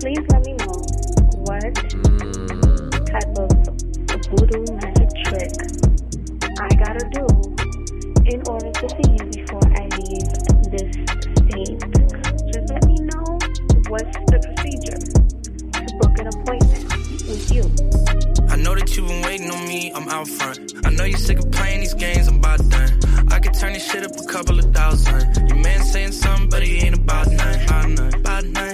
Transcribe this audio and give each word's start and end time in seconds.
please 0.00 0.24
let 0.30 0.46
me 0.46 0.52
know 0.52 0.78
what 1.42 1.74
type 3.10 3.34
of 3.36 3.50
voodoo 4.30 4.62
magic 4.78 5.10
trick 5.24 5.50
I 6.60 6.68
gotta 6.78 7.04
do 7.10 7.26
in 8.30 8.40
order 8.46 8.70
to 8.70 8.88
see 8.94 9.10
you 9.18 9.24
before 9.34 9.66
I 9.74 9.88
leave 9.98 10.28
this 10.70 10.94
state. 11.42 11.82
Just 12.52 12.70
let 12.70 12.84
me 12.86 12.94
know 13.10 13.26
what's 13.88 14.14
the 14.30 14.38
procedure 14.46 14.98
to 15.72 15.96
book 15.98 16.14
an 16.20 16.28
appointment 16.28 16.84
with 17.26 17.50
you. 17.52 17.62
I 18.48 18.56
know 18.56 18.76
that 18.76 18.96
you've 18.96 19.08
been 19.08 19.22
waiting 19.22 19.50
on 19.50 19.66
me, 19.66 19.90
I'm 19.92 20.08
out 20.10 20.28
front. 20.28 20.74
I 20.84 20.90
know 20.90 21.04
you're 21.04 21.18
sick 21.18 21.40
of 21.40 21.50
playing 21.50 21.80
these 21.80 21.94
games, 21.94 22.28
I'm 22.28 22.36
about 22.36 22.60
done. 22.70 23.00
I 23.32 23.40
could 23.40 23.54
turn 23.54 23.72
this 23.72 23.84
shit 23.90 24.04
up 24.04 24.12
a 24.16 24.24
couple 24.26 24.60
of 24.60 24.72
thousand. 24.72 25.48
Your 25.48 25.58
man 25.58 25.82
saying 25.82 26.12
something, 26.12 26.48
but 26.48 26.62
he 26.62 26.78
ain't 26.86 26.96
about 26.96 27.26
none. 27.32 27.62
About. 27.64 28.14
About 28.14 28.44
none. 28.44 28.67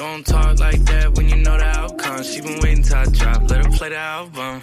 How 0.00 0.06
come? 0.06 0.22
Don't 0.22 0.26
talk 0.26 0.58
like 0.60 0.80
that 0.86 1.14
when 1.14 1.28
you 1.28 1.36
know 1.36 1.58
the 1.58 1.64
outcome. 1.64 2.22
She 2.22 2.40
been 2.40 2.60
waiting 2.60 2.82
till 2.82 2.96
I 2.96 3.04
drop, 3.06 3.50
let 3.50 3.64
her 3.64 3.70
play 3.72 3.90
the 3.90 3.96
album. 3.96 4.62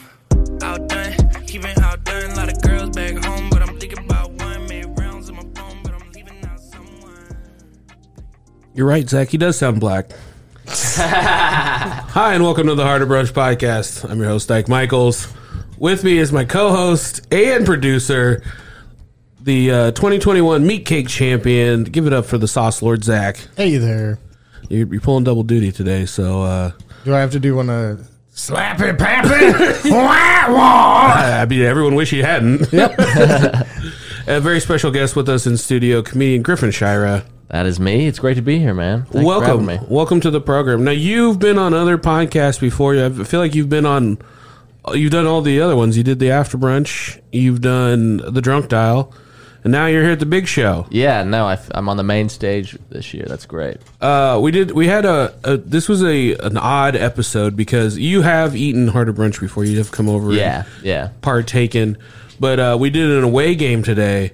Outdone, 0.63 1.47
he 1.47 1.57
been 1.59 1.79
outdone. 1.79 2.31
A 2.31 2.35
lot 2.35 2.51
of 2.51 2.61
girls 2.61 2.89
back 2.89 3.23
home, 3.23 3.49
but 3.49 3.61
I'm 3.61 3.79
thinking 3.79 3.99
about 3.99 4.31
one. 4.31 4.67
Made 4.67 4.85
rounds 4.97 5.29
on 5.29 5.35
my 5.35 5.43
phone, 5.55 5.79
but 5.83 5.93
I'm 5.93 6.11
leaving 6.11 6.43
out 6.45 6.59
someone. 6.59 7.37
You're 8.73 8.87
right, 8.87 9.07
Zach. 9.07 9.29
He 9.29 9.37
does 9.37 9.57
sound 9.57 9.79
black. 9.79 10.11
Hi, 10.67 12.33
and 12.33 12.43
welcome 12.43 12.67
to 12.67 12.75
the 12.75 12.83
Harder 12.83 13.05
Brunch 13.05 13.31
podcast. 13.31 14.09
I'm 14.09 14.19
your 14.19 14.29
host, 14.29 14.47
Dyke 14.47 14.67
Michaels. 14.67 15.31
With 15.77 16.03
me 16.03 16.17
is 16.17 16.31
my 16.31 16.45
co-host 16.45 17.31
and 17.31 17.63
producer, 17.65 18.41
the 19.39 19.71
uh, 19.71 19.91
2021 19.91 20.65
Meat 20.65 20.85
Cake 20.85 21.07
Champion. 21.07 21.83
Give 21.83 22.07
it 22.07 22.13
up 22.13 22.25
for 22.25 22.39
the 22.39 22.47
Sauce 22.47 22.81
Lord, 22.81 23.03
Zach. 23.03 23.47
Hey 23.55 23.77
there. 23.77 24.17
You're, 24.69 24.87
you're 24.87 25.01
pulling 25.01 25.23
double 25.23 25.43
duty 25.43 25.71
today, 25.71 26.05
so 26.05 26.41
uh, 26.43 26.71
Do 27.05 27.13
I 27.15 27.19
have 27.19 27.31
to 27.31 27.39
do 27.39 27.55
one 27.55 27.69
of 27.69 28.07
slappy 28.33 28.97
pappy? 28.97 29.89
Wah, 29.89 30.53
wah. 30.53 31.13
I 31.41 31.45
mean, 31.49 31.61
everyone 31.61 31.95
wish 31.95 32.09
he 32.11 32.19
hadn't. 32.19 32.71
Yep. 32.73 32.95
A 34.27 34.41
very 34.41 34.59
special 34.59 34.91
guest 34.91 35.15
with 35.15 35.29
us 35.29 35.47
in 35.47 35.55
studio, 35.57 36.01
comedian 36.01 36.41
Griffin 36.41 36.71
Shira. 36.71 37.23
That 37.49 37.65
is 37.65 37.79
me. 37.79 38.07
It's 38.07 38.19
great 38.19 38.33
to 38.35 38.41
be 38.41 38.59
here, 38.59 38.73
man. 38.73 39.05
Thanks 39.05 39.25
welcome, 39.25 39.65
having 39.65 39.81
me. 39.81 39.87
welcome 39.89 40.19
to 40.19 40.29
the 40.29 40.41
program. 40.41 40.83
Now 40.83 40.91
you've 40.91 41.39
been 41.39 41.57
on 41.57 41.73
other 41.73 41.97
podcasts 41.97 42.59
before. 42.59 42.93
I 42.97 43.09
feel 43.23 43.39
like 43.39 43.55
you've 43.55 43.69
been 43.69 43.85
on. 43.85 44.17
You've 44.93 45.11
done 45.11 45.25
all 45.27 45.41
the 45.41 45.61
other 45.61 45.77
ones. 45.77 45.95
You 45.95 46.03
did 46.03 46.19
the 46.19 46.29
after 46.29 46.57
brunch. 46.57 47.21
You've 47.31 47.61
done 47.61 48.17
the 48.17 48.41
drunk 48.41 48.67
dial, 48.67 49.13
and 49.67 49.73
now 49.73 49.85
you're 49.85 50.01
here 50.01 50.13
at 50.13 50.19
the 50.21 50.25
big 50.25 50.47
show. 50.47 50.87
Yeah, 50.89 51.23
no, 51.23 51.45
I, 51.45 51.59
am 51.73 51.89
on 51.89 51.97
the 51.97 52.03
main 52.03 52.29
stage 52.29 52.77
this 52.87 53.13
year. 53.13 53.25
That's 53.27 53.45
great. 53.45 53.75
Uh, 53.99 54.39
we 54.41 54.51
did. 54.51 54.71
We 54.71 54.87
had 54.87 55.03
a, 55.03 55.37
a. 55.43 55.57
This 55.57 55.89
was 55.89 56.01
a 56.03 56.35
an 56.35 56.55
odd 56.55 56.95
episode 56.95 57.57
because 57.57 57.97
you 57.97 58.21
have 58.21 58.55
eaten 58.55 58.87
harder 58.87 59.11
brunch 59.11 59.41
before. 59.41 59.65
You 59.65 59.77
have 59.79 59.91
come 59.91 60.07
over. 60.07 60.31
Yeah, 60.31 60.63
and 60.77 60.85
yeah. 60.85 61.09
partaken, 61.19 61.97
but 62.39 62.61
uh, 62.61 62.77
we 62.79 62.89
did 62.89 63.11
an 63.11 63.25
away 63.25 63.55
game 63.55 63.83
today. 63.83 64.31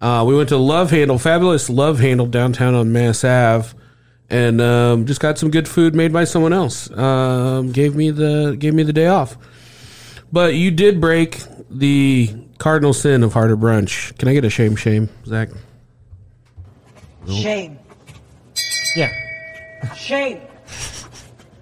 Uh, 0.00 0.24
we 0.26 0.34
went 0.34 0.48
to 0.48 0.56
Love 0.56 0.90
Handle, 0.90 1.18
fabulous 1.18 1.68
Love 1.68 1.98
Handle 1.98 2.26
downtown 2.26 2.74
on 2.74 2.90
Mass 2.90 3.22
Ave, 3.22 3.76
and 4.30 4.62
um, 4.62 5.04
just 5.04 5.20
got 5.20 5.36
some 5.36 5.50
good 5.50 5.68
food 5.68 5.94
made 5.94 6.10
by 6.10 6.24
someone 6.24 6.54
else. 6.54 6.90
Um, 6.90 7.70
gave 7.70 7.94
me 7.94 8.12
the 8.12 8.56
gave 8.58 8.72
me 8.72 8.82
the 8.82 8.94
day 8.94 9.08
off. 9.08 9.36
But 10.32 10.54
you 10.54 10.70
did 10.70 11.02
break 11.02 11.38
the 11.68 12.34
cardinal 12.60 12.92
sin 12.92 13.24
of 13.24 13.32
harder 13.32 13.56
brunch. 13.56 14.16
Can 14.18 14.28
I 14.28 14.34
get 14.34 14.44
a 14.44 14.50
shame, 14.50 14.76
shame, 14.76 15.08
Zach? 15.26 15.48
Shame. 17.26 17.78
Yeah. 18.94 19.10
Shame. 19.96 20.40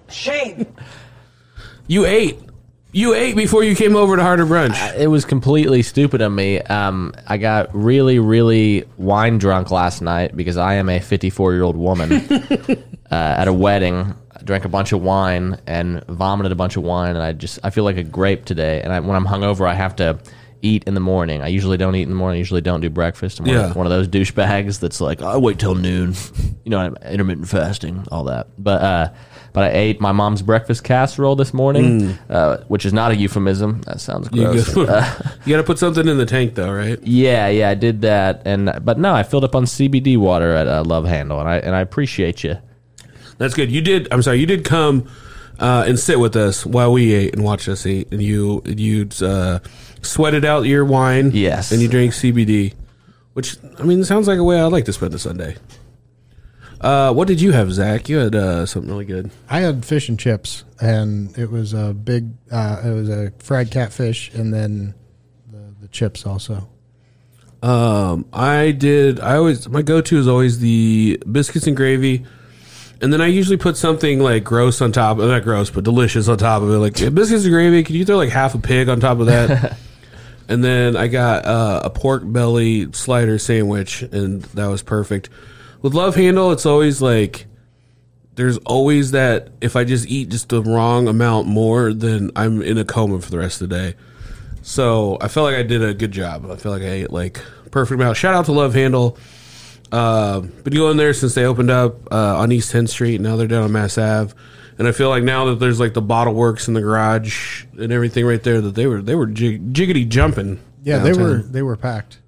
Shame. 0.09 0.75
You 1.87 2.05
ate. 2.05 2.39
You 2.91 3.13
ate 3.13 3.35
before 3.35 3.63
you 3.63 3.75
came 3.75 3.95
over 3.95 4.15
to 4.17 4.23
harder 4.23 4.45
brunch. 4.45 4.97
It 4.97 5.07
was 5.07 5.23
completely 5.23 5.83
stupid 5.83 6.21
of 6.21 6.31
me. 6.31 6.59
Um, 6.59 7.13
I 7.27 7.37
got 7.37 7.73
really, 7.73 8.19
really 8.19 8.83
wine 8.97 9.37
drunk 9.37 9.71
last 9.71 10.01
night 10.01 10.35
because 10.35 10.57
I 10.57 10.73
am 10.75 10.89
a 10.89 10.99
54 10.99 11.53
year 11.53 11.63
old 11.63 11.77
woman 11.77 12.11
uh, 13.11 13.15
at 13.15 13.47
a 13.47 13.53
wedding. 13.53 14.15
I 14.35 14.41
drank 14.43 14.65
a 14.65 14.69
bunch 14.69 14.91
of 14.91 15.01
wine 15.01 15.61
and 15.65 16.03
vomited 16.07 16.51
a 16.51 16.55
bunch 16.55 16.77
of 16.77 16.83
wine, 16.83 17.15
and 17.15 17.23
I 17.23 17.31
just 17.31 17.59
I 17.63 17.69
feel 17.69 17.83
like 17.83 17.97
a 17.97 18.03
grape 18.03 18.43
today. 18.45 18.81
And 18.81 18.91
I, 18.91 18.99
when 18.99 19.15
I'm 19.15 19.25
hungover, 19.25 19.69
I 19.69 19.75
have 19.75 19.95
to 19.97 20.19
eat 20.61 20.83
in 20.85 20.93
the 20.93 20.99
morning. 20.99 21.41
I 21.41 21.47
usually 21.47 21.77
don't 21.77 21.95
eat 21.95 22.03
in 22.03 22.09
the 22.09 22.15
morning. 22.15 22.35
I 22.35 22.39
usually 22.39 22.61
don't 22.61 22.81
do 22.81 22.89
breakfast. 22.89 23.39
I'm 23.39 23.45
one, 23.45 23.55
Yeah. 23.55 23.69
of, 23.69 23.75
one 23.75 23.85
of 23.85 23.89
those 23.91 24.07
douchebags 24.07 24.79
that's 24.79 24.99
like, 25.01 25.21
I 25.21 25.37
wait 25.37 25.59
till 25.59 25.75
noon. 25.75 26.15
You 26.65 26.71
know, 26.71 26.79
I'm 26.79 26.97
intermittent 26.97 27.47
fasting, 27.47 28.05
all 28.11 28.25
that. 28.25 28.47
But 28.59 28.81
uh, 28.83 29.09
but 29.53 29.63
I 29.63 29.69
ate 29.71 29.99
my 29.99 30.11
mom's 30.11 30.43
breakfast 30.43 30.83
casserole 30.83 31.35
this 31.35 31.51
morning, 31.51 32.15
uh, 32.29 32.57
which 32.67 32.85
is 32.85 32.93
not 32.93 33.09
a 33.11 33.15
euphemism. 33.15 33.81
That 33.87 33.99
sounds 34.01 34.29
You 34.31 34.43
gross. 34.43 34.77
Uh, 34.77 35.33
got 35.47 35.57
to 35.57 35.63
put 35.63 35.79
something 35.79 36.07
in 36.07 36.19
the 36.19 36.27
tank, 36.27 36.53
though, 36.53 36.71
right? 36.71 36.99
yeah, 37.01 37.47
yeah, 37.47 37.69
I 37.69 37.73
did 37.73 38.01
that, 38.01 38.43
and 38.45 38.71
but 38.83 38.99
no, 38.99 39.15
I 39.15 39.23
filled 39.23 39.45
up 39.45 39.55
on 39.55 39.63
CBD 39.65 40.15
water 40.17 40.51
at 40.53 40.67
uh, 40.67 40.83
Love 40.83 41.05
Handle, 41.05 41.39
and 41.39 41.49
I 41.49 41.57
and 41.57 41.73
I 41.73 41.79
appreciate 41.81 42.43
you. 42.43 42.57
That's 43.39 43.55
good. 43.55 43.71
You 43.71 43.81
did. 43.81 44.07
I'm 44.11 44.21
sorry. 44.21 44.37
You 44.39 44.45
did 44.45 44.63
come 44.65 45.09
uh, 45.59 45.85
and 45.87 45.97
sit 45.97 46.19
with 46.19 46.35
us 46.35 46.67
while 46.67 46.91
we 46.91 47.13
ate 47.13 47.33
and 47.33 47.43
watched 47.43 47.67
us 47.67 47.83
eat, 47.87 48.09
and 48.11 48.21
you 48.21 48.61
you 48.65 49.09
uh, 49.23 49.57
sweated 50.01 50.45
out 50.45 50.65
your 50.65 50.85
wine. 50.85 51.31
Yes. 51.33 51.71
and 51.71 51.81
you 51.81 51.87
drank 51.87 52.13
CBD, 52.13 52.73
which 53.33 53.57
I 53.79 53.83
mean 53.83 54.03
sounds 54.03 54.27
like 54.27 54.39
a 54.39 54.43
way 54.43 54.59
I'd 54.59 54.71
like 54.71 54.85
to 54.85 54.93
spend 54.93 55.13
a 55.13 55.19
Sunday. 55.19 55.55
Uh, 56.81 57.11
what 57.11 57.27
did 57.27 57.41
you 57.41 57.51
have, 57.51 57.71
Zach? 57.73 58.07
You 58.07 58.17
had 58.19 58.35
uh, 58.35 58.65
something 58.65 58.89
really 58.89 59.05
good. 59.05 59.31
I 59.49 59.59
had 59.59 59.83
fish 59.83 60.07
and 60.07 60.17
chips, 60.17 60.63
and 60.79 61.37
it 61.37 61.51
was 61.51 61.73
a 61.73 61.93
big. 61.93 62.29
Uh, 62.51 62.81
it 62.85 62.91
was 62.91 63.09
a 63.09 63.31
fried 63.39 63.69
catfish, 63.69 64.33
and 64.33 64.53
then 64.53 64.93
the, 65.51 65.75
the 65.81 65.87
chips 65.89 66.25
also. 66.25 66.69
Um, 67.61 68.25
I 68.31 68.71
did. 68.71 69.19
I 69.19 69.35
always 69.35 69.67
my 69.67 69.81
go 69.81 69.99
to 69.99 70.17
is 70.17 70.27
always 70.27 70.59
the 70.59 71.21
biscuits 71.29 71.67
and 71.67 71.75
gravy, 71.75 72.25
and 73.01 73.11
then 73.11 73.19
I 73.19 73.27
usually 73.27 73.57
put 73.57 73.75
something 73.75 74.21
like 74.21 74.45
gross 74.45 74.81
on 74.81 74.93
top. 74.93 75.19
Of 75.19 75.27
not 75.27 75.43
gross, 75.43 75.69
but 75.69 75.83
delicious 75.83 76.29
on 76.29 76.37
top 76.37 76.61
of 76.61 76.69
it. 76.69 76.77
Like 76.77 76.93
biscuits 77.13 77.43
and 77.43 77.51
gravy. 77.51 77.83
Can 77.83 77.95
you 77.95 78.05
throw 78.05 78.15
like 78.15 78.29
half 78.29 78.55
a 78.55 78.59
pig 78.59 78.87
on 78.87 79.01
top 79.01 79.19
of 79.19 79.25
that? 79.25 79.77
and 80.49 80.63
then 80.63 80.97
I 80.97 81.07
got 81.07 81.45
uh, 81.45 81.81
a 81.85 81.89
pork 81.91 82.23
belly 82.25 82.91
slider 82.91 83.37
sandwich, 83.37 84.01
and 84.01 84.41
that 84.41 84.65
was 84.65 84.81
perfect. 84.81 85.29
With 85.81 85.93
Love 85.93 86.15
Handle, 86.15 86.51
it's 86.51 86.65
always 86.65 87.01
like 87.01 87.45
there's 88.33 88.57
always 88.59 89.11
that 89.11 89.49
if 89.61 89.75
I 89.75 89.83
just 89.83 90.07
eat 90.07 90.29
just 90.29 90.49
the 90.49 90.63
wrong 90.63 91.07
amount 91.07 91.47
more, 91.47 91.93
then 91.93 92.31
I'm 92.35 92.61
in 92.63 92.77
a 92.79 92.83
coma 92.83 93.21
for 93.21 93.29
the 93.29 93.37
rest 93.37 93.61
of 93.61 93.69
the 93.69 93.75
day. 93.77 93.95
So 94.63 95.17
I 95.21 95.27
felt 95.27 95.45
like 95.45 95.55
I 95.55 95.63
did 95.63 95.83
a 95.83 95.93
good 95.93 96.11
job. 96.11 96.49
I 96.49 96.55
feel 96.55 96.71
like 96.71 96.81
I 96.81 96.89
ate 96.89 97.11
like 97.11 97.39
perfect 97.69 97.99
amount. 98.01 98.17
Shout 98.17 98.33
out 98.33 98.45
to 98.45 98.51
Love 98.51 98.73
Handle. 98.73 99.17
Uh, 99.91 100.41
been 100.41 100.73
going 100.73 100.97
there 100.97 101.13
since 101.13 101.33
they 101.33 101.45
opened 101.45 101.71
up 101.71 102.11
uh, 102.11 102.37
on 102.37 102.51
East 102.51 102.71
10th 102.71 102.89
Street. 102.89 103.19
Now 103.21 103.35
they're 103.35 103.47
down 103.47 103.63
on 103.63 103.71
Mass 103.71 103.97
Ave, 103.97 104.33
and 104.77 104.87
I 104.87 104.91
feel 104.91 105.09
like 105.09 105.23
now 105.23 105.45
that 105.45 105.55
there's 105.55 105.79
like 105.79 105.93
the 105.93 106.01
bottle 106.01 106.33
works 106.33 106.67
in 106.67 106.73
the 106.73 106.81
garage 106.81 107.65
and 107.77 107.91
everything 107.91 108.25
right 108.25 108.41
there, 108.43 108.61
that 108.61 108.75
they 108.75 108.85
were 108.87 109.01
they 109.01 109.15
were 109.15 109.25
jig- 109.27 109.73
jiggity 109.73 110.07
jumping. 110.07 110.59
Yeah, 110.83 110.99
they 110.99 111.13
were 111.13 111.37
they 111.41 111.61
were 111.63 111.75
packed. 111.75 112.19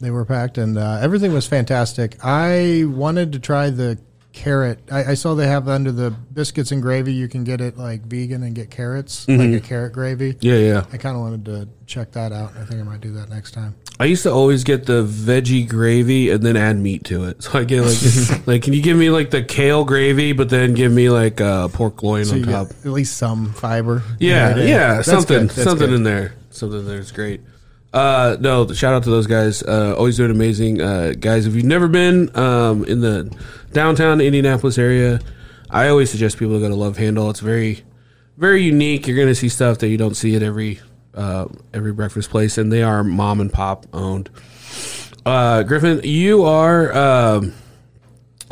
They 0.00 0.10
were 0.10 0.24
packed, 0.24 0.58
and 0.58 0.78
uh, 0.78 0.98
everything 1.02 1.32
was 1.32 1.46
fantastic. 1.46 2.16
I 2.24 2.84
wanted 2.86 3.32
to 3.32 3.38
try 3.38 3.68
the 3.70 3.98
carrot. 4.32 4.78
I, 4.90 5.04
I 5.04 5.14
saw 5.14 5.34
they 5.34 5.46
have 5.46 5.68
under 5.68 5.92
the 5.92 6.10
biscuits 6.10 6.72
and 6.72 6.80
gravy. 6.80 7.12
You 7.12 7.28
can 7.28 7.44
get 7.44 7.60
it 7.60 7.76
like 7.76 8.02
vegan 8.06 8.42
and 8.42 8.54
get 8.54 8.70
carrots, 8.70 9.28
like 9.28 9.52
a 9.52 9.60
carrot 9.60 9.92
gravy. 9.92 10.36
Yeah, 10.40 10.54
yeah. 10.56 10.84
I 10.92 10.96
kind 10.96 11.16
of 11.16 11.22
wanted 11.22 11.44
to 11.46 11.68
check 11.86 12.12
that 12.12 12.32
out. 12.32 12.56
I 12.56 12.64
think 12.64 12.80
I 12.80 12.84
might 12.84 13.00
do 13.00 13.12
that 13.12 13.28
next 13.28 13.52
time. 13.52 13.74
I 14.00 14.06
used 14.06 14.22
to 14.22 14.32
always 14.32 14.64
get 14.64 14.86
the 14.86 15.04
veggie 15.04 15.68
gravy 15.68 16.30
and 16.30 16.42
then 16.42 16.56
add 16.56 16.78
meat 16.78 17.04
to 17.04 17.24
it. 17.24 17.42
So 17.50 17.58
I 17.58 17.64
get 17.64 17.82
like, 17.82 18.46
like, 18.46 18.62
can 18.62 18.72
you 18.72 18.80
give 18.82 18.96
me 18.96 19.10
like 19.10 19.28
the 19.30 19.42
kale 19.42 19.84
gravy, 19.84 20.32
but 20.32 20.48
then 20.48 20.72
give 20.72 20.90
me 20.90 21.10
like 21.10 21.38
uh, 21.40 21.68
pork 21.68 22.02
loin 22.02 22.24
So 22.24 22.36
on 22.36 22.42
top? 22.44 22.68
at 22.70 22.86
least 22.86 23.18
some 23.18 23.52
fiber. 23.52 24.02
Yeah, 24.18 24.56
yeah, 24.56 24.94
That's 24.94 25.06
something. 25.08 25.50
Something 25.50 25.88
good. 25.90 25.96
in 25.96 26.02
there, 26.04 26.34
something 26.48 26.86
there's 26.86 27.12
great. 27.12 27.42
Uh, 27.92 28.36
no, 28.40 28.72
shout 28.72 28.94
out 28.94 29.02
to 29.02 29.10
those 29.10 29.26
guys. 29.26 29.62
Uh, 29.62 29.94
always 29.98 30.16
doing 30.16 30.30
amazing, 30.30 30.80
uh, 30.80 31.12
guys. 31.20 31.46
If 31.46 31.54
you've 31.54 31.64
never 31.66 31.86
been 31.88 32.34
um, 32.38 32.84
in 32.84 33.00
the 33.02 33.30
downtown 33.72 34.20
Indianapolis 34.22 34.78
area, 34.78 35.20
I 35.68 35.88
always 35.88 36.10
suggest 36.10 36.38
people 36.38 36.58
go 36.58 36.68
to 36.68 36.74
Love 36.74 36.96
Handle. 36.96 37.28
It's 37.30 37.40
very, 37.40 37.82
very 38.38 38.62
unique. 38.62 39.06
You're 39.06 39.16
going 39.16 39.28
to 39.28 39.34
see 39.34 39.48
stuff 39.50 39.78
that 39.78 39.88
you 39.88 39.98
don't 39.98 40.14
see 40.14 40.36
at 40.36 40.42
every 40.42 40.80
uh, 41.14 41.46
every 41.74 41.92
breakfast 41.92 42.30
place, 42.30 42.58
and 42.58 42.72
they 42.72 42.82
are 42.82 43.02
mom 43.04 43.40
and 43.40 43.52
pop 43.52 43.86
owned. 43.92 44.30
Uh, 45.26 45.62
Griffin, 45.64 46.00
you 46.04 46.44
are 46.44 46.92
um, 46.96 47.52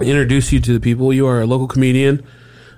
introduce 0.00 0.52
you 0.52 0.60
to 0.60 0.72
the 0.72 0.80
people. 0.80 1.12
You 1.12 1.26
are 1.26 1.40
a 1.40 1.46
local 1.46 1.66
comedian. 1.68 2.24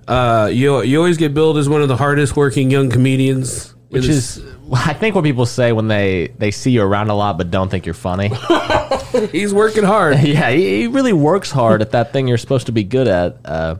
Uh, 0.06 0.48
you 0.52 0.82
you 0.82 0.98
always 0.98 1.16
get 1.16 1.34
billed 1.34 1.58
as 1.58 1.68
one 1.68 1.82
of 1.82 1.88
the 1.88 1.96
hardest 1.96 2.36
working 2.36 2.70
young 2.70 2.90
comedians, 2.90 3.74
Which 3.88 4.06
this- 4.06 4.36
is, 4.38 4.44
I 4.72 4.92
think, 4.92 5.14
what 5.14 5.24
people 5.24 5.46
say 5.46 5.72
when 5.72 5.88
they 5.88 6.28
they 6.38 6.50
see 6.50 6.70
you 6.72 6.82
around 6.82 7.10
a 7.10 7.14
lot 7.14 7.38
but 7.38 7.50
don't 7.50 7.68
think 7.70 7.86
you're 7.86 7.94
funny. 7.94 8.30
He's 9.32 9.52
working 9.54 9.84
hard. 9.84 10.18
yeah, 10.22 10.50
he, 10.50 10.80
he 10.82 10.86
really 10.86 11.12
works 11.12 11.50
hard 11.50 11.82
at 11.82 11.90
that 11.92 12.12
thing 12.12 12.28
you're 12.28 12.38
supposed 12.38 12.66
to 12.66 12.72
be 12.72 12.84
good 12.84 13.08
at. 13.08 13.38
Uh, 13.44 13.76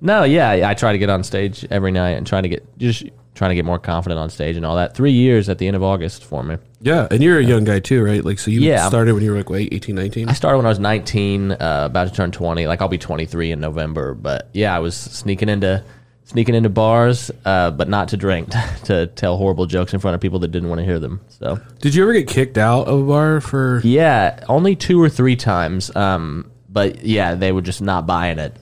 no, 0.00 0.24
yeah, 0.24 0.68
I 0.68 0.74
try 0.74 0.92
to 0.92 0.98
get 0.98 1.10
on 1.10 1.22
stage 1.24 1.66
every 1.70 1.90
night 1.92 2.10
and 2.12 2.26
try 2.26 2.40
to 2.40 2.48
get 2.48 2.66
just 2.78 3.04
trying 3.40 3.48
to 3.52 3.54
get 3.54 3.64
more 3.64 3.78
confident 3.78 4.18
on 4.18 4.28
stage 4.28 4.54
and 4.58 4.66
all 4.66 4.76
that. 4.76 4.94
Three 4.94 5.12
years 5.12 5.48
at 5.48 5.56
the 5.56 5.66
end 5.66 5.74
of 5.74 5.82
August 5.82 6.24
for 6.26 6.42
me. 6.42 6.58
Yeah, 6.82 7.08
and 7.10 7.22
you're 7.22 7.38
a 7.38 7.42
young 7.42 7.64
guy 7.64 7.80
too, 7.80 8.04
right? 8.04 8.22
Like, 8.22 8.38
so 8.38 8.50
you 8.50 8.60
Yeah. 8.60 8.86
started 8.86 9.14
when 9.14 9.22
you 9.24 9.30
were 9.30 9.38
like, 9.38 9.48
wait, 9.48 9.72
18, 9.72 9.94
19? 9.94 10.28
I 10.28 10.34
started 10.34 10.58
when 10.58 10.66
I 10.66 10.68
was 10.68 10.78
19, 10.78 11.52
uh, 11.52 11.56
about 11.86 12.08
to 12.08 12.12
turn 12.12 12.32
20. 12.32 12.66
Like 12.66 12.82
I'll 12.82 12.88
be 12.88 12.98
23 12.98 13.50
in 13.52 13.58
November, 13.58 14.12
but 14.12 14.50
yeah, 14.52 14.76
I 14.76 14.80
was 14.80 14.94
sneaking 14.94 15.48
into 15.48 15.82
sneaking 16.24 16.54
into 16.54 16.68
bars, 16.68 17.30
uh, 17.46 17.70
but 17.70 17.88
not 17.88 18.08
to 18.08 18.18
drink, 18.18 18.50
to 18.84 19.06
tell 19.06 19.38
horrible 19.38 19.64
jokes 19.64 19.94
in 19.94 20.00
front 20.00 20.14
of 20.14 20.20
people 20.20 20.38
that 20.40 20.48
didn't 20.48 20.68
want 20.68 20.78
to 20.80 20.84
hear 20.84 20.98
them. 20.98 21.22
So 21.30 21.58
Did 21.80 21.94
you 21.94 22.02
ever 22.02 22.12
get 22.12 22.28
kicked 22.28 22.58
out 22.58 22.88
of 22.88 23.00
a 23.00 23.04
bar 23.04 23.40
for? 23.40 23.80
yeah, 23.84 24.44
only 24.50 24.76
two 24.76 25.02
or 25.02 25.08
three 25.08 25.34
times. 25.34 25.90
Um, 25.96 26.50
but 26.68 27.06
yeah, 27.06 27.36
they 27.36 27.52
were 27.52 27.62
just 27.62 27.80
not 27.80 28.06
buying 28.06 28.38
it. 28.38 28.54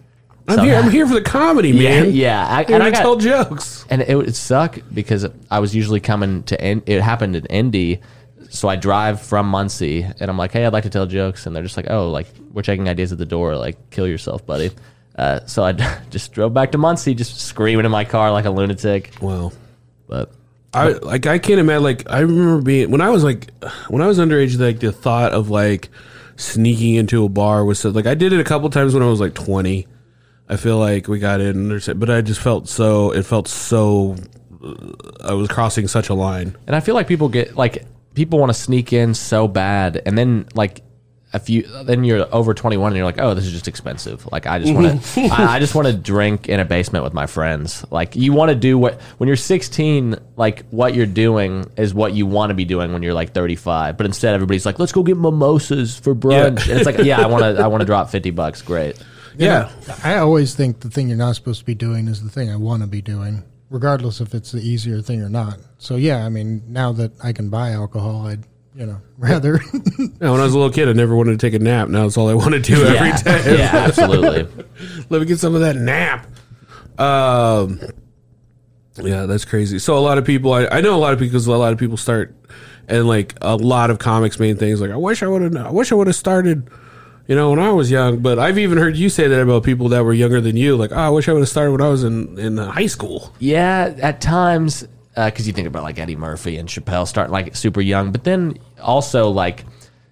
I'm 0.49 0.65
here. 0.65 0.75
I'm 0.77 0.91
here 0.91 1.07
for 1.07 1.15
the 1.15 1.23
comedy, 1.23 1.73
man. 1.73 2.13
yeah. 2.13 2.47
I, 2.49 2.65
Here 2.65 2.75
and 2.75 2.83
I 2.83 2.91
got, 2.91 3.01
tell 3.01 3.17
jokes. 3.17 3.85
and 3.91 4.03
it 4.03 4.15
would 4.17 4.35
suck 4.35 4.79
because 4.93 5.27
I 5.51 5.59
was 5.59 5.75
usually 5.75 6.01
coming 6.01 6.43
to 6.45 6.61
end. 6.61 6.83
It 6.87 7.01
happened 7.03 7.37
in 7.37 7.47
Indy, 7.47 8.01
so 8.51 8.69
I 8.69 8.77
drive 8.77 9.21
from 9.21 9.47
Muncie, 9.49 10.03
and 10.03 10.31
I'm 10.31 10.39
like, 10.39 10.53
"Hey, 10.53 10.65
I'd 10.65 10.73
like 10.73 10.85
to 10.85 10.91
tell 10.91 11.07
jokes," 11.07 11.47
and 11.47 11.55
they're 11.55 11.63
just 11.63 11.77
like, 11.77 11.91
"Oh, 11.91 12.11
like 12.11 12.27
we're 12.53 12.63
checking 12.63 12.89
ideas 12.89 13.13
at 13.13 13.19
the 13.19 13.27
door. 13.27 13.57
Like, 13.57 13.91
kill 13.91 14.07
yourself, 14.09 14.47
buddy." 14.47 14.71
Uh, 15.17 15.41
so 15.47 15.65
I 15.65 15.73
just 16.11 16.33
drove 16.33 16.55
back 16.55 16.73
to 16.73 16.79
Muncie, 16.79 17.15
just 17.15 17.39
screaming 17.41 17.85
in 17.85 17.91
my 17.91 18.05
car 18.05 18.31
like 18.33 18.45
a 18.45 18.51
lunatic. 18.51 19.13
Wow. 19.21 19.53
But 20.07 20.33
I 20.73 20.93
like 20.93 21.27
I 21.27 21.39
can't 21.39 21.61
imagine 21.61 21.83
like 21.83 22.11
I 22.11 22.21
remember 22.21 22.63
being 22.63 22.91
when 22.91 23.01
I 23.01 23.11
was 23.11 23.25
like 23.25 23.51
when 23.89 24.01
I 24.01 24.07
was 24.07 24.19
underage 24.19 24.59
like 24.59 24.81
the 24.81 24.93
thought 24.93 25.33
of 25.33 25.51
like 25.51 25.89
sneaking 26.37 26.95
into 26.95 27.25
a 27.25 27.29
bar 27.29 27.65
was 27.65 27.79
so 27.81 27.91
like 27.91 28.07
I 28.07 28.15
did 28.15 28.33
it 28.33 28.41
a 28.41 28.45
couple 28.45 28.71
times 28.71 28.95
when 28.95 29.03
I 29.03 29.07
was 29.07 29.19
like 29.21 29.35
20 29.35 29.87
I 30.49 30.57
feel 30.57 30.79
like 30.79 31.09
we 31.09 31.19
got 31.19 31.41
in 31.41 31.69
but 31.97 32.11
I 32.11 32.21
just 32.23 32.41
felt 32.41 32.69
so 32.69 33.13
it 33.13 33.25
felt 33.25 33.49
so 33.49 34.17
uh, 34.65 34.75
I 35.23 35.35
was 35.35 35.49
crossing 35.49 35.89
such 35.89 36.09
a 36.09 36.15
line 36.15 36.57
and 36.67 36.75
I 36.75 36.81
feel 36.81 36.95
like 36.95 37.07
people 37.07 37.29
get 37.29 37.57
like 37.57 37.85
people 38.15 38.39
want 38.41 38.51
to 38.51 38.59
sneak 38.59 38.93
in 38.93 39.15
so 39.15 39.49
bad, 39.49 40.03
and 40.05 40.19
then 40.19 40.49
like. 40.55 40.83
A 41.35 41.39
few, 41.39 41.65
then 41.85 42.05
you're 42.05 42.27
over 42.35 42.55
21 42.55 42.87
and 42.87 42.97
you're 42.97 43.05
like, 43.05 43.21
oh, 43.21 43.35
this 43.35 43.45
is 43.45 43.53
just 43.53 43.69
expensive. 43.69 44.27
Like, 44.33 44.47
I 44.47 44.61
just 44.61 44.73
want 44.73 45.03
to, 45.03 45.21
I, 45.31 45.57
I 45.57 45.59
just 45.59 45.75
want 45.75 45.87
to 45.87 45.93
drink 45.93 46.49
in 46.49 46.59
a 46.59 46.65
basement 46.65 47.05
with 47.05 47.13
my 47.13 47.27
friends. 47.27 47.85
Like, 47.91 48.17
you 48.17 48.33
want 48.33 48.49
to 48.49 48.55
do 48.55 48.79
what 48.79 48.99
when 49.19 49.27
you're 49.27 49.37
16, 49.37 50.17
like 50.37 50.65
what 50.71 50.95
you're 50.95 51.05
doing 51.05 51.71
is 51.77 51.93
what 51.93 52.15
you 52.15 52.25
want 52.25 52.49
to 52.49 52.55
be 52.55 52.65
doing 52.65 52.95
when 52.95 53.03
you're 53.03 53.13
like 53.13 53.35
35. 53.35 53.99
But 53.99 54.07
instead, 54.07 54.35
everybody's 54.35 54.65
like, 54.65 54.79
let's 54.79 54.91
go 54.91 55.03
get 55.03 55.19
mimosas 55.19 55.99
for 55.99 56.15
brunch. 56.15 56.67
And 56.67 56.79
it's 56.81 56.87
like, 56.87 56.97
yeah, 57.05 57.21
I 57.21 57.27
want 57.27 57.43
to, 57.43 57.63
I 57.63 57.67
want 57.67 57.83
to 57.83 57.85
drop 57.85 58.09
50 58.09 58.31
bucks. 58.31 58.63
Great. 58.63 58.97
Yeah 59.39 59.71
I 60.05 60.17
always 60.19 60.55
think 60.55 60.81
the 60.81 60.91
thing 60.91 61.09
you're 61.09 61.17
not 61.17 61.35
supposed 61.37 61.61
to 61.61 61.65
be 61.67 61.75
doing 61.75 62.09
is 62.09 62.23
the 62.23 62.31
thing 62.31 62.51
I 62.51 62.57
want 62.57 62.83
to 62.83 62.89
be 62.89 63.01
doing, 63.01 63.43
regardless 63.71 64.21
if 64.21 64.35
it's 64.35 64.53
the 64.53 64.61
easier 64.61 65.01
thing 65.01 65.23
or 65.23 65.29
not. 65.29 65.59
So 65.79 65.97
yeah, 65.97 66.25
I 66.27 66.29
mean, 66.29 66.63
now 66.69 66.93
that 66.93 67.13
I 67.23 67.33
can 67.33 67.49
buy 67.49 67.71
alcohol, 67.71 68.27
I'd 68.27 68.45
you 68.75 68.87
know 68.87 69.01
rather. 69.19 69.61
Yeah, 69.99 70.31
when 70.31 70.41
I 70.41 70.45
was 70.45 70.55
a 70.55 70.59
little 70.59 70.73
kid 70.73 70.89
I 70.89 70.93
never 70.93 71.17
wanted 71.17 71.33
to 71.33 71.47
take 71.47 71.55
a 71.55 71.63
nap 71.63 71.89
now 71.89 72.07
it's 72.07 72.17
all 72.17 72.29
I 72.29 72.35
want 72.35 72.53
to 72.55 72.61
do 72.61 72.85
every 72.85 72.95
Yeah, 73.09 73.23
day 73.23 73.59
yeah, 73.59 73.77
absolutely. 73.77 74.65
Let 75.09 75.21
me 75.21 75.27
get 75.27 75.39
some 75.39 75.55
of 75.55 75.61
that 75.63 75.77
nap. 75.77 76.27
Um, 77.01 77.81
yeah, 78.97 79.27
that's 79.27 79.45
crazy. 79.45 79.79
So 79.79 79.97
a 79.97 80.01
lot 80.01 80.19
of 80.19 80.25
people, 80.25 80.53
I, 80.53 80.67
I 80.67 80.81
know 80.81 80.95
a 80.95 80.99
lot 80.99 81.13
of 81.13 81.19
people 81.21 81.33
because 81.33 81.47
a 81.47 81.53
lot 81.57 81.73
of 81.73 81.79
people 81.79 81.97
start, 81.97 82.35
and 82.89 83.07
like 83.07 83.35
a 83.41 83.55
lot 83.57 83.91
of 83.91 83.99
comics 83.99 84.41
main 84.41 84.57
things. 84.57 84.81
Like 84.81 84.91
I 84.91 84.97
wish 84.97 85.23
I 85.23 85.29
would 85.29 85.43
have, 85.43 85.57
I 85.57 85.71
wish 85.71 85.93
I 85.93 85.95
would 85.95 86.09
have 86.09 86.17
started, 86.17 86.69
you 87.29 87.37
know, 87.37 87.51
when 87.51 87.61
I 87.61 87.71
was 87.71 87.91
young. 87.91 88.19
But 88.19 88.39
I've 88.39 88.59
even 88.59 88.79
heard 88.79 88.97
you 88.97 89.09
say 89.09 89.29
that 89.29 89.41
about 89.41 89.63
people 89.63 89.91
that 89.91 90.03
were 90.03 90.15
younger 90.15 90.41
than 90.41 90.57
you. 90.57 90.77
Like, 90.77 90.91
oh, 90.91 90.97
I 90.97 91.11
wish 91.11 91.29
I 91.29 91.33
would 91.33 91.41
have 91.41 91.49
started 91.49 91.71
when 91.71 91.83
I 91.83 91.89
was 91.89 92.03
in 92.03 92.37
in 92.39 92.59
uh, 92.59 92.73
high 92.73 92.87
school. 92.87 93.33
Yeah, 93.39 93.95
at 93.99 94.21
times, 94.21 94.89
uh, 95.15 95.27
because 95.27 95.47
you 95.47 95.53
think 95.53 95.69
about 95.69 95.85
like 95.85 95.99
Eddie 95.99 96.17
Murphy 96.17 96.57
and 96.57 96.69
Chappelle 96.69 97.07
starting 97.07 97.33
like 97.33 97.55
super 97.55 97.81
young, 97.81 98.11
but 98.11 98.25
then 98.25 98.59
also 98.81 99.29
like 99.29 99.65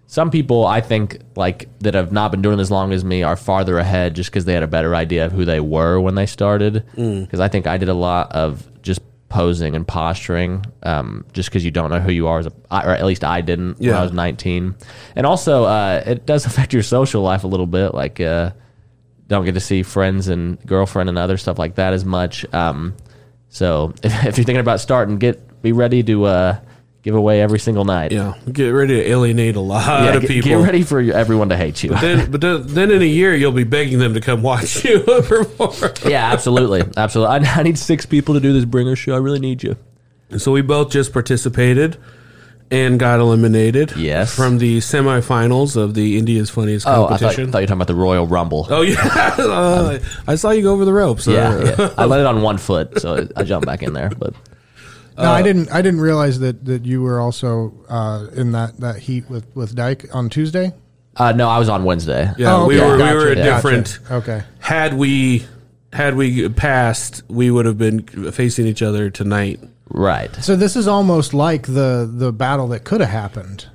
some 0.08 0.30
people 0.30 0.66
I 0.66 0.80
think 0.82 1.20
like 1.34 1.68
that 1.80 1.94
have 1.94 2.12
not 2.12 2.30
been 2.30 2.42
doing 2.42 2.60
as 2.60 2.70
long 2.70 2.92
as 2.92 3.04
me 3.04 3.22
are 3.22 3.36
farther 3.36 3.78
ahead 3.78 4.14
just 4.14 4.30
because 4.30 4.44
they 4.44 4.52
had 4.52 4.62
a 4.62 4.68
better 4.68 4.94
idea 4.94 5.26
of 5.26 5.32
who 5.32 5.44
they 5.44 5.58
were 5.58 5.98
when 5.98 6.14
they 6.14 6.26
started. 6.26 6.84
Mm. 6.96 7.22
Because 7.22 7.40
I 7.40 7.48
think 7.48 7.66
I 7.66 7.78
did 7.78 7.88
a 7.88 7.94
lot 7.94 8.30
of 8.32 8.70
just 8.82 9.00
posing 9.28 9.74
and 9.74 9.86
posturing, 9.86 10.64
um, 10.82 11.24
just 11.32 11.48
because 11.48 11.64
you 11.64 11.70
don't 11.70 11.90
know 11.90 12.00
who 12.00 12.12
you 12.12 12.28
are, 12.28 12.38
as 12.38 12.46
a, 12.46 12.52
or 12.70 12.90
at 12.90 13.04
least 13.04 13.24
I 13.24 13.40
didn't 13.40 13.78
when 13.78 13.94
I 13.94 14.02
was 14.02 14.12
19. 14.12 14.76
And 15.16 15.26
also, 15.26 15.64
uh, 15.64 16.02
it 16.06 16.26
does 16.26 16.46
affect 16.46 16.72
your 16.72 16.82
social 16.82 17.22
life 17.22 17.44
a 17.44 17.48
little 17.48 17.66
bit, 17.66 17.94
like. 17.94 18.20
Uh, 18.20 18.52
don't 19.28 19.44
get 19.44 19.54
to 19.54 19.60
see 19.60 19.82
friends 19.82 20.28
and 20.28 20.64
girlfriend 20.66 21.08
and 21.08 21.18
other 21.18 21.36
stuff 21.36 21.58
like 21.58 21.74
that 21.76 21.92
as 21.92 22.04
much. 22.04 22.46
Um, 22.54 22.94
so 23.48 23.92
if, 24.02 24.12
if 24.12 24.38
you're 24.38 24.44
thinking 24.44 24.58
about 24.58 24.80
starting, 24.80 25.18
get 25.18 25.62
be 25.62 25.72
ready 25.72 26.02
to 26.04 26.24
uh, 26.24 26.60
give 27.06 27.14
away 27.14 27.40
every 27.40 27.60
single 27.60 27.84
night. 27.84 28.10
Yeah, 28.10 28.34
get 28.52 28.70
ready 28.70 28.96
to 28.96 29.08
alienate 29.10 29.54
a 29.54 29.60
lot 29.60 29.86
Yeah, 30.04 30.14
of 30.14 30.22
get, 30.22 30.28
people. 30.28 30.48
get 30.50 30.56
ready 30.56 30.82
for 30.82 30.98
everyone 31.00 31.50
to 31.50 31.56
hate 31.56 31.84
you. 31.84 31.90
Then, 31.90 32.32
but 32.32 32.40
then, 32.40 32.66
then 32.66 32.90
in 32.90 33.00
a 33.00 33.04
year 33.06 33.32
you'll 33.32 33.52
be 33.52 33.62
begging 33.62 34.00
them 34.00 34.12
to 34.14 34.20
come 34.20 34.42
watch 34.42 34.84
you 34.84 34.98
perform. 35.00 35.92
yeah, 36.04 36.32
absolutely, 36.32 36.82
absolutely. 36.96 37.46
I, 37.46 37.60
I 37.60 37.62
need 37.62 37.78
six 37.78 38.04
people 38.06 38.34
to 38.34 38.40
do 38.40 38.52
this 38.52 38.64
bringer 38.64 38.96
show. 38.96 39.14
I 39.14 39.18
really 39.18 39.38
need 39.38 39.62
you. 39.62 39.76
So 40.36 40.50
we 40.50 40.62
both 40.62 40.90
just 40.90 41.12
participated 41.12 41.96
and 42.72 42.98
got 42.98 43.20
eliminated. 43.20 43.92
Yes. 43.96 44.34
From 44.34 44.58
the 44.58 44.78
semifinals 44.78 45.76
of 45.76 45.94
the 45.94 46.18
Indy's 46.18 46.50
Funniest 46.50 46.88
Oh, 46.88 47.04
I 47.06 47.10
thought, 47.10 47.20
thought 47.20 47.38
you 47.38 47.46
were 47.46 47.52
talking 47.52 47.70
about 47.70 47.86
the 47.86 47.94
Royal 47.94 48.26
Rumble. 48.26 48.66
oh 48.68 48.82
yeah, 48.82 48.96
Uh, 49.38 50.00
I 50.26 50.34
saw 50.34 50.50
you 50.50 50.62
go 50.62 50.72
over 50.72 50.84
the 50.84 50.92
ropes. 50.92 51.28
yeah, 51.28 51.50
Uh, 51.50 51.74
yeah. 51.78 51.94
I 51.96 52.04
let 52.06 52.18
it 52.18 52.26
on 52.26 52.42
one 52.42 52.58
foot, 52.58 53.00
so 53.00 53.28
I 53.36 53.44
jumped 53.44 53.66
back 53.66 53.84
in 53.84 53.92
there. 53.92 54.10
But 54.10 54.34
no, 55.18 55.30
I 55.30 55.42
didn't. 55.42 55.70
I 55.72 55.82
didn't 55.82 56.00
realize 56.00 56.38
that 56.40 56.64
that 56.66 56.84
you 56.84 57.02
were 57.02 57.20
also 57.20 57.72
uh, 57.88 58.26
in 58.34 58.52
that 58.52 58.78
that 58.80 58.96
heat 58.98 59.28
with 59.30 59.46
with 59.54 59.74
Dyke 59.74 60.06
on 60.14 60.28
Tuesday. 60.28 60.72
uh, 61.16 61.32
no, 61.32 61.48
I 61.48 61.58
was 61.58 61.68
on 61.68 61.84
Wednesday. 61.84 62.30
yeah, 62.38 62.54
Oh, 62.56 62.66
we 62.66 62.76
were 62.80 62.98
Gotcha, 62.98 63.16
we 63.16 63.24
were 63.24 63.28
a 63.30 63.34
gotcha. 63.36 63.54
different. 63.54 63.98
Okay. 64.10 64.42
Had 64.60 64.94
we 64.94 65.46
had 65.92 66.14
we 66.16 66.48
passed, 66.50 67.22
we 67.28 67.50
would 67.50 67.64
have 67.66 67.78
been 67.78 68.02
facing 68.32 68.66
each 68.66 68.82
other 68.82 69.08
tonight. 69.10 69.60
Right. 69.88 70.34
So 70.36 70.56
this 70.56 70.76
is 70.76 70.86
almost 70.88 71.32
like 71.32 71.66
the 71.66 72.10
the 72.12 72.32
battle 72.32 72.68
that 72.68 72.84
could 72.84 73.00
have 73.00 73.08
happened. 73.10 73.66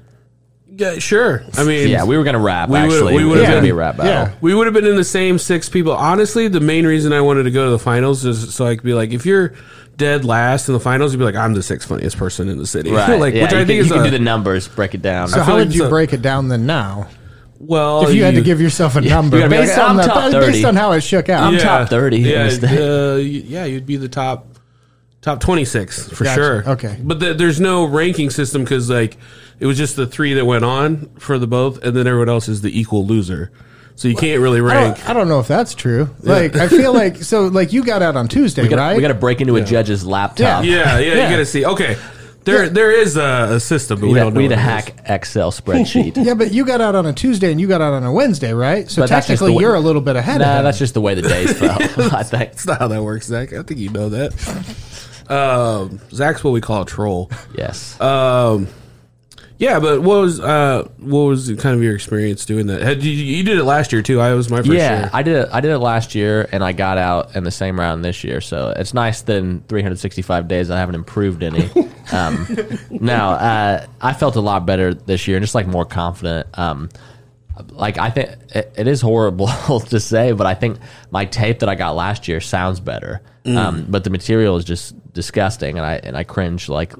Yeah, 0.74 1.00
sure. 1.00 1.44
I 1.58 1.64
mean, 1.64 1.90
Yeah, 1.90 2.06
we 2.06 2.18
were 2.18 2.24
gonna 2.24 2.40
rap. 2.40 2.70
We 2.70 2.80
would- 2.80 2.92
actually, 2.92 3.16
we 3.16 3.26
would 3.26 3.38
have 3.40 3.46
gonna 3.48 3.56
been- 3.58 3.64
be 3.66 3.70
a 3.72 3.76
rap 3.76 3.98
battle. 3.98 4.12
yeah. 4.12 4.32
We 4.42 4.54
would 4.56 4.68
have 4.68 4.74
been 4.74 4.86
in 4.86 4.96
the 4.96 5.04
same 5.04 5.38
six 5.38 5.68
people. 5.70 5.94
Honestly, 5.94 6.48
the 6.48 6.60
main 6.62 6.86
reason 6.88 7.12
I 7.14 7.22
wanted 7.22 7.44
to 7.44 7.52
go 7.52 7.66
to 7.66 7.72
the 7.72 7.80
finals 7.80 8.26
is 8.26 8.54
so 8.54 8.66
I 8.66 8.76
could 8.76 8.84
be 8.86 8.94
like, 8.94 9.12
if 9.12 9.26
you're 9.26 9.54
dead 10.02 10.26
last 10.26 10.68
in 10.68 10.74
the 10.74 10.80
finals, 10.80 11.14
you'd 11.14 11.20
be 11.20 11.24
like, 11.26 11.36
I'm 11.36 11.54
the 11.54 11.64
sixth 11.64 11.88
funniest 11.88 12.18
person 12.18 12.50
in 12.50 12.58
the 12.58 12.66
city. 12.68 12.92
Right. 13.02 13.20
like, 13.20 13.34
yeah, 13.34 13.44
which 13.44 13.52
you 13.52 13.58
I 13.58 13.62
can, 13.62 13.68
think 13.68 13.78
you 13.78 13.84
is 13.84 13.92
can 13.92 14.02
a, 14.02 14.04
do 14.06 14.10
the 14.12 14.20
numbers, 14.20 14.68
break 14.68 14.94
it 14.96 15.02
down. 15.02 15.28
So 15.30 15.36
feel 15.36 15.44
how 15.44 15.54
like 15.54 15.66
would 15.68 15.76
you 15.76 15.82
so- 15.84 15.90
break 15.90 16.12
it 16.14 16.22
down 16.22 16.48
then? 16.50 16.66
Now, 16.66 17.08
well. 17.60 18.08
if 18.08 18.14
you 18.16 18.24
had 18.24 18.34
to 18.36 18.42
give 18.42 18.60
yourself 18.60 18.96
a 18.96 19.02
number 19.16 19.38
you're 19.38 19.48
gonna 19.48 19.62
be 19.62 19.66
based 19.68 19.78
like, 19.78 19.90
on 19.90 20.00
I'm 20.00 20.32
the, 20.32 20.40
based 20.40 20.66
on 20.66 20.76
how 20.76 20.92
it 20.94 21.02
shook 21.02 21.30
out. 21.30 21.44
I'm 21.54 21.60
top 21.60 21.90
30 21.90 22.18
Yeah, 22.18 22.44
this 22.46 22.58
thing. 22.60 22.78
uh, 22.78 23.16
yeah, 23.16 23.66
you'd 23.66 23.86
be 23.86 23.98
the 23.98 24.10
top 24.10 24.48
top 25.22 25.40
26 25.40 26.10
for 26.10 26.24
Gotcha. 26.24 26.36
sure. 26.36 26.70
Okay. 26.72 26.98
but 27.02 27.20
the, 27.20 27.34
there's 27.36 27.60
no 27.62 27.86
ranking 27.86 28.32
system 28.32 28.64
because 28.64 28.90
like 28.90 29.18
it 29.60 29.68
was 29.68 29.78
just 29.78 29.96
the 29.96 30.08
three 30.08 30.34
that 30.34 30.46
went 30.46 30.66
on 30.66 31.08
for 31.20 31.38
the 31.38 31.46
both, 31.48 31.84
and 31.84 31.96
then 31.96 32.08
everyone 32.08 32.30
else 32.30 32.50
is 32.50 32.62
the 32.62 32.80
equal 32.80 33.06
loser. 33.06 33.52
So 33.96 34.08
you 34.08 34.16
can't 34.16 34.42
really 34.42 34.60
I 34.60 34.64
rank. 34.64 34.98
don't, 34.98 35.10
I 35.10 35.14
don't 35.14 35.28
know 35.28 35.40
if 35.40 35.48
that's 35.48 35.76
true. 35.76 36.10
Like 36.22 36.56
I 36.56 36.68
feel 36.68 36.94
like 36.94 37.18
so 37.18 37.48
like 37.48 37.72
you 37.74 37.84
got 37.84 38.02
out 38.02 38.16
on 38.16 38.28
Tuesday, 38.28 38.64
we 38.64 38.68
got 38.70 38.78
right? 38.78 38.96
we 38.96 39.02
got 39.02 39.10
to 39.10 39.14
break 39.14 39.42
into 39.42 39.56
a 39.58 39.62
judge's 39.62 40.06
laptop. 40.06 40.66
Yeah, 40.66 40.98
yeah, 40.98 41.00
Yeah. 41.00 41.24
you 41.26 41.30
gotta 41.30 41.46
see. 41.46 41.66
Okay, 41.66 41.98
there 42.46 42.68
there 42.70 42.90
is 42.92 43.16
a, 43.18 43.50
a 43.52 43.60
system, 43.60 44.00
but 44.00 44.08
we, 44.08 44.14
We 44.14 44.20
don't 44.20 44.28
had, 44.28 44.34
know. 44.34 44.38
we 44.40 44.44
had 44.46 44.50
to 44.50 44.56
what 44.56 44.74
it 44.86 44.88
is. 44.90 44.96
hack 45.06 45.10
Excel 45.10 45.52
spreadsheet. 45.52 46.26
yeah, 46.26 46.34
but 46.34 46.52
you 46.52 46.66
got 46.66 46.82
out 46.82 46.96
on 46.96 47.06
a 47.06 47.14
Tuesday 47.14 47.52
and 47.52 47.62
you 47.62 47.68
got 47.68 47.82
out 47.82 47.94
on 47.94 48.04
a 48.04 48.12
Wednesday, 48.12 48.54
right? 48.54 48.90
So 48.90 49.04
But 49.04 49.10
that's 49.10 49.28
just 49.28 49.40
technically, 49.40 49.54
the 49.54 49.58
way- 49.58 49.62
you're 49.62 49.76
a 49.76 49.80
little 49.80 50.02
bit 50.02 50.16
ahead. 50.16 50.42
of 50.42 50.48
nah, 50.48 50.58
him. 50.58 50.64
that's 50.64 50.80
just 50.80 50.96
the 50.96 51.02
way 51.02 51.14
the 51.14 51.22
days 51.22 51.54
fell. 51.60 51.78
I 51.80 52.24
think. 52.24 52.52
That's 52.54 52.66
not 52.66 52.80
how 52.80 52.88
that 52.88 53.04
works, 53.04 53.28
Zach. 53.28 53.54
I 53.54 53.62
think 53.62 53.80
you 53.80 53.90
know 53.90 54.10
that. 54.10 54.34
Um, 55.30 56.00
Zach's 56.12 56.44
what 56.44 56.52
we 56.52 56.62
call 56.62 56.82
a 56.82 56.86
troll. 56.86 57.30
Yes. 57.56 58.00
Um, 58.02 58.68
yeah, 59.62 59.80
but 59.80 60.02
what 60.02 60.22
was 60.22 60.40
uh, 60.40 60.90
what 60.98 61.22
was 61.22 61.48
kind 61.60 61.76
of 61.76 61.84
your 61.84 61.94
experience 61.94 62.48
doing 62.48 62.66
that? 62.66 62.82
Had 62.82 63.04
you, 63.04 63.12
you 63.12 63.44
did 63.44 63.60
it 63.60 63.64
last 63.64 63.94
year 63.94 64.02
too? 64.02 64.20
I 64.20 64.34
was 64.34 64.50
my 64.50 64.58
first 64.58 64.72
yeah, 64.72 65.02
year. 65.02 65.10
I 65.14 65.22
did 65.22 65.36
it. 65.36 65.50
I 65.54 65.62
did 65.62 65.70
it 65.70 65.78
last 65.78 66.16
year, 66.16 66.50
and 66.52 66.64
I 66.64 66.72
got 66.72 66.98
out 66.98 67.36
in 67.36 67.44
the 67.44 67.52
same 67.52 67.80
round 67.80 68.04
this 68.04 68.24
year. 68.24 68.42
So 68.42 68.74
it's 68.76 68.96
nice 68.96 69.22
that 69.22 69.38
in 69.38 69.62
365 69.68 70.48
days 70.48 70.72
I 70.72 70.80
haven't 70.80 70.96
improved 70.96 71.44
any. 71.44 71.70
um, 72.12 72.48
now 72.90 73.34
uh, 73.34 73.86
I 74.02 74.14
felt 74.14 74.36
a 74.36 74.42
lot 74.42 74.66
better 74.66 74.96
this 74.96 75.28
year, 75.28 75.38
and 75.38 75.44
just 75.44 75.54
like 75.54 75.68
more 75.68 75.86
confident. 75.86 76.48
Um, 76.58 76.90
like 77.70 78.00
I 78.00 78.10
think 78.10 78.32
it, 78.56 78.74
it 78.76 78.88
is 78.88 79.00
horrible 79.00 79.48
to 79.90 80.00
say, 80.00 80.32
but 80.32 80.48
I 80.48 80.56
think 80.56 80.80
my 81.12 81.26
tape 81.26 81.60
that 81.60 81.70
I 81.70 81.76
got 81.76 81.92
last 81.92 82.28
year 82.28 82.42
sounds 82.42 82.80
better. 82.80 83.22
Um, 83.46 83.86
but 83.88 84.04
the 84.04 84.10
material 84.10 84.58
is 84.58 84.66
just 84.66 85.14
disgusting, 85.14 85.78
and 85.78 85.86
I 85.86 85.98
and 85.98 86.18
I 86.18 86.24
cringe 86.24 86.68
like 86.68 86.94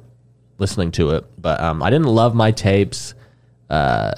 listening 0.62 0.92
to 0.92 1.10
it. 1.12 1.26
But 1.42 1.60
um, 1.60 1.84
I 1.84 1.90
didn't 1.90 2.08
love 2.08 2.34
my 2.34 2.52
tapes. 2.52 3.14
Uh, 3.70 4.14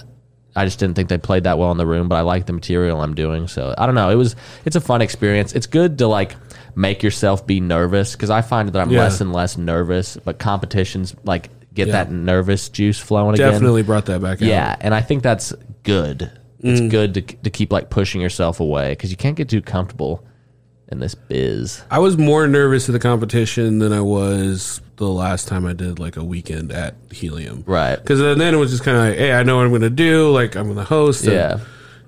I 0.56 0.66
just 0.66 0.78
didn't 0.78 0.96
think 0.96 1.10
they 1.10 1.18
played 1.18 1.46
that 1.46 1.58
well 1.58 1.72
in 1.72 1.78
the 1.78 1.86
room, 1.88 2.08
but 2.08 2.16
I 2.18 2.22
like 2.22 2.46
the 2.46 2.54
material 2.54 3.02
I'm 3.02 3.16
doing. 3.16 3.48
So 3.48 3.74
I 3.76 3.88
don't 3.88 3.96
know. 3.96 4.10
It 4.12 4.16
was 4.16 4.36
it's 4.66 4.76
a 4.76 4.82
fun 4.82 5.02
experience. 5.02 5.54
It's 5.54 5.66
good 5.66 5.98
to 5.98 6.08
like 6.08 6.36
make 6.76 7.02
yourself 7.02 7.48
be 7.48 7.60
nervous 7.60 8.12
because 8.14 8.30
I 8.30 8.42
find 8.42 8.70
that 8.70 8.80
I'm 8.80 8.92
Yeah. 8.92 9.00
less 9.02 9.20
and 9.22 9.34
less 9.34 9.58
nervous, 9.58 10.18
but 10.24 10.38
competitions 10.38 11.16
like 11.24 11.50
get 11.74 11.88
Yeah. 11.88 11.94
that 11.94 12.12
nervous 12.12 12.70
juice 12.70 13.00
flowing 13.00 13.34
again. 13.34 13.52
Definitely 13.52 13.82
brought 13.82 14.06
that 14.06 14.22
back 14.22 14.42
out. 14.44 14.48
Yeah, 14.48 14.76
and 14.80 14.94
I 14.94 15.02
think 15.02 15.24
that's 15.24 15.54
good. 15.82 16.30
It's 16.62 16.80
Mm. 16.82 16.90
good 16.92 17.14
to 17.16 17.22
to 17.22 17.50
keep 17.50 17.74
like 17.74 17.90
pushing 17.90 18.22
yourself 18.22 18.60
away 18.60 18.92
because 18.92 19.10
you 19.10 19.18
can't 19.18 19.36
get 19.36 19.50
too 19.50 19.62
comfortable 19.62 20.24
in 20.92 21.00
this 21.00 21.16
biz. 21.16 21.82
I 21.90 21.98
was 22.00 22.16
more 22.18 22.48
nervous 22.48 22.88
at 22.90 22.94
the 22.94 23.00
competition 23.00 23.80
than 23.80 23.92
I 23.92 24.02
was 24.02 24.82
the 24.98 25.08
last 25.08 25.48
time 25.48 25.66
I 25.66 25.74
did 25.74 25.98
like 26.00 26.18
a 26.18 26.24
weekend 26.24 26.72
at 26.72 26.96
Helium. 27.12 27.64
Right. 27.66 27.96
Because 27.96 28.20
then 28.20 28.54
it 28.54 28.58
was 28.58 28.72
just 28.72 28.84
kind 28.84 28.98
of 28.98 29.04
like, 29.06 29.18
hey, 29.18 29.34
I 29.34 29.44
know 29.44 29.58
what 29.58 29.64
I'm 29.66 29.70
going 29.72 29.82
to 29.82 29.90
do. 29.90 30.30
Like, 30.32 30.56
I'm 30.56 30.66
going 30.66 30.78
to 30.78 30.84
host. 30.84 31.24
and, 31.24 31.34
Yeah. 31.34 31.60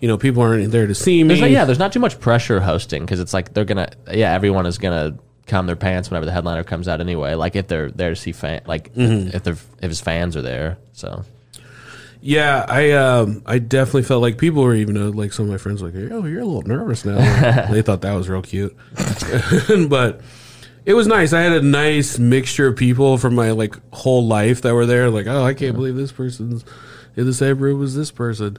You 0.02 0.08
know, 0.10 0.18
people 0.18 0.44
aren't 0.44 0.72
there 0.72 0.86
to 0.86 0.94
see 0.94 1.24
me. 1.24 1.30
There's 1.30 1.42
not, 1.42 1.50
yeah, 1.50 1.66
there's 1.66 1.80
not 1.80 1.92
too 1.94 2.00
much 2.00 2.20
pressure 2.20 2.60
hosting 2.60 3.04
because 3.04 3.20
it's 3.20 3.34
like 3.34 3.54
they're 3.54 3.66
gonna 3.66 3.90
yeah 4.12 4.34
everyone 4.34 4.66
is 4.68 4.78
gonna 4.78 5.18
calm 5.48 5.66
their 5.68 5.78
pants 5.78 6.10
whenever 6.12 6.26
the 6.28 6.32
headliner 6.34 6.64
comes 6.66 6.88
out 6.88 7.00
anyway. 7.00 7.34
Like 7.34 7.56
if 7.56 7.68
they're 7.68 7.90
there 7.90 8.10
to 8.10 8.16
see 8.16 8.34
fan 8.34 8.62
like 8.68 8.94
Mm-hmm. 8.94 9.36
if 9.36 9.44
they're 9.44 9.54
if 9.82 9.90
his 9.90 10.02
fans 10.02 10.36
are 10.36 10.42
there. 10.44 10.78
So 10.94 11.24
Yeah, 12.22 12.66
I 12.68 12.92
um, 12.92 13.42
I 13.48 13.58
definitely 13.58 14.04
felt 14.04 14.22
like 14.22 14.38
people 14.38 14.64
were 14.64 14.76
even 14.76 14.98
uh, 14.98 15.10
like 15.12 15.32
some 15.34 15.46
of 15.46 15.52
my 15.52 15.58
friends 15.58 15.82
were 15.82 15.90
like, 15.90 16.12
oh, 16.12 16.26
you're 16.26 16.42
a 16.42 16.46
little 16.46 16.64
nervous 16.64 17.06
now. 17.06 17.16
they 17.72 17.82
thought 17.82 18.02
that 18.02 18.14
was 18.14 18.28
real 18.30 18.42
cute, 18.44 18.76
but 19.90 20.22
it 20.86 20.94
was 20.94 21.08
nice. 21.08 21.34
I 21.34 21.42
had 21.42 21.52
a 21.54 21.62
nice 21.62 22.18
mixture 22.20 22.68
of 22.68 22.76
people 22.76 23.18
from 23.18 23.36
my 23.36 23.52
like 23.52 23.76
whole 23.94 24.26
life 24.28 24.62
that 24.62 24.74
were 24.74 24.86
there. 24.86 25.10
Like, 25.10 25.28
oh, 25.28 25.44
I 25.44 25.54
can't 25.54 25.76
believe 25.76 25.96
this 25.96 26.12
person's 26.12 26.64
in 27.16 27.26
the 27.26 27.34
same 27.34 27.58
room 27.60 27.82
as 27.84 27.96
this 27.96 28.12
person 28.12 28.58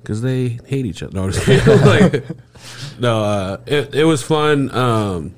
because 0.00 0.22
they 0.22 0.58
hate 0.66 0.86
each 0.86 1.02
other. 1.02 1.12
No, 1.14 1.26
like, 1.84 2.24
no, 2.98 3.22
uh, 3.24 3.56
it 3.66 3.94
it 3.94 4.04
was 4.04 4.22
fun. 4.22 4.70
Um, 4.74 5.34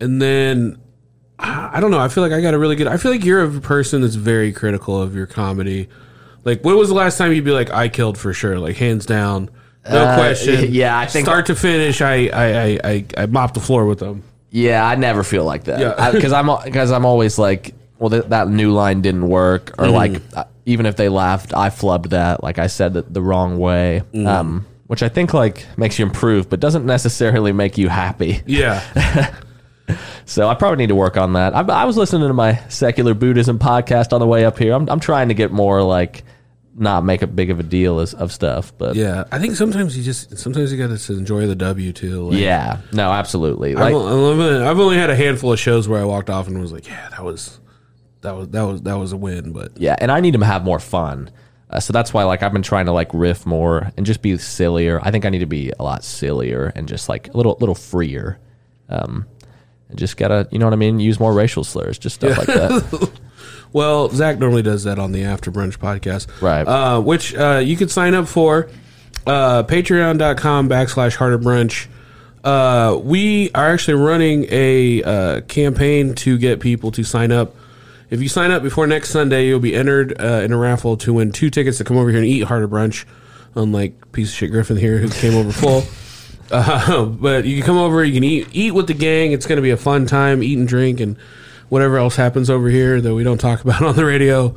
and 0.00 0.20
then 0.22 0.78
I 1.38 1.70
I 1.74 1.80
don't 1.80 1.90
know. 1.90 1.98
I 1.98 2.08
feel 2.08 2.22
like 2.22 2.32
I 2.32 2.40
got 2.40 2.54
a 2.54 2.58
really 2.58 2.76
good. 2.76 2.86
I 2.86 2.96
feel 2.96 3.10
like 3.10 3.24
you're 3.24 3.44
a 3.44 3.60
person 3.60 4.02
that's 4.02 4.14
very 4.14 4.52
critical 4.52 5.00
of 5.00 5.14
your 5.14 5.26
comedy. 5.26 5.88
Like, 6.44 6.64
when 6.64 6.76
was 6.76 6.88
the 6.88 6.94
last 6.94 7.18
time 7.18 7.32
you'd 7.32 7.44
be 7.44 7.50
like, 7.50 7.70
"I 7.70 7.88
killed 7.88 8.16
for 8.16 8.32
sure," 8.32 8.58
like 8.58 8.76
hands 8.76 9.04
down, 9.06 9.50
no 9.90 9.98
Uh, 10.04 10.16
question. 10.16 10.66
yeah, 10.72 10.96
I 10.98 11.06
think- 11.06 11.26
start 11.26 11.46
to 11.46 11.54
finish, 11.56 12.00
I 12.00 12.28
I 12.28 12.44
I 12.46 12.78
I, 12.84 13.04
I 13.18 13.26
mopped 13.26 13.54
the 13.54 13.60
floor 13.60 13.84
with 13.86 13.98
them. 13.98 14.22
Yeah, 14.50 14.86
I 14.86 14.94
never 14.96 15.22
feel 15.22 15.44
like 15.44 15.64
that 15.64 15.80
Yeah. 15.80 16.10
because 16.10 16.32
I'm 16.32 16.48
because 16.64 16.90
I'm 16.90 17.04
always 17.04 17.38
like 17.38 17.74
well 17.98 18.10
th- 18.10 18.24
that 18.26 18.48
new 18.48 18.72
line 18.72 19.00
didn't 19.02 19.28
work 19.28 19.74
or 19.78 19.88
like 19.88 20.20
uh, 20.36 20.44
even 20.66 20.86
if 20.86 20.96
they 20.96 21.08
laughed 21.08 21.52
I 21.54 21.70
flubbed 21.70 22.10
that 22.10 22.42
like 22.42 22.58
I 22.58 22.66
said 22.68 22.96
it 22.96 23.12
the 23.12 23.22
wrong 23.22 23.58
way. 23.58 24.02
Um, 24.14 24.66
which 24.86 25.02
I 25.02 25.08
think 25.10 25.34
like 25.34 25.66
makes 25.76 25.98
you 25.98 26.06
improve, 26.06 26.48
but 26.48 26.60
doesn't 26.60 26.86
necessarily 26.86 27.52
make 27.52 27.76
you 27.76 27.88
happy. 27.90 28.40
Yeah, 28.46 29.34
So 30.26 30.48
I 30.48 30.54
probably 30.54 30.76
need 30.78 30.88
to 30.88 30.94
work 30.94 31.16
on 31.16 31.32
that. 31.34 31.54
I, 31.56 31.60
I 31.60 31.84
was 31.86 31.96
listening 31.96 32.28
to 32.28 32.34
my 32.34 32.56
secular 32.68 33.14
Buddhism 33.14 33.58
podcast 33.58 34.12
on 34.12 34.20
the 34.20 34.26
way 34.26 34.44
up 34.44 34.58
here. 34.58 34.74
I'm, 34.74 34.88
I'm 34.90 35.00
trying 35.00 35.28
to 35.28 35.34
get 35.34 35.50
more 35.50 35.82
like 35.82 36.24
not 36.78 37.04
make 37.04 37.22
a 37.22 37.26
big 37.26 37.50
of 37.50 37.60
a 37.60 37.62
deal 37.62 38.00
as, 38.00 38.14
of 38.14 38.32
stuff, 38.32 38.72
but 38.78 38.96
yeah, 38.96 39.04
yeah. 39.04 39.24
I 39.32 39.38
think 39.38 39.56
sometimes 39.56 39.96
you 39.96 40.02
just 40.02 40.38
sometimes 40.38 40.72
you 40.72 40.78
got 40.78 40.96
to 40.96 41.12
enjoy 41.12 41.46
the 41.46 41.54
W 41.54 41.92
too. 41.92 42.30
Like, 42.30 42.40
no, 42.92 43.10
absolutely. 43.10 43.74
I've, 43.74 43.80
Like, 43.80 43.94
only, 43.94 44.56
I've 44.62 44.78
only 44.78 44.96
had 44.96 45.10
a 45.10 45.16
handful 45.16 45.52
of 45.52 45.58
shows 45.58 45.88
where 45.88 46.00
I 46.00 46.04
walked 46.04 46.30
off 46.30 46.46
and 46.46 46.60
was 46.60 46.72
like, 46.72 46.86
"Yeah, 46.86 47.08
that 47.10 47.24
was 47.24 47.60
that 48.20 48.36
was 48.36 48.48
that 48.48 48.62
was 48.62 48.82
that 48.82 48.98
was 48.98 49.12
a 49.12 49.16
win." 49.16 49.52
But 49.52 49.78
yeah, 49.78 49.96
and 49.98 50.10
I 50.10 50.20
need 50.20 50.34
to 50.34 50.44
have 50.44 50.64
more 50.64 50.78
fun. 50.78 51.30
Uh, 51.70 51.80
so 51.80 51.92
that's 51.92 52.14
why 52.14 52.24
like 52.24 52.42
I've 52.42 52.52
been 52.52 52.62
trying 52.62 52.86
to 52.86 52.92
like 52.92 53.10
riff 53.12 53.44
more 53.44 53.92
and 53.96 54.06
just 54.06 54.22
be 54.22 54.36
sillier. 54.38 55.00
I 55.02 55.10
think 55.10 55.24
I 55.26 55.28
need 55.28 55.40
to 55.40 55.46
be 55.46 55.72
a 55.78 55.82
lot 55.82 56.04
sillier 56.04 56.72
and 56.74 56.88
just 56.88 57.08
like 57.08 57.32
a 57.32 57.36
little 57.36 57.56
little 57.60 57.74
freer. 57.74 58.38
Um, 58.88 59.26
and 59.88 59.98
just 59.98 60.16
gotta, 60.16 60.48
you 60.50 60.58
know 60.58 60.66
what 60.66 60.72
I 60.72 60.76
mean? 60.76 61.00
Use 61.00 61.18
more 61.18 61.32
racial 61.32 61.64
slurs, 61.64 61.98
just 61.98 62.16
stuff 62.16 62.36
like 62.38 62.46
that. 62.46 63.10
Well, 63.72 64.08
Zach 64.08 64.38
normally 64.38 64.62
does 64.62 64.84
that 64.84 64.98
on 64.98 65.12
the 65.12 65.24
After 65.24 65.50
Brunch 65.50 65.78
podcast. 65.78 66.26
Right. 66.40 66.66
Uh, 66.66 67.00
which 67.00 67.34
uh, 67.34 67.60
you 67.62 67.76
can 67.76 67.88
sign 67.88 68.14
up 68.14 68.28
for. 68.28 68.68
Uh, 69.26 69.62
Patreon.com 69.62 70.68
backslash 70.70 71.16
Harder 71.16 71.38
Brunch. 71.38 71.86
Uh, 72.42 72.98
we 73.02 73.50
are 73.52 73.70
actually 73.70 73.94
running 73.94 74.46
a 74.48 75.02
uh, 75.02 75.40
campaign 75.42 76.14
to 76.14 76.38
get 76.38 76.60
people 76.60 76.90
to 76.92 77.04
sign 77.04 77.30
up. 77.30 77.54
If 78.10 78.22
you 78.22 78.28
sign 78.28 78.50
up 78.50 78.62
before 78.62 78.86
next 78.86 79.10
Sunday, 79.10 79.46
you'll 79.46 79.60
be 79.60 79.74
entered 79.74 80.18
uh, 80.18 80.40
in 80.42 80.52
a 80.52 80.56
raffle 80.56 80.96
to 80.98 81.12
win 81.12 81.30
two 81.30 81.50
tickets 81.50 81.76
to 81.78 81.84
come 81.84 81.98
over 81.98 82.08
here 82.08 82.20
and 82.20 82.26
eat 82.26 82.44
Harder 82.44 82.68
Brunch. 82.68 83.04
Unlike 83.54 84.12
piece 84.12 84.30
of 84.30 84.34
shit 84.34 84.50
Griffin 84.50 84.76
here 84.76 84.98
who 84.98 85.08
came 85.08 85.34
over 85.34 85.52
full. 85.52 85.82
Uh, 86.50 87.04
but 87.04 87.44
you 87.44 87.56
can 87.58 87.66
come 87.66 87.76
over, 87.76 88.02
you 88.02 88.14
can 88.14 88.24
eat 88.24 88.48
eat 88.52 88.70
with 88.70 88.86
the 88.86 88.94
gang. 88.94 89.32
It's 89.32 89.44
going 89.44 89.56
to 89.56 89.62
be 89.62 89.68
a 89.68 89.76
fun 89.76 90.06
time, 90.06 90.42
eat 90.42 90.56
and 90.56 90.66
drink, 90.66 90.98
and 90.98 91.18
whatever 91.68 91.98
else 91.98 92.16
happens 92.16 92.50
over 92.50 92.68
here 92.68 93.00
that 93.00 93.14
we 93.14 93.24
don't 93.24 93.38
talk 93.38 93.60
about 93.64 93.82
on 93.82 93.96
the 93.96 94.04
radio. 94.04 94.54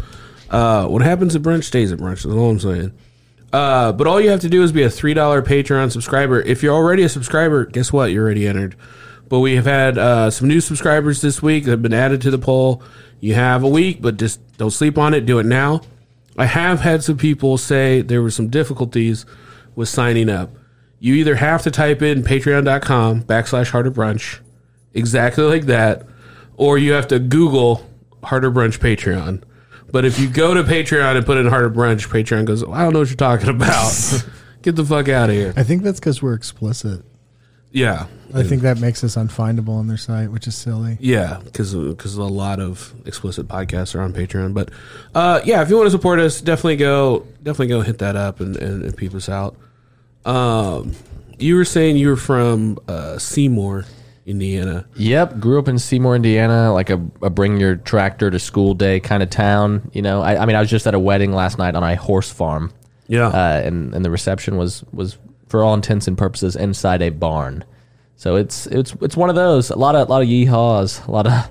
Uh, 0.50 0.86
what 0.88 1.01
happens 1.01 1.36
at 1.36 1.41
brunch 1.41 1.63
stays 1.63 1.91
at 1.91 2.00
brunch. 2.00 2.24
That's 2.24 2.25
all 2.25 2.50
I'm 2.50 2.60
saying. 2.60 2.94
Uh, 3.53 3.91
but 3.91 4.08
all 4.08 4.22
you 4.22 4.30
have 4.30 4.41
to 4.41 4.50
do 4.50 4.63
is 4.63 4.72
be 4.72 4.84
a 4.84 4.89
three 4.89 5.13
dollar 5.13 5.41
Patreon 5.41 5.91
subscriber. 5.91 6.41
If 6.41 6.63
you're 6.63 6.74
already 6.74 7.03
a 7.03 7.10
subscriber, 7.10 7.65
guess 7.65 7.91
what? 7.91 8.12
You're 8.12 8.24
already 8.24 8.48
entered. 8.48 8.75
But 9.27 9.39
we 9.39 9.56
have 9.56 9.65
had 9.65 9.98
uh, 9.98 10.30
some 10.30 10.48
new 10.48 10.60
subscribers 10.60 11.22
this 11.22 11.41
week 11.41 11.65
that 11.65 11.72
have 11.72 11.82
been 11.82 11.94
added 11.94 12.22
to 12.24 12.32
the 12.32 12.38
poll. 12.38 12.84
You 13.22 13.34
have 13.36 13.63
a 13.63 13.68
week, 13.68 14.01
but 14.01 14.18
just 14.18 14.39
don't 14.58 14.72
sleep 14.72 14.98
on 14.98 15.13
it. 15.13 15.25
Do 15.25 15.39
it 15.39 15.46
now. 15.46 15.82
I 16.38 16.46
have 16.46 16.82
had 16.82 17.03
some 17.03 17.18
people 17.18 17.58
say 17.58 18.01
there 18.01 18.22
were 18.22 18.32
some 18.32 18.48
difficulties 18.50 19.25
with 19.75 19.89
signing 19.89 20.30
up. 20.30 20.50
You 21.00 21.15
either 21.15 21.36
have 21.36 21.63
to 21.63 21.72
type 21.72 22.01
in 22.01 22.24
patreon.com 22.24 23.24
backslash 23.24 23.72
harder 23.72 23.91
brunch, 23.91 24.39
exactly 24.94 25.44
like 25.44 25.65
that, 25.65 26.06
or 26.62 26.77
you 26.77 26.91
have 26.91 27.08
to 27.08 27.18
Google 27.18 27.84
harder 28.24 28.51
brunch 28.51 28.77
Patreon. 28.77 29.41
But 29.91 30.06
if 30.06 30.20
you 30.20 30.30
go 30.30 30.53
to 30.53 30.63
Patreon 30.63 31.18
and 31.18 31.25
put 31.25 31.38
in 31.38 31.48
harder 31.48 31.72
brunch, 31.72 32.08
Patreon 32.08 32.46
goes, 32.46 32.63
I 32.63 32.84
don't 32.84 32.94
know 32.94 33.00
what 33.00 33.10
you're 33.10 33.18
talking 33.18 33.50
about. 33.50 33.91
Get 34.62 34.75
the 34.75 34.86
fuck 34.86 35.10
out 35.10 35.32
of 35.32 35.36
here. 35.36 35.56
I 35.58 35.63
think 35.63 35.82
that's 35.82 36.00
because 36.00 36.22
we're 36.22 36.36
explicit. 36.36 37.03
Yeah. 37.72 38.06
I 38.36 38.44
think 38.44 38.62
that 38.62 38.80
makes 38.80 39.03
us 39.03 39.15
unfindable 39.15 39.70
on 39.80 39.88
their 39.88 39.98
site, 39.98 40.32
which 40.32 40.46
is 40.46 40.56
silly. 40.56 40.98
Yeah, 41.00 41.41
because 41.44 41.74
because 41.74 42.15
a 42.15 42.24
lot 42.24 42.60
of 42.60 42.94
explicit 43.08 43.48
podcasts 43.48 43.96
are 43.96 44.01
on 44.01 44.13
Patreon. 44.13 44.53
But 44.53 44.70
uh, 45.15 45.41
yeah, 45.44 45.63
if 45.63 45.70
you 45.70 45.77
want 45.77 45.88
to 45.88 45.91
support 45.91 46.20
us, 46.20 46.41
definitely 46.41 46.77
go 46.77 47.25
definitely 47.41 47.68
go 47.68 47.82
hit 47.82 47.98
that 47.98 48.15
up 48.15 48.39
and, 48.39 48.56
and, 48.56 48.84
and 48.84 48.96
peep 48.96 49.15
us 49.15 49.27
out. 49.27 49.58
Um, 50.25 50.94
you 51.39 51.56
were 51.56 51.65
saying 51.65 51.98
you 51.98 52.10
were 52.10 52.15
from 52.15 52.77
uh, 52.88 53.18
Seymour, 53.18 53.86
Indiana. 54.25 54.86
Yep, 54.96 55.40
grew 55.40 55.60
up 55.60 55.68
in 55.68 55.80
Seymour, 55.80 56.16
Indiana, 56.16 56.74
like 56.74 56.90
a, 56.90 57.04
a 57.22 57.30
bring 57.30 57.58
your 57.58 57.75
tractor 57.75 58.30
to 58.30 58.40
school 58.40 58.74
day 58.74 59.00
kind 59.00 59.24
of 59.24 59.30
town. 59.30 59.90
You 59.94 60.01
know, 60.01 60.22
I, 60.22 60.42
I 60.42 60.46
mean, 60.46 60.56
I 60.56 60.60
was 60.60 60.70
just 60.70 60.86
at 60.88 60.94
a 60.94 61.00
wedding 61.00 61.34
last 61.34 61.58
night 61.58 61.75
on 61.75 61.84
a 61.84 61.96
horse 61.96 62.32
farm, 62.32 62.72
Yeah, 63.08 63.28
uh, 63.28 63.62
and 63.63 63.94
and 63.94 64.06
the 64.06 64.12
reception 64.12 64.58
was 64.58 64.84
was 64.94 65.18
for 65.48 65.63
all 65.63 65.74
intents 65.74 66.08
and 66.08 66.18
purposes 66.18 66.56
inside 66.56 67.01
a 67.01 67.10
barn. 67.10 67.63
So 68.16 68.36
it's 68.36 68.68
it's 68.68 68.96
it's 69.01 69.18
one 69.18 69.30
of 69.30 69.36
those 69.36 69.72
a 69.72 69.78
lot 69.78 69.96
of 69.96 70.08
a 70.08 70.12
lot 70.12 70.22
of 70.22 70.28
yeehaws, 70.28 71.08
a 71.08 71.12
lot 71.12 71.25
of 71.25 71.34
a 71.34 71.50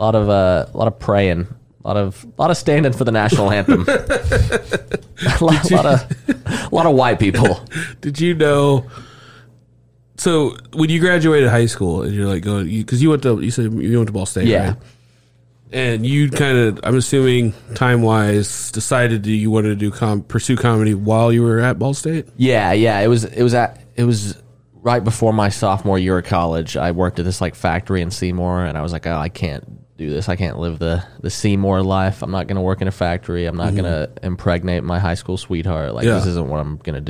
lot 0.00 0.14
of 0.14 0.28
uh, 0.28 0.66
a 0.72 0.76
lot 0.76 0.88
of 0.88 0.98
praying, 0.98 1.46
a 1.84 1.88
lot 1.88 1.96
of 1.96 2.24
a 2.36 2.42
lot 2.42 2.50
of 2.50 2.56
standing 2.56 2.92
for 2.92 3.04
the 3.04 3.12
national 3.12 3.52
anthem. 3.52 3.84
a 3.88 5.38
lot, 5.40 5.70
lot 5.70 5.86
of 5.86 6.28
a 6.36 6.68
lot 6.72 6.86
of 6.86 6.94
white 6.96 7.20
people. 7.20 7.60
Did 8.00 8.20
you 8.20 8.34
know? 8.34 8.84
So 10.18 10.56
when 10.74 10.90
you 10.90 11.00
graduated 11.00 11.48
high 11.48 11.66
school 11.66 12.02
and 12.02 12.12
you're 12.12 12.26
like 12.26 12.42
going 12.42 12.66
because 12.66 13.00
you 13.00 13.10
went 13.10 13.22
to 13.22 13.40
you 13.40 13.50
said 13.50 13.72
you 13.72 13.96
went 13.96 14.08
to 14.08 14.12
Ball 14.12 14.26
State, 14.26 14.46
Yeah. 14.48 14.68
right? 14.68 14.76
And 15.70 16.06
you 16.06 16.30
kind 16.30 16.56
of, 16.56 16.80
I'm 16.82 16.96
assuming, 16.96 17.52
time 17.74 18.00
wise, 18.00 18.72
decided 18.72 19.22
that 19.24 19.30
you 19.30 19.50
wanted 19.50 19.68
to 19.68 19.76
do 19.76 19.90
com- 19.90 20.22
pursue 20.22 20.56
comedy 20.56 20.94
while 20.94 21.30
you 21.30 21.42
were 21.42 21.60
at 21.60 21.78
Ball 21.78 21.92
State. 21.92 22.26
Yeah, 22.36 22.72
yeah. 22.72 22.98
It 23.00 23.08
was 23.08 23.24
it 23.24 23.42
was 23.42 23.54
at 23.54 23.80
it 23.94 24.04
was 24.04 24.40
right 24.72 25.04
before 25.04 25.32
my 25.32 25.50
sophomore 25.50 25.98
year 25.98 26.18
of 26.18 26.24
college. 26.24 26.76
I 26.76 26.90
worked 26.92 27.18
at 27.18 27.24
this 27.24 27.40
like 27.40 27.54
factory 27.54 28.00
in 28.00 28.10
Seymour, 28.10 28.64
and 28.64 28.78
I 28.78 28.82
was 28.82 28.92
like, 28.92 29.06
oh, 29.06 29.16
I 29.16 29.28
can't 29.28 29.96
do 29.98 30.08
this. 30.08 30.28
I 30.28 30.36
can't 30.36 30.58
live 30.58 30.78
the 30.78 31.04
the 31.20 31.30
Seymour 31.30 31.82
life. 31.82 32.22
I'm 32.22 32.30
not 32.30 32.46
going 32.46 32.56
to 32.56 32.62
work 32.62 32.80
in 32.80 32.88
a 32.88 32.92
factory. 32.92 33.44
I'm 33.46 33.56
not 33.56 33.74
mm-hmm. 33.74 33.82
going 33.82 33.92
to 33.92 34.10
impregnate 34.22 34.82
my 34.84 34.98
high 34.98 35.14
school 35.14 35.36
sweetheart. 35.36 35.94
Like 35.94 36.06
Yeah. 36.06 36.14
this 36.14 36.26
isn't 36.26 36.48
what 36.48 36.60
I'm 36.60 36.78
going 36.78 36.94
to 36.94 37.00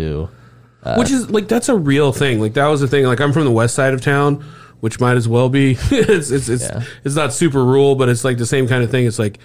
which 0.96 1.10
is 1.10 1.30
like 1.30 1.48
that's 1.48 1.68
a 1.68 1.76
real 1.76 2.12
thing. 2.12 2.40
Like 2.40 2.54
that 2.54 2.66
was 2.66 2.80
the 2.80 2.88
thing. 2.88 3.04
Like 3.04 3.20
I'm 3.20 3.32
from 3.32 3.44
the 3.44 3.50
west 3.50 3.74
side 3.74 3.92
of 3.94 4.00
town, 4.00 4.44
which 4.80 5.00
might 5.00 5.16
as 5.16 5.28
well 5.28 5.48
be. 5.48 5.72
it's 5.90 6.30
it's 6.30 6.48
it's, 6.48 6.62
Yeah. 6.62 6.82
it's 7.04 7.14
not 7.16 7.32
super 7.32 7.64
rural, 7.64 7.94
but 7.94 8.08
it's 8.08 8.24
like 8.24 8.38
the 8.38 8.46
same 8.46 8.68
kind 8.68 8.82
of 8.82 8.90
thing. 8.90 9.06
It's 9.06 9.18
like, 9.18 9.38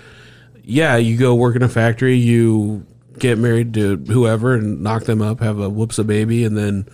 yeah, 0.63 0.95
you 0.97 1.17
go 1.17 1.35
work 1.35 1.55
in 1.55 1.63
a 1.63 1.69
factory, 1.69 2.15
you 2.15 2.85
get 3.19 3.37
married 3.37 3.73
to 3.75 3.97
whoever 3.97 4.53
and 4.55 4.81
knock 4.81 5.03
them 5.03 5.21
up, 5.21 5.39
have 5.39 5.59
a 5.59 5.69
whoops 5.69 5.99
a 5.99 6.03
baby, 6.03 6.45
and 6.45 6.57
then 6.57 6.85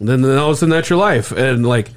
then 0.00 0.22
then 0.22 0.38
all 0.38 0.50
of 0.50 0.54
a 0.54 0.56
sudden 0.56 0.70
that's 0.70 0.90
your 0.90 0.98
life. 0.98 1.32
And 1.32 1.66
like 1.66 1.90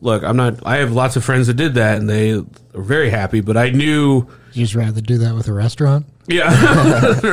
look, 0.00 0.22
I'm 0.22 0.36
not. 0.36 0.64
I 0.66 0.76
have 0.76 0.92
lots 0.92 1.16
of 1.16 1.24
friends 1.24 1.46
that 1.46 1.54
did 1.54 1.74
that, 1.74 1.98
and 1.98 2.08
they 2.08 2.32
are 2.32 2.44
very 2.74 3.10
happy. 3.10 3.40
But 3.40 3.56
I 3.56 3.70
knew, 3.70 4.26
You 4.56 4.64
just 4.64 4.74
rather 4.74 5.00
do 5.00 5.18
that 5.18 5.34
with 5.34 5.48
a 5.48 5.52
restaurant? 5.52 6.06
yeah, 6.28 6.50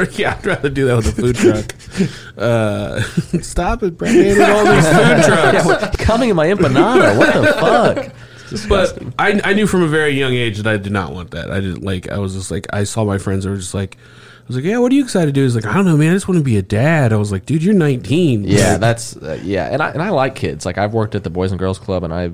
yeah, 0.12 0.36
I'd 0.38 0.46
rather 0.46 0.70
do 0.70 0.86
that 0.88 0.98
with 0.98 1.08
a 1.08 1.12
food 1.14 1.36
truck. 1.36 2.38
Uh, 2.38 3.02
stop 3.42 3.82
it, 3.82 3.98
Brandon! 3.98 4.42
All 4.50 4.66
these 4.66 4.86
food 4.86 5.24
trucks. 5.24 5.66
Yeah, 5.66 6.06
coming 6.06 6.30
in 6.30 6.36
my 6.36 6.48
empanada. 6.48 7.18
What 7.18 7.34
the 7.34 7.54
fuck? 7.54 7.96
But 7.96 8.50
disgusting. 8.50 9.14
I, 9.18 9.42
I 9.44 9.54
knew 9.54 9.68
from 9.68 9.84
a 9.84 9.88
very 9.88 10.12
young 10.12 10.34
age 10.34 10.58
that 10.58 10.68
I 10.68 10.78
did 10.78 10.92
not 10.92 11.14
want 11.14 11.32
that. 11.32 11.50
I 11.50 11.60
didn't 11.60 11.84
like. 11.84 12.10
I 12.10 12.18
was 12.20 12.34
just 12.34 12.52
like, 12.52 12.68
I 12.72 12.84
saw 12.84 13.04
my 13.04 13.18
friends. 13.18 13.46
They 13.46 13.50
were 13.50 13.56
just 13.58 13.74
like, 13.74 13.98
I 13.98 14.48
was 14.48 14.58
like, 14.58 14.66
yeah, 14.66 14.78
what 14.80 14.92
are 14.92 14.96
you 14.96 15.04
excited 15.04 15.28
to 15.28 15.32
do? 15.32 15.44
He's 15.44 15.56
like, 15.56 15.66
I 15.66 15.74
don't 15.74 15.86
know, 15.86 15.98
man. 15.98 16.12
I 16.12 16.14
just 16.16 16.28
want 16.28 16.38
to 16.40 16.44
be 16.44 16.58
a 16.58 16.62
dad. 16.62 17.14
I 17.14 17.16
was 17.16 17.32
like, 17.32 17.46
dude, 17.46 17.64
you're 17.64 17.74
19. 17.74 18.44
Yeah, 18.44 18.78
that's 18.78 19.16
uh, 19.16 19.40
yeah, 19.42 19.70
and 19.72 19.82
I 19.82 19.92
and 19.92 20.02
I 20.02 20.10
like 20.10 20.36
kids. 20.36 20.66
Like 20.66 20.78
I've 20.78 20.94
worked 20.94 21.16
at 21.16 21.24
the 21.24 21.30
Boys 21.30 21.52
and 21.52 21.60
Girls 21.60 21.80
Club, 21.80 22.04
and 22.04 22.14
I 22.14 22.32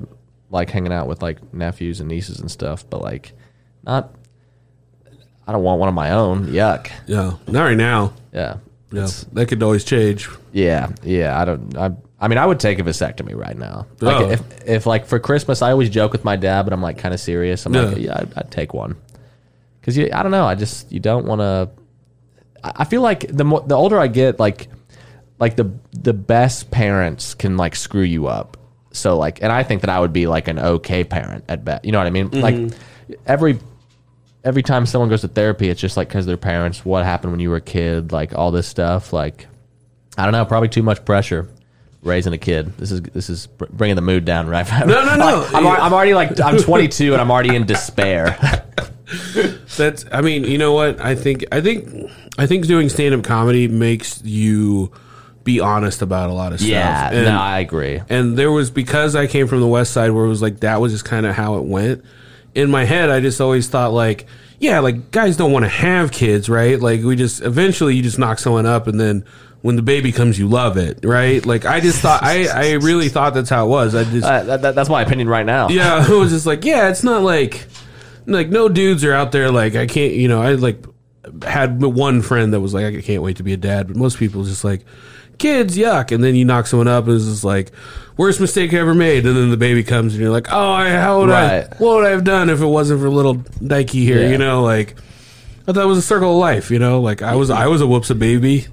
like 0.50 0.68
hanging 0.68 0.92
out 0.92 1.06
with 1.06 1.22
like 1.22 1.54
nephews 1.54 2.00
and 2.00 2.08
nieces 2.08 2.40
and 2.40 2.50
stuff. 2.50 2.84
But 2.90 3.02
like, 3.02 3.32
not. 3.84 4.12
I 5.50 5.52
don't 5.52 5.64
want 5.64 5.80
one 5.80 5.88
of 5.88 5.96
my 5.96 6.12
own. 6.12 6.46
Yuck. 6.46 6.92
yeah, 7.08 7.32
not 7.48 7.64
right 7.64 7.76
now. 7.76 8.12
Yeah. 8.32 8.58
Yeah, 8.92 9.00
It's- 9.00 9.26
that 9.32 9.46
could 9.46 9.60
always 9.64 9.82
change. 9.82 10.28
Yeah, 10.52 10.90
yeah. 11.02 11.40
I 11.40 11.44
don't. 11.44 11.76
I. 11.76 11.90
I 12.20 12.28
mean, 12.28 12.38
I 12.38 12.46
would 12.46 12.60
take 12.60 12.78
a 12.78 12.84
vasectomy 12.84 13.34
right 13.34 13.58
now. 13.58 13.86
Like 14.00 14.16
Oh. 14.16 14.30
if 14.30 14.42
if 14.64 14.86
like 14.86 15.06
for 15.06 15.18
Christmas, 15.18 15.60
I 15.60 15.72
always 15.72 15.90
joke 15.90 16.12
with 16.12 16.24
my 16.24 16.36
dad, 16.36 16.62
but 16.62 16.72
I'm 16.72 16.82
like 16.82 16.98
kind 16.98 17.12
of 17.12 17.18
serious. 17.18 17.66
I'm 17.66 17.72
like, 17.72 17.96
Yeah. 17.96 18.02
yeah, 18.02 18.16
I'd, 18.18 18.32
I'd 18.36 18.50
take 18.52 18.72
one. 18.74 18.94
Because 19.80 19.96
you, 19.96 20.08
I 20.12 20.22
don't 20.22 20.30
know. 20.30 20.44
I 20.44 20.54
just 20.54 20.92
you 20.92 21.00
don't 21.00 21.26
want 21.26 21.40
to. 21.40 21.68
I 22.62 22.72
I 22.76 22.84
feel 22.84 23.02
like 23.02 23.26
the 23.26 23.42
more 23.42 23.62
the 23.62 23.74
older 23.74 23.98
I 23.98 24.06
get, 24.06 24.38
like 24.38 24.68
like 25.40 25.56
the 25.56 25.72
the 25.92 26.12
best 26.12 26.70
parents 26.70 27.34
can 27.34 27.56
like 27.56 27.74
screw 27.74 28.02
you 28.02 28.28
up. 28.28 28.56
So 28.92 29.16
like, 29.16 29.42
and 29.42 29.50
I 29.50 29.64
think 29.64 29.80
that 29.80 29.90
I 29.90 29.98
would 29.98 30.12
be 30.12 30.28
like 30.28 30.46
an 30.46 30.60
okay 30.60 31.02
parent 31.02 31.44
at 31.48 31.64
best. 31.64 31.84
You 31.84 31.90
know 31.90 31.98
what 31.98 32.06
I 32.06 32.10
mean? 32.10 32.30
Like 32.30 32.54
mm-hmm. 32.54 33.14
every 33.26 33.58
every 34.44 34.62
time 34.62 34.86
someone 34.86 35.08
goes 35.10 35.20
to 35.22 35.28
therapy, 35.28 35.68
it's 35.68 35.80
just 35.80 35.96
like 35.96 36.08
because 36.08 36.26
their 36.26 36.36
parents, 36.36 36.84
what 36.84 37.04
happened 37.04 37.32
when 37.32 37.40
you 37.40 37.50
were 37.50 37.56
a 37.56 37.60
kid, 37.60 38.12
like 38.12 38.34
all 38.34 38.50
this 38.50 38.66
stuff. 38.66 39.12
Like 39.12 39.46
I 40.18 40.24
don't 40.24 40.32
know, 40.32 40.44
probably 40.44 40.68
too 40.68 40.82
much 40.82 41.04
pressure 41.04 41.48
raising 42.02 42.32
a 42.32 42.38
kid. 42.38 42.76
This 42.78 42.90
is 42.92 43.00
this 43.02 43.28
is 43.30 43.46
bringing 43.46 43.96
the 43.96 44.02
mood 44.02 44.24
down, 44.24 44.46
right? 44.48 44.66
Now. 44.68 44.84
No, 44.84 45.04
no, 45.04 45.16
no. 45.16 45.48
I'm, 45.54 45.66
I'm 45.66 45.92
already 45.92 46.14
like 46.14 46.40
I'm 46.40 46.56
22 46.62 47.12
and 47.12 47.20
I'm 47.20 47.30
already 47.30 47.54
in 47.54 47.66
despair. 47.66 48.38
That's. 49.76 50.04
I 50.12 50.20
mean, 50.20 50.44
you 50.44 50.58
know 50.58 50.72
what? 50.72 51.00
I 51.00 51.14
think. 51.14 51.44
I 51.52 51.60
think. 51.60 51.88
I 52.38 52.46
think 52.46 52.66
doing 52.66 52.88
stand 52.88 53.14
up 53.14 53.22
comedy 53.24 53.68
makes 53.68 54.22
you 54.24 54.92
be 55.42 55.58
honest 55.58 56.00
about 56.02 56.30
a 56.30 56.32
lot 56.32 56.52
of 56.52 56.60
stuff. 56.60 56.68
yeah, 56.70 57.10
And- 57.10 57.24
no, 57.24 57.38
I 57.38 57.58
agree. 57.60 58.00
and 58.08 58.36
there 58.36 58.52
was 58.52 58.70
because 58.70 59.16
I 59.16 59.26
came 59.26 59.46
from 59.48 59.60
the 59.60 59.66
west 59.66 59.92
side 59.92 60.10
where 60.10 60.24
it 60.24 60.28
was 60.28 60.42
like 60.42 60.60
that 60.60 60.80
was 60.80 60.92
just 60.92 61.04
kind 61.04 61.26
of 61.26 61.34
how 61.34 61.56
it 61.56 61.64
went. 61.64 62.04
In 62.54 62.70
my 62.70 62.84
head, 62.84 63.10
I 63.10 63.20
just 63.20 63.40
always 63.40 63.68
thought 63.68 63.92
like, 63.92 64.26
yeah, 64.58 64.80
like 64.80 65.10
guys 65.10 65.36
don't 65.36 65.52
want 65.52 65.64
to 65.64 65.68
have 65.68 66.10
kids, 66.12 66.48
right? 66.48 66.78
Like 66.80 67.02
we 67.02 67.16
just 67.16 67.42
eventually 67.42 67.94
you 67.96 68.02
just 68.02 68.18
knock 68.18 68.38
someone 68.38 68.66
up, 68.66 68.86
and 68.86 69.00
then 69.00 69.24
when 69.62 69.76
the 69.76 69.82
baby 69.82 70.10
comes, 70.10 70.38
you 70.38 70.48
love 70.48 70.76
it, 70.76 71.00
right? 71.04 71.44
Like 71.46 71.64
I 71.66 71.80
just 71.80 72.00
thought 72.00 72.22
I 72.22 72.46
I 72.48 72.72
really 72.74 73.08
thought 73.08 73.34
that's 73.34 73.50
how 73.50 73.66
it 73.66 73.68
was. 73.68 73.94
I 73.94 74.04
just 74.04 74.26
Uh, 74.26 74.42
that, 74.44 74.62
that- 74.62 74.74
that's 74.74 74.88
my 74.88 75.02
opinion 75.02 75.28
right 75.28 75.46
now. 75.46 75.68
yeah, 75.68 76.04
it 76.10 76.14
was 76.14 76.30
just 76.30 76.46
like 76.46 76.64
yeah, 76.64 76.88
it's 76.88 77.04
not 77.04 77.22
like 77.22 77.66
like 78.26 78.48
no 78.48 78.68
dudes 78.68 79.04
are 79.04 79.12
out 79.12 79.32
there 79.32 79.50
like 79.50 79.74
I 79.76 79.86
can't 79.86 80.12
you 80.14 80.28
know 80.28 80.42
I 80.42 80.52
like 80.54 80.84
had 81.44 81.80
one 81.82 82.22
friend 82.22 82.52
that 82.52 82.60
was 82.60 82.74
like 82.74 82.94
I 82.96 83.00
can't 83.00 83.22
wait 83.22 83.36
to 83.36 83.42
be 83.42 83.52
a 83.52 83.56
dad, 83.56 83.86
but 83.88 83.96
most 83.96 84.18
people 84.18 84.44
just 84.44 84.64
like 84.64 84.84
kids 85.40 85.76
yuck, 85.76 86.12
and 86.12 86.22
then 86.22 86.36
you 86.36 86.44
knock 86.44 86.68
someone 86.68 86.86
up 86.86 87.06
and 87.06 87.16
it's 87.16 87.24
just 87.24 87.42
like 87.44 87.72
worst 88.16 88.40
mistake 88.40 88.72
I 88.72 88.76
ever 88.78 88.94
made, 88.94 89.26
and 89.26 89.34
then 89.36 89.50
the 89.50 89.56
baby 89.56 89.82
comes 89.82 90.12
and 90.14 90.22
you're 90.22 90.30
like 90.30 90.46
oh 90.52 90.70
I, 90.70 90.90
how 90.90 91.18
would 91.20 91.30
Right. 91.30 91.64
I 91.64 91.76
what 91.78 91.96
would 91.96 92.06
I 92.06 92.10
have 92.10 92.22
done 92.24 92.48
if 92.50 92.60
it 92.60 92.66
wasn't 92.66 93.00
for 93.00 93.10
little 93.10 93.42
Nike 93.60 94.04
here 94.04 94.22
Yeah. 94.22 94.30
you 94.30 94.38
know 94.38 94.62
like. 94.62 94.96
I 95.68 95.72
thought 95.72 95.84
it 95.84 95.86
was 95.88 95.98
a 95.98 96.02
circle 96.02 96.32
of 96.32 96.38
life, 96.38 96.70
you 96.72 96.80
know. 96.80 97.00
Like 97.00 97.22
I 97.22 97.36
was, 97.36 97.48
I 97.48 97.66
was 97.68 97.80
a 97.80 97.86
whoops 97.86 98.10
a 98.10 98.14
baby. 98.16 98.66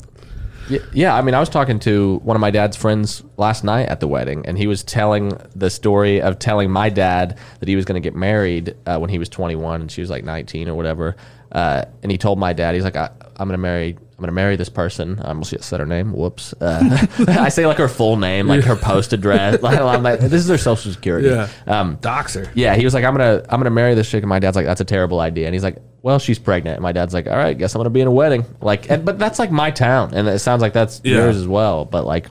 Yeah, 0.94 1.16
I 1.16 1.22
mean, 1.22 1.36
I 1.36 1.40
was 1.40 1.48
talking 1.50 1.80
to 1.80 2.20
one 2.24 2.36
of 2.36 2.42
my 2.42 2.50
dad's 2.50 2.76
friends 2.76 3.24
last 3.38 3.64
night 3.64 3.88
at 3.88 4.00
the 4.00 4.08
wedding, 4.08 4.46
and 4.48 4.58
he 4.58 4.66
was 4.68 4.84
telling 4.84 5.32
the 5.56 5.70
story 5.70 6.22
of 6.22 6.40
telling 6.40 6.72
my 6.72 6.90
dad 6.90 7.38
that 7.60 7.70
he 7.70 7.76
was 7.76 7.86
going 7.86 8.02
to 8.02 8.06
get 8.06 8.16
married 8.16 8.76
uh, 8.88 8.98
when 8.98 9.10
he 9.12 9.20
was 9.20 9.30
21 9.30 9.82
and 9.82 9.92
she 9.92 10.02
was 10.02 10.10
like 10.10 10.24
19 10.24 10.68
or 10.70 10.76
whatever. 10.76 11.16
Uh, 11.52 11.84
and 12.02 12.12
he 12.12 12.18
told 12.18 12.40
my 12.40 12.52
dad, 12.52 12.74
he's 12.74 12.84
like, 12.84 12.96
I, 12.98 13.10
"I'm 13.38 13.48
going 13.48 13.52
to 13.52 13.58
marry, 13.62 13.98
I'm 14.18 14.26
to 14.26 14.32
marry 14.32 14.56
this 14.56 14.70
person." 14.70 15.20
I 15.24 15.28
almost 15.30 15.54
said 15.64 15.80
her 15.80 15.86
name. 15.86 16.12
Whoops. 16.14 16.54
Uh, 16.60 17.08
I 17.28 17.50
say 17.50 17.66
like 17.68 17.78
her 17.78 17.88
full 17.88 18.18
name, 18.18 18.48
like 18.48 18.64
her 18.64 18.76
post 18.76 19.14
address. 19.14 19.62
Like, 19.62 19.80
I'm 19.80 20.04
like, 20.04 20.20
this 20.20 20.34
is 20.44 20.48
her 20.50 20.58
social 20.58 20.92
security. 20.92 21.28
Yeah. 21.30 21.50
Um, 21.68 21.98
Doxer. 21.98 22.50
yeah, 22.56 22.76
he 22.76 22.84
was 22.84 22.94
like, 22.94 23.04
I'm 23.04 23.14
gonna 23.16 23.44
I'm 23.50 23.60
gonna 23.60 23.70
marry 23.70 23.94
this 23.96 24.10
chick, 24.10 24.24
and 24.24 24.30
my 24.30 24.40
dad's 24.40 24.56
like, 24.56 24.66
that's 24.66 24.82
a 24.82 24.86
terrible 24.86 25.20
idea. 25.20 25.46
And 25.46 25.54
he's 25.54 25.64
like, 25.64 25.78
well, 26.02 26.20
she's 26.20 26.40
pregnant. 26.40 26.78
And 26.78 26.84
my 26.84 26.92
dad's 26.92 27.14
like, 27.14 27.28
all 27.28 27.36
right, 27.38 27.58
guess 27.58 27.76
I'm 27.76 27.80
gonna 27.80 27.90
be 27.90 28.02
in 28.02 28.08
a 28.08 28.12
wedding. 28.12 28.46
Like, 28.62 28.90
and, 28.90 29.06
but 29.06 29.20
that's 29.20 29.40
like 29.40 29.52
my 29.52 29.72
town, 29.72 30.14
and 30.14 30.28
it 30.28 30.40
sounds 30.40 30.62
like 30.62 30.74
that's 30.74 31.02
Yeah. 31.04 31.16
yours 31.18 31.36
as 31.38 31.48
well. 31.48 31.86
But 31.86 32.06
like, 32.06 32.28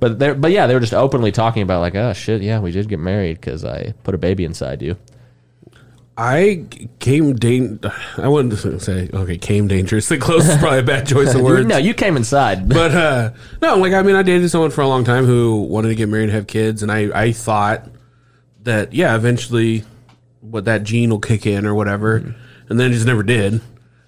but 0.00 0.18
they 0.18 0.32
but 0.34 0.50
yeah, 0.50 0.66
they 0.66 0.74
were 0.74 0.80
just 0.80 0.94
openly 0.94 1.32
talking 1.32 1.62
about 1.62 1.80
like, 1.80 1.94
oh 1.94 2.12
shit, 2.12 2.42
yeah, 2.42 2.58
we 2.60 2.72
did 2.72 2.88
get 2.88 2.98
married 2.98 3.40
because 3.40 3.64
I 3.64 3.94
put 4.04 4.14
a 4.14 4.18
baby 4.18 4.44
inside 4.44 4.82
you. 4.82 4.96
I 6.16 6.66
came 6.98 7.34
dan- 7.36 7.80
I 8.18 8.28
wouldn't 8.28 8.82
say 8.82 9.08
okay 9.12 9.38
came 9.38 9.66
dangerously 9.66 10.18
close 10.18 10.46
is 10.46 10.56
probably 10.58 10.80
a 10.80 10.82
bad 10.82 11.06
choice 11.06 11.34
of 11.34 11.40
words. 11.42 11.66
no, 11.66 11.78
you 11.78 11.94
came 11.94 12.16
inside. 12.16 12.68
but 12.68 12.90
uh, 12.94 13.32
no, 13.62 13.76
like 13.78 13.92
I 13.94 14.02
mean, 14.02 14.16
I 14.16 14.22
dated 14.22 14.50
someone 14.50 14.70
for 14.70 14.82
a 14.82 14.88
long 14.88 15.04
time 15.04 15.24
who 15.24 15.62
wanted 15.62 15.88
to 15.88 15.94
get 15.94 16.08
married 16.08 16.24
and 16.24 16.32
have 16.32 16.46
kids, 16.46 16.82
and 16.82 16.92
I 16.92 17.10
I 17.18 17.32
thought 17.32 17.88
that 18.64 18.92
yeah, 18.92 19.16
eventually, 19.16 19.84
what 20.42 20.66
that 20.66 20.84
gene 20.84 21.10
will 21.10 21.18
kick 21.18 21.46
in 21.46 21.64
or 21.66 21.74
whatever, 21.74 22.16
and 22.16 22.78
then 22.78 22.90
it 22.90 22.94
just 22.94 23.06
never 23.06 23.22
did. 23.22 23.60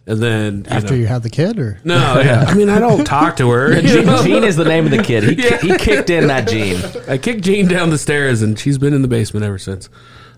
And 0.06 0.22
then 0.22 0.56
you 0.58 0.70
After 0.70 0.90
know- 0.92 0.96
you 1.00 1.06
had 1.06 1.22
the 1.22 1.30
kid, 1.30 1.58
or 1.58 1.80
no, 1.82 2.20
yeah, 2.20 2.44
I 2.46 2.52
mean, 2.52 2.68
I 2.68 2.78
don't 2.78 3.06
talk 3.06 3.36
to 3.38 3.48
her. 3.48 3.72
you 3.80 3.80
Gene, 3.88 4.04
know? 4.06 4.22
Gene 4.22 4.44
is 4.44 4.54
the 4.56 4.66
name 4.66 4.84
of 4.84 4.90
the 4.90 5.02
kid. 5.02 5.24
He, 5.24 5.36
ki- 5.36 5.56
he 5.68 5.76
kicked 5.78 6.10
in 6.10 6.26
that 6.26 6.46
gene. 6.46 6.78
I 7.08 7.16
kicked 7.16 7.40
Jean 7.42 7.66
down 7.68 7.88
the 7.88 7.96
stairs, 7.96 8.42
and 8.42 8.58
she's 8.58 8.76
been 8.76 8.92
in 8.92 9.00
the 9.00 9.08
basement 9.08 9.46
ever 9.46 9.56
since. 9.56 9.88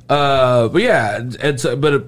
Uh, 0.08 0.68
but 0.68 0.82
yeah, 0.82 1.20
it's 1.40 1.64
but 1.64 1.92
it, 1.94 2.06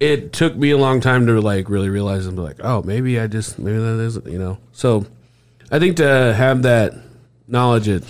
it 0.00 0.32
took 0.32 0.56
me 0.56 0.70
a 0.70 0.78
long 0.78 1.00
time 1.00 1.26
to 1.26 1.40
like 1.40 1.68
really 1.68 1.88
realize 1.88 2.26
and 2.26 2.36
be 2.36 2.42
like, 2.42 2.56
oh, 2.60 2.82
maybe 2.82 3.18
I 3.20 3.26
just 3.26 3.58
maybe 3.58 3.78
that 3.78 4.00
isn't 4.00 4.26
you 4.26 4.38
know. 4.38 4.58
So 4.72 5.06
I 5.70 5.78
think 5.78 5.96
to 5.98 6.34
have 6.34 6.62
that 6.62 6.94
knowledge 7.46 7.88
at 7.88 8.02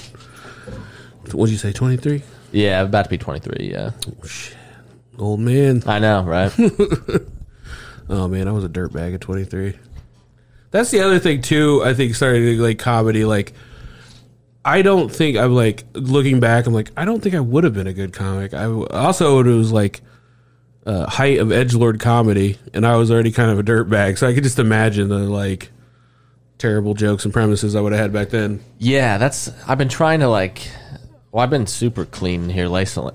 what'd 1.33 1.53
you 1.53 1.59
say, 1.59 1.73
twenty 1.73 1.97
three, 1.97 2.23
Yeah, 2.53 2.83
about 2.83 3.05
to 3.05 3.11
be 3.11 3.19
23. 3.19 3.71
Yeah, 3.71 3.91
old 5.19 5.41
man. 5.41 5.83
I 5.87 5.99
know, 5.99 6.23
right? 6.25 6.53
Oh 8.11 8.27
man, 8.27 8.49
I 8.49 8.53
was 8.53 8.65
a 8.65 8.71
dirtbag 8.71 9.13
at 9.15 9.21
23. 9.21 9.75
That's 10.71 10.91
the 10.91 11.01
other 11.01 11.19
thing 11.19 11.43
too. 11.43 11.83
I 11.85 11.93
think 11.93 12.15
starting 12.15 12.43
to 12.45 12.57
like 12.63 12.79
comedy, 12.79 13.27
like 13.27 13.53
I 14.69 14.83
don't 14.83 15.11
think 15.11 15.39
I'm 15.39 15.55
like 15.55 15.85
looking 15.95 16.41
back. 16.41 16.67
I'm 16.67 16.75
like 16.75 16.91
I 16.95 17.07
don't 17.07 17.23
think 17.23 17.35
I 17.35 17.41
would 17.41 17.65
have 17.65 17.73
been 17.73 17.87
a 17.87 17.95
good 17.95 18.13
comic. 18.13 18.53
I 18.53 18.65
also 18.65 19.41
it 19.41 19.47
was 19.47 19.73
like 19.73 20.03
uh, 20.85 21.09
height 21.09 21.39
of 21.39 21.51
edge 21.51 21.75
lord 21.75 22.01
comedy, 22.01 22.59
and 22.75 22.87
I 22.87 22.97
was 22.97 23.11
already 23.11 23.33
kind 23.33 23.51
of 23.51 23.59
a 23.59 23.63
dirtbag, 23.63 24.19
so 24.19 24.29
I 24.29 24.35
could 24.35 24.43
just 24.43 24.59
imagine 24.59 25.09
the 25.09 25.21
like 25.21 25.71
terrible 26.59 26.93
jokes 26.93 27.25
and 27.25 27.33
premises 27.33 27.75
I 27.75 27.81
would 27.81 27.93
have 27.93 28.01
had 28.01 28.13
back 28.13 28.29
then. 28.29 28.63
Yeah, 28.79 29.17
that's. 29.17 29.51
I've 29.67 29.79
been 29.79 29.89
trying 29.89 30.21
to 30.21 30.29
like. 30.29 30.69
Well, 31.33 31.43
I've 31.43 31.51
been 31.51 31.67
super 31.67 32.05
clean 32.05 32.51
here 32.51 32.69
lately, 32.69 33.13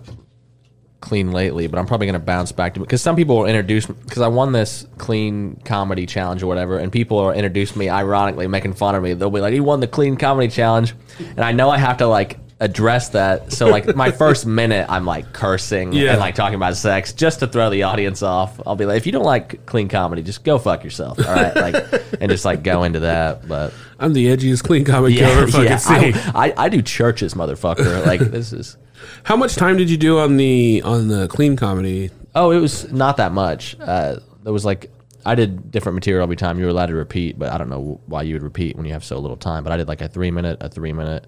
clean 1.03 1.31
lately, 1.31 1.67
but 1.67 1.77
I'm 1.77 1.85
probably 1.85 2.07
going 2.07 2.19
to 2.19 2.25
bounce 2.25 2.51
back 2.53 2.73
to 2.75 2.79
because 2.79 3.01
some 3.01 3.15
people 3.17 3.37
will 3.39 3.45
introduce 3.45 3.85
because 3.85 4.21
I 4.21 4.29
won 4.29 4.53
this 4.53 4.87
clean 4.97 5.59
comedy 5.65 6.05
challenge 6.05 6.41
or 6.41 6.47
whatever, 6.47 6.77
and 6.79 6.91
people 6.91 7.19
are 7.19 7.33
introduce 7.35 7.75
me 7.75 7.89
ironically, 7.89 8.47
making 8.47 8.73
fun 8.73 8.95
of 8.95 9.03
me. 9.03 9.13
They'll 9.13 9.29
be 9.29 9.41
like, 9.41 9.53
"You 9.53 9.63
won 9.63 9.81
the 9.81 9.87
clean 9.87 10.15
comedy 10.15 10.47
challenge," 10.47 10.95
and 11.19 11.41
I 11.41 11.51
know 11.51 11.69
I 11.69 11.77
have 11.77 11.97
to 11.97 12.07
like 12.07 12.39
address 12.59 13.09
that. 13.09 13.51
So 13.51 13.67
like 13.67 13.93
my 13.97 14.11
first 14.23 14.45
minute, 14.45 14.85
I'm 14.89 15.05
like 15.05 15.33
cursing 15.33 15.91
Yeah. 15.91 16.11
and 16.11 16.19
like 16.21 16.35
talking 16.35 16.55
about 16.55 16.77
sex 16.77 17.11
just 17.11 17.39
to 17.41 17.47
throw 17.47 17.69
the 17.69 17.83
audience 17.83 18.23
off. 18.23 18.61
I'll 18.65 18.77
be 18.77 18.85
like, 18.85 18.95
"If 18.97 19.05
you 19.05 19.11
don't 19.11 19.25
like 19.25 19.65
clean 19.65 19.89
comedy, 19.89 20.23
just 20.23 20.45
go 20.45 20.57
fuck 20.57 20.83
yourself." 20.85 21.19
All 21.19 21.33
right, 21.35 21.53
like 21.55 21.75
and 22.21 22.31
just 22.31 22.45
like 22.45 22.63
go 22.63 22.83
into 22.83 23.01
that, 23.01 23.47
but. 23.47 23.73
I'm 24.03 24.13
the 24.13 24.27
edgiest 24.27 24.63
clean 24.63 24.85
comic 24.85 25.13
you'll 25.13 25.25
ever 25.25 25.47
fucking 25.51 25.77
see. 25.77 25.93
I, 26.35 26.47
I, 26.47 26.53
I 26.65 26.69
do 26.69 26.81
churches, 26.81 27.33
motherfucker. 27.33 28.05
Like 28.05 28.19
this 28.31 28.53
is. 28.53 28.77
How 29.23 29.35
much 29.35 29.55
time 29.55 29.77
did 29.77 29.89
you 29.89 29.97
do 29.97 30.19
on 30.19 30.37
the 30.37 30.81
on 30.83 31.07
the 31.07 31.27
clean 31.27 31.55
comedy? 31.55 32.11
Oh, 32.35 32.51
it 32.51 32.59
was 32.59 32.91
not 32.91 33.17
that 33.17 33.31
much. 33.31 33.77
Uh, 33.79 34.17
there 34.43 34.53
was 34.53 34.65
like 34.65 34.91
I 35.25 35.35
did 35.35 35.71
different 35.71 35.95
material 35.95 36.23
every 36.23 36.35
time. 36.35 36.59
You 36.59 36.65
were 36.65 36.71
allowed 36.71 36.87
to 36.87 36.95
repeat, 36.95 37.39
but 37.39 37.51
I 37.51 37.57
don't 37.57 37.69
know 37.69 38.01
why 38.05 38.23
you 38.23 38.35
would 38.35 38.43
repeat 38.43 38.75
when 38.75 38.85
you 38.85 38.93
have 38.93 39.03
so 39.03 39.17
little 39.19 39.37
time. 39.37 39.63
But 39.63 39.71
I 39.73 39.77
did 39.77 39.87
like 39.87 40.01
a 40.01 40.07
three 40.09 40.31
minute, 40.31 40.57
a 40.61 40.69
three 40.69 40.93
minute, 40.93 41.25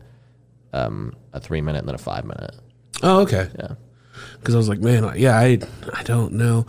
um, 0.73 1.13
a 1.33 1.39
three 1.39 1.61
minute, 1.61 1.79
and 1.79 1.87
then 1.87 1.95
a 1.95 1.99
five 1.99 2.25
minute. 2.25 2.55
Oh, 3.03 3.21
okay. 3.21 3.49
Yeah. 3.57 3.75
because 4.39 4.53
I 4.55 4.57
was 4.57 4.69
like, 4.69 4.79
man, 4.79 5.13
yeah, 5.17 5.37
I 5.37 5.59
I 5.93 6.03
don't 6.03 6.33
know, 6.33 6.65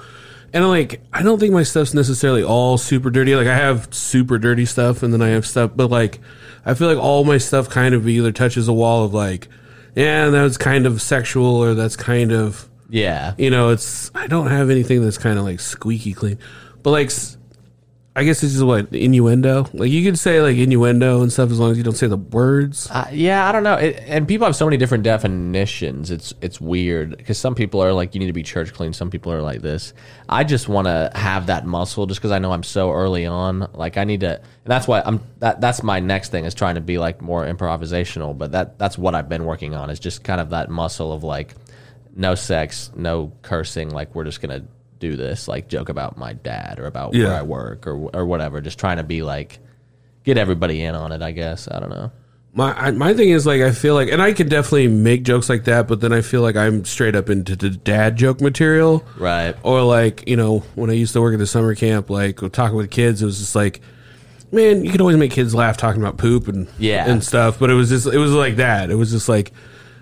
and 0.53 0.67
like 0.69 1.01
I 1.13 1.23
don't 1.23 1.39
think 1.39 1.53
my 1.53 1.63
stuff's 1.63 1.95
necessarily 1.95 2.43
all 2.43 2.79
super 2.79 3.11
dirty. 3.11 3.35
Like 3.37 3.47
I 3.47 3.57
have 3.57 3.93
super 3.95 4.39
dirty 4.39 4.65
stuff, 4.67 5.03
and 5.03 5.13
then 5.13 5.23
I 5.23 5.29
have 5.29 5.47
stuff, 5.47 5.73
but 5.75 5.91
like 5.91 6.21
I 6.65 6.75
feel 6.75 6.89
like 6.89 6.99
all 6.99 7.25
my 7.25 7.39
stuff 7.39 7.69
kind 7.69 7.95
of 7.95 8.09
either 8.09 8.33
touches 8.33 8.69
a 8.69 8.73
wall 8.73 9.05
of 9.05 9.15
like 9.15 9.49
yeah, 9.95 10.29
that 10.29 10.43
was 10.43 10.59
kind 10.59 10.85
of 10.87 11.01
sexual 11.01 11.47
or 11.57 11.75
that's 11.75 11.97
kind 11.97 12.31
of 12.33 12.69
Yeah. 12.91 13.35
you 13.39 13.51
know, 13.51 13.71
it's 13.71 14.11
I 14.15 14.27
don't 14.27 14.49
have 14.49 14.69
anything 14.71 15.03
that's 15.03 15.19
kind 15.19 15.39
of 15.39 15.45
like 15.45 15.61
squeaky 15.61 16.13
clean, 16.13 16.39
but 16.83 16.91
like 16.91 17.11
I 18.17 18.25
guess 18.25 18.41
this 18.41 18.55
is 18.55 18.65
what 18.65 18.95
innuendo. 18.95 19.67
Like 19.75 19.91
you 19.91 20.03
could 20.03 20.19
say 20.19 20.41
like 20.41 20.57
innuendo 20.57 21.21
and 21.21 21.31
stuff 21.31 21.51
as 21.51 21.59
long 21.61 21.73
as 21.73 21.77
you 21.77 21.85
don't 21.85 21.99
say 21.99 22.07
the 22.07 22.17
words. 22.17 22.89
Uh, 22.91 23.07
yeah, 23.13 23.47
I 23.47 23.53
don't 23.53 23.63
know. 23.63 23.75
It, 23.75 24.03
and 24.07 24.27
people 24.27 24.47
have 24.47 24.57
so 24.57 24.65
many 24.65 24.79
different 24.79 25.05
definitions. 25.05 26.11
It's 26.11 26.33
it's 26.41 26.59
weird 26.59 27.19
because 27.19 27.37
some 27.37 27.55
people 27.55 27.83
are 27.83 27.93
like 27.93 28.15
you 28.15 28.21
need 28.21 28.29
to 28.29 28.33
be 28.33 28.43
church 28.43 28.73
clean. 28.73 28.95
Some 28.95 29.11
people 29.11 29.33
are 29.35 29.43
like 29.43 29.61
this. 29.61 29.93
I 30.31 30.45
just 30.45 30.67
want 30.67 30.87
to 30.87 31.11
have 31.15 31.49
that 31.49 31.67
muscle 31.67 32.07
just 32.07 32.19
because 32.19 32.31
I 32.31 32.39
know 32.39 32.53
I'm 32.53 32.63
so 32.63 32.91
early 32.91 33.27
on. 33.27 33.69
Like 33.75 33.99
I 33.99 34.05
need 34.05 34.21
to, 34.21 34.37
and 34.37 34.45
that's 34.65 34.89
why 34.89 35.03
I'm. 35.05 35.21
That 35.41 35.61
that's 35.61 35.83
my 35.83 36.01
next 36.01 36.31
thing 36.31 36.47
is 36.47 36.55
trying 36.55 36.77
to 36.77 36.81
be 36.81 36.97
like 36.97 37.21
more 37.21 37.45
improvisational. 37.45 38.37
But 38.37 38.53
that 38.53 38.79
that's 38.79 38.97
what 38.97 39.15
I've 39.15 39.29
been 39.29 39.45
working 39.45 39.75
on 39.75 39.91
is 39.91 40.01
just 40.01 40.25
kind 40.25 40.41
of 40.41 40.51
that 40.51 40.71
muscle 40.71 41.13
of 41.13 41.23
like 41.23 41.55
no 42.15 42.35
sex, 42.35 42.91
no 42.97 43.31
cursing. 43.43 43.91
Like 43.91 44.15
we're 44.15 44.25
just 44.25 44.41
gonna 44.41 44.65
do 44.99 45.17
this. 45.17 45.49
Like 45.49 45.69
joke 45.69 45.89
about 45.89 46.17
my 46.17 46.33
dad 46.33 46.79
or 46.79 46.87
about 46.87 47.13
where 47.13 47.33
I 47.35 47.43
work 47.43 47.87
or 47.87 48.11
or 48.15 48.25
whatever. 48.27 48.61
Just 48.61 48.79
trying 48.79 48.97
to 48.99 49.03
be 49.05 49.23
like 49.23 49.59
get 50.25 50.39
everybody 50.39 50.83
in 50.83 50.95
on 50.95 51.13
it. 51.13 51.23
I 51.23 51.33
guess 51.33 51.69
I 51.71 51.79
don't 51.81 51.91
know. 51.91 52.11
My 52.53 52.73
I, 52.87 52.91
my 52.93 53.13
thing 53.13 53.29
is 53.29 53.45
like 53.47 53.61
I 53.61 53.71
feel 53.73 53.95
like, 53.95 54.09
and 54.11 54.23
I 54.23 54.33
could 54.33 54.49
definitely 54.49 54.89
make 54.89 55.25
jokes 55.25 55.51
like 55.51 55.65
that, 55.65 55.87
but 55.89 56.01
then 56.01 56.13
I 56.15 56.23
feel 56.23 56.41
like 56.41 56.57
I'm 56.57 56.87
straight 56.87 57.15
up 57.15 57.29
into 57.29 57.55
the 57.55 57.69
dad 57.69 58.17
joke 58.17 58.41
material, 58.41 59.05
Right. 59.19 59.55
Or 59.63 59.83
like 59.83 60.27
you 60.27 60.37
know 60.37 60.61
when 60.75 60.89
I 60.89 60.95
used 60.95 61.13
to 61.13 61.21
work 61.21 61.35
at 61.35 61.39
the 61.39 61.47
summer 61.47 61.75
camp, 61.75 62.09
like 62.09 62.39
talking 62.53 62.77
with 62.77 62.91
kids, 62.91 63.21
it 63.21 63.27
was 63.27 63.39
just 63.39 63.55
like, 63.55 63.83
man, 64.53 64.87
you 64.87 64.91
could 64.91 65.03
always 65.03 65.19
make 65.19 65.33
kids 65.33 65.55
laugh 65.55 65.77
talking 65.77 66.01
about 66.01 66.17
poop 66.17 66.49
and 66.49 66.67
Yeah. 66.79 67.05
and 67.11 67.23
stuff, 67.23 67.59
but 67.59 67.69
it 67.69 67.75
was 67.75 67.91
just 67.91 68.07
it 68.07 68.17
was 68.19 68.33
like 68.33 68.57
that. 68.57 68.91
It 68.91 68.95
was 68.95 69.11
just 69.11 69.29
like 69.29 69.53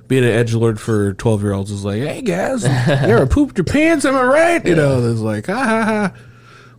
being 0.08 0.24
an 0.24 0.30
edge 0.30 0.54
lord 0.54 0.80
for 0.80 1.14
twelve 1.14 1.42
year 1.42 1.52
olds 1.52 1.70
is 1.70 1.84
like, 1.84 2.02
hey 2.02 2.22
guys, 2.22 2.62
you 2.64 2.68
ever 2.68 3.26
pooped 3.26 3.56
your 3.58 3.64
pants? 3.64 4.04
Am 4.04 4.14
I 4.16 4.22
right? 4.22 4.64
You 4.66 4.74
know, 4.74 5.10
it's 5.10 5.20
like 5.20 5.46
ha 5.46 5.54
ha 5.54 5.84
ha. 5.84 6.12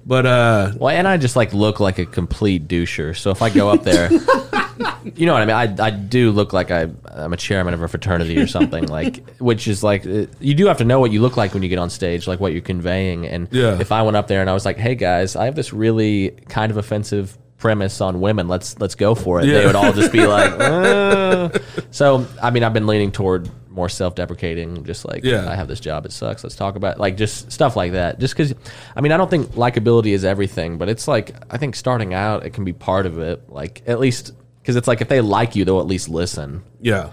But 0.08 0.26
uh, 0.28 0.72
Well, 0.78 0.90
and 0.96 1.08
I 1.08 1.18
just 1.18 1.36
like 1.36 1.54
look 1.54 1.80
like 1.80 1.98
a 1.98 2.06
complete 2.06 2.68
doucher. 2.68 3.18
So 3.18 3.32
if 3.32 3.42
I 3.42 3.50
go 3.50 3.70
up 3.70 3.82
there, 3.84 4.12
you 5.16 5.26
know 5.26 5.34
what 5.34 5.42
I 5.42 5.66
mean. 5.66 5.80
I, 5.80 5.86
I 5.88 5.90
do 5.90 6.30
look 6.32 6.54
like 6.54 6.70
I 6.70 6.90
I'm 7.08 7.34
a 7.34 7.38
chairman 7.38 7.74
of 7.74 7.82
a 7.82 7.88
fraternity 7.88 8.38
or 8.38 8.46
something 8.46 8.86
like, 8.88 9.28
which 9.40 9.68
is 9.68 9.84
like 9.84 10.06
uh, 10.06 10.28
you 10.40 10.54
do 10.54 10.68
have 10.68 10.78
to 10.78 10.86
know 10.86 11.00
what 11.00 11.12
you 11.12 11.22
look 11.22 11.38
like 11.38 11.56
when 11.56 11.64
you 11.64 11.70
get 11.70 11.80
on 11.80 11.90
stage, 11.90 12.28
like 12.28 12.40
what 12.40 12.52
you're 12.54 12.62
conveying. 12.62 13.26
And 13.26 13.48
Yeah. 13.52 13.80
if 13.80 13.92
I 13.92 14.04
went 14.04 14.16
up 14.16 14.28
there 14.28 14.42
and 14.42 14.50
I 14.50 14.54
was 14.54 14.64
like, 14.64 14.78
"Hey 14.78 14.94
guys, 14.94 15.36
I 15.36 15.46
have 15.46 15.56
this 15.56 15.74
really 15.74 16.32
kind 16.50 16.72
of 16.72 16.78
offensive 16.78 17.36
premise 17.58 18.02
on 18.02 18.22
women. 18.22 18.48
Let's 18.48 18.80
let's 18.80 18.96
go 18.96 19.16
for 19.16 19.40
it." 19.42 19.46
Yeah. 19.48 19.60
They 19.60 19.66
would 19.66 19.76
all 19.76 19.94
just 19.94 20.12
be 20.12 20.26
like, 20.28 20.52
uh. 20.60 21.50
"So 21.92 22.26
I 22.42 22.52
mean, 22.52 22.64
I've 22.64 22.74
been 22.74 22.88
leaning 22.88 23.12
toward." 23.12 23.50
More 23.76 23.90
self-deprecating, 23.90 24.86
just 24.86 25.04
like 25.04 25.26
Yeah. 25.26 25.52
I 25.52 25.56
have 25.56 25.68
this 25.68 25.82
job, 25.82 26.06
it 26.06 26.14
sucks. 26.14 26.46
Let's 26.46 26.56
talk 26.56 26.78
about 26.78 26.98
like 26.98 27.18
just 27.18 27.52
stuff 27.52 27.76
like 27.76 27.92
that. 27.92 28.20
Just 28.20 28.34
because, 28.34 28.54
I 28.96 29.02
mean, 29.02 29.12
I 29.12 29.18
don't 29.18 29.30
think 29.30 29.48
likability 29.48 30.14
is 30.14 30.24
everything, 30.24 30.78
but 30.78 30.88
it's 30.88 31.10
like 31.10 31.36
I 31.54 31.58
think 31.58 31.76
starting 31.76 32.14
out 32.14 32.46
it 32.46 32.52
can 32.52 32.64
be 32.64 32.72
part 32.72 33.06
of 33.06 33.20
it. 33.20 33.50
Like 33.50 33.82
at 33.86 34.00
least 34.00 34.32
because 34.62 34.78
it's 34.78 34.88
like 34.88 35.02
if 35.02 35.10
they 35.10 35.20
like 35.20 35.58
you, 35.58 35.66
they'll 35.66 35.82
at 35.82 35.88
least 35.88 36.08
listen. 36.08 36.64
Yeah. 36.80 37.10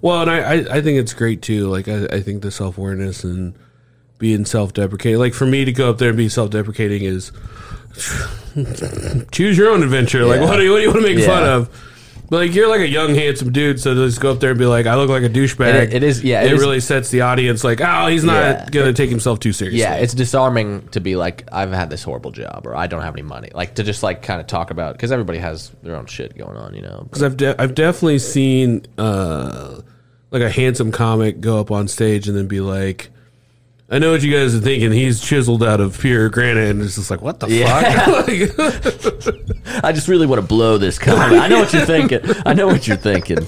Well, 0.00 0.22
and 0.22 0.30
I, 0.30 0.38
I, 0.38 0.54
I 0.78 0.80
think 0.80 0.98
it's 0.98 1.12
great 1.12 1.42
too. 1.42 1.68
Like, 1.68 1.86
I, 1.88 2.06
I 2.06 2.20
think 2.22 2.40
the 2.40 2.50
self 2.50 2.78
awareness 2.78 3.22
and 3.22 3.54
being 4.18 4.46
self 4.46 4.72
deprecating. 4.72 5.18
Like, 5.18 5.34
for 5.34 5.44
me 5.44 5.66
to 5.66 5.72
go 5.72 5.90
up 5.90 5.98
there 5.98 6.08
and 6.08 6.16
be 6.16 6.30
self 6.30 6.48
deprecating 6.48 7.02
is 7.02 7.32
choose 9.30 9.56
your 9.56 9.70
own 9.70 9.82
adventure. 9.82 10.24
Like, 10.24 10.40
Yeah. 10.40 10.46
what 10.48 10.56
do 10.56 10.62
you, 10.64 10.70
what 10.72 10.76
do 10.78 10.82
you 10.82 10.88
want 10.90 11.00
to 11.02 11.06
make 11.14 11.18
Yeah. 11.18 11.26
fun 11.26 11.42
of? 11.48 11.88
But 12.30 12.36
like, 12.38 12.54
you're 12.54 12.68
like 12.68 12.80
a 12.80 12.88
young, 12.88 13.14
handsome 13.14 13.52
dude, 13.52 13.78
so 13.78 13.94
just 13.94 14.18
go 14.18 14.30
up 14.32 14.40
there 14.40 14.50
and 14.50 14.58
be 14.58 14.64
like, 14.64 14.86
I 14.86 14.94
look 14.94 15.10
like 15.10 15.22
a 15.22 15.28
douchebag. 15.28 15.74
It- 15.74 15.94
it 15.94 16.02
is- 16.02 16.24
yeah, 16.24 16.40
It, 16.40 16.46
it 16.46 16.52
is- 16.54 16.60
really 16.60 16.80
sets 16.80 17.10
the 17.10 17.20
audience 17.20 17.62
like, 17.62 17.82
oh, 17.82 18.06
he's 18.06 18.24
not 18.24 18.34
Yeah. 18.34 18.68
going 18.70 18.86
to 18.86 18.94
take 18.94 19.10
himself 19.10 19.38
too 19.38 19.52
seriously. 19.52 19.80
Yeah, 19.80 19.96
it's 19.96 20.14
disarming 20.14 20.88
to 20.92 21.00
be 21.00 21.14
like 21.14 21.44
I've 21.52 21.72
had 21.72 21.90
this 21.90 22.02
horrible 22.02 22.30
job 22.30 22.62
or 22.64 22.74
I 22.74 22.86
don't 22.86 23.02
have 23.02 23.14
any 23.14 23.22
money. 23.22 23.50
Like 23.54 23.74
to 23.74 23.82
just 23.82 24.02
like 24.02 24.22
kind 24.22 24.40
of 24.40 24.46
talk 24.46 24.70
about 24.70 24.94
because 24.94 25.12
everybody 25.12 25.40
has 25.40 25.72
their 25.82 25.94
own 25.94 26.06
shit 26.06 26.36
going 26.38 26.56
on, 26.56 26.74
you 26.74 26.80
know. 26.80 27.02
because 27.04 27.22
I've 27.22 27.36
de- 27.36 27.60
I've 27.60 27.74
definitely 27.74 28.18
seen 28.18 28.86
uh, 28.96 29.80
like 30.30 30.40
a 30.42 30.48
handsome 30.50 30.90
comic 30.90 31.42
go 31.42 31.60
up 31.60 31.70
on 31.70 31.86
stage 31.86 32.28
and 32.28 32.36
then 32.36 32.46
be 32.46 32.60
like, 32.60 33.10
"I 33.92 33.98
know 33.98 34.10
what 34.10 34.22
you 34.22 34.32
guys 34.32 34.54
are 34.54 34.60
thinking. 34.60 34.90
He's 34.90 35.20
chiseled 35.20 35.62
out 35.62 35.80
of 35.80 35.98
pure 36.00 36.28
granite," 36.30 36.70
and 36.70 36.82
it's 36.82 36.96
just 36.96 37.10
like, 37.10 37.20
"What 37.22 37.38
the 37.40 37.46
fuck?" 37.46 38.24
I 39.84 39.92
just 39.92 40.08
really 40.08 40.26
want 40.26 40.40
to 40.40 40.46
blow 40.46 40.78
this 40.78 40.98
comment. 40.98 41.40
I 41.40 41.46
know 41.46 41.60
what 41.60 41.72
you're 41.72 41.86
thinking. 41.86 42.20
I 42.44 42.54
know 42.54 42.66
what 42.66 42.88
you're 42.88 42.96
thinking. 42.96 43.46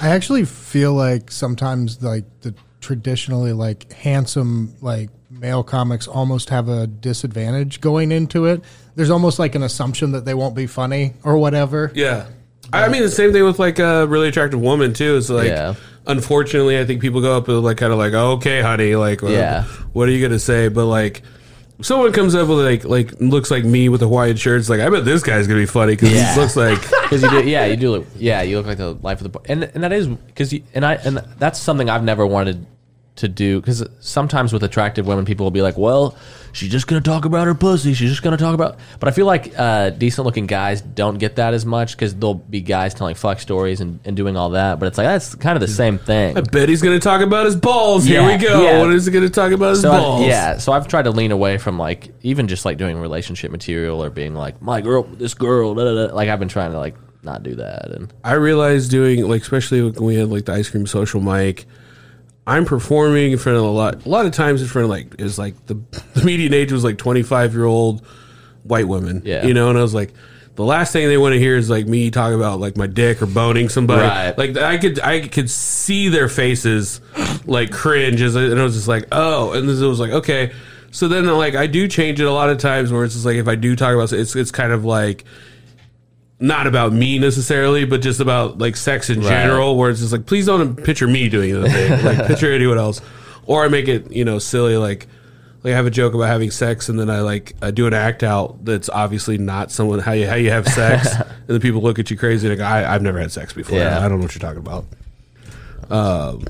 I 0.00 0.08
actually 0.08 0.44
feel 0.46 0.94
like 0.94 1.30
sometimes 1.30 2.02
like 2.02 2.24
the 2.40 2.54
traditionally 2.80 3.52
like 3.52 3.92
handsome 3.92 4.74
like 4.80 5.10
male 5.28 5.62
comics 5.62 6.08
almost 6.08 6.48
have 6.50 6.68
a 6.68 6.86
disadvantage 6.86 7.80
going 7.80 8.10
into 8.12 8.46
it. 8.46 8.64
There's 8.94 9.10
almost 9.10 9.38
like 9.38 9.54
an 9.54 9.62
assumption 9.62 10.12
that 10.12 10.24
they 10.24 10.34
won't 10.34 10.54
be 10.54 10.66
funny 10.66 11.14
or 11.22 11.36
whatever. 11.36 11.92
yeah, 11.94 12.26
I 12.72 12.88
mean 12.88 13.02
the 13.02 13.10
same 13.10 13.32
thing 13.32 13.44
with 13.44 13.58
like 13.58 13.78
a 13.78 14.06
really 14.06 14.28
attractive 14.28 14.60
woman 14.60 14.92
too. 14.92 15.16
It's 15.16 15.30
like, 15.30 15.48
Yeah. 15.48 15.74
unfortunately, 16.06 16.78
I 16.78 16.84
think 16.84 17.00
people 17.00 17.20
go 17.20 17.36
up 17.36 17.48
with 17.48 17.58
like 17.58 17.76
kind 17.76 17.92
of 17.92 17.98
like, 17.98 18.12
"Okay, 18.14 18.60
honey," 18.62 18.94
like, 18.96 19.22
well, 19.22 19.32
Yeah. 19.32 19.64
what 19.92 20.08
are 20.08 20.12
you 20.12 20.26
gonna 20.26 20.38
say? 20.38 20.68
But 20.68 20.86
like. 20.86 21.22
Someone 21.82 22.12
comes 22.12 22.34
up 22.34 22.46
with 22.46 22.58
like 22.58 22.84
like 22.84 23.18
looks 23.22 23.50
like 23.50 23.64
me 23.64 23.88
with 23.88 24.02
a 24.02 24.04
Hawaiian 24.04 24.36
shirt. 24.36 24.60
It's 24.60 24.68
like 24.68 24.80
I 24.80 24.90
bet 24.90 25.06
this 25.06 25.22
guy's 25.22 25.46
gonna 25.46 25.60
be 25.60 25.64
funny 25.64 25.92
because 25.94 26.12
Yeah. 26.12 26.34
he 26.34 26.38
looks 26.40 26.54
like 26.54 26.78
Because 27.04 27.22
you 27.22 27.30
do, 27.30 27.48
yeah, 27.48 27.64
you 27.64 27.76
do 27.76 27.90
look, 27.92 28.06
yeah, 28.18 28.42
you 28.42 28.58
look 28.58 28.66
like 28.66 28.76
the 28.76 28.92
life 29.00 29.22
of 29.22 29.32
the, 29.32 29.40
and 29.46 29.64
and 29.64 29.82
that 29.82 29.90
is 29.90 30.06
because 30.06 30.52
you 30.52 30.62
and 30.74 30.84
I 30.84 30.96
and 30.96 31.22
that's 31.38 31.58
something 31.58 31.88
I've 31.88 32.04
never 32.04 32.26
wanted 32.26 32.66
to 33.20 33.28
do 33.28 33.60
because 33.60 33.82
sometimes 34.00 34.52
with 34.52 34.62
attractive 34.62 35.06
women, 35.06 35.24
people 35.24 35.44
will 35.46 35.50
be 35.50 35.62
like, 35.62 35.78
well, 35.78 36.16
she's 36.52 36.70
just 36.70 36.86
gonna 36.86 37.00
talk 37.00 37.24
about 37.24 37.46
her 37.46 37.54
pussy, 37.54 37.94
she's 37.94 38.10
just 38.10 38.22
gonna 38.22 38.36
talk 38.36 38.54
about, 38.54 38.78
but 38.98 39.08
I 39.08 39.12
feel 39.12 39.26
like 39.26 39.54
uh, 39.58 39.90
decent 39.90 40.26
looking 40.26 40.46
guys 40.46 40.80
don't 40.82 41.18
get 41.18 41.36
that 41.36 41.54
as 41.54 41.64
much 41.64 41.92
because 41.92 42.14
there'll 42.14 42.34
be 42.34 42.60
guys 42.60 42.92
telling 42.92 43.14
fuck 43.14 43.38
stories 43.40 43.80
and, 43.80 44.00
and 44.04 44.16
doing 44.16 44.36
all 44.36 44.50
that, 44.50 44.78
but 44.80 44.86
it's 44.86 44.98
like 44.98 45.06
that's 45.06 45.34
kind 45.36 45.56
of 45.56 45.60
the 45.60 45.68
same 45.68 45.98
thing. 45.98 46.36
I 46.36 46.40
bet 46.40 46.68
he's 46.68 46.82
to 46.82 46.98
talk 46.98 47.20
about 47.20 47.46
his 47.46 47.56
balls. 47.56 48.04
Here 48.04 48.26
we 48.26 48.36
go. 48.36 48.62
yeah. 48.62 48.80
What 48.80 48.92
is 48.92 49.06
he 49.06 49.12
to 49.12 49.30
talk 49.30 49.52
about 49.52 49.70
his 49.70 49.82
So 49.82 49.92
I- 49.92 49.98
balls? 49.98 50.26
yeah, 50.26 50.58
so 50.58 50.72
I've 50.72 50.88
tried 50.88 51.02
to 51.04 51.10
lean 51.10 51.30
away 51.32 51.56
from 51.58 51.78
like 51.78 52.12
even 52.22 52.48
just 52.48 52.64
like 52.64 52.76
doing 52.78 52.98
relationship 52.98 53.50
material 53.52 54.02
or 54.02 54.10
being 54.10 54.34
like 54.34 54.60
my 54.60 54.80
girl, 54.80 55.04
this 55.04 55.34
girl, 55.34 55.74
da, 55.74 55.84
da, 55.84 56.06
da. 56.08 56.14
like 56.14 56.28
I've 56.28 56.38
been 56.40 56.48
trying 56.48 56.72
to 56.72 56.78
like 56.78 56.96
not 57.22 57.42
do 57.42 57.54
that 57.56 57.90
and 57.90 58.10
I 58.24 58.32
realized 58.32 58.90
doing 58.90 59.28
like 59.28 59.42
especially 59.42 59.82
when 59.82 60.02
we 60.02 60.14
had 60.16 60.30
like 60.30 60.46
the 60.46 60.52
ice 60.54 60.70
cream 60.70 60.86
social 60.86 61.20
mic. 61.20 61.66
I'm 62.50 62.64
performing 62.64 63.32
in 63.32 63.38
front 63.38 63.58
of 63.58 63.64
a 63.64 63.68
lot. 63.68 64.04
A 64.04 64.08
lot 64.08 64.26
of 64.26 64.32
times 64.32 64.60
in 64.60 64.68
front 64.68 64.84
of 64.84 64.90
like 64.90 65.20
is 65.20 65.38
like 65.38 65.66
the 65.66 65.74
the 66.14 66.24
median 66.24 66.52
age 66.52 66.72
was 66.72 66.84
like 66.84 66.98
25 66.98 67.54
year 67.54 67.64
old 67.64 68.04
white 68.64 68.88
women. 68.88 69.22
Yeah. 69.24 69.46
you 69.46 69.54
know, 69.54 69.70
and 69.70 69.78
I 69.78 69.82
was 69.82 69.94
like. 69.94 70.12
The 70.56 70.64
last 70.66 70.92
thing 70.92 71.08
they 71.08 71.16
want 71.16 71.32
to 71.32 71.38
hear 71.38 71.56
is 71.56 71.70
like 71.70 71.86
me 71.86 72.10
talk 72.10 72.34
about 72.34 72.60
like 72.60 72.76
my 72.76 72.86
dick 72.86 73.22
or 73.22 73.26
boning 73.26 73.70
somebody. 73.70 74.02
Right. 74.02 74.36
Like 74.36 74.58
I 74.58 74.76
could 74.76 75.00
I 75.00 75.26
could 75.26 75.48
see 75.48 76.10
their 76.10 76.28
faces 76.28 77.00
like 77.46 77.70
cringe 77.70 78.20
as 78.20 78.36
I, 78.36 78.42
and 78.42 78.60
I 78.60 78.64
was 78.64 78.74
just 78.74 78.88
like 78.88 79.06
oh 79.10 79.52
and 79.52 79.66
then 79.66 79.82
it 79.82 79.86
was 79.86 80.00
like 80.00 80.10
okay 80.10 80.52
so 80.90 81.08
then 81.08 81.26
like 81.26 81.54
I 81.54 81.66
do 81.66 81.88
change 81.88 82.20
it 82.20 82.24
a 82.24 82.32
lot 82.32 82.50
of 82.50 82.58
times 82.58 82.92
where 82.92 83.04
it's 83.04 83.14
just 83.14 83.24
like 83.24 83.36
if 83.36 83.48
I 83.48 83.54
do 83.54 83.76
talk 83.76 83.94
about 83.94 84.12
it's 84.12 84.36
it's 84.36 84.50
kind 84.50 84.72
of 84.72 84.84
like 84.84 85.24
not 86.40 86.66
about 86.66 86.92
me 86.92 87.18
necessarily, 87.18 87.84
but 87.84 88.00
just 88.00 88.18
about 88.18 88.58
like 88.58 88.76
sex 88.76 89.10
in 89.10 89.22
general, 89.22 89.76
where 89.76 89.90
it's 89.90 90.00
just 90.00 90.12
like, 90.12 90.26
please 90.26 90.46
don't 90.46 90.74
picture 90.82 91.06
me 91.06 91.28
doing 91.28 91.54
anything. 91.54 92.04
like 92.04 92.26
picture 92.26 92.52
anyone 92.52 92.78
else. 92.78 93.00
Or 93.46 93.64
I 93.64 93.68
make 93.68 93.88
it, 93.88 94.10
you 94.10 94.24
know, 94.24 94.38
silly, 94.38 94.76
like 94.76 95.06
like 95.62 95.72
I 95.72 95.76
have 95.76 95.86
a 95.86 95.90
joke 95.90 96.14
about 96.14 96.28
having 96.28 96.50
sex 96.50 96.88
and 96.88 96.98
then 96.98 97.10
I 97.10 97.20
like 97.20 97.54
I 97.60 97.70
do 97.70 97.86
an 97.86 97.92
act 97.94 98.22
out 98.22 98.64
that's 98.64 98.88
obviously 98.88 99.36
not 99.36 99.70
someone 99.70 99.98
how 99.98 100.12
you 100.12 100.26
how 100.26 100.36
you 100.36 100.50
have 100.50 100.66
sex 100.66 101.14
and 101.14 101.26
then 101.46 101.60
people 101.60 101.82
look 101.82 101.98
at 101.98 102.10
you 102.10 102.16
crazy 102.16 102.48
like 102.48 102.60
I, 102.60 102.94
I've 102.94 103.02
never 103.02 103.18
had 103.18 103.30
sex 103.30 103.52
before. 103.52 103.78
Yeah. 103.78 103.98
I 103.98 104.08
don't 104.08 104.18
know 104.18 104.24
what 104.24 104.34
you're 104.34 104.40
talking 104.40 104.58
about. 104.58 104.86
Um 105.90 106.44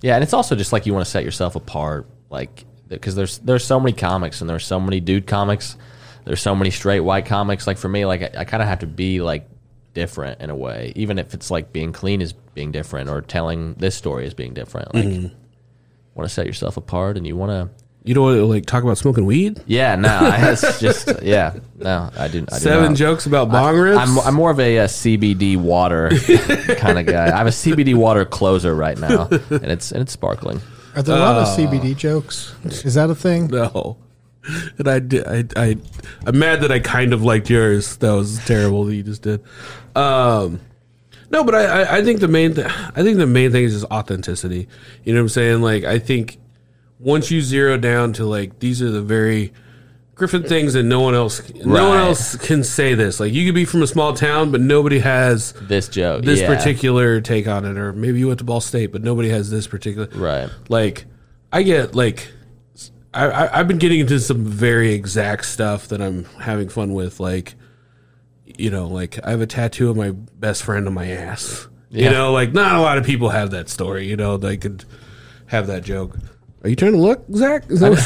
Yeah, 0.00 0.14
and 0.14 0.24
it's 0.24 0.32
also 0.32 0.56
just 0.56 0.72
like 0.72 0.86
you 0.86 0.92
want 0.92 1.04
to 1.04 1.10
set 1.10 1.24
yourself 1.24 1.54
apart, 1.54 2.08
like 2.30 2.64
because 2.88 3.14
there's 3.14 3.38
there's 3.38 3.64
so 3.64 3.78
many 3.78 3.92
comics 3.92 4.40
and 4.40 4.50
there's 4.50 4.66
so 4.66 4.80
many 4.80 4.98
dude 4.98 5.26
comics, 5.26 5.76
there's 6.28 6.42
so 6.42 6.54
many 6.54 6.70
straight 6.70 7.00
white 7.00 7.24
comics. 7.24 7.66
Like 7.66 7.78
for 7.78 7.88
me, 7.88 8.04
like 8.04 8.20
I, 8.20 8.40
I 8.40 8.44
kind 8.44 8.62
of 8.62 8.68
have 8.68 8.80
to 8.80 8.86
be 8.86 9.22
like 9.22 9.48
different 9.94 10.42
in 10.42 10.50
a 10.50 10.54
way, 10.54 10.92
even 10.94 11.18
if 11.18 11.32
it's 11.32 11.50
like 11.50 11.72
being 11.72 11.90
clean 11.90 12.20
is 12.20 12.34
being 12.34 12.70
different 12.70 13.08
or 13.08 13.22
telling 13.22 13.72
this 13.74 13.94
story 13.94 14.26
is 14.26 14.34
being 14.34 14.52
different. 14.52 14.94
Like, 14.94 15.32
want 16.14 16.28
to 16.28 16.34
set 16.34 16.44
yourself 16.44 16.76
apart, 16.76 17.16
and 17.16 17.26
you 17.26 17.34
want 17.34 17.50
to. 17.52 17.84
You 18.04 18.12
don't 18.12 18.24
want 18.24 18.36
to 18.36 18.44
like 18.44 18.66
talk 18.66 18.84
about 18.84 18.98
smoking 18.98 19.24
weed? 19.24 19.62
Yeah, 19.66 19.94
no, 19.96 20.08
I, 20.10 20.52
it's 20.52 20.78
just 20.80 21.22
yeah, 21.22 21.54
no, 21.76 22.10
I 22.14 22.28
do. 22.28 22.44
I 22.52 22.58
do 22.58 22.60
Seven 22.60 22.88
not. 22.90 22.96
jokes 22.98 23.24
about 23.24 23.50
bong 23.50 23.78
rips? 23.78 23.98
I'm, 23.98 24.18
I'm 24.18 24.34
more 24.34 24.50
of 24.50 24.60
a, 24.60 24.80
uh 24.80 24.86
CBD 24.86 25.56
water 25.56 26.10
kind 26.76 26.98
of 26.98 27.06
guy. 27.06 27.28
I 27.28 27.38
have 27.38 27.46
a 27.46 27.50
CBD 27.50 27.94
water 27.94 28.26
closer 28.26 28.74
right 28.74 28.98
now, 28.98 29.28
and 29.30 29.64
it's 29.64 29.92
and 29.92 30.02
it's 30.02 30.12
sparkling. 30.12 30.60
Are 30.94 31.02
there 31.02 31.16
a 31.16 31.20
lot 31.20 31.36
of 31.36 31.48
CBD 31.56 31.96
jokes? 31.96 32.54
Is 32.66 32.94
that 32.94 33.08
a 33.08 33.14
thing? 33.14 33.46
No. 33.46 33.96
And 34.78 34.88
I 34.88 34.98
did. 34.98 35.26
I, 35.26 35.44
I, 35.56 35.76
I'm 36.26 36.38
mad 36.38 36.60
that 36.62 36.72
I 36.72 36.78
kind 36.80 37.12
of 37.12 37.22
liked 37.22 37.50
yours. 37.50 37.96
That 37.98 38.12
was 38.12 38.44
terrible 38.46 38.84
that 38.84 38.94
you 38.94 39.02
just 39.02 39.22
did. 39.22 39.42
Um, 39.94 40.60
No, 41.30 41.44
but 41.44 41.54
I, 41.54 41.64
I, 41.82 41.96
I 41.98 42.04
think 42.04 42.20
the 42.20 42.28
main 42.28 42.54
th- 42.54 42.66
I 42.66 43.02
think 43.02 43.18
the 43.18 43.26
main 43.26 43.52
thing 43.52 43.64
is 43.64 43.72
just 43.74 43.84
authenticity. 43.92 44.68
You 45.04 45.12
know 45.14 45.20
what 45.20 45.24
I'm 45.24 45.28
saying? 45.30 45.60
Like 45.62 45.84
I 45.84 45.98
think 45.98 46.38
once 46.98 47.30
you 47.30 47.40
zero 47.42 47.76
down 47.76 48.12
to 48.14 48.24
like 48.24 48.58
these 48.60 48.80
are 48.82 48.90
the 48.90 49.02
very 49.02 49.52
Griffin 50.14 50.42
things 50.42 50.72
that 50.72 50.82
no 50.82 51.00
one 51.00 51.14
else 51.14 51.40
no 51.64 51.84
one 51.88 51.92
Right. 51.98 52.06
else 52.08 52.34
can 52.36 52.64
say 52.64 52.94
this. 52.94 53.20
Like 53.20 53.32
you 53.32 53.44
could 53.46 53.54
be 53.54 53.64
from 53.64 53.82
a 53.82 53.86
small 53.86 54.14
town, 54.14 54.50
but 54.50 54.60
nobody 54.60 54.98
has 55.00 55.52
This 55.52 55.86
joke. 55.88 56.24
this 56.24 56.40
yeah. 56.40 56.52
particular 56.56 57.20
take 57.20 57.46
on 57.46 57.64
it, 57.64 57.76
or 57.78 57.92
maybe 57.92 58.18
you 58.18 58.26
went 58.28 58.38
to 58.38 58.44
Ball 58.44 58.60
State, 58.60 58.90
but 58.90 59.02
nobody 59.02 59.28
has 59.28 59.50
this 59.50 59.66
particular. 59.68 60.08
Right. 60.14 60.48
Like 60.68 61.04
I 61.52 61.62
get 61.62 61.94
like 61.94 62.32
I, 63.18 63.26
I 63.26 63.60
I've 63.60 63.68
been 63.68 63.78
getting 63.78 64.00
into 64.00 64.20
some 64.20 64.44
very 64.44 64.92
exact 64.92 65.44
stuff 65.46 65.88
that 65.88 66.00
I'm 66.00 66.24
having 66.40 66.68
fun 66.68 66.94
with, 66.94 67.20
like 67.20 67.54
you 68.44 68.70
know, 68.70 68.88
like 68.88 69.18
I 69.24 69.30
have 69.30 69.40
a 69.40 69.46
tattoo 69.46 69.90
of 69.90 69.96
my 69.96 70.10
best 70.10 70.62
friend 70.62 70.86
on 70.86 70.94
my 70.94 71.08
ass. 71.08 71.68
You 71.90 72.10
know, 72.10 72.32
like 72.32 72.52
not 72.52 72.74
a 72.76 72.80
lot 72.80 72.98
of 72.98 73.04
people 73.04 73.30
have 73.30 73.50
that 73.52 73.68
story. 73.68 74.06
You 74.06 74.16
know, 74.16 74.36
they 74.36 74.56
could 74.56 74.84
have 75.46 75.66
that 75.68 75.84
joke. 75.84 76.16
Are 76.62 76.68
you 76.68 76.76
trying 76.76 76.92
to 76.92 76.98
look, 76.98 77.24
Zach? 77.32 77.70
Is 77.70 77.80
that 77.80 77.96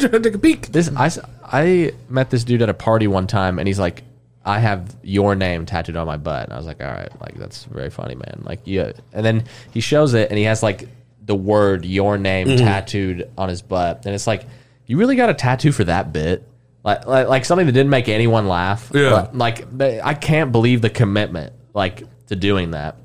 trying 0.00 0.10
to 0.12 0.20
take 0.20 0.34
a 0.34 0.38
peek? 0.38 0.68
This 0.68 0.90
I, 0.96 1.10
I 1.44 1.92
met 2.08 2.30
this 2.30 2.44
dude 2.44 2.62
at 2.62 2.68
a 2.68 2.74
party 2.74 3.06
one 3.06 3.26
time, 3.26 3.58
and 3.58 3.68
he's 3.68 3.78
like, 3.78 4.04
"I 4.44 4.58
have 4.58 4.96
your 5.02 5.34
name 5.34 5.66
tattooed 5.66 5.96
on 5.96 6.06
my 6.06 6.16
butt." 6.16 6.44
And 6.44 6.52
I 6.54 6.56
was 6.56 6.66
like, 6.66 6.82
"All 6.82 6.90
right, 6.90 7.10
like 7.20 7.34
that's 7.34 7.64
very 7.64 7.90
funny, 7.90 8.14
man." 8.14 8.42
Like, 8.44 8.60
yeah. 8.64 8.92
And 9.12 9.24
then 9.24 9.44
he 9.72 9.80
shows 9.80 10.14
it, 10.14 10.30
and 10.30 10.38
he 10.38 10.44
has 10.44 10.62
like 10.62 10.88
the 11.24 11.34
word 11.34 11.84
"your 11.84 12.18
name" 12.18 12.48
Mm-hmm. 12.48 12.64
tattooed 12.64 13.30
on 13.38 13.48
his 13.48 13.62
butt, 13.62 14.04
and 14.06 14.14
it's 14.14 14.26
like, 14.26 14.46
you 14.86 14.98
really 14.98 15.16
got 15.16 15.30
a 15.30 15.34
tattoo 15.34 15.72
for 15.72 15.84
that 15.84 16.12
bit? 16.12 16.46
Like, 16.84 17.06
like, 17.06 17.28
like 17.28 17.44
something 17.46 17.66
that 17.66 17.72
didn't 17.72 17.90
make 17.90 18.08
anyone 18.08 18.46
laugh. 18.46 18.90
Yeah. 18.94 19.10
But, 19.10 19.36
like, 19.36 19.80
I 20.04 20.12
can't 20.14 20.52
believe 20.52 20.82
the 20.82 20.90
commitment, 20.90 21.54
like, 21.72 22.02
to 22.26 22.36
doing 22.36 22.72
that. 22.72 22.96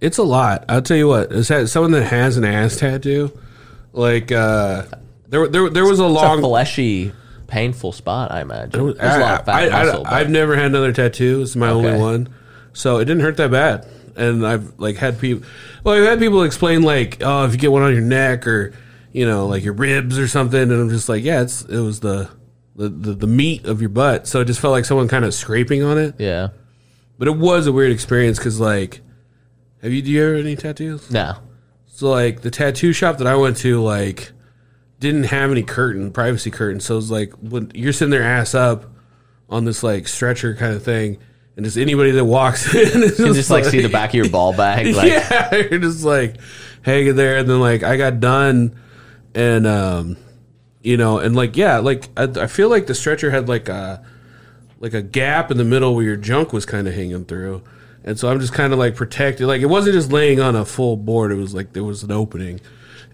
It's 0.00 0.18
a 0.18 0.22
lot. 0.22 0.66
I'll 0.68 0.82
tell 0.82 0.96
you 0.96 1.08
what. 1.08 1.32
Is 1.32 1.48
that 1.48 1.68
someone 1.68 1.92
that 1.92 2.04
has 2.04 2.36
an 2.36 2.44
ass 2.44 2.76
tattoo? 2.76 3.32
Like 3.94 4.30
uh, 4.30 4.82
there, 5.28 5.48
there, 5.48 5.70
there 5.70 5.84
was 5.86 6.00
a 6.00 6.06
long 6.06 6.40
a 6.40 6.42
fleshy, 6.42 7.12
painful 7.46 7.92
spot, 7.92 8.30
I 8.30 8.42
imagine. 8.42 8.92
There's 8.92 8.98
a 8.98 9.18
lot 9.20 9.40
of 9.40 9.46
fat 9.46 9.72
I, 10.06 10.18
have 10.18 10.28
never 10.28 10.54
had 10.54 10.66
another 10.66 10.92
tattoo. 10.92 11.40
It's 11.40 11.56
my 11.56 11.70
Okay. 11.70 11.88
only 11.88 11.98
one, 11.98 12.28
so 12.74 12.98
it 12.98 13.06
didn't 13.06 13.22
hurt 13.22 13.38
that 13.38 13.50
bad. 13.50 13.86
And 14.16 14.46
I've 14.46 14.78
like 14.78 14.96
had 14.96 15.18
people. 15.20 15.46
Well, 15.84 15.94
I've 15.94 16.08
had 16.08 16.18
people 16.18 16.42
explain 16.42 16.82
like, 16.82 17.18
oh, 17.20 17.44
if 17.44 17.52
you 17.52 17.58
get 17.58 17.72
one 17.72 17.82
on 17.82 17.92
your 17.92 18.02
neck 18.02 18.46
or 18.46 18.72
you 19.12 19.24
know, 19.26 19.46
like 19.46 19.64
your 19.64 19.72
ribs 19.72 20.18
or 20.18 20.28
something, 20.28 20.60
and 20.60 20.72
I'm 20.72 20.90
just 20.90 21.08
like, 21.08 21.24
yeah, 21.24 21.42
it's 21.42 21.62
it 21.62 21.80
was 21.80 22.00
the 22.00 22.28
the 22.74 22.88
the, 22.88 23.12
the 23.14 23.26
meat 23.26 23.64
of 23.64 23.80
your 23.80 23.88
butt. 23.90 24.26
So 24.26 24.40
it 24.40 24.44
just 24.46 24.60
felt 24.60 24.72
like 24.72 24.84
someone 24.84 25.08
kind 25.08 25.24
of 25.24 25.32
scraping 25.34 25.82
on 25.82 25.98
it. 25.98 26.14
yeah. 26.18 26.48
But 27.18 27.28
it 27.28 27.36
was 27.38 27.66
a 27.66 27.72
weird 27.72 27.92
experience 27.92 28.38
because 28.38 28.60
like, 28.60 29.00
have 29.80 29.90
you 29.90 30.02
do 30.02 30.10
you 30.10 30.22
ever 30.22 30.36
have 30.36 30.44
any 30.44 30.54
tattoos? 30.56 31.10
No. 31.10 31.36
So 31.86 32.10
like 32.10 32.42
the 32.42 32.50
tattoo 32.50 32.92
shop 32.92 33.16
that 33.18 33.26
I 33.26 33.36
went 33.36 33.56
to 33.58 33.80
like 33.82 34.32
didn't 35.00 35.24
have 35.24 35.50
any 35.50 35.62
curtain, 35.62 36.10
privacy 36.12 36.50
curtain. 36.50 36.80
So 36.80 36.94
it 36.94 36.96
was 36.96 37.10
like 37.10 37.32
when 37.40 37.70
you're 37.74 37.94
sitting 37.94 38.10
there 38.10 38.22
ass 38.22 38.54
up 38.54 38.84
on 39.48 39.64
this 39.64 39.82
like 39.82 40.08
stretcher 40.08 40.54
kind 40.54 40.74
of 40.74 40.82
thing, 40.82 41.16
and 41.56 41.64
just 41.64 41.76
anybody 41.76 42.12
that 42.12 42.24
walks 42.24 42.74
in 42.74 43.10
can 43.10 43.34
just 43.34 43.50
like 43.50 43.64
see 43.64 43.80
the 43.80 43.88
back 43.88 44.10
of 44.10 44.14
your 44.14 44.28
ball 44.28 44.54
bag. 44.54 44.86
Like, 44.94 45.10
yeah, 45.10 45.54
you're 45.56 45.80
just 45.80 46.04
like 46.04 46.36
hanging 46.82 47.16
there, 47.16 47.38
and 47.38 47.48
then 47.48 47.60
like 47.60 47.82
I 47.82 47.96
got 47.96 48.20
done, 48.20 48.78
and 49.34 49.66
um, 49.66 50.16
you 50.82 50.96
know, 50.96 51.18
and 51.18 51.34
like 51.34 51.56
yeah, 51.56 51.78
like 51.78 52.08
I, 52.16 52.24
I 52.24 52.46
feel 52.46 52.68
like 52.68 52.86
the 52.86 52.94
stretcher 52.94 53.30
had 53.30 53.48
like 53.48 53.68
a 53.68 54.04
like 54.78 54.94
a 54.94 55.02
gap 55.02 55.50
in 55.50 55.56
the 55.56 55.64
middle 55.64 55.94
where 55.94 56.04
your 56.04 56.16
junk 56.16 56.52
was 56.52 56.66
kind 56.66 56.86
of 56.86 56.94
hanging 56.94 57.24
through. 57.24 57.62
And 58.04 58.18
so 58.18 58.28
I'm 58.28 58.38
just 58.38 58.52
kind 58.52 58.72
of 58.72 58.78
like 58.78 58.94
protected. 58.94 59.46
Like 59.48 59.62
it 59.62 59.66
wasn't 59.66 59.94
just 59.94 60.12
laying 60.12 60.40
on 60.40 60.54
a 60.54 60.64
full 60.64 60.96
board. 60.96 61.32
It 61.32 61.36
was 61.36 61.54
like 61.54 61.72
there 61.72 61.82
was 61.82 62.02
an 62.02 62.12
opening. 62.12 62.60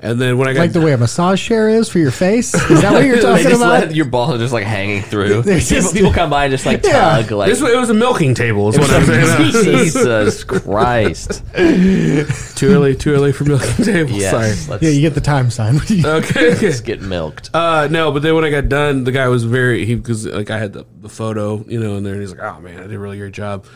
And 0.04 0.20
then 0.20 0.36
when 0.36 0.48
I 0.48 0.52
got 0.52 0.60
Like 0.62 0.72
the 0.72 0.80
way 0.80 0.92
a 0.92 0.98
massage 0.98 1.40
chair 1.40 1.68
is 1.68 1.88
for 1.88 2.00
your 2.00 2.10
face. 2.10 2.52
Is 2.54 2.82
that 2.82 2.92
what 2.92 3.04
you're 3.04 3.16
they 3.18 3.22
talking 3.22 3.44
just 3.44 3.56
about? 3.62 3.68
let 3.86 3.94
your 3.94 4.04
ball 4.06 4.36
just 4.36 4.52
like 4.52 4.64
hanging 4.64 5.00
through. 5.00 5.42
There's 5.42 5.68
people, 5.68 5.82
just- 5.82 5.94
people 5.94 6.12
come 6.12 6.28
by 6.28 6.46
and 6.46 6.50
just 6.50 6.66
like 6.66 6.84
Yeah. 6.84 7.22
tug. 7.22 7.30
Like, 7.30 7.48
this 7.48 7.60
it 7.62 7.76
was 7.76 7.88
a 7.88 7.94
milking 7.94 8.34
table. 8.34 8.68
Is 8.68 8.78
what 8.80 8.90
I'm 8.90 9.04
saying. 9.04 9.52
Jesus 9.64 10.42
Christ. 10.42 11.44
too 11.54 12.68
early. 12.68 12.96
Too 12.96 13.12
early 13.12 13.30
for 13.30 13.44
milking 13.44 13.84
tables. 13.84 14.18
Yes. 14.18 14.58
Sorry. 14.66 14.78
Yeah, 14.82 14.90
you 14.90 15.00
get 15.02 15.14
the 15.14 15.20
time 15.20 15.50
sign. 15.50 15.76
Okay. 15.76 16.02
okay. 16.04 16.54
let's 16.66 16.80
get 16.80 17.00
milked. 17.00 17.50
Uh, 17.54 17.86
no, 17.88 18.10
but 18.10 18.22
then 18.22 18.34
when 18.34 18.44
I 18.44 18.50
got 18.50 18.68
done, 18.68 19.04
the 19.04 19.12
guy 19.12 19.28
was 19.28 19.44
very 19.44 19.84
he 19.86 19.94
because 19.94 20.26
like 20.26 20.50
I 20.50 20.58
had 20.58 20.72
the, 20.72 20.84
the 21.00 21.08
photo, 21.08 21.64
you 21.68 21.78
know, 21.78 21.96
in 21.96 22.02
there, 22.02 22.14
and 22.14 22.22
he's 22.22 22.32
like, 22.32 22.42
"Oh 22.42 22.60
man, 22.60 22.80
I 22.80 22.82
did 22.88 22.94
a 22.94 22.98
really 22.98 23.18
great 23.18 23.32
job," 23.34 23.66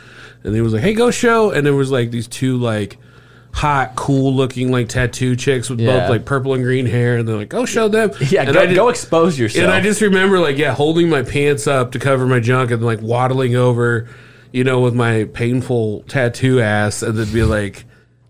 and 0.42 0.52
he 0.54 0.60
was 0.60 0.72
like, 0.72 0.82
"Hey, 0.82 0.92
go 0.94 1.12
show," 1.12 1.52
and 1.52 1.64
there 1.64 1.74
was 1.74 1.92
like 1.92 2.10
these 2.10 2.26
two 2.26 2.56
like 2.56 2.98
hot, 3.56 3.96
cool 3.96 4.34
looking 4.34 4.70
like 4.70 4.86
tattoo 4.88 5.34
chicks 5.34 5.70
with 5.70 5.80
Yeah. 5.80 6.00
both 6.00 6.10
like 6.10 6.24
purple 6.26 6.52
and 6.54 6.62
green 6.62 6.84
hair, 6.86 7.16
and 7.16 7.26
they're 7.26 7.36
like, 7.38 7.48
"Go 7.48 7.64
show 7.64 7.88
them," 7.88 8.10
Yeah, 8.28 8.42
and 8.42 8.52
go, 8.52 8.60
I 8.60 8.66
did- 8.66 8.74
go 8.74 8.88
expose 8.90 9.38
yourself. 9.38 9.64
And 9.64 9.72
I 9.72 9.80
just 9.80 10.00
remember 10.02 10.38
like 10.38 10.58
yeah, 10.58 10.74
holding 10.74 11.08
my 11.08 11.22
pants 11.22 11.66
up 11.66 11.92
to 11.92 11.98
cover 11.98 12.26
my 12.26 12.38
junk 12.38 12.70
and 12.70 12.84
like 12.84 13.00
waddling 13.00 13.56
over, 13.56 14.08
you 14.52 14.62
know, 14.62 14.80
with 14.80 14.94
my 14.94 15.24
painful 15.32 16.02
tattoo 16.02 16.60
ass, 16.60 17.02
and 17.02 17.16
then 17.18 17.32
be 17.32 17.42
like. 17.42 17.84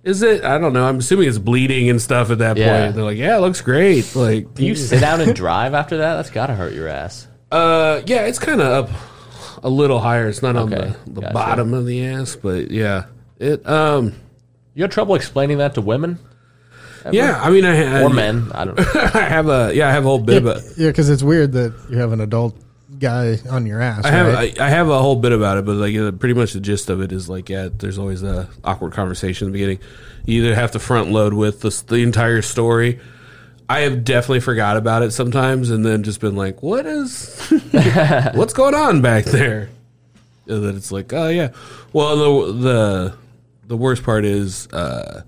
Is 0.04 0.22
it? 0.22 0.44
I 0.44 0.58
don't 0.58 0.72
know. 0.72 0.86
I'm 0.86 0.98
assuming 1.00 1.26
it's 1.26 1.36
bleeding 1.36 1.90
and 1.90 2.00
stuff 2.00 2.30
at 2.30 2.38
that 2.38 2.56
Yeah. 2.56 2.82
point. 2.84 2.94
They're 2.94 3.02
like, 3.02 3.18
"Yeah, 3.18 3.38
it 3.38 3.40
looks 3.40 3.60
great." 3.60 4.14
Like, 4.14 4.54
Do 4.54 4.64
you 4.64 4.74
sit 4.76 5.00
down 5.00 5.20
and 5.20 5.34
drive 5.34 5.74
after 5.74 5.96
that? 5.96 6.14
That's 6.14 6.30
got 6.30 6.46
to 6.46 6.54
hurt 6.54 6.74
your 6.74 6.86
ass. 6.86 7.26
Uh, 7.50 8.02
yeah, 8.06 8.20
it's 8.26 8.38
kind 8.38 8.60
of 8.60 8.88
up 8.88 8.96
a 9.64 9.68
little 9.68 9.98
higher. 9.98 10.28
It's 10.28 10.42
not 10.42 10.54
Okay, 10.54 10.76
on 10.76 10.96
the, 11.06 11.10
the 11.10 11.20
gotcha. 11.22 11.34
bottom 11.34 11.74
of 11.74 11.86
the 11.86 12.06
ass, 12.06 12.36
but 12.40 12.70
yeah, 12.70 13.06
it. 13.40 13.68
Um, 13.68 14.12
You 14.76 14.82
have 14.84 14.92
trouble 14.92 15.16
explaining 15.16 15.58
that 15.58 15.74
to 15.74 15.80
women 15.80 16.20
yeah. 17.12 17.40
I 17.42 17.50
mean, 17.50 17.64
I 17.64 17.74
had 17.74 18.02
or 18.02 18.10
men? 18.10 18.50
I 18.54 18.64
don't 18.64 18.76
know. 18.76 18.84
I 19.14 19.20
have 19.20 19.48
a 19.48 19.72
yeah, 19.74 19.88
I 19.88 19.92
have 19.92 20.04
a 20.04 20.08
whole 20.08 20.18
bit. 20.18 20.42
About, 20.42 20.62
yeah, 20.76 20.88
because 20.88 21.08
it's 21.08 21.22
weird 21.22 21.52
that 21.52 21.74
you 21.90 21.98
have 21.98 22.12
an 22.12 22.20
adult 22.20 22.56
guy 22.98 23.38
on 23.50 23.66
your 23.66 23.80
ass. 23.80 24.04
I 24.04 24.10
have 24.10 24.34
right? 24.34 24.60
I, 24.60 24.66
I 24.66 24.68
have 24.68 24.88
a 24.88 24.98
whole 24.98 25.16
bit 25.16 25.32
about 25.32 25.58
it, 25.58 25.64
but 25.64 25.76
like 25.76 25.94
uh, 25.96 26.12
pretty 26.12 26.34
much 26.34 26.52
the 26.52 26.60
gist 26.60 26.90
of 26.90 27.00
it 27.00 27.12
is 27.12 27.28
like 27.28 27.48
yeah, 27.48 27.68
there's 27.72 27.98
always 27.98 28.22
a 28.22 28.48
awkward 28.64 28.92
conversation 28.92 29.46
in 29.46 29.52
the 29.52 29.58
beginning. 29.58 29.78
You 30.24 30.44
either 30.44 30.54
have 30.54 30.72
to 30.72 30.78
front 30.78 31.10
load 31.10 31.34
with 31.34 31.60
the, 31.60 31.84
the 31.86 32.02
entire 32.02 32.42
story. 32.42 33.00
I 33.68 33.80
have 33.80 34.04
definitely 34.04 34.40
forgot 34.40 34.76
about 34.76 35.02
it 35.02 35.12
sometimes, 35.12 35.70
and 35.70 35.84
then 35.84 36.02
just 36.02 36.20
been 36.20 36.36
like, 36.36 36.62
"What 36.62 36.86
is, 36.86 37.40
what's 38.34 38.52
going 38.52 38.74
on 38.74 39.02
back 39.02 39.24
there?" 39.24 39.70
And 40.46 40.64
then 40.64 40.76
it's 40.76 40.92
like, 40.92 41.12
"Oh 41.12 41.28
yeah." 41.28 41.50
Well, 41.92 42.16
the 42.16 42.52
the 42.52 43.16
the 43.66 43.76
worst 43.76 44.02
part 44.02 44.24
is 44.24 44.66
uh, 44.68 45.22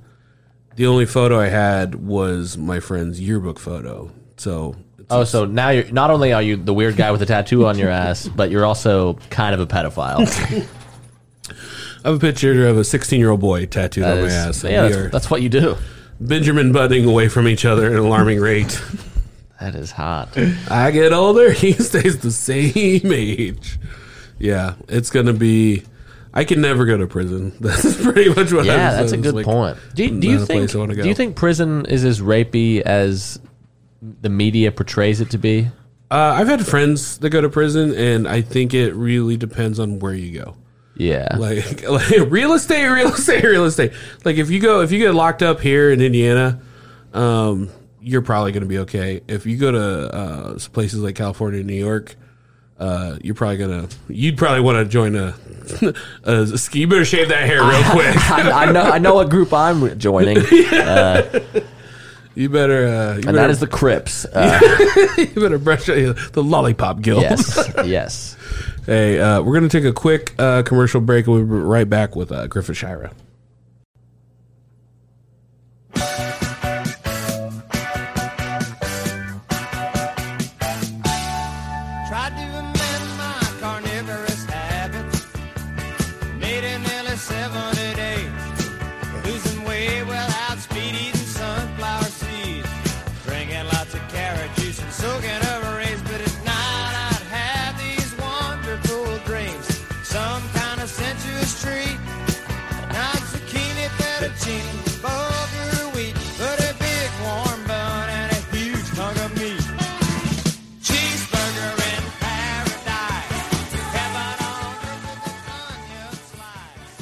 the 0.77 0.87
only 0.87 1.07
photo 1.07 1.39
I 1.41 1.49
had 1.49 1.95
was 1.97 2.57
my 2.57 2.81
friend's 2.81 3.21
yearbook 3.21 3.59
photo. 3.59 4.11
So 4.37 4.77
Oh, 5.11 5.25
so 5.25 5.47
now 5.47 5.71
you're 5.71 5.91
not 5.91 6.11
only 6.11 6.33
are 6.35 6.43
you 6.43 6.57
the 6.57 6.75
weird 6.75 6.97
guy 6.97 7.11
with 7.13 7.23
a 7.23 7.27
tattoo 7.27 7.67
on 7.67 7.79
your 7.79 7.89
ass, 7.91 8.29
but 8.37 8.51
you're 8.51 8.67
also 8.67 9.15
kind 9.31 9.55
of 9.55 9.61
a 9.61 9.67
pedophile. 9.67 10.19
I 12.05 12.09
have 12.11 12.17
a 12.17 12.19
picture 12.21 12.67
of 12.69 12.77
a 12.79 12.85
16 12.85 13.19
year 13.19 13.31
old 13.31 13.41
boy 13.41 13.67
tattooed 13.67 14.05
That 14.05 14.19
on 14.19 14.21
my 14.21 14.27
is- 14.27 14.33
ass. 14.35 14.65
yeah, 14.65 14.83
We 14.85 14.89
that's, 14.91 14.97
are 14.97 15.09
that's 15.11 15.31
what 15.31 15.43
you 15.43 15.49
do. 15.49 15.77
Benjamin 16.21 16.73
butting 16.73 17.05
away 17.09 17.29
from 17.29 17.49
each 17.49 17.65
other 17.65 17.87
at 17.87 17.93
an 17.93 17.99
alarming 17.99 18.41
rate. 18.41 18.81
That 19.61 19.75
is 19.75 19.91
hot. 19.91 20.39
I 20.71 20.93
get 20.93 21.13
older, 21.13 21.51
he 21.51 21.73
stays 21.73 22.19
the 22.21 22.31
same 22.31 23.13
age. 23.13 23.81
Yeah, 24.39 24.77
it's 24.89 25.11
gonna 25.11 25.33
be. 25.33 25.83
I 26.33 26.45
can 26.45 26.61
never 26.61 26.85
go 26.85 26.97
to 26.97 27.07
prison. 27.07 27.57
That's 27.61 28.01
pretty 28.03 28.29
much 28.29 28.53
what. 28.53 28.67
Yeah, 28.67 28.91
I'm 28.91 28.97
that's 28.97 29.13
a 29.13 29.17
good 29.17 29.35
like, 29.35 29.45
point. 29.45 29.79
Do, 29.95 30.05
you- 30.05 30.21
do 30.21 30.29
you 30.29 30.39
think? 30.45 30.61
place 30.61 30.75
I 30.75 30.79
wanna 30.79 30.95
go. 30.95 31.03
Do 31.03 31.09
you 31.09 31.15
think 31.15 31.37
prison 31.37 31.87
is 31.87 32.05
as 32.05 32.21
rapey 32.21 32.81
as 32.81 33.41
the 34.01 34.29
media 34.29 34.71
portrays 34.73 35.21
it 35.21 35.31
to 35.31 35.39
be? 35.39 35.69
Uh, 36.11 36.35
I've 36.37 36.49
had 36.49 36.67
friends 36.67 37.19
that 37.19 37.31
go 37.31 37.41
to 37.41 37.49
prison, 37.51 37.95
and 37.95 38.27
I 38.27 38.41
think 38.41 38.73
it 38.73 38.95
really 38.95 39.37
depends 39.37 39.79
on 39.79 39.99
where 39.99 40.15
you 40.15 40.39
go. 40.39 40.57
Yeah. 40.97 41.37
like, 41.39 41.83
like 41.89 42.11
real 42.29 42.55
estate, 42.55 42.89
real 42.89 43.09
estate, 43.09 43.45
real 43.45 43.65
estate. 43.67 43.93
Like 44.25 44.37
if 44.37 44.51
you 44.51 44.59
go, 44.61 44.81
if 44.81 44.91
you 44.91 44.99
get 44.99 45.15
locked 45.15 45.43
up 45.43 45.61
here 45.61 45.91
in 45.91 46.01
Indiana, 46.01 46.61
um, 47.13 47.71
you're 48.01 48.23
probably 48.23 48.53
going 48.53 48.63
to 48.63 48.69
be 48.69 48.79
okay. 48.79 49.21
If 49.29 49.47
you 49.47 49.57
go 49.57 49.71
to 49.71 50.15
uh, 50.15 50.59
places 50.73 51.01
like 51.01 51.15
California, 51.15 51.63
New 51.63 51.75
York, 51.75 52.17
uh, 52.79 53.17
you're 53.23 53.35
probably 53.35 53.57
gonna, 53.57 53.89
you'd 54.09 54.37
probably 54.39 54.61
want 54.61 54.79
to 54.79 54.85
join 54.85 55.17
a, 55.17 55.35
a 56.25 56.47
ski. 56.59 56.85
Better 56.85 57.05
shave 57.05 57.29
that 57.29 57.47
hair 57.47 57.61
real 57.63 57.83
quick. 57.91 58.17
I, 58.31 58.67
I 58.69 58.73
know. 58.73 58.83
I 58.83 58.99
know 58.99 59.15
what 59.15 59.31
group 59.31 59.53
I'm 59.53 59.99
joining, 59.99 60.37
You 62.35 62.49
better, 62.49 62.87
uh, 62.87 63.09
you 63.09 63.15
and 63.15 63.25
better, 63.25 63.33
that 63.33 63.51
is 63.51 63.59
the 63.59 63.67
Crips. 63.67 64.25
Uh, 64.25 64.61
you 65.19 65.27
better 65.35 65.59
brush 65.59 65.87
the 65.87 66.15
lollipop 66.37 67.01
guild. 67.01 67.23
yes. 67.23 67.73
Yes. 67.85 68.37
Hey, 68.87 69.19
uh, 69.19 69.43
we're 69.43 69.55
gonna 69.55 69.69
take 69.69 69.85
a 69.85 69.93
quick 69.93 70.35
uh, 70.39 70.63
commercial 70.63 71.01
break, 71.01 71.27
and 71.27 71.35
we'll 71.35 71.45
be 71.45 71.51
right 71.51 71.89
back 71.91 72.15
with 72.15 72.31
uh, 72.31 72.47
Griffin 72.47 72.77
Shira. 72.77 73.11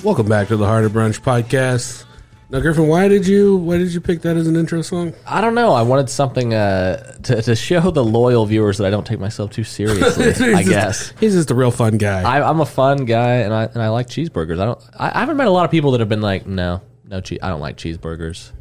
Welcome 0.06 0.28
back 0.28 0.46
to 0.48 0.56
the 0.56 0.64
Harder 0.66 0.88
Brunch 0.88 1.18
podcast. 1.20 2.04
Now, 2.48 2.60
Griffin, 2.60 2.86
why 2.86 3.08
did 3.08 3.26
you 3.26 3.56
why 3.56 3.76
did 3.76 3.92
you 3.92 4.00
pick 4.00 4.22
that 4.22 4.36
as 4.36 4.46
an 4.46 4.54
intro 4.54 4.80
song? 4.82 5.12
I 5.26 5.40
don't 5.40 5.56
know. 5.56 5.72
I 5.72 5.82
wanted 5.82 6.08
something 6.08 6.54
uh, 6.54 7.16
to, 7.24 7.42
to 7.42 7.56
show 7.56 7.90
the 7.90 8.04
loyal 8.04 8.46
viewers 8.46 8.78
that 8.78 8.86
I 8.86 8.90
don't 8.90 9.04
take 9.04 9.18
myself 9.18 9.50
too 9.50 9.64
seriously. 9.64 10.26
I 10.54 10.62
just- 10.62 10.68
guess 10.68 11.12
he's 11.18 11.34
just 11.34 11.50
a 11.50 11.56
real 11.56 11.72
fun 11.72 11.98
guy. 11.98 12.22
I, 12.22 12.48
I'm 12.48 12.60
a 12.60 12.66
fun 12.66 13.04
guy, 13.04 13.38
and 13.38 13.52
I 13.52 13.64
and 13.64 13.82
I 13.82 13.88
like 13.88 14.06
cheeseburgers. 14.06 14.60
I 14.60 14.66
don't. 14.66 14.80
I, 14.96 15.08
I 15.08 15.18
haven't 15.18 15.38
met 15.38 15.48
a 15.48 15.50
lot 15.50 15.64
of 15.64 15.72
people 15.72 15.90
that 15.90 15.98
have 15.98 16.08
been 16.08 16.22
like, 16.22 16.46
no, 16.46 16.82
no, 17.04 17.20
che- 17.20 17.40
I 17.42 17.48
don't 17.48 17.60
like 17.60 17.76
cheeseburgers. 17.76 18.52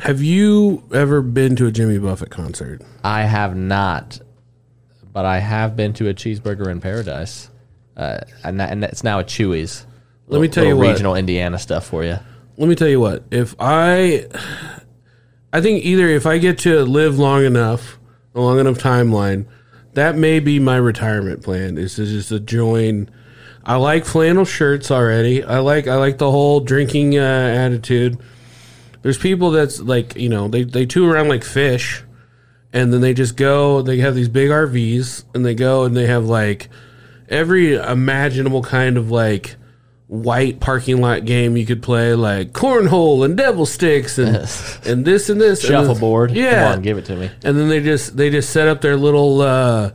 Have 0.00 0.20
you 0.20 0.82
ever 0.92 1.22
been 1.22 1.54
to 1.56 1.66
a 1.66 1.70
Jimmy 1.70 1.98
Buffett 1.98 2.30
concert? 2.30 2.82
I 3.04 3.22
have 3.22 3.54
not, 3.56 4.18
but 5.12 5.24
I 5.24 5.38
have 5.38 5.76
been 5.76 5.92
to 5.92 6.08
a 6.08 6.14
cheeseburger 6.14 6.66
in 6.66 6.80
paradise, 6.80 7.50
uh, 7.96 8.18
and 8.42 8.58
that, 8.58 8.72
and 8.72 8.82
it's 8.82 9.04
now 9.04 9.20
a 9.20 9.24
Chewy's. 9.24 9.86
Let 10.28 10.40
me 10.40 10.48
tell 10.48 10.64
you 10.64 10.76
what. 10.76 10.88
regional 10.88 11.14
Indiana 11.14 11.58
stuff 11.58 11.86
for 11.86 12.04
you. 12.04 12.18
Let 12.56 12.68
me 12.68 12.74
tell 12.74 12.88
you 12.88 13.00
what. 13.00 13.24
If 13.30 13.54
I, 13.58 14.26
I 15.52 15.60
think 15.60 15.84
either 15.84 16.08
if 16.08 16.26
I 16.26 16.38
get 16.38 16.58
to 16.60 16.82
live 16.82 17.18
long 17.18 17.44
enough, 17.44 17.98
a 18.34 18.40
long 18.40 18.58
enough 18.58 18.78
timeline, 18.78 19.46
that 19.94 20.16
may 20.16 20.38
be 20.40 20.58
my 20.58 20.76
retirement 20.76 21.42
plan. 21.42 21.78
Is 21.78 21.96
to 21.96 22.04
just 22.04 22.28
to 22.28 22.40
join. 22.40 23.10
I 23.64 23.76
like 23.76 24.04
flannel 24.04 24.44
shirts 24.44 24.90
already. 24.90 25.42
I 25.42 25.58
like 25.58 25.86
I 25.88 25.96
like 25.96 26.18
the 26.18 26.30
whole 26.30 26.60
drinking 26.60 27.18
uh, 27.18 27.22
attitude. 27.22 28.18
There's 29.02 29.18
people 29.18 29.50
that's 29.50 29.80
like 29.80 30.14
you 30.16 30.28
know 30.28 30.48
they 30.48 30.64
they 30.64 30.86
tour 30.86 31.12
around 31.12 31.28
like 31.28 31.44
fish, 31.44 32.02
and 32.72 32.92
then 32.92 33.00
they 33.00 33.14
just 33.14 33.36
go. 33.36 33.82
They 33.82 33.98
have 33.98 34.14
these 34.14 34.28
big 34.28 34.50
RVs, 34.50 35.24
and 35.34 35.44
they 35.44 35.54
go 35.54 35.84
and 35.84 35.96
they 35.96 36.06
have 36.06 36.26
like 36.26 36.68
every 37.28 37.74
imaginable 37.74 38.62
kind 38.62 38.96
of 38.96 39.10
like 39.10 39.56
white 40.08 40.58
parking 40.58 41.00
lot 41.00 41.24
game 41.24 41.56
you 41.56 41.64
could 41.66 41.82
play, 41.82 42.14
like 42.14 42.52
cornhole 42.52 43.24
and 43.24 43.36
devil 43.36 43.64
sticks 43.66 44.18
and 44.18 44.36
and 44.86 45.04
this 45.04 45.28
and 45.28 45.40
this 45.40 45.62
and 45.64 45.74
then- 45.74 45.84
Shuffleboard. 45.86 46.30
Yeah, 46.32 46.64
Come 46.64 46.72
on, 46.78 46.82
give 46.82 46.98
it 46.98 47.04
to 47.06 47.16
me. 47.16 47.30
and 47.44 47.58
then 47.58 47.68
they 47.68 47.80
just 47.80 48.16
they 48.16 48.30
just 48.30 48.50
set 48.50 48.68
up 48.68 48.80
their 48.80 48.96
little 48.96 49.40
uh, 49.42 49.92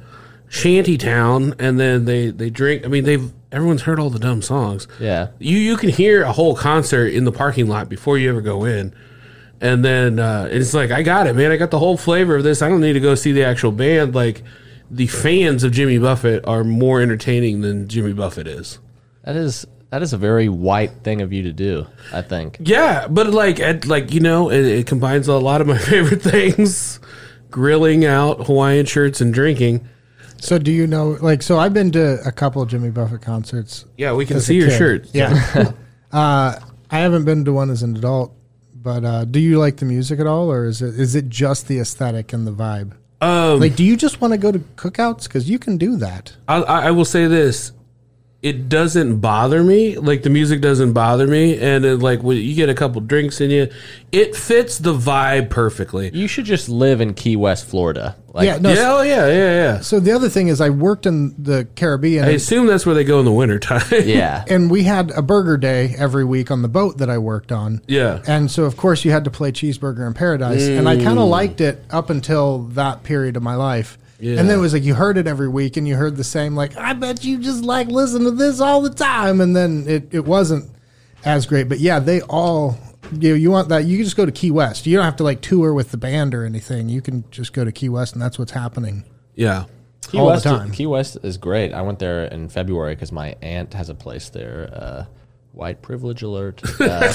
shanty 0.50 0.98
town, 0.98 1.56
and 1.60 1.80
then 1.80 2.06
they 2.06 2.30
they 2.30 2.50
drink. 2.50 2.86
I 2.86 2.88
mean, 2.90 3.04
they've 3.06 3.32
everyone's 3.52 3.84
heard 3.84 4.00
all 4.00 4.10
the 4.10 4.20
dumb 4.20 4.42
songs. 4.42 4.88
Yeah. 5.00 5.28
you 5.40 5.58
you 5.58 5.78
can 5.78 5.90
hear 5.90 6.24
a 6.24 6.32
whole 6.32 6.56
concert 6.56 7.08
in 7.08 7.24
the 7.24 7.32
parking 7.32 7.68
lot 7.68 7.90
before 7.90 8.18
you 8.18 8.30
ever 8.30 8.42
go 8.42 8.66
in. 8.66 8.94
And 9.62 9.84
then 9.86 10.20
uh, 10.20 10.50
it's 10.52 10.74
like 10.74 10.92
I 10.92 11.04
got 11.04 11.26
it, 11.26 11.36
man. 11.36 11.52
I 11.52 11.58
got 11.58 11.72
the 11.72 11.80
whole 11.80 11.96
flavor 11.98 12.36
of 12.36 12.44
this. 12.44 12.62
I 12.62 12.68
don't 12.68 12.82
need 12.82 12.94
to 12.94 13.00
go 13.00 13.16
see 13.16 13.32
the 13.32 13.46
actual 13.46 13.72
band. 13.72 14.14
Like 14.14 14.44
the 14.92 15.08
fans 15.08 15.64
of 15.64 15.72
Jimmy 15.72 15.98
Buffett 15.98 16.46
are 16.46 16.64
more 16.66 17.02
entertaining 17.02 17.62
than 17.62 17.88
Jimmy 17.88 18.12
Buffett 18.14 18.46
is. 18.46 18.80
That 19.24 19.38
is 19.38 19.66
that 19.94 20.02
is 20.02 20.12
a 20.12 20.18
very 20.18 20.50
white 20.50 20.90
thing 21.04 21.22
of 21.22 21.32
you 21.32 21.44
to 21.44 21.54
do. 21.54 21.86
I 22.12 22.24
think. 22.24 22.58
Yeah, 22.60 23.08
but 23.08 23.28
like, 23.28 23.60
at, 23.60 23.86
like 23.86 24.12
you 24.12 24.22
know, 24.22 24.50
it, 24.50 24.66
it 24.66 24.88
combines 24.88 25.28
a 25.28 25.38
lot 25.38 25.62
of 25.62 25.68
my 25.68 25.78
favorite 25.92 26.24
things: 26.24 27.00
grilling 27.52 28.04
out, 28.04 28.48
Hawaiian 28.48 28.88
shirts, 28.88 29.22
and 29.22 29.32
drinking. 29.32 29.88
So 30.40 30.58
do 30.58 30.72
you 30.72 30.88
know? 30.88 31.16
Like, 31.22 31.44
so 31.44 31.60
I've 31.60 31.76
been 31.76 31.92
to 31.92 32.20
a 32.26 32.32
couple 32.32 32.64
of 32.64 32.70
Jimmy 32.70 32.90
Buffett 32.90 33.22
concerts. 33.22 33.86
Yeah, 33.96 34.14
we 34.14 34.26
can 34.26 34.42
see 34.42 34.56
your 34.56 34.70
kid. 34.70 34.78
shirt. 34.80 35.10
Yeah. 35.14 35.30
uh, 36.12 36.56
I 36.90 36.98
haven't 36.98 37.26
been 37.26 37.46
to 37.46 37.54
one 37.54 37.70
as 37.70 37.84
an 37.84 37.96
adult, 37.96 38.34
but 38.74 39.06
uh, 39.06 39.26
do 39.26 39.40
you 39.40 39.60
like 39.60 39.78
the 39.78 39.86
music 39.86 40.20
at 40.20 40.26
all, 40.26 40.52
or 40.52 40.66
is 40.66 40.82
it 40.82 41.00
is 41.00 41.14
it 41.14 41.30
just 41.30 41.68
the 41.68 41.78
aesthetic 41.78 42.34
and 42.34 42.48
the 42.48 42.52
vibe? 42.52 42.94
Um, 43.22 43.60
Like, 43.60 43.76
do 43.76 43.84
you 43.84 43.96
just 43.96 44.22
want 44.22 44.34
to 44.34 44.40
go 44.40 44.52
to 44.52 44.58
cookouts? 44.58 45.26
Because 45.26 45.48
you 45.48 45.60
can 45.60 45.78
do 45.78 45.98
that. 45.98 46.36
I, 46.48 46.64
I 46.64 46.88
I 46.88 46.92
will 46.92 47.06
say 47.06 47.28
this: 47.28 47.74
it 48.44 48.68
doesn't 48.68 49.20
bother 49.20 49.64
me. 49.64 49.98
Like 49.98 50.24
the 50.24 50.30
music 50.30 50.60
doesn't 50.60 50.92
bother 50.92 51.26
me, 51.26 51.58
and 51.58 51.86
it, 51.86 52.00
like 52.00 52.22
when 52.22 52.36
you 52.36 52.54
get 52.54 52.68
a 52.68 52.76
couple 52.76 53.00
drinks 53.00 53.40
in 53.40 53.50
you, 53.50 53.70
it 54.12 54.36
fits 54.36 54.80
the 54.80 54.94
vibe 54.94 55.50
perfectly. 55.50 56.12
You 56.14 56.28
should 56.28 56.44
just 56.44 56.68
live 56.68 57.00
in 57.00 57.14
Key 57.14 57.38
West, 57.38 57.66
Florida. 57.66 58.18
Like, 58.34 58.48
yeah. 58.48 58.58
No. 58.58 58.74
yeah, 58.74 58.94
oh 58.94 59.02
yeah, 59.02 59.28
yeah, 59.28 59.34
yeah. 59.34 59.80
So 59.80 60.02
the 60.02 60.12
other 60.12 60.28
thing 60.28 60.50
is, 60.50 60.60
I 60.60 60.72
worked 60.72 61.06
in 61.06 61.42
the 61.42 61.70
Caribbean. 61.78 62.26
I 62.26 62.32
assume 62.32 62.68
that's 62.68 62.86
where 62.86 62.94
they 62.94 63.06
go 63.06 63.20
in 63.20 63.26
the 63.26 63.32
wintertime. 63.32 63.82
yeah. 64.04 64.44
and 64.50 64.70
we 64.70 64.84
had 64.84 65.12
a 65.12 65.22
burger 65.22 65.56
day 65.56 65.96
every 65.98 66.26
week 66.26 66.52
on 66.52 66.64
the 66.64 66.68
boat 66.68 66.98
that 66.98 67.10
I 67.10 67.20
worked 67.20 67.54
on. 67.54 67.82
Yeah. 67.88 68.22
And 68.28 68.52
so, 68.52 68.66
of 68.66 68.76
course, 68.76 69.06
you 69.06 69.12
had 69.12 69.24
to 69.24 69.32
play 69.32 69.54
Cheeseburger 69.54 70.06
in 70.06 70.14
Paradise. 70.14 70.68
And 70.68 70.90
I 70.90 70.98
kind 70.98 71.18
of 71.18 71.26
mm. 71.26 71.30
liked 71.30 71.62
it 71.62 71.82
up 71.92 72.10
until 72.10 72.64
that 72.70 73.04
period 73.04 73.38
of 73.38 73.44
my 73.44 73.56
life. 73.56 73.98
Yeah. 74.24 74.40
And 74.40 74.50
then 74.50 74.58
it 74.58 74.62
was 74.62 74.72
like 74.72 74.84
you 74.84 74.94
heard 74.96 75.18
it 75.18 75.28
every 75.28 75.50
week 75.50 75.76
and 75.76 75.86
you 75.86 75.98
heard 75.98 76.16
the 76.16 76.24
same, 76.24 76.56
like, 76.56 76.78
I 76.78 76.94
bet 76.94 77.26
you 77.26 77.40
just 77.40 77.62
like 77.62 77.88
listen 77.90 78.24
to 78.24 78.32
this 78.32 78.62
all 78.62 78.82
the 78.82 78.90
time. 78.90 79.42
And 79.42 79.54
then 79.54 79.84
it, 79.86 80.14
it 80.14 80.24
wasn't 80.24 80.72
as 81.26 81.46
great. 81.46 81.68
But 81.68 81.80
yeah, 81.80 82.00
they 82.00 82.22
all, 82.22 82.78
you 83.12 83.32
know, 83.32 83.36
you 83.36 83.52
want 83.52 83.68
that. 83.68 83.84
You 83.84 83.98
can 83.98 84.06
just 84.06 84.16
go 84.16 84.26
to 84.26 84.32
Key 84.32 84.50
West. 84.50 84.86
You 84.88 84.96
don't 84.96 85.04
have 85.04 85.18
to 85.18 85.24
like 85.24 85.42
tour 85.42 85.74
with 85.74 85.92
the 85.92 85.98
band 85.98 86.34
or 86.34 86.46
anything. 86.46 86.88
You 86.88 87.02
can 87.02 87.26
just 87.32 87.52
go 87.52 87.66
to 87.66 87.72
Key 87.74 87.90
West 87.90 88.14
and 88.14 88.22
that's 88.22 88.40
what's 88.40 88.54
happening. 88.54 89.04
yeah. 89.36 89.66
Key 90.08 90.20
all 90.20 90.34
the 90.34 90.40
time. 90.40 90.72
Key 90.72 90.86
West 90.86 91.18
is 91.24 91.38
great. 91.38 91.74
I 91.74 91.82
went 91.82 92.00
there 92.00 92.26
in 92.26 92.48
February 92.50 92.94
because 92.94 93.12
my 93.12 93.36
aunt 93.42 93.74
has 93.74 93.90
a 93.90 93.96
place 93.96 94.30
there. 94.30 94.70
Uh, 94.74 95.06
white 95.54 95.82
privilege 95.82 96.22
alert. 96.24 96.62
Uh, 96.80 97.14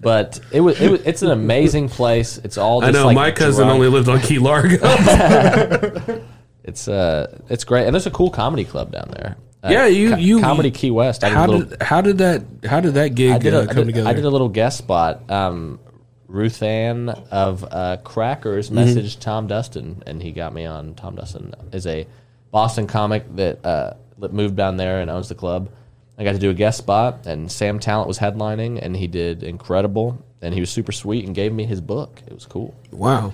but 0.00 0.38
it 0.52 0.60
was, 0.60 0.78
it 0.80 0.90
was 0.90 1.00
it's 1.02 1.22
an 1.22 1.30
amazing 1.30 1.88
place. 1.88 2.38
It's 2.38 2.58
all. 2.58 2.84
I 2.84 2.90
know 2.90 3.06
like 3.06 3.14
my 3.14 3.30
cousin 3.30 3.64
drunk- 3.66 3.74
only 3.76 3.88
lived 3.88 4.08
on 4.08 4.20
Key 4.20 4.38
Largo. 4.38 4.78
It's 6.66 6.88
uh, 6.88 7.40
it's 7.50 7.64
great, 7.64 7.84
and 7.84 7.94
there's 7.94 8.06
a 8.06 8.10
cool 8.10 8.30
comedy 8.30 8.64
club 8.64 8.90
down 8.90 9.10
there. 9.10 9.36
Uh, 9.62 9.68
Yeah, 9.70 9.86
you- 9.86 10.10
Co- 10.12 10.16
you- 10.16 10.40
comedy 10.40 10.70
Key 10.70 10.90
West. 10.90 11.22
I 11.22 11.28
how 11.28 11.44
a 11.44 11.46
little, 11.46 11.66
did 11.66 11.82
how 11.82 12.00
did 12.00 12.18
that 12.18 12.42
how 12.64 12.80
did 12.80 12.94
that 12.94 13.14
gig 13.14 13.32
I 13.32 13.38
did, 13.38 13.52
a, 13.52 13.58
uh, 13.58 13.62
I 13.62 13.66
did- 13.74 13.84
together? 13.86 14.08
I 14.08 14.12
did 14.14 14.24
a 14.24 14.30
little 14.30 14.48
guest 14.48 14.78
spot. 14.78 15.30
Um, 15.30 15.78
Ruth 16.26 16.62
Ann 16.62 17.10
of 17.30 17.64
uh, 17.70 17.98
Crackers 18.02 18.70
Mm-hmm. 18.70 18.78
messaged 18.78 19.20
Tom 19.20 19.46
Dustin, 19.46 20.02
and 20.06 20.22
he 20.22 20.32
got 20.32 20.54
me 20.54 20.64
on. 20.64 20.94
Tom 20.94 21.16
Dustin 21.16 21.52
is 21.72 21.86
a 21.86 22.06
Boston 22.50 22.86
comic 22.86 23.24
that 23.36 23.64
uh, 23.64 23.92
that 24.18 24.32
moved 24.32 24.56
down 24.56 24.78
there 24.78 25.00
and 25.02 25.10
owns 25.10 25.28
the 25.28 25.34
club. 25.34 25.68
I 26.16 26.24
got 26.24 26.32
to 26.32 26.38
do 26.38 26.50
a 26.50 26.54
guest 26.54 26.78
spot, 26.78 27.26
and 27.26 27.50
Sam 27.50 27.78
Tallent 27.80 28.06
was 28.06 28.18
headlining, 28.18 28.78
and 28.80 28.96
he 28.96 29.06
did 29.06 29.42
incredible. 29.42 30.24
And 30.40 30.52
he 30.54 30.60
was 30.60 30.70
super 30.70 30.92
sweet 30.92 31.24
and 31.24 31.34
gave 31.34 31.52
me 31.52 31.64
his 31.64 31.80
book. 31.80 32.20
It 32.26 32.32
was 32.34 32.44
cool. 32.46 32.74
Wow. 32.92 33.32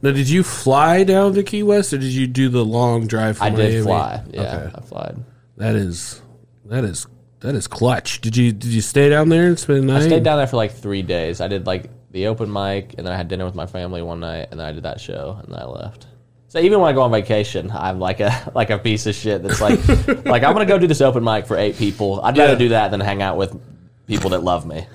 Now, 0.00 0.12
did 0.12 0.28
you 0.28 0.42
fly 0.42 1.04
down 1.04 1.34
to 1.34 1.42
Key 1.42 1.62
West, 1.62 1.92
or 1.92 1.98
did 1.98 2.12
you 2.12 2.26
do 2.26 2.48
the 2.48 2.64
long 2.64 3.06
drive? 3.06 3.38
From 3.38 3.48
I 3.48 3.50
did 3.50 3.58
Miami? 3.70 3.82
fly. 3.82 4.22
Yeah, 4.32 4.40
Okay. 4.42 4.70
I 4.76 4.80
flied. 4.80 5.16
That 5.56 5.74
is 5.74 6.22
that 6.66 6.84
is 6.84 7.06
that 7.40 7.54
is 7.54 7.66
clutch. 7.66 8.20
Did 8.20 8.36
you 8.36 8.52
did 8.52 8.70
you 8.70 8.80
stay 8.80 9.08
down 9.10 9.28
there 9.28 9.46
and 9.46 9.58
spend 9.58 9.82
the 9.88 9.92
night? 9.92 10.02
I 10.02 10.06
stayed 10.06 10.22
down 10.24 10.38
there 10.38 10.46
for 10.46 10.56
like 10.56 10.72
three 10.72 11.02
days. 11.02 11.40
I 11.40 11.48
did 11.48 11.66
like 11.66 11.90
the 12.10 12.28
open 12.28 12.52
mic, 12.52 12.94
and 12.96 13.06
then 13.06 13.12
I 13.12 13.16
had 13.16 13.28
dinner 13.28 13.44
with 13.44 13.54
my 13.54 13.66
family 13.66 14.02
one 14.02 14.20
night, 14.20 14.48
and 14.50 14.58
then 14.60 14.66
I 14.66 14.72
did 14.72 14.84
that 14.84 15.00
show, 15.00 15.38
and 15.42 15.52
then 15.52 15.60
I 15.60 15.66
left. 15.66 16.06
So 16.52 16.58
even 16.58 16.80
when 16.80 16.90
I 16.90 16.92
go 16.92 17.00
on 17.00 17.10
vacation, 17.10 17.70
I'm 17.70 17.98
like 17.98 18.20
a 18.20 18.50
like 18.54 18.68
a 18.68 18.76
piece 18.78 19.06
of 19.06 19.14
shit. 19.14 19.42
That's 19.42 19.62
like 19.62 19.78
like 20.26 20.42
I'm 20.42 20.52
gonna 20.52 20.66
go 20.66 20.78
do 20.78 20.86
this 20.86 21.00
open 21.00 21.24
mic 21.24 21.46
for 21.46 21.56
eight 21.56 21.78
people. 21.78 22.20
I'd 22.22 22.36
rather 22.36 22.52
Yeah. 22.52 22.58
do 22.58 22.68
that 22.68 22.90
than 22.90 23.00
hang 23.00 23.22
out 23.22 23.38
with 23.38 23.58
people 24.06 24.28
that 24.30 24.42
love 24.42 24.66
me. 24.66 24.86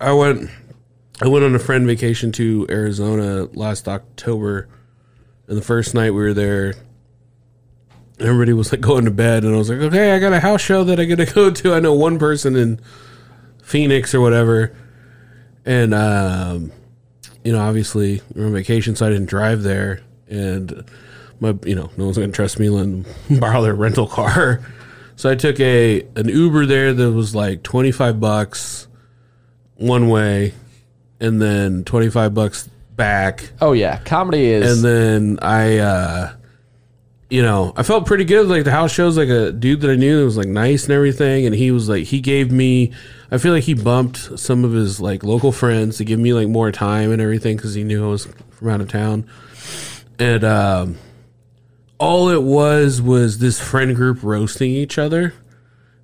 I 0.00 0.12
went 0.12 0.48
I 1.20 1.28
went 1.28 1.44
on 1.44 1.54
a 1.54 1.58
friend 1.58 1.86
vacation 1.86 2.32
to 2.32 2.66
Arizona 2.70 3.44
last 3.52 3.88
October, 3.88 4.68
and 5.48 5.58
the 5.58 5.62
first 5.62 5.92
night 5.94 6.12
we 6.12 6.22
were 6.22 6.32
there, 6.32 6.72
everybody 8.18 8.54
was 8.54 8.72
like 8.72 8.80
going 8.80 9.04
to 9.04 9.10
bed, 9.10 9.44
and 9.44 9.54
I 9.54 9.58
was 9.58 9.68
like, 9.68 9.80
okay, 9.80 10.12
I 10.12 10.18
got 10.18 10.32
a 10.32 10.40
house 10.40 10.62
show 10.62 10.82
that 10.84 10.98
I 10.98 11.04
got 11.04 11.18
to 11.18 11.26
go 11.34 11.50
to. 11.50 11.74
I 11.74 11.80
know 11.80 11.92
one 11.92 12.18
person 12.18 12.56
in 12.56 12.80
Phoenix 13.62 14.14
or 14.14 14.22
whatever, 14.22 14.74
and 15.66 15.92
um, 15.92 16.72
you 17.44 17.52
know, 17.52 17.60
obviously 17.60 18.22
we're 18.34 18.46
on 18.46 18.52
vacation, 18.54 18.96
so 18.96 19.06
I 19.06 19.10
didn't 19.10 19.28
drive 19.28 19.62
there, 19.62 20.00
and 20.28 20.84
my 21.40 21.56
you 21.64 21.74
know, 21.74 21.90
no 21.96 22.04
one's 22.06 22.18
gonna 22.18 22.32
trust 22.32 22.58
me 22.58 22.66
and 22.66 23.06
borrow 23.40 23.62
their 23.62 23.74
rental 23.74 24.06
car. 24.06 24.60
So 25.16 25.30
I 25.30 25.34
took 25.34 25.58
a 25.60 26.02
an 26.16 26.28
Uber 26.28 26.66
there 26.66 26.92
that 26.92 27.12
was 27.12 27.34
like 27.34 27.62
twenty 27.62 27.92
five 27.92 28.20
bucks 28.20 28.86
one 29.74 30.08
way, 30.08 30.54
and 31.20 31.40
then 31.40 31.84
twenty 31.84 32.10
five 32.10 32.34
bucks 32.34 32.68
back, 32.98 33.50
Oh 33.60 33.72
yeah, 33.72 33.98
comedy 34.00 34.46
is 34.46 34.84
and 34.84 34.84
then 34.84 35.38
I 35.40 35.78
uh, 35.78 36.32
you 37.30 37.42
know, 37.42 37.72
I 37.76 37.82
felt 37.82 38.06
pretty 38.06 38.24
good. 38.24 38.46
Like 38.48 38.64
the 38.64 38.70
house 38.70 38.92
shows 38.92 39.16
like 39.16 39.28
a 39.28 39.52
dude 39.52 39.80
that 39.80 39.90
I 39.90 39.96
knew 39.96 40.18
that 40.18 40.24
was 40.24 40.36
like 40.36 40.48
nice 40.48 40.84
and 40.84 40.92
everything, 40.92 41.46
and 41.46 41.54
he 41.54 41.70
was 41.70 41.88
like 41.88 42.04
he 42.04 42.20
gave 42.20 42.52
me. 42.52 42.92
I 43.30 43.38
feel 43.38 43.52
like 43.52 43.64
he 43.64 43.74
bumped 43.74 44.38
some 44.38 44.64
of 44.64 44.72
his 44.72 45.00
like 45.00 45.22
local 45.22 45.52
friends 45.52 45.98
to 45.98 46.04
give 46.04 46.18
me 46.18 46.32
like 46.32 46.48
more 46.48 46.72
time 46.72 47.12
and 47.12 47.20
everything 47.20 47.56
because 47.56 47.74
he 47.74 47.84
knew 47.84 48.04
I 48.04 48.08
was 48.08 48.26
from 48.50 48.68
out 48.68 48.80
of 48.80 48.88
town, 48.88 49.28
and 50.18 50.44
um, 50.44 50.96
all 51.98 52.28
it 52.28 52.42
was 52.42 53.00
was 53.02 53.38
this 53.38 53.60
friend 53.60 53.94
group 53.96 54.22
roasting 54.22 54.70
each 54.70 54.98
other. 54.98 55.34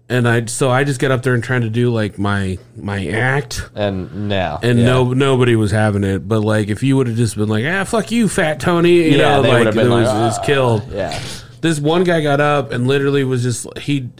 And 0.06 0.28
I 0.28 0.44
so 0.44 0.70
I 0.70 0.84
just 0.84 1.00
get 1.00 1.10
up 1.10 1.22
there 1.22 1.32
and 1.32 1.42
trying 1.42 1.62
to 1.62 1.70
do 1.70 1.90
like 1.90 2.18
my 2.18 2.58
my 2.76 3.06
act, 3.08 3.70
And 3.74 4.28
now, 4.28 4.60
and 4.62 4.78
yeah. 4.78 4.84
no 4.84 5.14
nobody 5.14 5.56
was 5.56 5.70
having 5.70 6.04
it. 6.04 6.28
But 6.28 6.40
like 6.40 6.68
if 6.68 6.82
you 6.82 6.98
would 6.98 7.06
have 7.06 7.16
just 7.16 7.36
been 7.36 7.48
like, 7.48 7.64
ah, 7.64 7.84
fuck 7.84 8.10
you, 8.12 8.28
fat 8.28 8.60
Tony, 8.60 8.96
you 8.96 9.16
Yeah, 9.18 9.40
know, 9.40 9.48
like 9.48 9.62
it 9.68 9.74
was, 9.74 9.76
like, 9.88 10.04
was 10.06 10.38
"Ah." 10.38 10.42
killed. 10.44 10.92
yeah, 10.92 11.18
This 11.62 11.80
one 11.80 12.04
guy 12.04 12.20
got 12.20 12.38
up 12.38 12.70
and 12.70 12.86
literally 12.86 13.24
was 13.24 13.42
just 13.42 13.66
he 13.78 14.10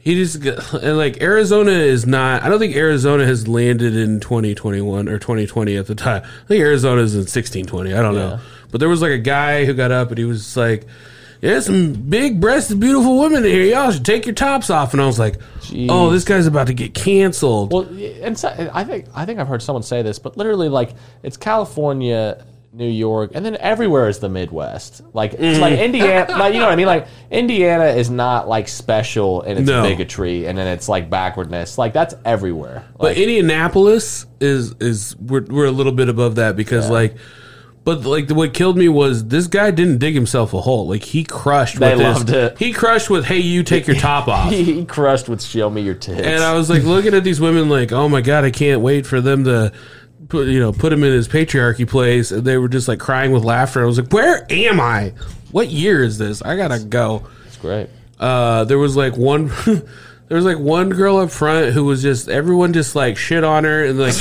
he 0.00 0.16
just 0.16 0.40
got- 0.42 0.82
and 0.82 0.96
like 0.96 1.22
Arizona 1.22 1.70
is 1.70 2.06
not. 2.06 2.42
I 2.42 2.48
don't 2.48 2.58
think 2.58 2.74
Arizona 2.74 3.24
has 3.24 3.46
landed 3.46 3.94
in 3.94 4.18
2021 4.18 5.08
or 5.08 5.20
2020 5.20 5.76
at 5.76 5.86
the 5.86 5.94
time. 5.94 6.22
I 6.24 6.46
think 6.48 6.60
Arizona 6.60 7.02
is 7.02 7.14
in 7.14 7.20
1620. 7.20 7.94
I 7.94 8.02
don't 8.02 8.14
Yeah. 8.14 8.20
know. 8.20 8.40
But 8.70 8.80
there 8.80 8.88
was 8.88 9.02
like 9.02 9.12
a 9.12 9.18
guy 9.18 9.64
who 9.64 9.74
got 9.74 9.90
up 9.92 10.08
and 10.10 10.18
he 10.18 10.24
was 10.24 10.56
like. 10.56 10.86
Yeah, 11.42 11.58
some 11.60 11.94
big 11.94 12.38
breasted, 12.38 12.80
beautiful 12.80 13.18
women 13.18 13.44
here. 13.44 13.64
Y'all 13.64 13.90
should 13.90 14.04
take 14.04 14.26
your 14.26 14.34
tops 14.34 14.68
off. 14.68 14.92
And 14.92 15.00
I 15.00 15.06
was 15.06 15.18
like, 15.18 15.36
"Oh, 15.88 16.10
this 16.10 16.22
guy's 16.22 16.46
about 16.46 16.66
to 16.66 16.74
get 16.74 16.92
canceled." 16.92 17.72
Well, 17.72 17.88
and 18.20 18.38
so, 18.38 18.50
I 18.74 18.84
think 18.84 19.06
I 19.14 19.24
think 19.24 19.40
I've 19.40 19.48
heard 19.48 19.62
someone 19.62 19.82
say 19.82 20.02
this, 20.02 20.18
but 20.18 20.36
literally, 20.36 20.68
like 20.68 20.90
it's 21.22 21.38
California, 21.38 22.44
New 22.74 22.90
York, 22.90 23.30
and 23.32 23.42
then 23.42 23.56
everywhere 23.56 24.06
is 24.10 24.18
the 24.18 24.28
Midwest. 24.28 25.00
Like 25.14 25.32
it's 25.32 25.58
like. 25.58 25.78
Mm. 25.78 25.84
Indiana, 25.86 26.36
like 26.36 26.52
you 26.52 26.60
know 26.60 26.66
what 26.66 26.72
I 26.72 26.76
mean. 26.76 26.86
Like 26.86 27.06
Indiana 27.30 27.86
is 27.86 28.10
not 28.10 28.46
like 28.46 28.68
special 28.68 29.40
in 29.40 29.56
its 29.56 29.66
No. 29.66 29.82
bigotry 29.82 30.46
and 30.46 30.58
then 30.58 30.66
its 30.66 30.90
like 30.90 31.08
backwardness. 31.08 31.78
Like 31.78 31.94
that's 31.94 32.14
everywhere. 32.26 32.84
But 32.98 33.16
Indianapolis 33.16 34.26
is 34.42 34.74
is 34.78 35.16
we're 35.16 35.44
we're 35.44 35.64
a 35.64 35.72
little 35.72 35.92
bit 35.92 36.10
above 36.10 36.34
that 36.34 36.54
because 36.54 36.90
like, 36.90 37.16
but 37.82 38.04
like 38.04 38.28
the, 38.28 38.34
what 38.34 38.52
killed 38.52 38.76
me 38.76 38.88
was 38.88 39.26
this 39.28 39.46
guy 39.46 39.70
didn't 39.70 39.98
dig 39.98 40.14
himself 40.14 40.52
a 40.52 40.60
hole. 40.60 40.86
Like 40.86 41.02
he 41.02 41.24
crushed. 41.24 41.78
They 41.78 41.96
with 41.96 42.02
loved 42.02 42.30
it. 42.30 42.58
He 42.58 42.72
crushed 42.72 43.08
with 43.08 43.24
"Hey, 43.24 43.38
you 43.38 43.62
take 43.62 43.86
your 43.86 43.96
top 43.96 44.28
off." 44.28 44.50
he, 44.50 44.62
he 44.64 44.84
crushed 44.84 45.28
with 45.28 45.42
"Show 45.42 45.70
me 45.70 45.80
your 45.80 45.94
tits." 45.94 46.20
And 46.20 46.42
I 46.42 46.54
was 46.54 46.68
like 46.68 46.82
looking 46.82 47.14
at 47.14 47.24
these 47.24 47.40
women, 47.40 47.68
like, 47.68 47.92
oh 47.92 48.08
my 48.08 48.20
god, 48.20 48.44
I 48.44 48.50
can't 48.50 48.82
wait 48.82 49.06
for 49.06 49.20
them 49.20 49.44
to, 49.44 49.72
put 50.28 50.48
you 50.48 50.60
know, 50.60 50.72
put 50.72 50.92
him 50.92 51.02
in 51.04 51.12
his 51.12 51.26
patriarchy 51.26 51.88
place. 51.88 52.30
And 52.30 52.44
they 52.44 52.58
were 52.58 52.68
just 52.68 52.86
like 52.86 52.98
crying 53.00 53.32
with 53.32 53.44
laughter. 53.44 53.82
I 53.82 53.86
was 53.86 53.98
like, 53.98 54.12
where 54.12 54.46
am 54.50 54.78
I? 54.78 55.14
What 55.50 55.68
year 55.68 56.02
is 56.02 56.18
this? 56.18 56.42
I 56.42 56.56
gotta 56.56 56.78
go. 56.80 57.26
it's 57.46 57.56
great. 57.56 57.88
Uh, 58.18 58.64
there 58.64 58.78
was 58.78 58.94
like 58.96 59.16
one, 59.16 59.46
there 59.64 60.36
was 60.36 60.44
like 60.44 60.58
one 60.58 60.90
girl 60.90 61.16
up 61.16 61.30
front 61.30 61.72
who 61.72 61.84
was 61.86 62.02
just 62.02 62.28
everyone 62.28 62.74
just 62.74 62.94
like 62.94 63.16
shit 63.16 63.42
on 63.42 63.64
her 63.64 63.84
and 63.86 63.98
like, 63.98 64.16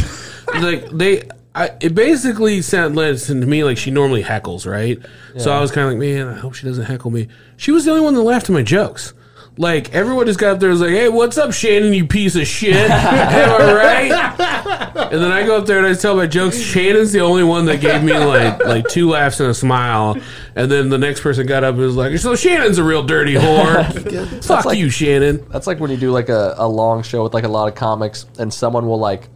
like 0.55 0.89
they. 0.91 1.23
I, 1.55 1.71
it 1.81 1.95
basically 1.95 2.61
sounded 2.61 3.17
to 3.17 3.33
me 3.35 3.63
like 3.63 3.77
she 3.77 3.91
normally 3.91 4.23
heckles, 4.23 4.69
right? 4.69 4.99
So 5.37 5.51
I 5.51 5.59
was 5.59 5.71
kind 5.71 5.85
of 5.87 5.93
like, 5.93 5.99
man, 5.99 6.27
I 6.27 6.35
hope 6.35 6.53
she 6.53 6.65
doesn't 6.67 6.85
heckle 6.85 7.11
me. 7.11 7.27
She 7.57 7.71
was 7.71 7.85
the 7.85 7.91
only 7.91 8.03
one 8.03 8.13
that 8.13 8.21
laughed 8.21 8.49
at 8.49 8.53
my 8.53 8.61
jokes. 8.63 9.13
Like 9.57 9.93
everyone 9.93 10.25
just 10.25 10.39
got 10.39 10.53
up 10.53 10.59
there 10.61 10.69
and 10.69 10.79
was 10.79 10.87
like, 10.87 10.95
"Hey, 10.97 11.09
what's 11.09 11.37
up, 11.37 11.51
Shannon? 11.51 11.93
You 11.93 12.07
piece 12.07 12.37
of 12.37 12.47
shit." 12.47 12.75
Am 12.89 13.61
I 13.61 13.73
right? 13.73 15.11
And 15.11 15.21
then 15.21 15.31
I 15.33 15.45
go 15.45 15.57
up 15.57 15.65
there 15.65 15.79
and 15.79 15.87
I 15.87 15.95
tell 15.95 16.15
my 16.15 16.27
jokes. 16.27 16.57
Shannon's 16.57 17.11
the 17.11 17.19
only 17.19 17.43
one 17.43 17.65
that 17.65 17.81
gave 17.81 18.01
me 18.01 18.13
like 18.17 18.63
like 18.63 18.87
two 18.87 19.09
laughs 19.09 19.41
and 19.41 19.49
a 19.49 19.53
smile. 19.53 20.15
And 20.55 20.71
then 20.71 20.87
the 20.87 20.97
next 20.97 21.19
person 21.21 21.45
got 21.45 21.65
up 21.65 21.75
and 21.75 21.83
was 21.83 21.97
like, 21.97 22.17
"So 22.19 22.37
Shannon's 22.37 22.77
a 22.77 22.83
real 22.85 23.03
dirty 23.03 23.33
whore." 23.35 24.43
Fuck 24.45 24.63
like- 24.63 24.77
you, 24.77 24.89
Shannon. 24.89 25.45
That's 25.49 25.67
like 25.67 25.81
when 25.81 25.91
you 25.91 25.97
do 25.97 26.11
like 26.11 26.29
a, 26.29 26.55
a 26.57 26.67
long 26.67 27.03
show 27.03 27.23
with 27.23 27.33
like 27.33 27.43
a 27.43 27.49
lot 27.49 27.67
of 27.67 27.75
comics, 27.75 28.27
and 28.37 28.53
someone 28.53 28.87
will 28.87 28.99
like 28.99 29.27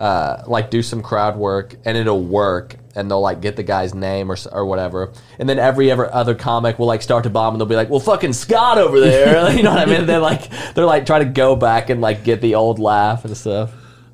uh, 0.00 0.42
like 0.46 0.70
do 0.70 0.82
some 0.82 1.02
crowd 1.02 1.36
work, 1.36 1.76
and 1.84 1.96
it'll 1.96 2.24
work, 2.24 2.74
and 2.96 3.10
they'll 3.10 3.20
like 3.20 3.42
get 3.42 3.54
the 3.56 3.62
guy's 3.62 3.94
name 3.94 4.32
or 4.32 4.36
or 4.50 4.64
whatever, 4.64 5.12
and 5.38 5.46
then 5.46 5.58
every 5.58 5.90
ever 5.90 6.12
other 6.12 6.34
comic 6.34 6.78
will 6.78 6.86
like 6.86 7.02
start 7.02 7.24
to 7.24 7.30
bomb, 7.30 7.54
and 7.54 7.60
they'll 7.60 7.68
be 7.68 7.76
like, 7.76 7.90
"Well, 7.90 8.00
fucking 8.00 8.32
Scott 8.32 8.78
over 8.78 8.98
there," 9.08 9.52
you 9.56 9.62
know 9.62 9.70
what 9.70 9.78
I 9.78 9.84
mean? 9.84 10.06
They're 10.06 10.18
like 10.18 10.48
they're 10.74 10.86
like 10.86 11.04
trying 11.04 11.24
to 11.24 11.30
go 11.30 11.54
back 11.54 11.90
and 11.90 12.00
like 12.00 12.24
get 12.24 12.40
the 12.40 12.54
old 12.54 12.78
laugh 12.78 13.26
and 13.26 13.36
stuff. 13.36 13.72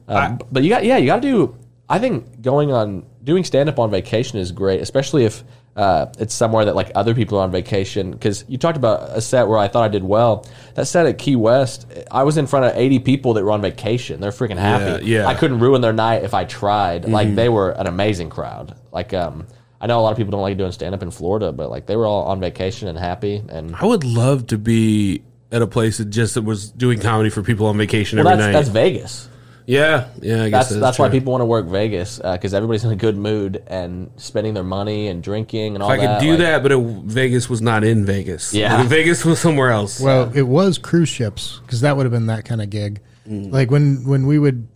Um, 0.09 0.41
but 0.51 0.65
you 0.65 0.69
got 0.69 0.85
yeah, 0.85 0.97
you 0.97 1.07
got 1.07 1.23
to 1.23 1.29
do. 1.29 1.57
I 1.89 2.01
think 2.01 2.43
going 2.43 2.73
on 2.73 3.07
doing 3.23 3.45
stand 3.45 3.69
up 3.69 3.79
on 3.79 3.91
vacation 3.91 4.41
is 4.41 4.51
great, 4.51 4.81
especially 4.81 5.25
if 5.25 5.45
uh, 5.77 6.07
it's 6.19 6.35
somewhere 6.35 6.65
that 6.65 6.75
like 6.75 6.91
other 6.95 7.15
people 7.15 7.39
are 7.39 7.43
on 7.43 7.53
vacation. 7.53 8.11
Because 8.11 8.45
you 8.49 8.59
talked 8.59 8.77
about 8.77 9.11
a 9.11 9.21
set 9.21 9.47
where 9.47 9.59
I 9.59 9.69
thought 9.69 9.85
I 9.85 9.89
did 9.89 10.03
well. 10.03 10.47
That 10.75 10.87
set 10.87 11.07
at 11.07 11.19
Key 11.19 11.37
West, 11.37 11.87
I 12.11 12.23
was 12.23 12.39
in 12.39 12.47
front 12.47 12.65
of 12.65 12.77
eighty 12.77 12.99
people 12.99 13.35
that 13.35 13.45
were 13.45 13.53
on 13.53 13.61
vacation. 13.61 14.21
They're 14.21 14.31
freaking 14.31 14.59
happy. 14.59 15.05
Yeah, 15.05 15.21
yeah. 15.21 15.27
I 15.27 15.35
couldn't 15.35 15.61
ruin 15.61 15.83
their 15.83 15.93
night 15.93 16.25
if 16.25 16.35
I 16.35 16.45
tried. 16.45 17.07
Like 17.09 17.35
they 17.35 17.49
were 17.49 17.71
an 17.71 17.87
amazing 17.87 18.31
crowd. 18.31 18.77
Like 18.91 19.13
um, 19.13 19.47
I 19.81 19.87
know 19.87 20.01
a 20.01 20.03
lot 20.03 20.11
of 20.11 20.17
people 20.17 20.31
don't 20.31 20.43
like 20.43 20.57
doing 20.57 20.73
stand 20.73 20.95
up 20.95 21.03
in 21.03 21.11
Florida, 21.11 21.53
but 21.53 21.71
like 21.71 21.87
they 21.87 21.97
were 21.97 22.07
all 22.07 22.25
on 22.25 22.41
vacation 22.41 22.89
and 22.89 22.99
happy. 22.99 23.43
And 23.49 23.77
I 23.77 23.85
would 23.85 24.05
love 24.05 24.47
to 24.49 24.59
be 24.59 25.23
at 25.53 25.63
a 25.63 25.67
place 25.67 25.99
that 25.99 26.07
just 26.07 26.37
was 26.43 26.71
doing 26.71 26.99
comedy 26.99 27.31
for 27.31 27.43
people 27.43 27.67
on 27.67 27.77
vacation 27.77 28.19
well, 28.19 28.29
every 28.29 28.39
that's 28.39 28.47
night. 28.47 28.59
that's 28.59 28.69
Vegas. 28.71 29.29
Yeah, 29.67 30.09
yeah. 30.23 30.45
I 30.45 30.51
guess 30.51 30.69
That's 30.71 30.81
that's 30.81 30.99
why 30.99 31.09
true. 31.09 31.19
people 31.19 31.33
want 31.33 31.43
to 31.43 31.47
work 31.47 31.67
Vegas 31.67 32.19
because 32.19 32.55
everybody's 32.55 32.85
in 32.85 32.93
a 32.93 32.97
good 32.97 33.17
mood 33.17 33.63
and 33.67 34.11
spending 34.17 34.55
their 34.55 34.63
money 34.65 35.09
and 35.09 35.23
drinking 35.23 35.75
and 35.75 35.83
all 35.83 35.91
If 35.91 36.01
I 36.01 36.07
that. 36.07 36.21
could 36.21 36.25
do 36.25 36.31
like- 36.31 36.39
that, 36.39 36.63
but 36.63 36.73
it, 36.73 36.79
Vegas 37.05 37.51
was 37.51 37.61
not 37.61 37.83
in 37.85 38.05
Vegas. 38.07 38.55
Yeah. 38.55 38.79
Like, 38.79 38.89
Vegas 38.89 39.25
was 39.25 39.41
somewhere 39.41 39.71
else. 39.71 39.99
Well, 40.01 40.31
it 40.35 40.43
was 40.47 40.79
cruise 40.79 41.09
ships 41.09 41.61
because 41.67 41.81
that 41.83 41.97
would 41.97 42.07
have 42.07 42.13
been 42.13 42.27
that 42.27 42.45
kind 42.45 42.63
of 42.63 42.71
gig. 42.71 43.01
Like 43.29 43.71
when 43.73 44.05
when 44.07 44.27
we 44.29 44.39
would, 44.39 44.69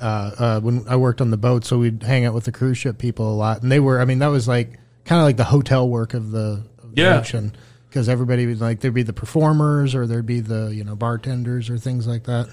uh, 0.00 0.30
uh, 0.38 0.60
when 0.60 0.84
I 0.88 0.94
worked 0.96 1.20
on 1.20 1.30
the 1.32 1.36
boat, 1.36 1.64
so 1.64 1.78
we'd 1.78 2.02
hang 2.02 2.24
out 2.24 2.32
with 2.34 2.44
the 2.44 2.52
cruise 2.52 2.78
ship 2.78 2.96
people 2.98 3.32
a 3.32 3.34
lot, 3.34 3.62
and 3.62 3.72
they 3.72 3.80
were. 3.80 4.00
I 4.00 4.04
mean, 4.04 4.20
that 4.20 4.28
was 4.28 4.46
like 4.46 4.78
kind 5.04 5.20
of 5.20 5.24
like 5.26 5.36
the 5.36 5.42
hotel 5.44 5.88
work 5.88 6.14
of 6.14 6.30
the, 6.30 6.62
of 6.82 6.94
the 6.94 7.02
Yeah. 7.02 7.18
ocean 7.18 7.52
because 7.88 8.08
everybody 8.08 8.46
would 8.46 8.60
like 8.60 8.78
there'd 8.80 8.94
be 8.94 9.02
the 9.02 9.12
performers 9.12 9.94
or 9.96 10.06
there'd 10.06 10.24
be 10.26 10.38
the 10.40 10.66
you 10.72 10.84
know 10.84 10.94
bartenders 10.94 11.68
or 11.70 11.76
things 11.76 12.06
like 12.06 12.22
that. 12.24 12.48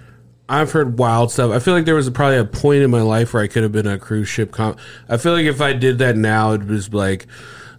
I've 0.50 0.72
heard 0.72 0.98
wild 0.98 1.32
stuff. 1.32 1.52
I 1.52 1.60
feel 1.60 1.74
like 1.76 1.86
there 1.86 1.96
was 1.96 2.10
probably 2.10 2.38
a 2.38 2.46
point 2.46 2.82
in 2.82 2.90
my 2.90 3.02
life 3.02 3.34
where 3.34 3.44
I 3.44 3.48
could 3.48 3.64
have 3.64 3.72
been 3.72 3.88
a 3.88 4.00
cruise 4.00 4.28
ship 4.28 4.52
com. 4.52 4.76
I 5.08 5.18
feel 5.18 5.34
like 5.34 5.46
if 5.46 5.62
I 5.62 5.74
did 5.74 6.00
that 6.00 6.18
now, 6.18 6.54
it 6.54 6.66
was 6.66 6.92
like 6.94 7.28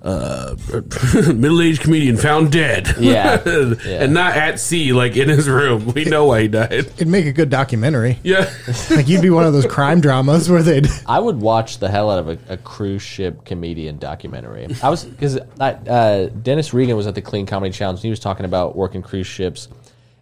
uh, 0.03 0.57
middle-aged 1.35 1.83
comedian 1.83 2.17
found 2.17 2.53
dead. 2.53 2.89
Yeah. 3.01 3.41
and 3.87 4.15
not 4.15 4.37
at 4.37 4.61
sea, 4.61 4.93
like 4.93 5.17
in 5.17 5.29
his 5.29 5.49
room. 5.49 5.87
We 5.95 6.05
know 6.05 6.27
why 6.27 6.43
he 6.43 6.49
died. 6.49 6.73
It'd 6.73 7.09
make 7.09 7.27
a 7.27 7.33
good 7.33 7.51
documentary. 7.51 8.19
Yeah, 8.23 8.49
like 8.91 9.09
you'd 9.09 9.23
be 9.23 9.31
one 9.31 9.47
of 9.47 9.53
those 9.53 9.67
crime 9.67 10.01
dramas 10.01 10.49
where 10.49 10.63
they'd. 10.63 10.87
I 11.07 11.19
would 11.19 11.41
watch 11.41 11.79
the 11.79 11.89
hell 11.91 12.11
out 12.11 12.19
of 12.21 12.29
a, 12.29 12.39
a 12.51 12.57
cruise 12.57 13.03
ship 13.03 13.45
comedian 13.45 13.99
documentary. 13.99 14.69
I 14.83 14.91
was 14.91 15.05
because 15.05 15.39
uh, 15.39 16.31
Dennis 16.43 16.73
Regan 16.73 16.97
was 16.97 17.07
at 17.07 17.15
the 17.15 17.23
Clean 17.23 17.47
Comedy 17.47 17.73
Challenge. 17.73 17.99
And 17.99 18.05
he 18.05 18.11
was 18.11 18.21
talking 18.21 18.45
about 18.45 18.77
working 18.77 19.03
cruise 19.03 19.27
ships, 19.27 19.69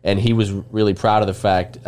and 0.02 0.18
he 0.18 0.32
was 0.32 0.50
really 0.50 0.94
proud 0.94 1.22
of 1.22 1.26
the 1.26 1.34
fact 1.34 1.78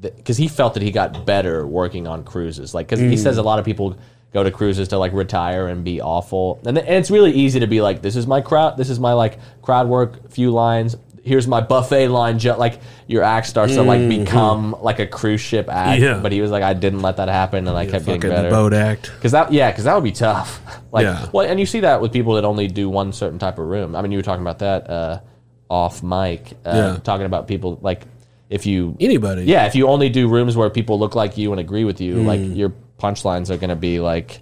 because 0.00 0.36
he 0.36 0.48
felt 0.48 0.74
that 0.74 0.82
he 0.82 0.90
got 0.90 1.26
better 1.26 1.66
working 1.66 2.06
on 2.06 2.24
cruises. 2.24 2.74
Like 2.74 2.88
because 2.88 3.00
he 3.00 3.16
says 3.16 3.38
a 3.38 3.42
lot 3.42 3.58
of 3.58 3.64
people 3.64 3.96
go 4.32 4.42
to 4.42 4.50
cruises 4.50 4.88
to 4.88 4.98
like 4.98 5.12
retire 5.12 5.68
and 5.68 5.84
be 5.84 6.00
awful, 6.00 6.60
and, 6.66 6.76
and 6.78 6.88
it's 6.88 7.10
really 7.10 7.32
easy 7.32 7.60
to 7.60 7.66
be 7.66 7.80
like, 7.80 8.02
this 8.02 8.14
is 8.16 8.26
my 8.26 8.40
crowd, 8.40 8.76
this 8.76 8.90
is 8.90 9.00
my 9.00 9.12
like 9.14 9.38
crowd 9.62 9.88
work, 9.88 10.30
few 10.30 10.50
lines. 10.50 10.96
Here's 11.24 11.46
my 11.46 11.60
buffet 11.60 12.08
line. 12.08 12.38
Ju-, 12.38 12.54
like 12.54 12.80
your 13.06 13.22
act 13.22 13.48
starts 13.48 13.74
to 13.74 13.82
like 13.82 14.08
become 14.08 14.74
like 14.80 14.98
a 14.98 15.06
cruise 15.06 15.42
ship 15.42 15.68
act. 15.68 16.00
Yeah. 16.00 16.20
But 16.22 16.32
he 16.32 16.40
was 16.40 16.50
like, 16.50 16.62
I 16.62 16.72
didn't 16.72 17.00
let 17.00 17.18
that 17.18 17.28
happen, 17.28 17.68
and 17.68 17.76
I 17.76 17.84
kept 17.84 18.06
getting 18.06 18.20
better. 18.22 18.48
boat 18.48 18.72
act. 18.72 19.10
Because 19.14 19.32
that, 19.32 19.52
yeah, 19.52 19.70
because 19.70 19.84
that 19.84 19.94
would 19.94 20.04
be 20.04 20.12
tough. 20.12 20.60
like, 20.92 21.02
Yeah. 21.04 21.28
well, 21.32 21.46
and 21.46 21.60
you 21.60 21.66
see 21.66 21.80
that 21.80 22.00
with 22.00 22.12
people 22.14 22.34
that 22.34 22.46
only 22.46 22.66
do 22.66 22.88
one 22.88 23.12
certain 23.12 23.38
type 23.38 23.58
of 23.58 23.66
room. 23.66 23.94
I 23.94 24.00
mean, 24.00 24.10
you 24.12 24.16
were 24.18 24.22
talking 24.22 24.40
about 24.42 24.60
that 24.60 24.88
uh, 24.88 25.20
off 25.68 26.02
mic, 26.02 26.52
uh, 26.64 26.72
Yeah. 26.74 26.96
talking 27.02 27.26
about 27.26 27.46
people 27.46 27.78
like 27.82 28.06
if 28.50 28.66
you, 28.66 28.96
Anybody? 29.00 29.44
yeah, 29.44 29.66
if 29.66 29.74
you 29.74 29.88
only 29.88 30.08
do 30.08 30.28
rooms 30.28 30.56
where 30.56 30.70
people 30.70 30.98
look 30.98 31.14
like 31.14 31.36
you 31.36 31.52
and 31.52 31.60
agree 31.60 31.84
with 31.84 32.00
you, 32.00 32.22
like 32.22 32.40
Mm. 32.40 32.56
your 32.56 32.72
punchlines 32.98 33.50
are 33.50 33.56
going 33.56 33.70
to 33.70 33.76
be 33.76 34.00
like, 34.00 34.40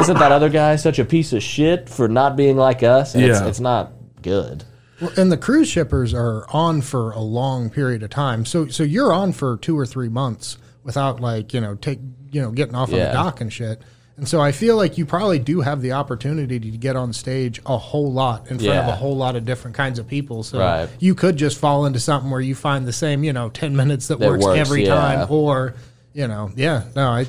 "Isn't 0.00 0.18
that 0.18 0.32
other 0.32 0.48
guy 0.48 0.76
such 0.76 0.98
a 0.98 1.04
piece 1.04 1.32
of 1.32 1.42
shit 1.42 1.88
for 1.88 2.08
not 2.08 2.36
being 2.36 2.56
like 2.56 2.82
us?" 2.82 3.14
And 3.14 3.24
it's, 3.24 3.40
Yeah. 3.40 3.46
it's 3.48 3.60
not 3.60 3.92
good. 4.22 4.64
Well, 5.00 5.10
and 5.16 5.30
the 5.32 5.36
cruise 5.36 5.68
shippers 5.68 6.12
are 6.14 6.46
on 6.52 6.80
for 6.80 7.10
a 7.12 7.20
long 7.20 7.70
period 7.70 8.02
of 8.02 8.10
time. 8.10 8.44
So 8.44 8.68
so 8.68 8.82
you're 8.82 9.12
on 9.12 9.32
for 9.32 9.56
two 9.56 9.78
or 9.78 9.86
three 9.86 10.08
months 10.08 10.56
without 10.84 11.20
like 11.20 11.52
you 11.54 11.60
know 11.60 11.74
take 11.74 11.98
you 12.30 12.40
know 12.40 12.50
getting 12.50 12.74
off 12.74 12.90
on 12.92 12.98
Yeah. 12.98 13.06
the 13.08 13.12
dock 13.14 13.40
and 13.40 13.52
shit. 13.52 13.80
And 14.16 14.28
so 14.28 14.40
I 14.40 14.52
feel 14.52 14.76
like 14.76 14.96
you 14.96 15.06
probably 15.06 15.40
do 15.40 15.60
have 15.62 15.82
the 15.82 15.92
opportunity 15.92 16.60
to 16.60 16.68
get 16.76 16.94
on 16.94 17.12
stage 17.12 17.60
a 17.66 17.76
whole 17.76 18.12
lot 18.12 18.48
in 18.48 18.58
front 18.60 18.78
of 18.78 18.86
a 18.88 18.92
whole 18.94 19.16
lot 19.16 19.34
of 19.34 19.44
different 19.44 19.76
kinds 19.76 19.98
of 19.98 20.06
people. 20.06 20.44
So 20.44 20.60
Right. 20.60 20.88
you 21.00 21.16
could 21.16 21.36
just 21.36 21.58
fall 21.58 21.84
into 21.84 21.98
something 21.98 22.30
where 22.30 22.40
you 22.40 22.54
find 22.54 22.86
the 22.86 22.92
same 22.92 23.24
you 23.24 23.32
know 23.32 23.48
ten 23.48 23.74
minutes 23.74 24.06
that, 24.08 24.20
That 24.20 24.28
works, 24.30 24.44
works, 24.44 24.58
every 24.60 24.84
yeah. 24.86 24.94
time, 24.94 25.26
or 25.30 25.74
you 26.12 26.28
know 26.28 26.52
yeah 26.54 26.84
no 26.94 27.08
I 27.08 27.20
I 27.20 27.26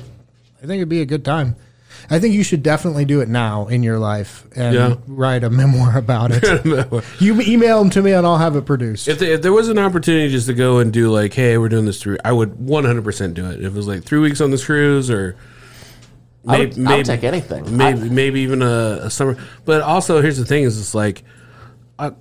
think 0.60 0.74
it'd 0.78 0.88
be 0.88 1.00
a 1.02 1.06
good 1.06 1.24
time. 1.24 1.56
I 2.08 2.20
think 2.20 2.34
you 2.34 2.44
should 2.44 2.62
definitely 2.62 3.04
do 3.04 3.20
it 3.20 3.28
now 3.28 3.66
in 3.66 3.82
your 3.82 3.98
life 3.98 4.44
and 4.54 4.74
Yeah. 4.74 4.94
write 5.08 5.42
a 5.42 5.50
memoir 5.50 5.98
about 5.98 6.30
it. 6.32 7.04
you 7.20 7.40
email 7.40 7.78
them 7.80 7.90
to 7.90 8.02
me 8.02 8.12
and 8.12 8.24
I'll 8.24 8.38
have 8.38 8.54
it 8.54 8.64
produced. 8.64 9.08
If, 9.08 9.18
the, 9.18 9.32
if 9.32 9.42
there 9.42 9.52
was 9.52 9.68
an 9.68 9.78
opportunity 9.78 10.30
just 10.30 10.46
to 10.46 10.54
go 10.54 10.78
and 10.78 10.92
do 10.92 11.10
like, 11.10 11.32
hey, 11.32 11.58
we're 11.58 11.68
doing 11.70 11.84
this 11.86 12.00
through, 12.00 12.18
I 12.24 12.30
would 12.32 12.52
100% 12.58 13.34
do 13.34 13.46
it. 13.50 13.60
If 13.60 13.66
it 13.66 13.72
was 13.72 13.88
like 13.88 14.04
three 14.04 14.20
weeks 14.20 14.40
on 14.40 14.50
this 14.52 14.64
cruise 14.64 15.10
or 15.10 15.36
I 16.46 16.58
would, 16.60 16.86
I 16.86 16.96
would 16.98 17.06
take 17.06 17.24
anything. 17.24 17.76
maybe 17.76 18.00
I- 18.00 18.08
maybe 18.08 18.40
even 18.40 18.62
a, 18.62 19.00
a 19.02 19.10
summer. 19.10 19.36
But 19.64 19.82
also, 19.82 20.20
here's 20.22 20.38
the 20.38 20.44
thing: 20.44 20.64
is 20.64 20.78
it's 20.80 20.94
like 20.94 21.24
uh, 21.98 22.12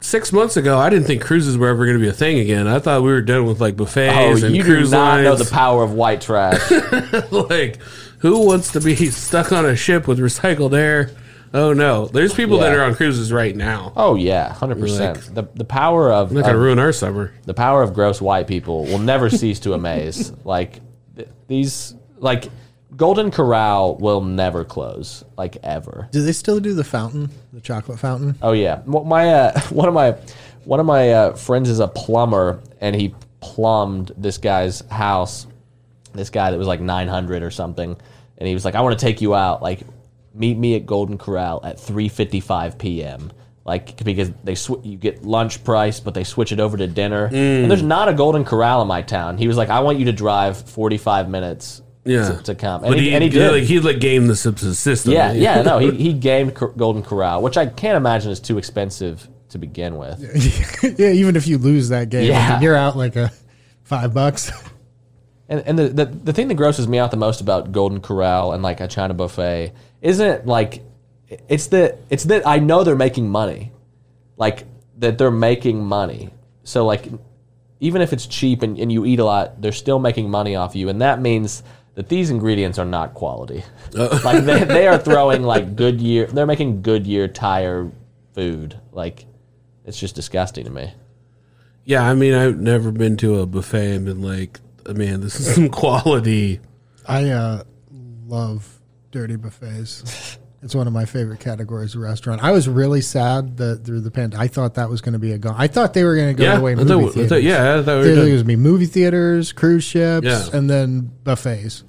six 0.00 0.32
months 0.32 0.56
ago, 0.56 0.78
I 0.78 0.90
didn't 0.90 1.06
think 1.06 1.22
cruises 1.22 1.56
were 1.56 1.68
ever 1.68 1.84
going 1.86 1.96
to 1.98 2.02
be 2.02 2.08
a 2.08 2.12
thing 2.12 2.38
again. 2.38 2.66
I 2.66 2.78
thought 2.78 3.02
we 3.02 3.08
were 3.10 3.22
done 3.22 3.46
with 3.46 3.60
like 3.60 3.74
oh, 3.74 3.84
buffets 3.84 4.42
and 4.42 4.54
you 4.54 4.62
do 4.62 4.80
not 4.82 4.92
lines. 4.92 5.24
know 5.24 5.36
the 5.36 5.50
power 5.50 5.82
of 5.82 5.92
white 5.92 6.20
trash. 6.20 6.70
like, 7.30 7.80
who 8.18 8.46
wants 8.46 8.72
to 8.72 8.80
be 8.80 8.94
stuck 9.10 9.52
on 9.52 9.64
a 9.66 9.76
ship 9.76 10.06
with 10.06 10.18
recycled 10.18 10.76
air? 10.76 11.10
Oh 11.54 11.72
no, 11.72 12.06
there's 12.06 12.34
people 12.34 12.58
that 12.58 12.74
are 12.74 12.82
on 12.82 12.96
cruises 12.96 13.32
right 13.32 13.54
now. 13.54 13.92
oh 13.96 14.16
yeah, 14.16 14.52
hundred 14.52 14.80
percent. 14.80 15.34
The 15.34 15.44
the 15.54 15.64
power 15.64 16.12
of, 16.12 16.30
I'm 16.30 16.34
not 16.34 16.42
going 16.42 16.52
to 16.54 16.58
of- 16.58 16.64
ruin 16.64 16.78
our 16.80 16.92
summer. 16.92 17.32
the 17.44 17.54
power 17.54 17.82
of 17.82 17.94
gross 17.94 18.20
white 18.20 18.48
people 18.48 18.84
will 18.86 18.98
never 18.98 19.30
cease 19.40 19.60
to 19.60 19.72
amaze. 19.72 20.32
Like 20.44 20.80
th- 21.14 21.28
these, 21.46 21.94
like 22.18 22.48
Golden 22.96 23.30
Corral 23.30 23.96
will 23.96 24.20
never 24.20 24.64
close, 24.64 25.24
like 25.36 25.56
ever. 25.62 26.08
do 26.12 26.22
they 26.22 26.32
still 26.32 26.60
do 26.60 26.74
the 26.74 26.84
fountain, 26.84 27.30
the 27.52 27.60
chocolate 27.60 27.98
fountain? 27.98 28.36
Oh 28.42 28.52
yeah, 28.52 28.82
Well, 28.86 29.04
my 29.04 29.28
uh, 29.32 29.60
one 29.70 29.88
of 29.88 29.94
my 29.94 30.12
one 30.64 30.80
of 30.80 30.86
my 30.86 31.10
uh, 31.10 31.34
friends 31.34 31.68
is 31.68 31.80
a 31.80 31.88
plumber, 31.88 32.60
and 32.80 32.94
he 32.94 33.14
plumbed 33.40 34.12
this 34.16 34.38
guy's 34.38 34.80
house. 34.88 35.46
This 36.12 36.30
guy 36.30 36.50
that 36.50 36.58
was 36.58 36.68
like 36.68 36.80
nine 36.80 37.08
hundred 37.08 37.42
or 37.42 37.50
something, 37.50 37.96
and 38.38 38.48
he 38.48 38.54
was 38.54 38.64
like, 38.64 38.74
"I 38.74 38.80
want 38.80 38.98
to 38.98 39.04
take 39.04 39.20
you 39.20 39.34
out. 39.34 39.62
Like, 39.62 39.80
meet 40.32 40.56
me 40.56 40.76
at 40.76 40.86
Golden 40.86 41.18
Corral 41.18 41.60
at 41.64 41.80
three 41.80 42.08
fifty 42.08 42.40
five 42.40 42.78
p.m." 42.78 43.32
Like 43.64 43.96
because 44.04 44.30
they 44.44 44.54
sw- 44.54 44.84
you 44.84 44.98
get 44.98 45.24
lunch 45.24 45.64
price, 45.64 45.98
but 45.98 46.12
they 46.12 46.22
switch 46.22 46.52
it 46.52 46.60
over 46.60 46.76
to 46.76 46.86
dinner. 46.86 47.26
And 47.32 47.70
there's 47.70 47.82
not 47.82 48.08
a 48.08 48.12
Golden 48.12 48.44
Corral 48.44 48.82
in 48.82 48.88
my 48.88 49.00
town. 49.00 49.38
He 49.38 49.48
was 49.48 49.56
like, 49.56 49.70
"I 49.70 49.80
want 49.80 49.98
you 49.98 50.04
to 50.04 50.12
drive 50.12 50.58
forty 50.68 50.98
five 50.98 51.30
minutes 51.30 51.80
Yeah, 52.04 52.28
to, 52.36 52.42
to 52.42 52.54
come," 52.54 52.84
and 52.84 52.90
but 52.92 52.98
he, 52.98 53.10
he, 53.10 53.14
and 53.14 53.22
he 53.24 53.30
did. 53.30 53.38
did. 53.38 53.52
Like, 53.52 53.62
he'd 53.62 53.80
like 53.80 53.98
game 54.00 54.26
the 54.26 54.36
system. 54.36 55.12
Yeah, 55.12 55.32
yeah, 55.32 55.62
no, 55.70 55.78
he 55.78 55.90
he 55.92 56.12
gamed 56.12 56.54
Golden 56.54 57.02
Corral, 57.02 57.42
which 57.42 57.56
I 57.56 57.66
can't 57.66 57.96
imagine 57.96 58.30
is 58.30 58.40
too 58.40 58.58
expensive 58.58 59.26
to 59.50 59.58
begin 59.58 59.96
with. 59.96 60.20
yeah, 60.98 61.10
even 61.10 61.36
if 61.36 61.46
you 61.46 61.58
lose 61.58 61.88
that 61.90 62.10
game, 62.10 62.28
Yeah. 62.28 62.60
you're 62.60 62.76
out 62.76 62.96
like 62.96 63.16
a 63.16 63.32
five 63.82 64.12
bucks. 64.14 64.50
And 65.46 65.60
and 65.66 65.78
the, 65.78 65.88
the 65.88 66.04
the 66.06 66.32
thing 66.32 66.48
that 66.48 66.54
grosses 66.54 66.88
me 66.88 66.98
out 66.98 67.10
the 67.10 67.18
most 67.18 67.42
about 67.42 67.70
Golden 67.70 68.00
Corral 68.00 68.54
and 68.54 68.62
like 68.62 68.80
a 68.80 68.88
China 68.88 69.12
buffet 69.12 69.74
isn't 70.00 70.46
like 70.46 70.82
it's 71.50 71.66
that 71.66 71.98
it's 72.08 72.24
that 72.24 72.46
I 72.46 72.60
know 72.60 72.82
they're 72.82 72.96
making 72.96 73.28
money, 73.28 73.70
like 74.38 74.64
that 75.00 75.18
they're 75.18 75.30
making 75.30 75.84
money. 75.84 76.30
So 76.62 76.86
like 76.86 77.08
even 77.78 78.00
if 78.00 78.14
it's 78.14 78.26
cheap 78.26 78.62
and, 78.62 78.78
and 78.78 78.90
you 78.90 79.04
eat 79.04 79.18
a 79.18 79.24
lot, 79.26 79.60
they're 79.60 79.72
still 79.72 79.98
making 79.98 80.30
money 80.30 80.56
off 80.56 80.74
you, 80.74 80.88
and 80.88 81.02
that 81.02 81.20
means 81.20 81.62
that 81.94 82.08
these 82.08 82.30
ingredients 82.30 82.78
are 82.78 82.84
not 82.84 83.14
quality. 83.14 83.64
like 83.92 84.44
they, 84.44 84.64
they 84.64 84.86
are 84.86 84.98
throwing 84.98 85.42
like 85.42 85.76
Goodyear, 85.76 86.26
they're 86.26 86.46
making 86.46 86.82
Goodyear 86.82 87.28
tire 87.28 87.90
food. 88.34 88.78
Like 88.92 89.26
it's 89.84 89.98
just 89.98 90.14
disgusting 90.14 90.64
to 90.64 90.70
me. 90.70 90.92
Yeah, 91.84 92.02
I 92.02 92.14
mean, 92.14 92.32
I've 92.32 92.58
never 92.58 92.90
been 92.90 93.16
to 93.18 93.40
a 93.40 93.46
buffet 93.46 93.96
and 93.96 94.06
been 94.06 94.22
like, 94.22 94.58
man, 94.88 95.20
this 95.20 95.38
is 95.38 95.54
some 95.54 95.68
quality. 95.68 96.60
I 97.06 97.28
uh, 97.28 97.64
love 98.26 98.80
dirty 99.10 99.36
buffets. 99.36 100.38
It's 100.64 100.74
one 100.74 100.86
of 100.86 100.92
my 100.94 101.04
favorite 101.04 101.40
categories 101.40 101.94
of 101.94 102.00
restaurant. 102.00 102.42
I 102.42 102.50
was 102.52 102.68
really 102.68 103.02
sad 103.02 103.58
that 103.58 103.84
through 103.84 104.00
the 104.00 104.10
pandemic, 104.10 104.42
I 104.44 104.48
thought 104.48 104.74
that 104.74 104.88
was 104.88 105.02
going 105.02 105.12
to 105.12 105.18
be 105.18 105.32
a 105.32 105.38
gone. 105.38 105.54
I 105.58 105.66
thought 105.68 105.92
they 105.92 106.04
were 106.04 106.16
going 106.16 106.34
to 106.34 106.42
go 106.42 106.42
Yeah, 106.44 106.58
away 106.58 106.72
I 106.72 106.74
movie 106.76 106.88
thought, 106.88 106.98
I 107.02 107.10
theaters. 107.12 107.28
thought, 107.28 107.42
yeah, 107.42 107.78
I 107.78 107.82
thought 107.82 107.84
we 107.84 107.84
There 107.84 107.94
were 108.02 108.08
was 108.08 108.16
done. 108.16 108.26
going 108.28 108.38
to 108.38 108.44
be 108.44 108.56
movie 108.56 108.86
theaters, 108.86 109.52
cruise 109.52 109.84
ships, 109.84 110.26
Yeah. 110.26 110.46
and 110.54 110.70
then 110.70 111.10
buffets. 111.22 111.84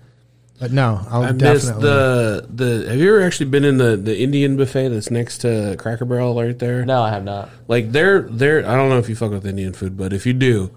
But 0.59 0.71
no, 0.71 0.99
I'll 1.09 1.23
I 1.23 1.31
missed 1.31 1.67
definitely. 1.67 1.81
the 1.83 2.47
the. 2.53 2.89
Have 2.89 2.97
you 2.99 3.15
ever 3.15 3.23
actually 3.25 3.49
been 3.49 3.65
in 3.65 3.77
the 3.77 3.97
the 3.97 4.17
Indian 4.17 4.55
buffet 4.57 4.87
that's 4.89 5.11
next 5.11 5.39
to 5.39 5.75
Cracker 5.77 6.05
Barrel 6.05 6.33
right 6.41 6.57
there? 6.57 6.85
No, 6.85 7.01
I 7.01 7.09
have 7.11 7.23
not. 7.25 7.49
Like 7.67 7.91
their 7.91 8.21
their. 8.21 8.59
I 8.65 8.75
don't 8.75 8.87
know 8.89 8.97
if 8.97 9.09
you 9.09 9.15
fuck 9.17 9.31
with 9.31 9.45
Indian 9.45 9.73
food, 9.73 9.97
but 9.97 10.13
if 10.13 10.25
you 10.25 10.31
do, 10.33 10.71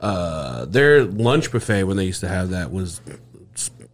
uh, 0.00 0.64
their 0.66 1.04
lunch 1.04 1.50
buffet 1.52 1.84
when 1.84 1.96
they 1.96 2.04
used 2.04 2.20
to 2.20 2.28
have 2.28 2.50
that 2.50 2.72
was 2.72 3.00
s- 3.08 3.16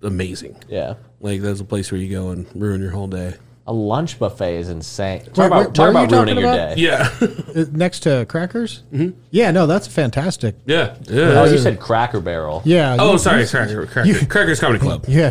amazing. 0.03 0.57
Yeah. 0.69 0.95
Like 1.21 1.41
that's 1.43 1.61
a 1.61 1.65
place 1.65 1.91
where 1.93 2.01
you 2.01 2.11
go 2.11 2.31
and 2.31 2.47
ruin 2.55 2.81
your 2.81 2.91
whole 2.91 3.07
day. 3.09 3.35
A 3.67 3.73
lunch 3.73 4.19
buffet 4.19 4.57
is 4.57 4.69
insane. 4.69 5.21
Talk 5.27 5.37
Wait, 5.37 5.47
about, 5.47 5.67
wait, 5.67 5.75
talk 5.75 5.77
where 5.77 5.87
are 5.89 5.91
about 6.05 6.11
you 6.11 6.17
ruining 6.17 6.35
talking 6.35 6.43
your 6.43 6.53
about? 6.53 7.55
day. 7.55 7.55
Yeah, 7.55 7.61
Uh, 7.63 7.67
next 7.73 8.01
to 8.01 8.27
crackers. 8.29 8.83
Mm-hmm. 8.93 9.19
Yeah, 9.31 9.51
no, 9.53 9.67
that's 9.69 9.87
fantastic. 9.87 10.57
yeah, 10.67 10.97
Oh, 11.11 11.45
you 11.45 11.59
said 11.59 11.79
Cracker 11.79 12.21
Barrel. 12.21 12.63
Yeah. 12.65 12.97
Oh, 12.99 13.13
you- 13.13 13.19
sorry, 13.19 13.43
you- 13.43 13.49
Cracker, 13.49 13.87
Cracker, 13.87 14.27
Crackers 14.27 14.59
Comedy 14.61 14.81
Club. 14.81 15.05
Yeah. 15.09 15.31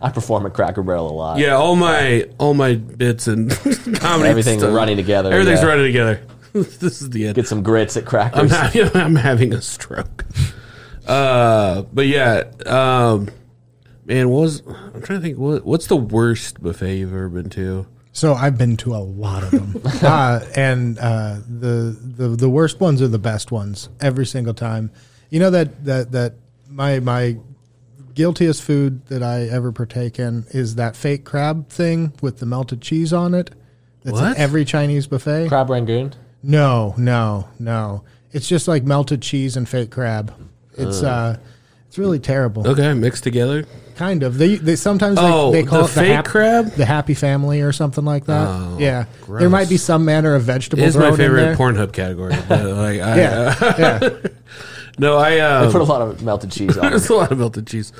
I 0.00 0.10
perform 0.10 0.46
at 0.46 0.54
Cracker 0.54 0.84
Barrel 0.84 1.10
a 1.10 1.12
lot. 1.12 1.38
Yeah, 1.38 1.54
all 1.56 1.74
my 1.74 2.28
all 2.38 2.54
my 2.54 2.76
bits 2.76 3.26
and 3.26 3.50
comedy, 3.96 4.28
Everything's 4.28 4.62
stuff, 4.62 4.72
running 4.72 4.96
together, 4.96 5.32
Everything's 5.32 5.60
yeah. 5.62 5.66
running 5.66 5.86
together. 5.86 6.20
this 6.52 7.02
is 7.02 7.10
the 7.10 7.26
end. 7.26 7.34
Get 7.34 7.48
some 7.48 7.64
grits 7.64 7.96
at 7.96 8.04
I'm, 8.04 8.08
Crackers. 8.08 8.52
having, 8.52 8.96
I'm 9.02 9.14
having 9.16 9.52
a 9.54 9.60
stroke. 9.60 10.24
Uh, 11.06 11.82
but 11.92 12.06
yeah, 12.06 12.44
um, 12.66 13.28
man, 14.08 14.28
what 14.30 14.40
was 14.40 14.62
I'm 14.66 15.02
trying 15.02 15.20
to 15.20 15.26
think. 15.26 15.38
What, 15.38 15.64
what's 15.64 15.86
the 15.86 15.96
worst 15.96 16.60
buffet 16.60 16.96
you've 16.96 17.12
ever 17.12 17.28
been 17.28 17.50
to? 17.50 17.86
So 18.12 18.34
I've 18.34 18.58
been 18.58 18.76
to 18.78 18.96
a 18.96 18.98
lot 18.98 19.44
of 19.44 19.50
them, 19.52 19.80
uh, 20.02 20.40
and 20.56 20.98
uh, 20.98 21.36
the 21.48 21.96
the 22.00 22.28
the 22.30 22.48
worst 22.48 22.80
ones 22.80 23.00
are 23.00 23.06
the 23.06 23.18
best 23.18 23.52
ones 23.52 23.88
every 24.00 24.26
single 24.26 24.54
time. 24.54 24.90
You 25.30 25.38
know 25.38 25.50
that 25.50 25.84
that 25.84 26.10
that 26.12 26.34
my 26.68 26.98
my 26.98 27.36
guiltiest 28.14 28.62
food 28.62 29.06
that 29.06 29.22
I 29.22 29.42
ever 29.42 29.70
partake 29.70 30.18
in 30.18 30.46
is 30.50 30.74
that 30.74 30.96
fake 30.96 31.24
crab 31.24 31.68
thing 31.68 32.12
with 32.20 32.38
the 32.40 32.46
melted 32.46 32.82
cheese 32.82 33.12
on 33.12 33.34
it. 33.34 33.50
That's 34.02 34.20
What? 34.20 34.36
in 34.36 34.42
every 34.42 34.64
Chinese 34.64 35.06
buffet. 35.06 35.46
Crab 35.48 35.70
Rangoon. 35.70 36.14
No, 36.42 36.94
no, 36.98 37.48
no. 37.60 38.02
It's 38.32 38.48
just 38.48 38.66
like 38.66 38.82
melted 38.82 39.22
cheese 39.22 39.56
and 39.56 39.68
fake 39.68 39.90
crab. 39.92 40.34
It's 40.76 41.02
uh, 41.02 41.38
it's 41.98 42.06
really 42.06 42.18
terrible. 42.20 42.66
Okay, 42.68 42.94
mixed 42.94 43.24
together. 43.24 43.64
Kind 43.96 44.22
of. 44.22 44.38
They 44.38 44.54
they 44.56 44.76
sometimes 44.76 45.16
they, 45.16 45.22
Oh, 45.24 45.50
they 45.50 45.64
call 45.64 45.80
the 45.80 45.84
it 45.86 45.88
the 45.94 46.00
fake 46.00 46.12
hap- 46.14 46.24
crab? 46.26 46.66
the 46.72 46.84
happy 46.84 47.14
family 47.14 47.62
or 47.62 47.72
something 47.72 48.04
like 48.04 48.26
that. 48.26 48.46
Oh, 48.48 48.76
yeah, 48.78 49.06
gross. 49.22 49.40
there 49.40 49.50
might 49.50 49.68
be 49.68 49.76
some 49.76 50.04
manner 50.04 50.36
of 50.36 50.42
It 50.42 50.52
vegetable. 50.52 50.84
is 50.84 50.94
my 50.96 51.00
thrown 51.02 51.12
in 51.14 51.16
favorite 51.18 51.40
there. 51.42 51.56
Pornhub 51.56 51.92
category. 51.92 52.34
But 52.48 52.64
like, 52.66 53.00
I, 53.00 53.16
Yeah, 53.16 53.54
yeah. 53.78 54.08
no, 54.98 55.16
I 55.16 55.40
um, 55.40 55.72
Put 55.72 55.80
a 55.80 55.84
lot 55.84 56.00
of 56.02 56.22
melted 56.22 56.52
cheese 56.52 56.78
on 56.78 56.86
it. 56.86 56.90
There's 56.90 57.08
a 57.10 57.14
lot 57.16 57.32
of 57.32 57.38
melted 57.38 57.66
cheese. 57.66 57.92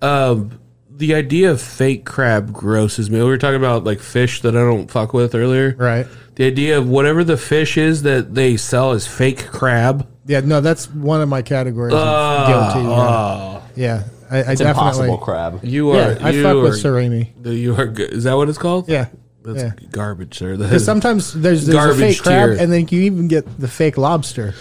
Um, 0.00 0.58
the 0.90 1.14
idea 1.14 1.50
of 1.50 1.60
fake 1.60 2.06
crab 2.06 2.52
grosses 2.52 3.10
me. 3.10 3.18
We 3.18 3.24
were 3.26 3.36
talking 3.36 3.56
about 3.56 3.84
like 3.84 4.00
fish 4.00 4.40
that 4.42 4.56
I 4.56 4.60
don't 4.60 4.90
fuck 4.90 5.12
with 5.12 5.34
earlier. 5.34 5.74
right. 5.78 6.06
The 6.36 6.46
idea 6.46 6.78
of 6.78 6.88
whatever 6.88 7.22
the 7.22 7.36
fish 7.36 7.76
is 7.76 8.02
that 8.02 8.34
they 8.34 8.56
sell 8.56 8.90
as 8.92 9.06
fake 9.06 9.46
crab. 9.48 10.08
Yeah, 10.26 10.40
no, 10.40 10.60
that's 10.60 10.90
one 10.90 11.20
of 11.20 11.28
my 11.28 11.42
categories. 11.42 11.92
of 11.94 12.00
Uh, 12.00 12.46
guilty. 12.72 12.88
Yeah, 12.88 12.94
oh, 12.94 13.62
yeah. 13.76 14.02
I, 14.30 14.36
I 14.36 14.40
It's 14.40 14.46
definitely. 14.60 14.68
impossible 14.70 15.18
crab. 15.18 15.60
you 15.62 15.90
are. 15.90 15.96
Yeah, 16.12 16.18
I 16.22 16.30
you 16.30 16.42
fuck 16.42 16.56
are, 16.56 16.60
with 16.60 16.82
surimi. 16.82 17.28
You 17.44 17.74
are. 17.76 17.86
good. 17.86 18.10
Is 18.10 18.24
that 18.24 18.34
what 18.34 18.48
it's 18.48 18.56
called? 18.58 18.88
Yeah, 18.88 19.06
That's 19.44 19.62
yeah. 19.62 19.72
garbage, 19.90 20.38
sir. 20.38 20.56
That 20.56 20.64
Because 20.64 20.82
is- 20.82 20.86
sometimes 20.86 21.32
there's, 21.34 21.66
there's 21.66 21.68
a 21.68 21.72
Garbage 21.72 21.98
fake 22.16 22.22
crab, 22.22 22.48
tier. 22.50 22.58
and 22.62 22.72
then 22.72 22.88
you 22.90 23.02
even 23.02 23.28
get 23.28 23.60
the 23.60 23.68
fake 23.68 23.98
lobster, 23.98 24.54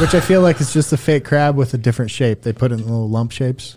which 0.00 0.14
I 0.14 0.20
feel 0.20 0.40
like 0.40 0.58
is 0.60 0.72
just 0.72 0.92
a 0.92 0.96
fake 0.96 1.24
crab 1.26 1.54
with 1.56 1.74
a 1.74 1.78
different 1.78 2.10
shape. 2.10 2.40
They 2.42 2.52
put 2.54 2.72
it 2.72 2.76
in 2.80 2.84
little 2.84 3.08
lump 3.10 3.30
shapes. 3.32 3.76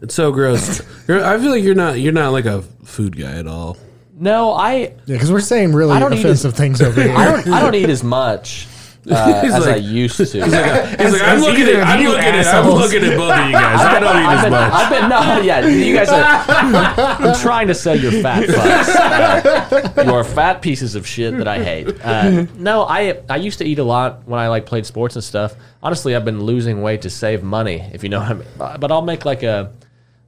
it's 0.00 0.14
so 0.14 0.32
gross. 0.32 0.80
You're- 1.08 1.22
I 1.22 1.38
feel 1.38 1.50
like 1.50 1.62
you're 1.62 1.74
not. 1.74 2.00
You're 2.00 2.14
not 2.14 2.30
like 2.32 2.46
a 2.46 2.62
food 2.84 3.18
guy 3.18 3.32
at 3.32 3.46
all. 3.46 3.76
No, 4.18 4.52
I 4.52 4.72
Yeah, 4.74 4.90
because 5.06 5.30
we're 5.32 5.40
saying 5.40 5.72
really 5.74 5.92
I 5.92 5.98
don't 5.98 6.12
eat 6.14 6.20
offensive 6.20 6.54
things 6.54 6.80
over 6.82 7.02
here. 7.02 7.14
I 7.14 7.24
don't 7.26 7.48
I 7.48 7.60
don't 7.60 7.74
eat 7.74 7.88
as 7.90 8.02
much 8.04 8.66
uh, 9.10 9.42
He's 9.42 9.54
as 9.54 9.66
I 9.66 9.76
used 9.76 10.16
to. 10.18 10.24
He's 10.24 10.34
like, 10.34 11.22
I'm 11.22 11.40
looking 11.40 11.62
either 11.62 11.80
at. 11.80 11.86
I'm 11.88 12.02
you 12.02 12.08
looking 12.10 12.24
at. 12.26 12.46
I'm 12.46 12.66
looking 12.68 13.02
at 13.04 13.16
both 13.16 13.32
of 13.32 13.46
you 13.46 13.52
guys. 13.52 13.80
I 13.80 13.98
don't 14.00 14.16
eat 14.16 14.26
I've 14.26 14.38
as 14.38 14.44
been, 14.44 14.50
much. 14.52 14.72
I've 14.72 14.90
been 14.90 15.08
no, 15.08 15.40
yeah. 15.40 15.66
You 15.66 15.94
guys 15.94 16.08
are. 16.10 17.24
I'm 17.26 17.40
trying 17.40 17.68
to 17.68 17.74
sell 17.74 17.96
your 17.98 18.12
fat 18.22 18.44
fucks. 18.48 19.96
Uh, 19.98 20.02
you 20.04 20.12
are 20.12 20.24
fat 20.24 20.60
pieces 20.62 20.94
of 20.94 21.06
shit 21.06 21.36
that 21.38 21.48
I 21.48 21.62
hate. 21.62 22.00
Uh, 22.04 22.46
no, 22.56 22.82
I 22.84 23.20
I 23.28 23.36
used 23.36 23.58
to 23.58 23.64
eat 23.64 23.78
a 23.78 23.84
lot 23.84 24.26
when 24.28 24.38
I 24.38 24.48
like 24.48 24.66
played 24.66 24.84
sports 24.86 25.14
and 25.16 25.24
stuff. 25.24 25.54
Honestly, 25.82 26.14
I've 26.14 26.24
been 26.26 26.42
losing 26.44 26.82
weight 26.82 27.02
to 27.02 27.10
save 27.10 27.42
money, 27.42 27.88
if 27.92 28.02
you 28.02 28.10
know 28.10 28.20
what 28.20 28.30
I 28.30 28.34
mean. 28.34 28.48
Uh, 28.60 28.76
But 28.78 28.92
I'll 28.92 29.00
make 29.02 29.24
like 29.24 29.42
a 29.42 29.72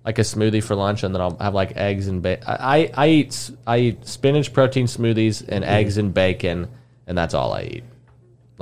like 0.04 0.18
a 0.18 0.22
smoothie 0.22 0.64
for 0.64 0.74
lunch, 0.74 1.02
and 1.02 1.14
then 1.14 1.20
I'll 1.20 1.36
have 1.38 1.54
like 1.54 1.76
eggs 1.76 2.08
and 2.08 2.22
bacon. 2.22 2.44
I, 2.48 2.90
I 2.94 3.08
eat 3.08 3.28
s- 3.28 3.52
I 3.66 3.78
eat 3.78 4.06
spinach 4.06 4.52
protein 4.52 4.86
smoothies 4.86 5.44
and 5.46 5.62
eggs 5.62 5.98
and 5.98 6.12
bacon, 6.14 6.68
and 7.06 7.16
that's 7.18 7.34
all 7.34 7.52
I 7.52 7.62
eat. 7.62 7.84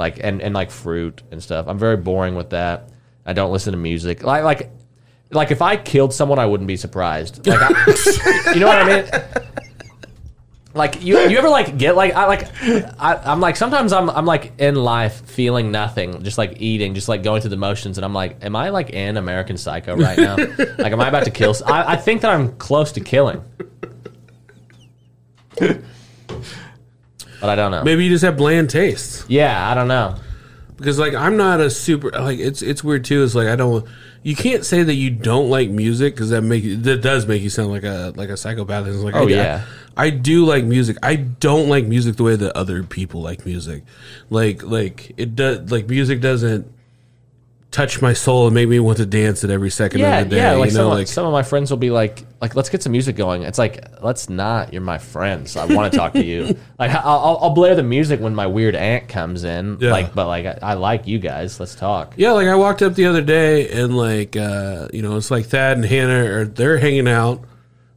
Like 0.01 0.19
and 0.23 0.41
and 0.41 0.55
like 0.55 0.71
fruit 0.71 1.23
and 1.31 1.43
stuff. 1.43 1.69
I'm 1.69 1.79
very 1.79 1.99
boring 1.99 2.35
with 2.35 2.51
that. 2.51 2.89
I 3.27 3.35
don't 3.35 3.53
listen 3.53 3.73
to 3.73 3.79
music. 3.79 4.23
Like 4.23 4.43
like 4.43 4.71
like 5.31 5.51
if 5.51 5.61
I 5.61 5.77
killed 5.77 6.15
someone, 6.15 6.39
I 6.39 6.47
wouldn't 6.47 6.69
be 6.69 6.77
surprised. 6.77 7.47
Like, 7.51 7.61
I, 7.61 8.53
you 8.55 8.61
know 8.61 8.67
what 8.67 8.79
I 8.79 9.03
mean? 9.03 9.07
Like 10.73 11.03
you, 11.03 11.19
you 11.19 11.37
ever 11.37 11.49
like 11.49 11.77
get 11.79 11.97
like 11.97 12.15
I 12.15 12.27
like 12.27 12.49
I, 12.99 13.17
I'm 13.25 13.41
like 13.41 13.57
sometimes 13.57 13.93
I'm 13.93 14.09
I'm 14.09 14.25
like 14.25 14.53
in 14.59 14.77
life 14.77 15.21
feeling 15.27 15.73
nothing, 15.73 16.23
just 16.23 16.39
like 16.39 16.63
eating, 16.63 16.95
just 16.95 17.09
like 17.09 17.25
going 17.25 17.41
through 17.41 17.51
the 17.51 17.57
motions, 17.57 17.99
and 17.99 18.05
I'm 18.05 18.15
like, 18.15 18.37
am 18.43 18.55
I 18.55 18.71
like 18.71 18.91
in 18.91 19.17
American 19.17 19.57
Psycho 19.57 19.97
right 19.97 20.17
now? 20.17 20.37
like, 20.79 20.93
am 20.93 21.01
I 21.01 21.09
about 21.09 21.25
to 21.25 21.31
kill? 21.33 21.55
I 21.67 21.97
think 21.97 22.21
that 22.21 22.31
I'm 22.31 22.57
close 22.57 22.93
to 22.93 23.01
killing, 23.01 23.43
but 27.41 27.51
I 27.51 27.55
don't 27.57 27.71
know. 27.71 27.83
Maybe 27.85 28.05
you 28.05 28.11
just 28.11 28.25
have 28.25 28.37
bland 28.37 28.71
tastes. 28.71 29.25
Yeah, 29.29 29.71
I 29.71 29.75
don't 29.75 29.89
know. 29.89 30.17
because 30.77 30.99
like 30.99 31.15
I'm 31.15 31.37
not 31.37 31.61
a 31.61 31.71
super 31.71 32.11
like 32.11 32.39
it's 32.39 32.63
it's 32.63 32.83
weird 32.85 33.05
too. 33.05 33.23
It's 33.23 33.35
like 33.35 33.49
I 33.49 33.57
don't 33.57 33.87
you 34.23 34.37
can't 34.37 34.65
say 34.67 34.83
that 34.83 34.95
you 34.95 35.11
don't 35.11 35.49
like 35.49 35.71
music 35.71 36.15
because 36.15 36.31
that 36.31 36.43
make 36.43 36.65
that 36.83 37.03
does 37.03 37.27
make 37.27 37.43
you 37.43 37.51
sound 37.51 37.71
like 37.71 37.85
a 37.85 38.13
like 38.17 38.29
a 38.29 38.37
psychopath. 38.37 38.87
It's 38.87 38.97
like 38.99 39.15
Oh, 39.15 39.27
I, 39.27 39.31
yeah. 39.31 39.65
I 39.97 40.11
do 40.11 40.45
like 40.47 40.65
music. 40.65 40.97
I 41.03 41.17
don't 41.17 41.69
like 41.69 41.85
music 41.87 42.17
the 42.17 42.23
way 42.23 42.37
that 42.37 42.57
other 42.57 42.83
people 42.83 43.21
like 43.23 43.45
music. 43.47 43.83
Like 44.31 44.63
like 44.63 45.13
it 45.17 45.35
does 45.37 45.71
like 45.71 45.89
music 45.89 46.21
doesn't 46.21 46.71
touch 47.71 48.03
my 48.03 48.13
soul 48.13 48.47
and 48.47 48.55
make 48.55 48.69
me 48.69 48.81
want 48.81 48.97
to 48.99 49.07
dance 49.07 49.45
at 49.45 49.51
every 49.51 49.71
second 49.71 50.01
Yeah, 50.01 50.19
of 50.19 50.29
the 50.29 50.35
day. 50.37 50.43
yeah. 50.43 50.53
Like 50.55 50.71
you 50.71 50.75
some, 50.77 50.85
know, 50.87 50.91
of- 50.93 50.99
like 50.99 51.07
some 51.07 51.25
of 51.25 51.33
my 51.33 51.45
friends 51.45 51.71
will 51.71 51.77
be 51.79 51.91
like, 51.91 52.25
like, 52.41 52.57
let's 52.57 52.69
get 52.69 52.83
some 52.83 52.91
music 52.93 53.15
going. 53.15 53.43
It's 53.43 53.59
like, 53.59 53.85
let's 54.03 54.29
not. 54.29 54.73
You're 54.73 54.83
my 54.83 54.99
friends. 54.99 55.57
I 55.57 55.67
want 55.67 55.93
to 55.93 55.97
talk 55.99 56.15
to 56.15 56.25
you. 56.25 56.59
Like, 56.81 56.91
I'll, 56.93 57.19
I'll- 57.21 57.39
I'll 57.43 57.51
blare 57.51 57.75
the 57.75 57.83
music 57.83 58.21
when 58.21 58.35
my 58.35 58.47
weird 58.47 58.75
aunt 58.75 59.07
comes 59.09 59.45
in. 59.45 59.77
Yeah. 59.81 59.93
Like, 59.93 60.15
but 60.15 60.27
like, 60.27 60.47
I, 60.47 60.59
I 60.63 60.75
like 60.75 61.07
you 61.07 61.19
guys. 61.19 61.61
Let's 61.61 61.75
talk. 61.75 62.15
Yeah, 62.17 62.33
like 62.33 62.49
I 62.49 62.57
walked 62.57 62.81
up 62.83 62.95
the 62.95 63.05
other 63.07 63.21
day 63.23 63.69
and 63.71 63.97
like 63.97 64.35
uh, 64.37 64.89
you 64.93 65.03
know, 65.03 65.17
it's 65.17 65.31
like 65.31 65.47
Thad 65.47 65.77
and 65.77 65.85
Hannah 65.87 66.25
are 66.25 66.45
they're 66.47 66.79
hanging 66.79 67.07
out. 67.07 67.45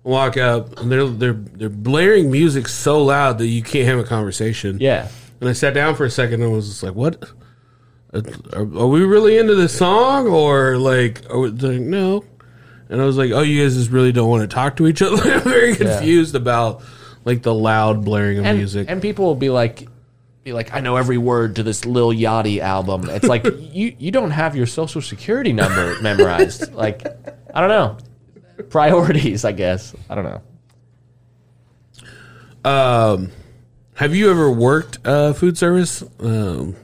Walk 0.04 0.36
up 0.36 0.80
and 0.82 0.92
they're 0.92 1.08
they're 1.08 1.32
they're 1.34 1.70
blaring 1.70 2.30
music 2.30 2.68
so 2.68 3.02
loud 3.02 3.38
that 3.38 3.48
you 3.48 3.64
can't 3.64 3.88
have 3.88 4.00
a 4.00 4.04
conversation. 4.04 4.78
Yeah. 4.82 5.08
And 5.40 5.50
I 5.50 5.54
sat 5.54 5.74
down 5.74 5.96
for 5.96 6.04
a 6.04 6.10
second 6.10 6.42
and 6.44 6.52
was 6.52 6.68
just 6.68 6.84
like, 6.84 6.94
"What? 6.94 7.24
Are, 8.14 8.62
are 8.62 8.88
we 8.88 9.04
really 9.04 9.38
into 9.38 9.56
this 9.56 9.76
song 9.78 10.28
or 10.28 10.78
like? 10.78 11.22
Are 11.30 11.40
we, 11.40 11.50
like, 11.50 11.82
no?" 11.82 12.24
And 12.90 13.02
I 13.02 13.06
was 13.06 13.18
like, 13.18 13.32
"Oh, 13.32 13.42
you 13.42 13.64
guys 13.64 13.76
just 13.76 13.90
really 13.90 14.12
don't 14.12 14.30
want 14.30 14.42
to 14.48 14.54
talk 14.54 14.76
to 14.78 14.88
each 14.88 15.02
other." 15.02 15.16
I'm 15.34 15.42
very 15.42 15.76
confused 15.76 16.36
about 16.36 16.84
like 17.26 17.42
the 17.42 17.54
loud 17.54 18.04
blaring 18.06 18.40
of 18.40 18.46
And, 18.46 18.58
music. 18.58 18.88
and 18.90 19.02
people 19.02 19.26
will 19.26 19.36
be 19.36 19.50
like, 19.50 19.88
be 20.44 20.52
like, 20.54 20.74
I 20.74 20.82
know 20.82 20.98
every 20.98 21.18
word 21.18 21.56
to 21.56 21.64
this 21.64 21.86
Lil 21.86 22.10
Yachty 22.12 22.60
album. 22.60 23.10
It's 23.10 23.26
like 23.28 23.46
you 23.60 23.96
you 23.98 24.12
don't 24.12 24.32
have 24.32 24.56
your 24.56 24.68
social 24.68 25.02
security 25.02 25.54
number 25.54 26.00
memorized. 26.02 26.72
Like, 26.74 27.06
I 27.54 27.62
don't 27.62 27.70
know. 27.70 27.98
Priorities, 28.70 29.46
I 29.46 29.54
guess. 29.54 29.96
I 30.10 30.16
don't 30.16 30.26
know. 30.26 30.42
Um, 32.70 33.32
have 33.96 34.14
you 34.16 34.30
ever 34.32 34.52
worked 34.52 35.00
uh, 35.06 35.34
food 35.34 35.58
service? 35.58 36.04
Um, 36.20 36.76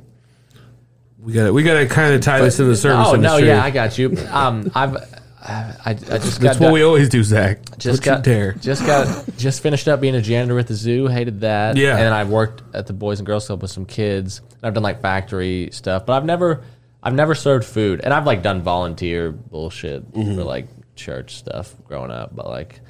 we 1.22 1.34
got 1.34 1.45
to 1.45 1.53
we 1.53 1.63
got 1.63 1.80
to 1.80 1.88
kind 1.88 2.13
of 2.13 2.22
tie 2.22 2.41
this 2.41 2.59
into 2.59 2.70
the 2.72 2.78
service 2.78 3.07
Oh 3.09 3.15
no, 3.15 3.38
yeah, 3.38 3.63
I 3.63 3.72
got 3.72 3.97
you. 3.97 4.15
Um, 4.32 4.72
I've 4.76 4.95
I, 5.41 5.74
I 5.86 5.93
just 5.93 6.09
got 6.41 6.47
That's 6.47 6.59
what 6.59 6.67
done- 6.67 6.74
we 6.74 6.84
always 6.84 7.07
do, 7.09 7.24
Zach. 7.24 7.59
just 7.78 8.03
Don't 8.03 8.15
got 8.17 8.24
dare. 8.24 8.53
just 8.53 8.86
got 8.86 9.26
just 9.38 9.61
finished 9.63 9.88
up 9.88 10.01
being 10.01 10.15
a 10.15 10.22
janitor 10.22 10.59
at 10.59 10.67
the 10.67 10.74
zoo. 10.76 11.07
Hated 11.07 11.41
that. 11.41 11.78
Yeah. 11.78 11.91
and 11.91 11.99
then 12.01 12.13
I've 12.13 12.30
worked 12.30 12.61
at 12.76 12.88
the 12.88 12.93
Boys 12.93 13.20
and 13.20 13.26
Girls 13.26 13.47
Club 13.47 13.61
with 13.61 13.72
some 13.72 13.86
kids. 13.86 14.39
And 14.39 14.59
I've 14.63 14.74
done 14.74 14.84
like 14.84 15.01
factory 15.01 15.70
stuff, 15.72 16.05
but 16.05 16.13
I've 16.13 16.26
never 16.26 16.63
I've 17.01 17.13
never 17.15 17.34
served 17.36 17.65
food, 17.65 18.01
and 18.03 18.13
I've 18.13 18.26
like 18.26 18.43
done 18.43 18.61
volunteer 18.61 19.32
bullshit 19.32 20.11
Mm-hmm. 20.11 20.36
for 20.36 20.43
like 20.43 20.67
church 20.95 21.36
stuff 21.38 21.74
growing 21.86 22.11
up, 22.11 22.36
but 22.36 22.47
like 22.47 22.82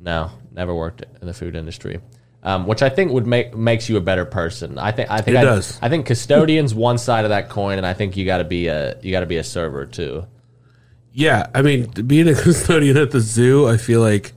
no, 0.00 0.30
never 0.52 0.74
worked 0.74 1.02
in 1.20 1.26
the 1.26 1.34
food 1.34 1.54
industry. 1.56 2.00
Um, 2.40 2.66
which 2.68 2.82
I 2.82 2.88
think 2.88 3.10
would 3.10 3.26
make 3.26 3.56
makes 3.56 3.88
you 3.88 3.96
a 3.96 4.00
better 4.00 4.24
person. 4.24 4.78
I 4.78 4.92
think 4.92 5.10
I 5.10 5.20
think 5.20 5.36
It 5.36 5.40
I, 5.40 5.44
does. 5.44 5.78
I 5.82 5.88
think 5.88 6.06
custodian's 6.06 6.72
one 6.88 6.96
side 6.96 7.24
of 7.24 7.30
that 7.30 7.48
coin, 7.48 7.78
and 7.78 7.86
I 7.86 7.94
think 7.94 8.16
you 8.16 8.24
got 8.24 8.38
to 8.38 8.44
be 8.44 8.68
a 8.68 8.96
you 9.02 9.10
got 9.10 9.20
to 9.20 9.26
be 9.26 9.38
a 9.38 9.44
server 9.44 9.86
too. 9.86 10.24
Yeah, 11.12 11.48
I 11.52 11.62
mean, 11.62 11.90
being 12.06 12.28
a 12.28 12.34
custodian 12.40 12.96
at 12.96 13.10
the 13.10 13.20
zoo, 13.20 13.66
I 13.66 13.76
feel 13.76 14.00
like 14.00 14.32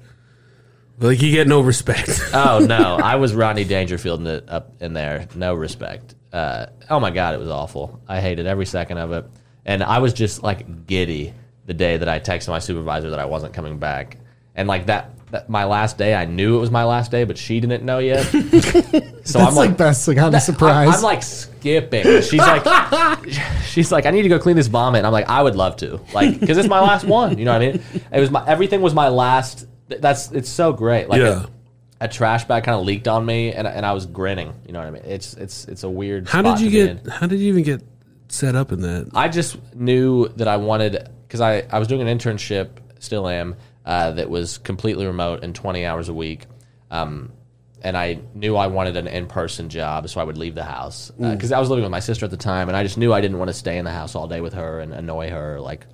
like 0.99 1.21
you 1.21 1.31
get 1.31 1.47
no 1.47 1.61
respect. 1.61 2.09
Oh 2.33 2.59
no, 2.59 2.95
I 2.97 3.15
was 3.15 3.35
Rodney 3.35 3.65
Dangerfield 3.65 4.21
in 4.21 4.27
it, 4.27 4.49
up 4.49 4.81
in 4.81 4.93
there. 4.93 5.27
No 5.35 5.53
respect. 5.53 6.15
Uh, 6.33 6.67
oh 6.89 6.99
my 6.99 7.11
god, 7.11 7.35
it 7.35 7.39
was 7.39 7.49
awful. 7.49 8.01
I 8.07 8.19
hated 8.19 8.47
every 8.47 8.65
second 8.65 8.97
of 8.97 9.11
it, 9.11 9.25
and 9.65 9.83
I 9.83 9.99
was 9.99 10.13
just 10.13 10.41
like 10.41 10.87
giddy 10.87 11.33
the 11.67 11.73
day 11.75 11.97
that 11.97 12.09
I 12.09 12.19
texted 12.19 12.49
my 12.49 12.59
supervisor 12.59 13.11
that 13.11 13.19
I 13.19 13.25
wasn't 13.25 13.53
coming 13.53 13.77
back, 13.77 14.17
and 14.55 14.67
like 14.67 14.87
that. 14.87 15.11
That 15.31 15.49
my 15.49 15.63
last 15.65 15.97
day, 15.97 16.13
I 16.13 16.25
knew 16.25 16.57
it 16.57 16.59
was 16.59 16.71
my 16.71 16.83
last 16.83 17.09
day, 17.11 17.23
but 17.23 17.37
she 17.37 17.59
didn't 17.59 17.83
know 17.83 17.99
yet. 17.99 18.21
so 18.31 18.39
That's 18.41 19.35
I'm 19.35 19.55
like 19.55 19.69
like, 19.69 19.77
best 19.77 20.07
like 20.07 20.17
on 20.17 20.33
a 20.33 20.37
I'm, 20.37 20.41
surprise. 20.41 20.95
I'm 20.95 21.01
like 21.01 21.23
skipping. 21.23 22.03
She's 22.21 22.33
like, 22.39 23.23
she's 23.65 23.91
like, 23.91 24.05
I 24.05 24.11
need 24.11 24.23
to 24.23 24.29
go 24.29 24.39
clean 24.39 24.55
this 24.55 24.67
vomit. 24.67 24.99
And 24.99 25.07
I'm 25.07 25.13
like, 25.13 25.29
I 25.29 25.41
would 25.41 25.55
love 25.55 25.77
to, 25.77 25.99
like, 26.13 26.39
because 26.39 26.57
it's 26.57 26.67
my 26.69 26.79
last 26.79 27.05
one. 27.05 27.37
You 27.37 27.45
know 27.45 27.53
what 27.53 27.61
I 27.61 27.71
mean? 27.73 27.81
It 28.13 28.19
was 28.19 28.29
my 28.31 28.45
everything 28.47 28.81
was 28.81 28.93
my 28.93 29.07
last. 29.09 29.67
That's 29.87 30.31
it's 30.31 30.49
so 30.49 30.73
great. 30.73 31.09
Like 31.09 31.19
Yeah. 31.21 31.45
a, 32.01 32.05
a 32.05 32.07
trash 32.07 32.45
bag 32.45 32.63
kind 32.63 32.77
of 32.79 32.85
leaked 32.85 33.07
on 33.07 33.25
me, 33.25 33.53
and, 33.53 33.67
and 33.67 33.85
I 33.85 33.93
was 33.93 34.05
grinning. 34.05 34.53
You 34.65 34.73
know 34.73 34.79
what 34.79 34.87
I 34.87 34.91
mean? 34.91 35.03
It's 35.05 35.33
it's 35.35 35.65
it's 35.65 35.83
a 35.83 35.89
weird. 35.89 36.27
How 36.27 36.41
spot 36.41 36.57
did 36.57 36.71
you 36.71 36.87
to 36.87 36.93
get? 36.95 37.13
How 37.13 37.27
did 37.27 37.39
you 37.39 37.47
even 37.49 37.63
get 37.63 37.83
set 38.27 38.55
up 38.55 38.71
in 38.71 38.81
that? 38.81 39.11
I 39.13 39.27
just 39.29 39.57
knew 39.75 40.27
that 40.37 40.47
I 40.47 40.57
wanted 40.57 41.09
because 41.27 41.41
I, 41.41 41.63
I 41.71 41.79
was 41.79 41.87
doing 41.87 42.05
an 42.07 42.17
internship, 42.17 42.69
still 42.99 43.27
am, 43.27 43.55
uh, 43.85 44.11
that 44.11 44.29
was 44.29 44.57
completely 44.57 45.05
remote 45.05 45.43
and 45.43 45.55
20 45.55 45.85
hours 45.85 46.09
a 46.09 46.13
week. 46.13 46.45
Um, 46.89 47.31
and 47.83 47.97
I 47.97 48.19
knew 48.35 48.55
I 48.55 48.67
wanted 48.67 48.95
an 48.95 49.07
in 49.07 49.25
person 49.25 49.69
job, 49.69 50.07
so 50.07 50.21
I 50.21 50.23
would 50.23 50.37
leave 50.37 50.53
the 50.53 50.63
house 50.63 51.11
because 51.17 51.51
I 51.51 51.59
was 51.59 51.69
living 51.69 51.83
with 51.83 51.91
my 51.91 51.99
sister 51.99 52.25
at 52.25 52.31
the 52.31 52.37
time, 52.37 52.67
and 52.67 52.77
I 52.77 52.83
just 52.83 52.97
knew 52.97 53.11
I 53.11 53.21
didn't 53.21 53.39
want 53.39 53.49
to 53.49 53.55
stay 53.55 53.77
in 53.79 53.85
the 53.85 53.91
house 53.91 54.13
all 54.13 54.27
day 54.27 54.39
with 54.39 54.53
her 54.53 54.79
and 54.79 54.93
annoy 54.93 55.31
her. 55.31 55.59
Like, 55.59 55.87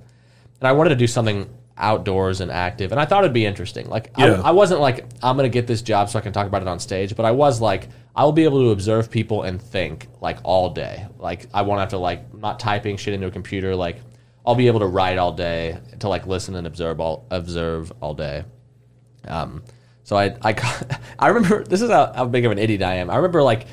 and 0.59 0.67
I 0.67 0.73
wanted 0.73 0.89
to 0.89 0.95
do 0.97 1.07
something 1.07 1.49
outdoors 1.77 2.41
and 2.41 2.51
active, 2.51 2.91
and 2.91 2.99
I 2.99 3.05
thought 3.05 3.23
it'd 3.23 3.33
be 3.33 3.45
interesting. 3.45 3.87
Like, 3.87 4.11
Yeah. 4.17 4.41
I, 4.41 4.49
I 4.49 4.51
wasn't 4.51 4.81
like 4.81 5.05
I'm 5.23 5.37
gonna 5.37 5.47
get 5.47 5.65
this 5.65 5.81
job 5.81 6.09
so 6.09 6.19
I 6.19 6.21
can 6.21 6.33
talk 6.33 6.47
about 6.47 6.61
it 6.61 6.67
on 6.67 6.79
stage, 6.79 7.15
but 7.15 7.25
I 7.25 7.31
was 7.31 7.61
like 7.61 7.87
I 8.17 8.23
will 8.25 8.31
be 8.31 8.45
able 8.45 8.63
to 8.63 8.71
observe 8.71 9.11
people 9.11 9.43
and 9.43 9.61
think 9.61 10.07
like 10.19 10.39
all 10.43 10.71
day. 10.71 11.05
Like, 11.19 11.47
I 11.53 11.61
won't 11.61 11.79
have 11.79 11.89
to 11.89 11.99
like 11.99 12.33
not 12.33 12.59
typing 12.59 12.97
shit 12.97 13.13
into 13.13 13.27
a 13.27 13.31
computer. 13.31 13.75
Like, 13.75 14.01
I'll 14.47 14.55
be 14.55 14.67
able 14.67 14.79
to 14.79 14.87
write 14.87 15.17
all 15.17 15.33
day 15.33 15.77
to 15.99 16.07
like 16.07 16.25
listen 16.25 16.55
and 16.55 16.65
observe 16.65 17.01
all 17.01 17.27
observe 17.29 17.91
all 17.99 18.13
day. 18.13 18.45
Um, 19.27 19.61
so 20.03 20.15
I, 20.15 20.37
I, 20.41 20.55
I 21.19 21.27
remember 21.27 21.65
this 21.65 21.81
is 21.81 21.89
how, 21.89 22.13
how 22.13 22.25
big 22.25 22.45
of 22.45 22.53
an 22.53 22.57
idiot 22.57 22.81
I 22.81 22.95
am. 22.95 23.09
I 23.09 23.17
remember 23.17 23.43
like 23.43 23.67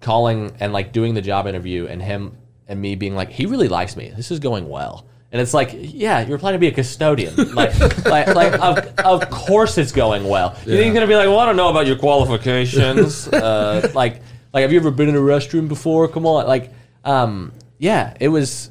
calling 0.00 0.52
and 0.60 0.72
like 0.72 0.92
doing 0.92 1.14
the 1.14 1.20
job 1.20 1.48
interview 1.48 1.88
and 1.88 2.00
him 2.00 2.38
and 2.68 2.80
me 2.80 2.94
being 2.94 3.16
like, 3.16 3.30
he 3.30 3.46
really 3.46 3.66
likes 3.66 3.96
me. 3.96 4.12
This 4.16 4.30
is 4.30 4.38
going 4.38 4.68
well. 4.68 5.08
And 5.32 5.40
it's 5.40 5.52
like, 5.52 5.70
yeah, 5.74 6.24
you're 6.24 6.38
planning 6.38 6.60
to 6.60 6.60
be 6.60 6.68
a 6.68 6.72
custodian. 6.72 7.34
Like, 7.54 7.76
like, 8.04 8.28
like 8.28 8.52
of, 8.60 8.78
of 8.98 9.28
course 9.28 9.76
it's 9.76 9.90
going 9.90 10.28
well. 10.28 10.56
You 10.64 10.76
think 10.76 10.84
he's 10.84 10.94
gonna 10.94 11.08
be 11.08 11.16
like, 11.16 11.26
well, 11.26 11.40
I 11.40 11.46
don't 11.46 11.56
know 11.56 11.68
about 11.68 11.88
your 11.88 11.96
qualifications. 11.96 13.26
uh, 13.32 13.90
like, 13.92 14.22
like, 14.52 14.62
have 14.62 14.72
you 14.72 14.78
ever 14.78 14.92
been 14.92 15.08
in 15.08 15.16
a 15.16 15.20
restroom 15.20 15.66
before? 15.66 16.06
Come 16.06 16.26
on, 16.26 16.46
like, 16.46 16.70
um, 17.04 17.52
yeah, 17.78 18.14
it 18.20 18.28
was. 18.28 18.70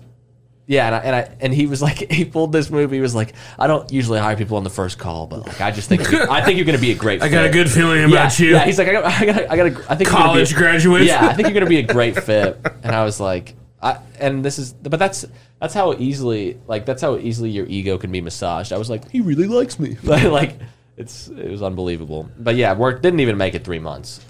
Yeah, 0.72 0.86
and 0.86 0.96
I, 0.96 1.00
and 1.00 1.16
I 1.18 1.36
and 1.42 1.54
he 1.54 1.66
was 1.66 1.82
like 1.82 1.98
he 2.12 2.24
pulled 2.24 2.54
this 2.54 2.70
move. 2.70 2.92
He 2.92 3.02
was 3.02 3.14
like, 3.14 3.34
I 3.60 3.68
don't 3.68 3.92
usually 3.92 4.20
hire 4.20 4.38
people 4.38 4.56
on 4.56 4.64
the 4.64 4.70
first 4.70 4.98
call, 4.98 5.28
but 5.28 5.46
like 5.46 5.60
I 5.60 5.70
just 5.70 5.90
think 5.90 6.02
I 6.14 6.46
think 6.46 6.56
you're 6.56 6.66
going 6.66 6.78
to 6.78 6.82
be 6.82 6.92
a 6.92 6.96
great. 6.96 7.20
Fit. 7.20 7.26
I 7.28 7.30
got 7.30 7.44
a 7.44 7.48
fit." 7.50 7.54
good 7.54 7.70
feeling 7.70 8.00
yeah, 8.00 8.08
about 8.08 8.40
you. 8.40 8.52
Yeah, 8.52 8.64
he's 8.64 8.78
like, 8.78 8.88
I 8.88 8.94
got, 8.94 9.04
I 9.04 9.26
got, 9.26 9.52
I 9.52 9.58
got 9.58 9.68
a, 9.68 9.92
I 9.92 9.96
think 9.96 10.08
you're 10.08 10.18
gonna 10.18 10.28
College 10.28 10.50
be 10.50 10.56
a- 10.56 10.60
graduate. 10.60 11.04
Yeah, 11.04 11.28
I 11.28 11.34
think 11.34 11.50
you're 11.50 11.54
going 11.54 11.66
to 11.66 11.70
be 11.70 11.80
a 11.80 11.84
great 11.94 12.24
fit. 12.24 12.58
And 12.84 12.96
I 12.96 13.04
was 13.04 13.20
like, 13.20 13.56
I 13.84 14.00
and 14.18 14.46
this 14.46 14.58
is, 14.58 14.72
but 14.72 14.98
that's 14.98 15.26
that's 15.60 15.74
how 15.74 15.92
easily 15.96 16.58
like 16.68 16.86
that's 16.86 17.02
how 17.02 17.18
easily 17.18 17.50
your 17.50 17.66
ego 17.66 17.98
can 17.98 18.10
be 18.10 18.22
massaged. 18.22 18.72
I 18.72 18.78
was 18.78 18.90
like, 18.90 19.10
he 19.12 19.20
really 19.20 19.48
likes 19.48 19.78
me. 19.78 19.98
Like, 20.04 20.24
like 20.24 20.60
it's 20.96 21.28
it 21.28 21.52
was 21.52 21.62
unbelievable. 21.62 22.30
But 22.40 22.56
yeah, 22.56 22.76
work 22.76 23.02
didn't 23.02 23.20
even 23.20 23.38
make 23.38 23.56
it 23.56 23.66
three 23.66 23.80
months. 23.80 24.26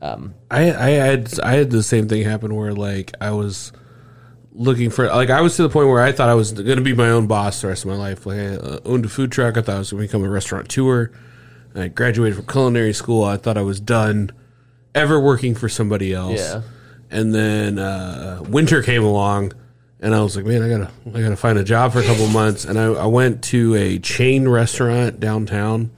Um, 0.00 0.34
I, 0.50 0.72
I 0.72 0.90
had 0.92 1.40
I 1.40 1.52
had 1.52 1.70
the 1.70 1.82
same 1.82 2.08
thing 2.08 2.22
happen 2.22 2.54
where 2.54 2.72
like 2.72 3.12
I 3.20 3.32
was 3.32 3.70
looking 4.54 4.88
for 4.88 5.08
like 5.08 5.30
I 5.30 5.40
was 5.40 5.56
to 5.56 5.62
the 5.62 5.68
point 5.68 5.88
where 5.88 6.02
I 6.02 6.12
thought 6.12 6.28
I 6.28 6.34
was 6.34 6.52
going 6.52 6.76
to 6.76 6.82
be 6.82 6.94
my 6.94 7.10
own 7.10 7.26
boss 7.26 7.60
the 7.60 7.68
rest 7.68 7.84
of 7.84 7.90
my 7.90 7.96
life. 7.96 8.24
Like 8.24 8.38
I 8.38 8.56
uh, 8.56 8.80
owned 8.84 9.04
a 9.04 9.08
food 9.08 9.32
truck. 9.32 9.56
I 9.56 9.62
thought 9.62 9.76
I 9.76 9.78
was 9.78 9.90
going 9.90 10.02
to 10.02 10.08
become 10.08 10.24
a 10.24 10.28
restaurateur. 10.28 11.10
I 11.74 11.88
graduated 11.88 12.36
from 12.36 12.46
culinary 12.46 12.92
school. 12.92 13.24
I 13.24 13.36
thought 13.36 13.58
I 13.58 13.62
was 13.62 13.80
done 13.80 14.30
ever 14.94 15.18
working 15.18 15.54
for 15.54 15.68
somebody 15.68 16.12
else. 16.12 16.38
Yeah. 16.38 16.62
And 17.10 17.34
then 17.34 17.78
uh, 17.78 18.42
winter 18.48 18.82
came 18.82 19.02
along, 19.02 19.52
and 20.00 20.14
I 20.14 20.22
was 20.22 20.36
like, 20.36 20.44
man, 20.44 20.62
I 20.62 20.68
gotta 20.68 20.90
I 21.14 21.20
gotta 21.20 21.36
find 21.36 21.58
a 21.58 21.64
job 21.64 21.92
for 21.92 22.00
a 22.00 22.04
couple 22.04 22.28
months. 22.28 22.64
And 22.64 22.78
I, 22.78 22.84
I 22.86 23.06
went 23.06 23.42
to 23.44 23.74
a 23.74 23.98
chain 23.98 24.48
restaurant 24.48 25.20
downtown 25.20 25.90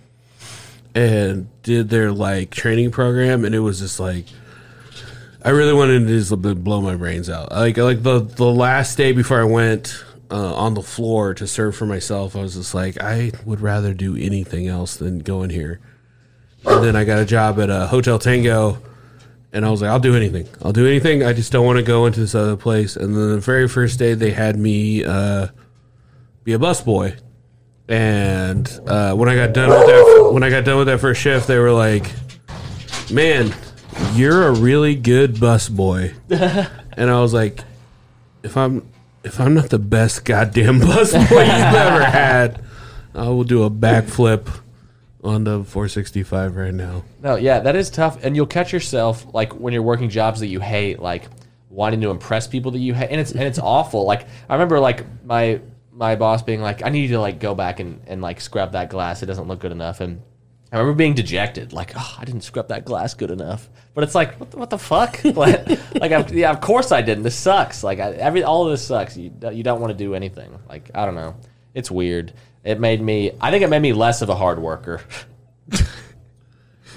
and 0.94 1.48
did 1.62 1.90
their 1.90 2.11
like 2.11 2.50
training 2.50 2.90
program, 2.90 3.44
and 3.44 3.54
it 3.54 3.61
was 3.61 3.80
just 3.80 4.00
like 4.00 4.24
I 5.47 5.51
really 5.51 5.72
wanted 5.72 6.01
to 6.01 6.07
just 6.09 6.42
blow 6.64 6.80
my 6.80 6.97
brains 6.97 7.30
out. 7.30 7.53
Like 7.53 7.76
like 7.76 8.03
the 8.03 8.20
the 8.20 8.44
last 8.44 8.97
day 8.97 9.12
before 9.12 9.40
I 9.40 9.44
went, 9.44 10.05
uh, 10.30 10.55
on 10.55 10.74
the 10.74 10.82
floor 10.82 11.34
to 11.34 11.47
serve 11.47 11.76
for 11.76 11.86
myself, 11.86 12.36
I 12.36 12.40
was 12.40 12.55
just 12.55 12.74
like, 12.74 13.01
I 13.01 13.32
would 13.44 13.61
rather 13.61 13.94
do 13.94 14.16
anything 14.16 14.68
else 14.68 14.97
than 14.97 15.20
go 15.20 15.42
in 15.42 15.51
here. 15.51 15.80
And 16.64 16.82
then 16.82 16.97
I 16.97 17.05
got 17.05 17.20
a 17.20 17.24
job 17.24 17.61
at 17.61 17.70
a 17.70 17.86
Hotel 17.86 18.18
Tango, 18.18 18.82
and 19.53 19.64
I 19.64 19.70
was 19.70 19.82
like, 19.82 19.90
I'll 19.90 20.01
do 20.01 20.16
anything. 20.16 20.49
I'll 20.62 20.72
do 20.72 20.86
anything. 20.86 21.22
I 21.22 21.32
just 21.32 21.53
don't 21.53 21.64
want 21.64 21.76
to 21.76 21.84
go 21.84 22.07
into 22.07 22.20
this 22.20 22.34
other 22.34 22.57
place. 22.57 22.97
And 22.97 23.14
then 23.14 23.30
the 23.30 23.38
very 23.38 23.68
first 23.68 23.99
day, 23.99 24.14
they 24.14 24.32
had 24.32 24.59
me 24.59 25.05
uh, 25.05 25.49
be 26.42 26.55
a 26.55 26.59
busboy. 26.59 27.18
And 27.88 28.68
uh, 28.88 29.14
when 29.14 29.28
I 29.28 29.36
got 29.36 29.53
done 29.55 29.68
with 29.70 29.86
that, 29.86 30.30
when 30.32 30.42
I 30.42 30.51
got 30.51 30.64
done 30.64 30.78
with 30.78 30.88
that 30.88 30.99
first 30.99 31.20
shift, 31.20 31.47
they 31.47 31.59
were 31.59 31.70
like, 31.70 32.11
"Man, 33.12 33.55
you're 34.14 34.47
a 34.47 34.53
really 34.53 34.94
good 34.94 35.38
bus 35.38 35.68
boy. 35.68 36.14
and 36.30 37.11
I 37.11 37.20
was 37.20 37.34
like, 37.34 37.61
"If 38.42 38.57
I'm 38.57 38.88
if 39.24 39.40
I'm 39.40 39.55
not 39.55 39.70
the 39.70 39.78
best 39.78 40.24
goddamn 40.24 40.80
bus 40.80 41.12
boy 41.12 41.18
you've 41.20 41.30
ever 41.30 42.05
had, 42.05 42.64
I 43.14 43.28
will 43.28 43.44
do 43.44 43.62
a 43.62 43.70
backflip 43.70 44.49
on 45.22 45.44
the 45.44 45.64
465 45.64 46.57
right 46.57 46.74
now." 46.74 47.05
No, 47.22 47.36
yeah, 47.36 47.61
that 47.61 47.76
is 47.76 47.90
tough, 47.90 48.22
and 48.24 48.36
you'll 48.36 48.47
catch 48.47 48.72
yourself 48.72 49.26
like 49.34 49.55
when 49.55 49.72
you're 49.72 49.82
working 49.82 50.09
jobs 50.09 50.40
that 50.40 50.49
you 50.49 50.61
hate, 50.61 51.01
like 51.01 51.28
wanting 51.70 52.01
to 52.01 52.11
impress 52.11 52.47
people 52.47 52.70
that 52.72 52.78
you 52.78 52.94
hate, 52.94 53.11
and 53.11 53.20
it's 53.20 53.32
and 53.32 53.42
it's 53.42 53.59
awful. 53.59 54.05
Like 54.05 54.26
I 54.49 54.55
remember, 54.55 54.80
like 54.80 55.05
my 55.24 55.61
my 55.92 56.16
boss 56.16 56.42
being 56.42 56.61
like, 56.61 56.84
"I 56.84 56.88
need 56.88 57.03
you 57.03 57.16
to 57.16 57.20
like 57.20 57.40
go 57.40 57.55
back 57.55 57.80
and 57.80 58.01
and 58.07 58.22
like 58.22 58.40
scrub 58.40 58.72
that 58.72 58.90
glass. 58.90 59.22
It 59.22 59.26
doesn't 59.26 59.49
look 59.49 59.61
good 59.61 59.72
enough." 59.72 60.01
And 60.01 60.22
I 60.73 60.79
remember 60.79 60.97
being 60.97 61.14
dejected, 61.14 61.73
like, 61.73 61.93
"Oh, 61.97 62.17
I 62.19 62.25
didn't 62.25 62.43
scrub 62.43 62.69
that 62.69 62.85
glass 62.85 63.14
good 63.14 63.31
enough." 63.31 63.69
But 63.95 64.05
it's 64.05 64.14
like, 64.14 64.39
what 64.39 64.51
the, 64.51 64.59
what 64.59 64.71
the 64.71 64.79
fuck? 64.79 65.25
like, 65.25 66.31
yeah, 66.33 66.51
of 66.51 66.61
course 66.61 66.93
I 66.93 67.03
didn't. 67.03 67.23
This 67.23 67.37
sucks. 67.37 67.83
Like 67.83 67.99
I, 67.99 68.12
every 68.12 68.43
all 68.43 68.64
of 68.67 68.73
this 68.73 68.87
sucks. 68.87 69.17
You 69.17 69.33
you 69.53 69.62
don't 69.62 69.81
want 69.81 69.93
to 69.93 69.97
do 69.97 70.14
anything. 70.14 70.59
Like 70.69 70.91
I 70.95 71.07
don't 71.07 71.14
know. 71.14 71.37
It's 71.75 71.91
weird. 71.91 72.33
It 72.64 72.81
made 72.81 73.01
me. 73.01 73.33
I 73.41 73.51
think 73.51 73.62
it 73.62 73.69
made 73.69 73.83
me 73.83 73.93
less 73.93 74.23
of 74.23 74.29
a 74.29 74.35
hard 74.35 74.59
worker. 74.59 75.01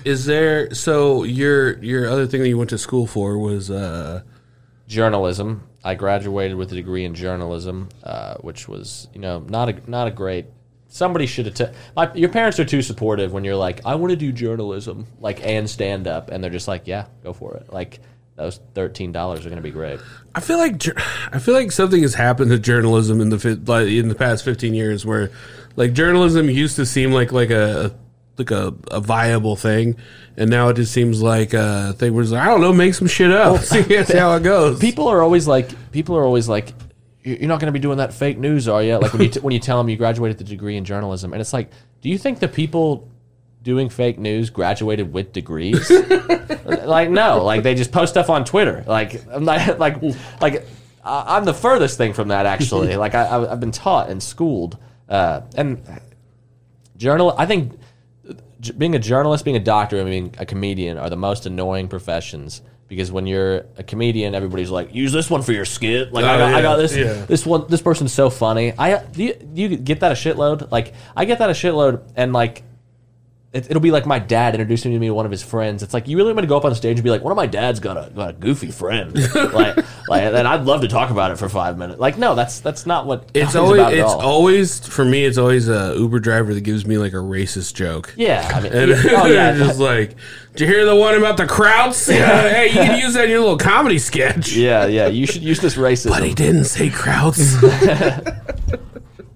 Is 0.06 0.26
there 0.26 0.74
so 0.74 1.24
your 1.24 1.78
your 1.84 2.10
other 2.10 2.26
thing 2.26 2.42
that 2.42 2.48
you 2.48 2.58
went 2.58 2.70
to 2.72 2.78
school 2.78 3.06
for 3.06 3.38
was 3.38 3.70
uh 3.70 4.24
journalism. 4.90 5.64
I 5.84 5.96
graduated 5.96 6.58
with 6.58 6.74
a 6.74 6.76
degree 6.76 7.06
in 7.06 7.14
journalism, 7.16 7.88
uh, 8.04 8.36
which 8.42 8.68
was 8.68 9.08
you 9.14 9.22
know 9.22 9.40
not 9.40 9.70
a 9.70 9.90
not 9.90 10.08
a 10.08 10.12
great. 10.12 10.48
Somebody 10.92 11.28
should 11.28 11.46
have. 11.46 11.54
T- 11.56 11.78
my, 11.96 12.12
your 12.16 12.30
parents 12.30 12.60
are 12.60 12.66
too 12.66 12.82
supportive 12.82 13.32
when 13.32 13.44
you're 13.44 13.56
like, 13.56 13.86
I 13.86 13.96
want 13.96 14.10
to 14.12 14.18
do 14.18 14.32
journalism, 14.32 15.06
like 15.20 15.46
and 15.46 15.70
stand 15.70 16.08
up, 16.08 16.30
and 16.32 16.44
they're 16.44 16.50
just 16.52 16.68
like, 16.68 16.88
yeah, 16.88 17.06
go 17.24 17.32
for 17.32 17.56
it. 17.58 17.72
Like 17.72 18.00
those 18.36 18.60
thirteen 18.74 19.12
dollars 19.12 19.46
are 19.46 19.50
going 19.50 19.58
to 19.58 19.64
be 19.64 19.70
great. 19.72 20.00
I 20.34 20.40
feel 20.40 20.58
like 20.58 20.82
I 21.32 21.38
feel 21.40 21.54
like 21.54 21.72
something 21.72 22.02
has 22.02 22.16
happened 22.16 22.50
to 22.52 22.58
journalism 22.60 23.22
in 23.22 23.30
the 23.30 23.62
like 23.68 23.88
in 23.88 24.08
the 24.08 24.16
past 24.16 24.44
fifteen 24.44 24.74
years, 24.74 25.06
where 25.06 25.30
like 25.76 25.94
journalism 25.94 26.50
used 26.50 26.76
to 26.78 26.86
seem 26.88 27.12
like 27.12 27.32
like 27.32 27.52
a 27.52 27.96
like 28.40 28.50
a, 28.52 28.74
a 28.90 29.00
viable 29.02 29.56
thing, 29.58 29.96
and 30.38 30.50
now 30.50 30.70
it 30.70 30.76
just 30.76 30.92
seems 30.94 31.22
like 31.22 31.54
uh, 31.54 31.88
a 31.90 31.94
thing 31.94 32.14
where 32.14 32.24
it's 32.24 32.32
like, 32.32 32.42
I 32.42 32.46
don't 32.46 32.62
know, 32.62 32.72
make 32.74 32.94
some 32.96 33.08
shit 33.08 33.32
up, 33.32 33.62
see, 33.64 33.84
see 33.84 34.18
how 34.18 34.34
it 34.36 34.44
goes. 34.44 34.80
People 34.80 35.08
are 35.10 35.22
always 35.22 35.46
like, 35.46 35.70
people 35.92 36.16
are 36.16 36.24
always 36.24 36.48
like, 36.48 36.70
"You- 36.70 36.76
you're 37.24 37.48
not 37.48 37.60
going 37.60 37.68
to 37.68 37.72
be 37.74 37.80
doing 37.80 37.98
that 37.98 38.14
fake 38.14 38.38
news, 38.38 38.68
are 38.68 38.82
you? 38.82 38.98
Like 38.98 39.12
when 39.14 39.22
you 39.24 39.30
t- 39.30 39.40
when 39.42 39.54
you 39.54 39.60
tell 39.60 39.78
them 39.78 39.90
you 39.90 39.98
graduated 39.98 40.38
with 40.38 40.48
a 40.48 40.50
degree 40.50 40.78
in 40.78 40.86
journalism, 40.86 41.34
and 41.34 41.42
it's 41.42 41.54
like, 41.54 41.70
do 42.02 42.10
you 42.10 42.18
think 42.18 42.40
the 42.40 42.48
people 42.48 43.10
doing 43.62 43.90
fake 43.90 44.18
news 44.18 44.50
graduated 44.50 45.12
with 45.12 45.34
degrees? 45.34 45.90
like 46.66 47.10
no, 47.10 47.44
like 47.44 47.64
they 47.64 47.76
just 47.76 47.92
post 47.92 48.14
stuff 48.14 48.30
on 48.30 48.46
Twitter. 48.46 48.84
Like 48.88 49.22
I'm 49.30 49.44
not 49.46 49.80
like 49.86 50.02
like 50.42 50.66
I- 51.04 51.36
I'm 51.38 51.46
the 51.46 51.54
furthest 51.54 51.98
thing 51.98 52.14
from 52.14 52.30
that 52.30 52.46
actually. 52.46 52.96
like 52.96 53.16
I, 53.16 53.52
I've 53.52 53.60
been 53.60 53.72
taught 53.72 54.10
and 54.10 54.24
schooled, 54.24 54.78
uh, 55.10 55.42
and 55.56 55.82
journal. 56.98 57.34
I 57.38 57.46
think 57.46 57.74
j- 58.62 58.74
being 58.74 58.96
a 58.96 59.00
journalist, 59.00 59.44
being 59.44 59.58
a 59.58 59.62
doctor, 59.62 59.98
and 60.00 60.10
being 60.10 60.36
a 60.38 60.46
comedian 60.46 60.98
are 60.98 61.10
the 61.10 61.18
most 61.18 61.46
annoying 61.46 61.88
professions 61.90 62.62
because 62.90 63.12
when 63.12 63.26
you're 63.28 63.66
a 63.78 63.84
comedian, 63.84 64.36
everybody's 64.36 64.70
like, 64.72 64.94
use 64.94 65.14
this 65.14 65.30
one 65.30 65.42
for 65.44 65.54
your 65.54 65.64
skit. 65.66 66.12
Like 66.12 66.26
I, 66.26 66.36
Oh, 66.36 66.38
got, 66.40 66.54
I 66.56 66.62
got 66.62 66.76
this. 66.76 66.96
yeah. 66.98 67.26
This 67.26 67.46
one, 67.46 67.66
this 67.70 67.82
person's 67.82 68.12
so 68.12 68.30
funny. 68.30 68.74
I 68.78 69.02
do 69.06 69.24
you, 69.24 69.34
do 69.36 69.62
you 69.62 69.78
get 69.78 70.02
that 70.02 70.12
a 70.12 70.16
shitload? 70.16 70.70
Like 70.72 70.94
I 71.16 71.24
get 71.26 71.40
that 71.40 71.50
a 71.50 71.54
shitload, 71.54 72.02
and 72.18 72.34
like. 72.34 72.64
It, 73.52 73.66
it'll 73.68 73.82
be 73.82 73.90
like 73.90 74.06
my 74.06 74.20
dad 74.20 74.54
introducing 74.54 74.98
me 75.00 75.08
to 75.08 75.14
one 75.14 75.26
of 75.26 75.32
his 75.32 75.42
friends. 75.42 75.82
It's 75.82 75.92
like 75.92 76.08
you 76.08 76.18
really 76.18 76.34
want 76.34 76.44
to 76.44 76.48
go 76.48 76.56
up 76.56 76.66
on 76.66 76.76
stage 76.76 76.98
and 76.98 77.04
be 77.04 77.10
like, 77.10 77.24
one 77.24 77.32
of 77.32 77.36
my 77.36 77.48
dad's 77.48 77.80
got 77.80 77.98
a 77.98 78.12
got 78.12 78.30
a 78.30 78.34
goofy 78.34 78.70
friend, 78.70 79.12
like, 79.36 79.76
like, 80.08 80.22
and 80.22 80.48
I'd 80.48 80.66
love 80.66 80.82
to 80.82 80.88
talk 80.88 81.10
about 81.10 81.32
it 81.32 81.38
for 81.38 81.50
five 81.50 81.76
minutes. 81.76 82.00
Like, 82.00 82.20
no, 82.20 82.36
that's 82.36 82.60
that's 82.60 82.86
not 82.86 83.08
what 83.08 83.28
it's 83.34 83.56
always 83.56 83.82
it's 83.98 84.12
always 84.14 84.88
for 84.88 85.04
me. 85.04 85.26
It's 85.26 85.40
always 85.40 85.68
a 85.68 85.96
Uber 85.98 86.20
driver 86.20 86.54
that 86.54 86.62
gives 86.62 86.86
me 86.86 87.00
like 87.00 87.14
a 87.14 87.18
racist 87.18 87.74
joke. 87.74 88.14
yeah. 88.16 88.52
I 88.54 88.60
mean, 88.62 88.72
And 88.72 88.92
oh 88.92 89.26
yeah, 89.26 89.54
just 89.58 89.80
like, 89.80 90.16
did 90.52 90.62
you 90.62 90.68
hear 90.68 90.86
the 90.86 90.96
one 90.96 91.16
about 91.16 91.38
the 91.38 91.46
Krauts? 91.46 92.08
Yeah, 92.16 92.50
hey, 92.50 92.68
you 92.68 92.74
can 92.74 93.00
use 93.00 93.16
that 93.16 93.24
in 93.26 93.32
your 93.32 93.40
little 93.40 93.58
comedy 93.58 93.98
sketch. 93.98 94.54
yeah, 94.54 94.86
yeah. 94.86 95.08
You 95.08 95.26
should 95.26 95.42
use 95.42 95.60
this 95.60 95.76
racism. 95.76 96.10
But 96.12 96.24
he 96.24 96.36
didn't 96.36 96.66
say 96.66 96.90
Krauts. 96.90 97.56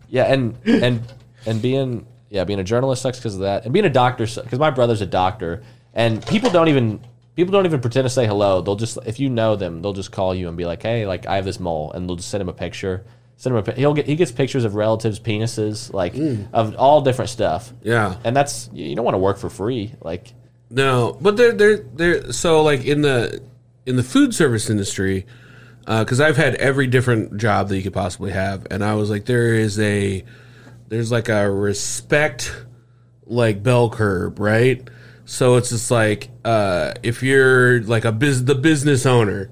Yeah, 0.10 0.32
and 0.32 0.56
and 0.66 1.02
and 1.48 1.62
being 1.64 2.06
yeah 2.34 2.44
being 2.44 2.60
a 2.60 2.64
journalist 2.64 3.04
sucks 3.04 3.20
because 3.20 3.36
of 3.36 3.42
that, 3.42 3.64
and 3.64 3.72
being 3.72 3.86
a 3.86 3.90
doctor 3.90 4.26
because 4.26 4.60
my 4.60 4.72
brother's 4.72 5.02
a 5.02 5.06
doctor, 5.06 5.64
and 5.94 6.26
people 6.26 6.50
don't 6.50 6.68
even 6.68 7.00
people 7.36 7.52
don't 7.52 7.66
even 7.66 7.80
pretend 7.80 8.06
to 8.06 8.10
say 8.10 8.26
hello. 8.26 8.60
They'll 8.60 8.76
just 8.76 8.98
if 9.06 9.20
you 9.20 9.30
know 9.30 9.56
them, 9.56 9.82
they'll 9.82 9.94
just 9.94 10.12
call 10.12 10.34
you 10.34 10.48
and 10.48 10.58
be 10.58 10.66
like, 10.66 10.82
hey, 10.82 11.06
like 11.06 11.28
I 11.28 11.36
have 11.36 11.46
this 11.46 11.60
mole, 11.60 11.92
and 11.92 12.10
they'll 12.10 12.16
just 12.16 12.30
send 12.30 12.42
him 12.42 12.50
a 12.50 12.54
picture. 12.54 13.06
Send 13.38 13.56
him 13.56 13.64
a 13.66 13.72
he'll 13.74 13.94
get 13.94 14.08
he 14.08 14.16
gets 14.16 14.32
pictures 14.32 14.66
of 14.66 14.74
relatives' 14.74 15.20
penises, 15.20 15.94
like 15.94 16.16
mm. 16.16 16.48
of 16.52 16.76
all 16.76 17.02
different 17.02 17.30
stuff. 17.30 17.72
yeah. 17.84 18.16
And 18.24 18.36
that's 18.36 18.68
you 18.74 18.96
don't 18.96 19.06
want 19.06 19.16
to 19.16 19.20
work 19.20 19.38
for 19.38 19.50
free, 19.50 19.94
like 20.02 20.34
No, 20.72 21.18
but 21.22 21.38
they're 21.38 21.54
they're 21.54 21.78
they're 21.78 22.32
so 22.34 22.64
like 22.64 22.84
in 22.84 23.02
the 23.02 23.44
in 23.86 23.96
the 23.96 24.04
food 24.04 24.34
service 24.34 24.72
industry, 24.72 25.28
uh, 25.86 26.04
because 26.04 26.20
I've 26.20 26.38
had 26.38 26.56
every 26.56 26.88
different 26.88 27.38
job 27.38 27.70
that 27.70 27.78
you 27.78 27.84
could 27.84 27.94
possibly 27.94 28.32
have, 28.32 28.66
and 28.72 28.84
I 28.84 28.96
was 28.96 29.12
like, 29.12 29.26
there 29.26 29.54
is 29.54 29.80
a 29.80 30.24
there's 30.88 31.12
like 31.12 31.30
a 31.30 31.50
respect 31.50 32.56
like 33.26 33.64
bell 33.64 33.90
curve, 33.90 34.40
right? 34.40 34.88
So 35.26 35.56
it's 35.56 35.70
just 35.70 35.90
like 35.90 36.30
uh, 36.44 36.94
if 37.04 37.24
you're 37.24 37.82
like 37.82 38.06
a 38.06 38.12
biz 38.12 38.46
the 38.46 38.56
business 38.56 39.06
owner, 39.06 39.52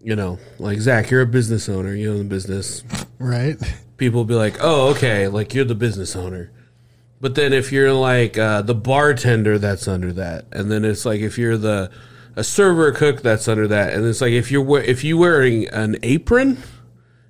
you 0.00 0.16
know, 0.16 0.38
like 0.58 0.78
Zach, 0.78 1.10
you're 1.10 1.22
a 1.22 1.26
business 1.26 1.68
owner, 1.68 1.94
you 1.94 2.12
own 2.12 2.18
the 2.18 2.24
business. 2.24 2.82
right? 3.18 3.56
people 3.96 4.24
be 4.24 4.34
like, 4.34 4.56
"Oh, 4.60 4.88
okay, 4.90 5.28
like 5.28 5.54
you're 5.54 5.64
the 5.64 5.74
business 5.74 6.16
owner." 6.16 6.50
But 7.20 7.34
then 7.34 7.52
if 7.52 7.72
you're 7.72 7.92
like 7.92 8.36
uh, 8.38 8.62
the 8.62 8.74
bartender, 8.74 9.58
that's 9.58 9.88
under 9.88 10.12
that, 10.14 10.46
and 10.52 10.70
then 10.70 10.84
it's 10.84 11.04
like 11.04 11.20
if 11.20 11.38
you're 11.38 11.56
the 11.56 11.90
a 12.34 12.44
server 12.44 12.92
cook, 12.92 13.22
that's 13.22 13.48
under 13.48 13.66
that, 13.68 13.94
and 13.94 14.04
it's 14.04 14.20
like 14.20 14.32
if 14.32 14.50
you're 14.50 14.80
if 14.80 15.04
you 15.04 15.18
wearing 15.18 15.68
an 15.68 15.96
apron, 16.02 16.58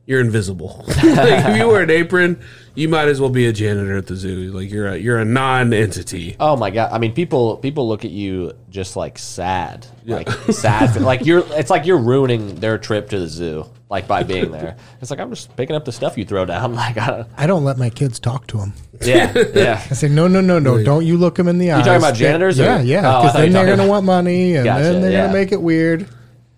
you're 0.07 0.21
invisible. 0.21 0.85
like 0.89 1.47
if 1.47 1.57
you 1.57 1.69
wear 1.69 1.83
an 1.83 1.91
apron, 1.91 2.43
you 2.77 2.89
might 2.89 3.09
as 3.09 3.21
well 3.21 3.31
be 3.31 3.47
a 3.47 3.53
janitor 3.53 3.97
at 3.97 4.07
the 4.07 4.15
zoo. 4.17 4.53
Like 4.53 4.71
you're 4.71 4.87
a 4.89 4.97
you're 4.97 5.19
a 5.19 5.25
non-entity. 5.25 6.37
Oh 6.39 6.57
my 6.57 6.71
god! 6.71 6.93
I 6.93 6.99
mean, 6.99 7.13
people 7.13 7.57
people 7.57 7.89
look 7.89 8.05
at 8.05 8.11
you 8.13 8.53
just 8.71 8.95
like 8.97 9.19
sad, 9.19 9.87
like 10.05 10.29
sad. 10.53 11.01
Like 11.01 11.25
you're, 11.27 11.43
it's 11.59 11.71
like 11.71 11.87
you're 11.87 11.99
ruining 11.99 12.57
their 12.57 12.79
trip 12.79 13.09
to 13.11 13.19
the 13.19 13.27
zoo, 13.29 13.67
like 13.89 14.07
by 14.07 14.23
being 14.23 14.51
there. 14.53 14.77
It's 15.01 15.11
like 15.11 15.21
I'm 15.21 15.31
just 15.31 15.55
picking 15.57 15.75
up 15.77 15.85
the 15.85 15.93
stuff 15.93 16.17
you 16.19 16.25
throw 16.25 16.45
down. 16.45 16.75
Like, 16.77 16.99
I 16.99 17.07
don't, 17.09 17.29
I 17.37 17.47
don't 17.47 17.65
let 17.65 17.79
my 17.79 17.91
kids 17.91 18.19
talk 18.21 18.47
to 18.49 18.59
them. 18.59 18.73
yeah, 19.03 19.33
yeah. 19.55 19.83
I 19.91 19.95
say, 19.95 20.09
no, 20.09 20.27
no, 20.29 20.41
no, 20.41 20.59
no. 20.59 20.83
Don't 20.83 21.05
you 21.07 21.17
look 21.19 21.35
them 21.37 21.49
in 21.49 21.59
the 21.59 21.71
eyes. 21.73 21.79
You 21.81 21.85
talking 21.85 22.03
about 22.03 22.15
janitors 22.15 22.59
or- 22.61 22.65
Yeah, 22.65 22.81
yeah. 22.81 22.99
Oh, 22.99 23.01
Because 23.23 23.33
thought 23.33 23.39
then 23.41 23.53
they're 23.53 23.63
talking- 23.63 23.77
going 23.77 23.87
to 23.87 23.91
want 23.91 24.05
money 24.07 24.57
and 24.57 24.65
Gotcha, 24.65 24.83
then 24.85 25.03
they're 25.03 25.11
yeah. 25.13 25.21
going 25.23 25.33
to 25.33 25.39
make 25.39 25.53
it 25.53 25.61
weird. 25.63 26.09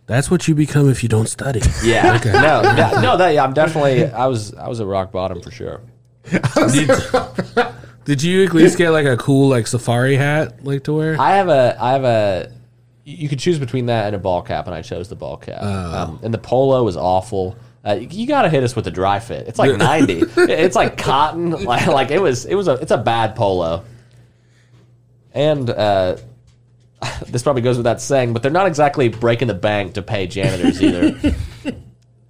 That's 0.06 0.30
what 0.30 0.48
you 0.48 0.54
become 0.54 0.88
if 0.90 1.02
you 1.02 1.08
don't 1.08 1.28
study. 1.28 1.60
Yeah, 1.84 2.18
no, 2.24 2.62
no, 2.62 3.00
no, 3.02 3.16
that 3.18 3.34
yeah, 3.34 3.44
I'm 3.44 3.52
definitely. 3.52 4.06
I 4.06 4.26
was, 4.26 4.54
I 4.54 4.66
was 4.68 4.80
at 4.80 4.86
rock 4.86 5.12
bottom 5.12 5.40
for 5.42 5.50
sure. 5.50 5.82
Did, 6.30 6.90
did 8.04 8.22
you 8.22 8.44
at 8.44 8.54
least 8.54 8.78
get 8.78 8.90
like 8.90 9.06
a 9.06 9.16
cool 9.16 9.48
like 9.48 9.66
safari 9.66 10.16
hat 10.16 10.64
like 10.64 10.84
to 10.84 10.94
wear? 10.94 11.20
I 11.20 11.36
have 11.36 11.48
a, 11.48 11.76
I 11.80 11.92
have 11.92 12.04
a. 12.04 12.52
You 13.04 13.28
could 13.28 13.38
choose 13.38 13.58
between 13.58 13.86
that 13.86 14.06
and 14.06 14.16
a 14.16 14.18
ball 14.18 14.42
cap, 14.42 14.66
and 14.66 14.74
I 14.74 14.82
chose 14.82 15.08
the 15.08 15.16
ball 15.16 15.36
cap. 15.36 15.62
Um, 15.62 16.20
and 16.22 16.32
the 16.32 16.38
polo 16.38 16.82
was 16.84 16.96
awful. 16.96 17.56
Uh, 17.84 17.94
you 17.94 18.26
got 18.26 18.42
to 18.42 18.50
hit 18.50 18.62
us 18.62 18.76
with 18.76 18.84
the 18.84 18.90
dry 18.90 19.18
fit. 19.18 19.46
It's 19.48 19.58
like 19.58 19.76
ninety. 19.76 20.22
it's 20.36 20.76
like 20.76 20.98
cotton. 20.98 21.50
Like, 21.64 21.86
like 21.86 22.10
it 22.10 22.20
was. 22.20 22.44
It 22.44 22.54
was 22.54 22.68
a. 22.68 22.72
It's 22.72 22.90
a 22.90 22.98
bad 22.98 23.36
polo. 23.36 23.84
And 25.32 25.68
uh, 25.70 26.16
this 27.26 27.42
probably 27.42 27.62
goes 27.62 27.76
without 27.76 28.00
saying, 28.00 28.32
but 28.32 28.42
they're 28.42 28.50
not 28.50 28.66
exactly 28.66 29.08
breaking 29.08 29.48
the 29.48 29.54
bank 29.54 29.94
to 29.94 30.02
pay 30.02 30.26
janitors 30.26 30.82
either. 30.82 31.34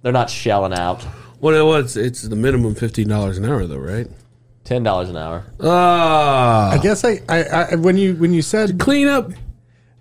they're 0.01 0.11
not 0.11 0.29
shelling 0.29 0.73
out. 0.73 1.05
What 1.39 1.53
it 1.53 1.63
was? 1.63 1.95
It's 1.95 2.21
the 2.23 2.35
minimum 2.35 2.75
fifteen 2.75 3.07
dollars 3.07 3.37
an 3.37 3.45
hour 3.45 3.65
though, 3.65 3.77
right? 3.77 4.07
Ten 4.65 4.83
dollars 4.83 5.09
an 5.09 5.17
hour. 5.17 5.45
Ah, 5.61 6.71
I 6.71 6.77
guess 6.77 7.03
I, 7.03 7.21
I, 7.29 7.43
I 7.71 7.75
when 7.75 7.97
you 7.97 8.15
when 8.15 8.33
you 8.33 8.41
said 8.41 8.79
clean 8.79 9.07
up. 9.07 9.31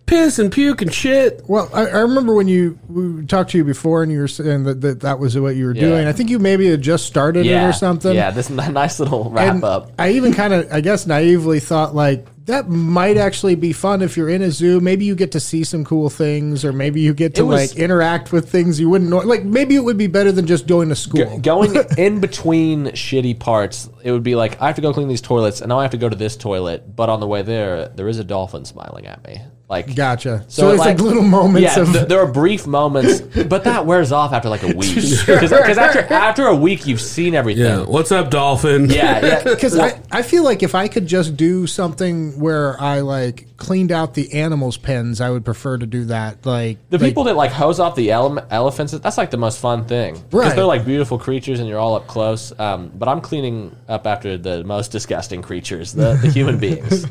Piss 0.09 0.39
and 0.39 0.51
puke 0.51 0.83
and 0.83 0.93
shit. 0.93 1.43
Well, 1.47 1.71
I, 1.73 1.87
I 1.87 1.99
remember 2.01 2.35
when 2.35 2.49
you 2.49 2.79
we 2.89 3.27
talked 3.27 3.51
to 3.51 3.59
you 3.59 3.65
before, 3.65 4.03
and 4.03 4.11
you 4.11 4.19
were 4.21 4.29
saying 4.29 4.65
that 4.65 4.81
that, 4.81 5.01
that 5.01 5.19
was 5.19 5.39
what 5.39 5.55
you 5.55 5.67
were 5.67 5.75
doing. 5.75 6.07
I 6.07 6.13
think 6.13 6.31
you 6.31 6.39
maybe 6.39 6.69
had 6.69 6.83
just 6.83 7.07
started 7.07 7.47
it 7.47 7.53
or 7.63 7.73
something. 7.73 8.15
Yeah, 8.15 8.31
this 8.31 8.51
nice 8.51 8.99
little 8.99 9.31
wrap 9.31 9.55
And 9.55 9.65
up. 9.65 9.93
I 9.99 10.11
even 10.13 10.33
kind 10.35 10.53
of, 10.53 10.73
I 10.73 10.81
guess, 10.81 11.07
naively 11.07 11.61
thought 11.61 11.95
like 11.95 12.27
that 12.47 12.71
might 12.71 13.19
actually 13.19 13.57
be 13.57 13.75
fun 13.75 14.01
if 14.01 14.17
you're 14.17 14.31
in 14.31 14.41
a 14.41 14.51
zoo. 14.51 14.81
Maybe 14.81 15.05
you 15.05 15.15
get 15.15 15.33
to 15.33 15.41
see 15.41 15.65
some 15.65 15.85
cool 15.85 16.09
things, 16.09 16.65
or 16.65 16.73
maybe 16.73 17.03
you 17.03 17.13
get 17.13 17.35
to 17.35 17.43
It 17.43 17.45
was- 17.45 17.71
like 17.73 17.79
interact 17.79 18.33
with 18.33 18.51
things 18.51 18.81
you 18.81 18.89
wouldn't 18.89 19.11
know. 19.11 19.19
Like 19.19 19.45
maybe 19.45 19.75
it 19.75 19.85
would 19.85 19.99
be 19.99 20.07
better 20.07 20.33
than 20.33 20.47
just 20.47 20.67
going 20.67 20.89
to 20.89 20.97
school. 20.97 21.39
Going 21.41 21.77
in 21.99 22.21
between 22.21 22.87
shitty 22.87 23.39
parts, 23.39 23.91
it 24.03 24.11
would 24.13 24.23
be 24.23 24.35
like 24.35 24.61
I 24.63 24.67
have 24.67 24.77
to 24.77 24.83
go 24.83 24.95
clean 24.95 25.09
these 25.09 25.21
toilets, 25.21 25.61
and 25.61 25.69
now 25.69 25.79
I 25.79 25.83
have 25.83 25.91
to 25.93 25.99
go 25.99 26.09
to 26.09 26.17
this 26.17 26.37
toilet. 26.37 26.97
But 26.97 27.11
on 27.11 27.21
the 27.21 27.27
way 27.27 27.43
there, 27.43 27.89
there 27.91 28.09
is 28.09 28.19
a 28.19 28.25
dolphin 28.25 28.65
smiling 28.65 29.07
at 29.07 29.23
me. 29.27 29.43
Like 29.69 29.95
Gotcha. 29.95 30.45
So, 30.49 30.71
it's 30.71 30.79
like, 30.79 30.99
little 30.99 31.23
moments 31.23 31.77
yeah, 31.77 31.83
of 31.83 31.93
th- 31.93 32.09
there 32.09 32.21
are 32.21 32.27
brief 32.33 32.67
moments, 32.67 33.21
but 33.49 33.65
that 33.65 33.85
wears 33.85 34.13
off 34.13 34.33
after 34.33 34.49
like 34.49 34.63
a 34.63 34.69
week. 34.75 34.95
Because 35.27 35.53
after 35.79 36.01
after 36.13 36.47
a 36.47 36.57
week, 36.57 36.87
you've 36.87 37.01
seen 37.03 37.35
everything. 37.35 37.65
Yeah. 37.65 37.85
What's 37.85 38.11
up, 38.11 38.31
dolphin? 38.31 38.89
yeah, 38.89 39.25
yeah. 39.25 39.43
Because 39.45 39.79
I, 39.79 40.01
I 40.11 40.23
feel 40.23 40.43
like 40.43 40.63
if 40.63 40.75
I 40.75 40.89
could 40.89 41.07
just 41.07 41.37
do 41.37 41.67
something 41.67 42.39
where 42.41 42.81
I 42.81 43.01
like 43.01 43.47
cleaned 43.59 43.93
out 43.93 44.15
the 44.15 44.33
animals' 44.35 44.79
pens, 44.79 45.21
I 45.21 45.29
would 45.29 45.45
prefer 45.45 45.77
to 45.77 45.85
do 45.87 46.07
that. 46.07 46.47
Like 46.47 46.79
The 46.89 46.97
like- 46.99 47.07
people 47.11 47.25
that 47.25 47.37
like 47.37 47.51
hose 47.53 47.79
off 47.79 47.95
the 47.95 48.11
ele- 48.11 48.47
elephants, 48.51 48.93
that's 48.93 49.19
like 49.19 49.31
the 49.31 49.37
most 49.37 49.59
fun 49.61 49.85
thing. 49.85 50.15
Because 50.31 50.55
they're 50.55 50.65
like 50.65 50.87
beautiful 50.87 51.19
creatures 51.19 51.61
and 51.61 51.69
you're 51.69 51.79
all 51.79 51.95
up 51.97 52.07
close. 52.07 52.59
Um, 52.59 52.91
but 52.95 53.09
I'm 53.09 53.21
cleaning 53.21 53.77
up 53.89 54.07
after 54.07 54.39
the 54.39 54.65
most 54.65 54.93
disgusting 54.93 55.43
creatures, 55.43 55.93
the, 55.93 56.15
the 56.23 56.31
human 56.31 56.59
beings. 56.59 57.05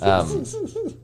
Um, 0.00 0.44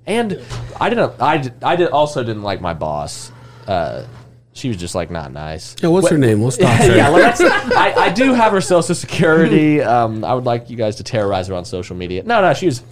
and 0.07 0.41
I 0.81 0.91
didn't, 0.95 1.21
I, 1.21 1.51
I 1.63 1.77
did 1.77 1.89
also 1.89 2.23
didn't 2.23 2.43
like 2.43 2.61
my 2.61 2.75
boss. 2.75 3.33
Uh, 3.67 4.05
she 4.53 4.69
was 4.69 4.77
just 4.77 4.95
like 4.95 5.11
not 5.11 5.33
nice. 5.33 5.75
Yeah, 5.83 5.89
what's 5.89 6.09
her 6.09 6.19
name? 6.19 6.41
Talk 6.43 6.55
to 6.55 6.67
her. 6.67 6.97
yeah, 6.97 7.11
well, 7.11 7.19
that's, 7.19 7.41
I, 7.41 7.93
I 7.93 8.11
do 8.11 8.33
have 8.33 8.53
her 8.53 8.61
social 8.61 8.95
security. 8.95 9.83
Um, 9.83 10.25
I 10.25 10.33
would 10.33 10.45
like 10.45 10.71
you 10.71 10.77
guys 10.77 10.97
to 10.97 11.05
terrorize 11.05 11.49
her 11.49 11.55
on 11.55 11.65
social 11.65 11.97
media. 11.97 12.23
No, 12.23 12.41
no, 12.41 12.55
she 12.55 12.67
was. 12.67 12.83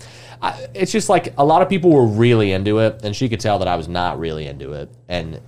I, 0.41 0.67
it's 0.75 0.91
just 0.91 1.09
like 1.09 1.35
a 1.39 1.45
lot 1.45 1.63
of 1.63 1.69
people 1.69 1.93
were 1.93 2.07
really 2.07 2.51
into 2.51 2.81
it, 2.81 3.05
and 3.05 3.15
she 3.15 3.29
could 3.29 3.39
tell 3.39 3.61
that 3.61 3.69
I 3.69 3.77
was 3.77 3.87
not 3.87 4.19
really 4.19 4.47
into 4.47 4.73
it, 4.73 4.91
and 5.09 5.41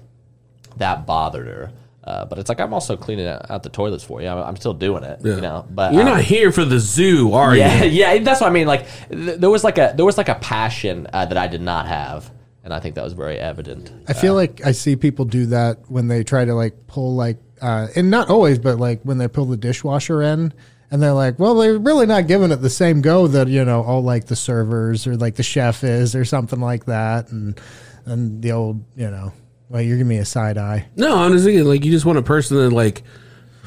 that 0.76 1.04
bothered 1.04 1.48
her. 1.48 1.72
Uh, 2.04 2.26
but 2.26 2.38
it's 2.38 2.50
like 2.50 2.60
I'm 2.60 2.74
also 2.74 2.96
cleaning 2.96 3.26
out, 3.26 3.62
the 3.62 3.70
toilets 3.70 4.04
for 4.04 4.20
you. 4.20 4.28
I'm, 4.28 4.38
I'm 4.38 4.56
still 4.56 4.74
doing 4.74 5.04
it, 5.04 5.20
you 5.24 5.40
know. 5.40 5.66
But 5.70 5.94
You're 5.94 6.02
um, 6.02 6.08
not 6.08 6.20
here 6.20 6.52
for 6.52 6.64
the 6.64 6.78
zoo, 6.78 7.32
are 7.32 7.56
yeah, 7.56 7.82
you? 7.82 7.90
yeah, 8.00 8.18
that's 8.18 8.42
what 8.42 8.48
I 8.48 8.50
mean. 8.50 8.66
Like 8.66 8.86
th- 9.08 9.40
there 9.40 9.50
was 9.50 9.64
like 9.64 9.78
a 9.78 9.94
there 9.96 10.04
was 10.04 10.18
like 10.18 10.28
a 10.28 10.34
passion 10.34 11.08
uh, 11.12 11.24
that 11.24 11.38
I 11.38 11.46
did 11.46 11.62
not 11.62 11.88
have, 11.88 12.30
and 12.64 12.72
I 12.72 12.80
think 12.80 12.94
that 12.94 13.04
was 13.04 13.12
very 13.12 13.38
evident. 13.38 13.92
I 14.08 14.14
feel 14.14 14.34
like 14.34 14.64
I 14.64 14.72
see 14.72 14.96
people 14.96 15.26
do 15.26 15.46
that 15.46 15.90
when 15.90 16.08
they 16.08 16.24
try 16.24 16.44
to 16.46 16.54
like 16.54 16.86
pull 16.86 17.14
like, 17.14 17.38
uh, 17.60 17.88
and 17.94 18.10
not 18.10 18.30
always, 18.30 18.58
but 18.58 18.78
like 18.78 19.02
when 19.02 19.18
they 19.18 19.28
pull 19.28 19.44
the 19.44 19.56
dishwasher 19.56 20.22
in. 20.22 20.52
And 20.90 21.02
they're 21.02 21.12
like, 21.12 21.38
well, 21.40 21.56
they're 21.56 21.78
really 21.78 22.06
not 22.06 22.28
giving 22.28 22.52
it 22.52 22.56
the 22.56 22.70
same 22.70 23.00
go 23.00 23.26
that 23.26 23.48
you 23.48 23.64
know, 23.64 23.82
all 23.82 24.02
like 24.02 24.26
the 24.26 24.36
servers 24.36 25.06
or 25.06 25.16
like 25.16 25.34
the 25.34 25.42
chef 25.42 25.82
is 25.82 26.14
or 26.14 26.24
something 26.24 26.60
like 26.60 26.84
that, 26.84 27.32
and 27.32 27.60
and 28.04 28.40
the 28.42 28.52
old, 28.52 28.84
you 28.94 29.10
know, 29.10 29.32
well, 29.68 29.82
you're 29.82 29.96
giving 29.96 30.08
me 30.08 30.18
a 30.18 30.24
side 30.24 30.56
eye. 30.56 30.86
No, 30.94 31.16
I'm 31.16 31.32
just 31.32 31.44
thinking 31.44 31.64
like 31.64 31.84
you 31.84 31.90
just 31.90 32.04
want 32.04 32.18
a 32.18 32.22
person 32.22 32.58
that 32.58 32.70
like 32.70 33.02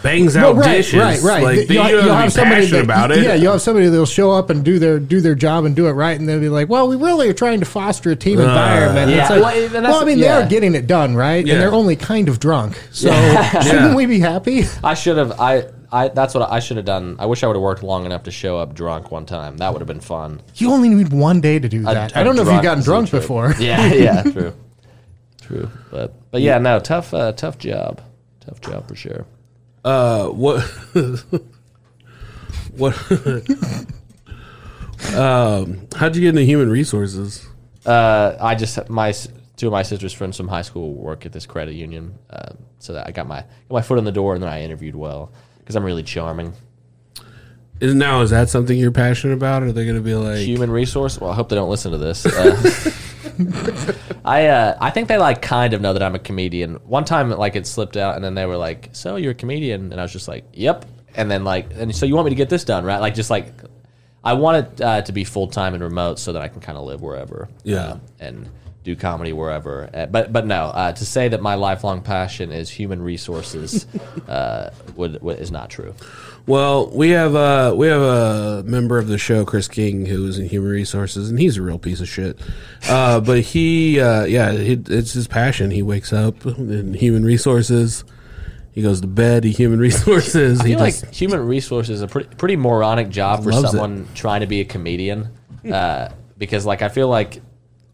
bangs 0.03 0.35
out 0.37 0.55
Well, 0.55 0.65
right, 0.65 0.77
dishes. 0.77 0.99
right, 0.99 1.21
right. 1.21 1.43
Like 1.43 1.55
Th- 1.55 1.67
they, 1.67 1.73
you'll- 1.75 1.85
you 1.89 1.95
don't 1.97 2.05
you'll 2.05 2.15
have 2.15 2.33
to 2.33 2.39
be 2.39 2.43
passionate 2.45 2.69
that, 2.77 2.83
about 2.83 3.11
it. 3.11 3.23
Yeah, 3.23 3.33
you'll 3.35 3.51
have 3.53 3.61
somebody 3.61 3.87
that'll 3.89 4.05
show 4.05 4.31
up 4.31 4.49
and 4.49 4.63
do 4.63 4.79
their 4.79 4.99
do 4.99 5.21
their 5.21 5.35
job 5.35 5.65
and 5.65 5.75
do 5.75 5.87
it 5.87 5.91
right, 5.93 6.17
and 6.19 6.27
they'll 6.29 6.39
be 6.39 6.49
like, 6.49 6.69
"Well, 6.69 6.87
we 6.87 6.95
really 6.95 7.29
are 7.29 7.33
trying 7.33 7.59
to 7.61 7.65
foster 7.65 8.11
a 8.11 8.15
team 8.15 8.39
environment." 8.39 9.11
Yeah, 9.11 9.21
It's 9.21 9.29
like, 9.31 9.41
well, 9.41 9.69
that's- 9.69 9.83
well, 9.91 10.01
I 10.01 10.05
mean, 10.05 10.19
they 10.19 10.27
are 10.29 10.47
getting 10.47 10.75
it 10.75 10.87
done, 10.87 11.15
right? 11.15 11.45
Yeah. 11.45 11.53
And 11.53 11.61
they're 11.61 11.73
only 11.73 11.95
kind 11.95 12.29
of 12.29 12.39
drunk, 12.39 12.81
so 12.91 13.09
Yeah. 13.11 13.59
shouldn't 13.61 13.95
we 13.95 14.05
be 14.05 14.19
happy? 14.19 14.63
I 14.83 14.93
should 14.93 15.17
have. 15.17 15.39
I. 15.39 15.65
I. 15.91 16.09
That's 16.09 16.33
what 16.35 16.51
I 16.51 16.59
should 16.59 16.75
have 16.77 16.85
done. 16.85 17.15
I 17.17 17.25
wish 17.27 17.43
I 17.43 17.47
would 17.47 17.55
have 17.55 17.63
worked 17.63 17.81
long 17.81 18.05
enough 18.05 18.23
to 18.23 18.31
show 18.31 18.57
up 18.57 18.73
drunk 18.75 19.09
one 19.09 19.25
time. 19.25 19.57
That 19.57 19.71
would 19.71 19.79
have 19.79 19.87
been 19.87 20.01
fun. 20.01 20.41
You 20.55 20.71
only 20.71 20.89
need 20.89 21.13
one 21.13 21.39
day 21.41 21.59
to 21.59 21.69
do 21.69 21.83
that. 21.83 22.15
I 22.15 22.21
a 22.21 22.23
don't 22.25 22.35
know 22.35 22.41
if 22.43 22.51
you've 22.51 22.61
gotten 22.61 22.83
drunk 22.83 23.09
trip. 23.09 23.21
before. 23.21 23.53
Yeah. 23.59 23.85
Yeah. 23.93 24.21
True. 24.31 24.53
True. 25.41 25.69
But 25.89 26.13
but 26.31 26.41
yeah. 26.41 26.57
No. 26.57 26.79
Tough. 26.79 27.13
Uh, 27.13 27.31
tough 27.31 27.57
job. 27.57 28.01
Tough 28.41 28.59
job 28.61 28.87
for 28.87 28.95
sure. 28.95 29.25
Uh, 29.87 30.27
what? 30.27 30.61
what? 32.75 33.11
um, 35.15 35.87
how'd 35.95 36.13
you 36.13 36.21
get 36.21 36.29
into 36.29 36.43
human 36.43 36.69
resources? 36.69 37.47
Uh, 37.85 38.35
I 38.37 38.55
just 38.55 38.89
my 38.89 39.13
two 39.55 39.67
of 39.67 39.71
my 39.71 39.83
sisters' 39.83 40.11
friends 40.11 40.35
from 40.35 40.49
high 40.49 40.63
school 40.63 40.93
work 40.93 41.25
at 41.25 41.31
this 41.31 41.45
credit 41.45 41.75
union, 41.75 42.19
uh, 42.29 42.51
so 42.79 42.95
that 42.95 43.07
I 43.07 43.11
got 43.11 43.27
my 43.27 43.39
got 43.39 43.47
my 43.69 43.81
foot 43.81 43.97
in 43.97 44.03
the 44.03 44.11
door, 44.11 44.33
and 44.33 44.43
then 44.43 44.49
I 44.49 44.61
interviewed 44.61 44.97
well 44.97 45.31
because 45.59 45.77
I'm 45.77 45.85
really 45.85 46.03
charming. 46.03 46.51
Is 47.79 47.95
now 47.95 48.23
is 48.23 48.31
that 48.31 48.49
something 48.49 48.77
you're 48.77 48.91
passionate 48.91 49.35
about? 49.35 49.63
Or 49.63 49.67
are 49.67 49.71
they 49.71 49.85
going 49.85 49.95
to 49.95 50.01
be 50.01 50.15
like? 50.15 50.39
Human 50.39 50.69
resource. 50.69 51.17
Well, 51.17 51.31
I 51.31 51.35
hope 51.35 51.47
they 51.47 51.55
don't 51.55 51.69
listen 51.69 51.93
to 51.93 51.97
this. 51.97 52.25
Uh, 52.35 52.91
I 54.25 54.47
uh, 54.47 54.77
I 54.79 54.89
think 54.89 55.07
they 55.07 55.17
like 55.17 55.41
kind 55.41 55.73
of 55.73 55.81
know 55.81 55.93
that 55.93 56.03
I'm 56.03 56.15
a 56.15 56.19
comedian. 56.19 56.75
One 56.85 57.05
time, 57.05 57.29
like 57.29 57.55
it 57.55 57.67
slipped 57.67 57.97
out, 57.97 58.15
and 58.15 58.23
then 58.23 58.35
they 58.35 58.45
were 58.45 58.57
like, 58.57 58.89
"So 58.93 59.15
you're 59.15 59.31
a 59.31 59.35
comedian?" 59.35 59.91
And 59.91 59.99
I 59.99 60.03
was 60.03 60.13
just 60.13 60.27
like, 60.27 60.45
"Yep." 60.53 60.85
And 61.15 61.31
then 61.31 61.43
like, 61.43 61.71
and 61.75 61.95
so 61.95 62.05
you 62.05 62.15
want 62.15 62.25
me 62.25 62.31
to 62.31 62.35
get 62.35 62.49
this 62.49 62.63
done, 62.63 62.83
right? 62.85 62.99
Like 62.99 63.15
just 63.15 63.29
like, 63.29 63.51
I 64.23 64.33
want 64.33 64.67
it 64.67 64.81
uh, 64.81 65.01
to 65.01 65.11
be 65.11 65.23
full 65.23 65.47
time 65.47 65.73
and 65.73 65.83
remote 65.83 66.19
so 66.19 66.33
that 66.33 66.41
I 66.41 66.47
can 66.47 66.61
kind 66.61 66.77
of 66.77 66.85
live 66.85 67.01
wherever. 67.01 67.49
Yeah. 67.63 67.77
uh, 67.77 67.99
and 68.19 68.49
do 68.87 68.95
comedy 68.95 69.33
wherever. 69.33 69.89
Uh, 69.93 70.05
but 70.05 70.31
but 70.31 70.45
no, 70.45 70.65
uh, 70.65 70.93
to 70.93 71.05
say 71.05 71.27
that 71.27 71.41
my 71.41 71.55
lifelong 71.55 72.01
passion 72.01 72.53
is 72.53 72.69
human 72.69 73.01
resources 73.01 73.85
uh, 74.27 74.71
would, 74.95 75.21
would 75.21 75.39
is 75.39 75.51
not 75.51 75.69
true. 75.69 75.93
Well, 76.47 76.89
we 76.91 77.09
have 77.09 77.35
uh 77.35 77.73
we 77.75 77.87
have 77.87 78.01
a 78.01 78.63
member 78.65 78.97
of 78.97 79.07
the 79.07 79.17
show, 79.17 79.43
Chris 79.43 79.67
King, 79.67 80.05
who 80.05 80.25
is 80.27 80.39
in 80.39 80.47
human 80.47 80.71
resources, 80.71 81.29
and 81.29 81.37
he's 81.37 81.57
a 81.57 81.61
real 81.61 81.77
piece 81.77 81.99
of 81.99 82.07
shit. 82.07 82.39
Uh, 82.89 83.19
but 83.21 83.41
he, 83.41 83.99
uh, 83.99 84.23
yeah, 84.23 84.51
it, 84.51 84.89
it's 84.89 85.11
his 85.11 85.27
passion. 85.27 85.71
He 85.71 85.83
wakes 85.83 86.13
up 86.13 86.45
in 86.45 86.93
human 86.93 87.25
resources. 87.25 88.05
He 88.71 88.81
goes 88.81 89.01
to 89.01 89.07
bed. 89.07 89.43
He 89.43 89.51
human 89.51 89.79
resources. 89.79 90.61
I 90.61 90.67
he 90.67 90.75
feel 90.75 90.85
just 90.85 91.03
like 91.03 91.13
human 91.13 91.45
resources 91.45 91.95
is 91.95 92.01
a 92.01 92.07
pretty 92.07 92.33
pretty 92.35 92.55
moronic 92.55 93.09
job 93.09 93.43
for 93.43 93.51
Loves 93.51 93.65
it. 93.65 93.71
someone 93.71 94.07
trying 94.15 94.39
to 94.41 94.47
be 94.47 94.61
a 94.61 94.65
comedian, 94.65 95.29
uh, 95.69 96.09
because 96.37 96.65
like 96.65 96.81
I 96.81 96.87
feel 96.87 97.09
like 97.09 97.41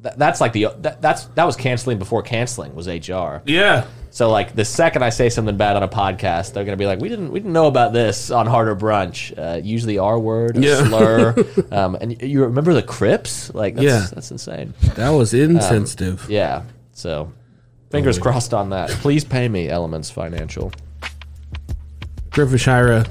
th- 0.04 0.16
that's 0.18 0.40
like 0.42 0.54
the 0.54 0.68
that, 0.80 1.02
that's 1.02 1.26
that 1.26 1.46
was 1.46 1.56
canceling 1.56 1.98
before 1.98 2.22
canceling 2.22 2.76
was 2.76 2.88
HR. 2.88 3.42
yeah. 3.46 3.88
So 4.16 4.30
like 4.30 4.54
the 4.54 4.64
second 4.64 5.02
I 5.04 5.10
say 5.10 5.30
something 5.30 5.58
bad 5.58 5.76
on 5.76 5.82
a 5.82 5.88
podcast, 5.88 6.54
they're 6.54 6.64
gonna 6.66 6.78
be 6.78 6.86
like, 6.86 7.00
we 7.00 7.10
didn't 7.10 7.32
we 7.32 7.40
didn't 7.40 7.54
know 7.54 7.66
about 7.66 7.94
this 7.94 8.30
on 8.30 8.46
Harder 8.46 8.76
Brunch. 8.76 9.36
Uh, 9.36 9.58
use 9.58 9.86
the 9.86 9.98
R 9.98 10.20
word, 10.20 10.56
a 10.56 10.62
Yeah. 10.62 10.88
slur, 10.88 11.36
um, 11.72 11.96
and 11.96 12.22
you 12.22 12.44
remember 12.44 12.76
the 12.76 12.84
Crips? 12.84 13.52
Like 13.56 13.74
that's, 13.74 13.84
Yeah. 13.86 14.06
that's 14.14 14.30
insane. 14.30 14.76
That 14.98 15.10
was 15.10 15.34
insensitive. 15.34 16.30
Yeah. 16.30 16.62
So 16.92 17.34
fingers 17.90 18.20
crossed 18.20 18.54
on 18.54 18.70
that. 18.70 18.92
Please 18.92 19.24
pay 19.26 19.50
me, 19.50 19.68
Elements 19.68 20.12
Financial. 20.12 20.72
Griffin 22.30 22.60
Shira, 22.60 23.06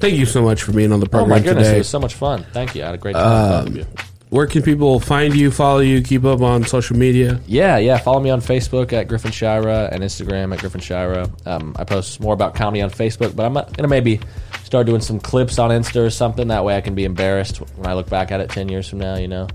thank 0.00 0.14
you 0.14 0.26
so 0.26 0.42
much 0.42 0.64
for 0.64 0.72
being 0.72 0.90
on 0.92 0.98
the 0.98 1.06
Oh 1.06 1.10
program 1.10 1.28
my 1.30 1.38
goodness, 1.40 1.68
today. 1.68 1.76
it 1.76 1.80
was 1.80 1.88
so 1.88 2.00
much 2.00 2.14
fun. 2.14 2.44
Thank 2.52 2.74
you. 2.74 2.82
I 2.82 2.86
had 2.86 2.94
a 2.96 2.98
great 2.98 3.14
time. 3.14 3.76
you. 3.76 3.86
Where 4.30 4.46
can 4.46 4.62
people 4.62 5.00
find 5.00 5.34
you, 5.34 5.50
follow 5.50 5.80
you, 5.80 6.02
keep 6.02 6.24
up 6.24 6.40
on 6.40 6.64
social 6.64 6.96
media? 6.96 7.40
Yeah, 7.48 7.78
yeah. 7.78 7.98
Follow 7.98 8.20
me 8.20 8.30
on 8.30 8.40
Facebook 8.40 8.92
at 8.92 9.08
Griffin 9.08 9.32
Shira 9.32 9.88
and 9.90 10.04
Instagram 10.04 10.54
at 10.54 10.60
Griffin 10.60 10.80
Shira. 10.80 11.28
Um, 11.46 11.74
I 11.76 11.82
post 11.82 12.20
more 12.20 12.32
about 12.32 12.54
comedy 12.54 12.80
on 12.80 12.90
Facebook, 12.90 13.34
but 13.34 13.44
I'm 13.44 13.54
gonna 13.54 13.88
maybe 13.88 14.20
start 14.62 14.86
doing 14.86 15.00
some 15.00 15.18
clips 15.18 15.58
on 15.58 15.70
Insta 15.70 16.06
or 16.06 16.10
something. 16.10 16.46
That 16.46 16.64
way, 16.64 16.76
I 16.76 16.80
can 16.80 16.94
be 16.94 17.04
embarrassed 17.04 17.56
when 17.76 17.88
I 17.88 17.94
look 17.94 18.08
back 18.08 18.30
at 18.30 18.40
it 18.40 18.50
ten 18.50 18.68
years 18.68 18.88
from 18.88 19.00
now. 19.00 19.16
You 19.16 19.26
know. 19.26 19.48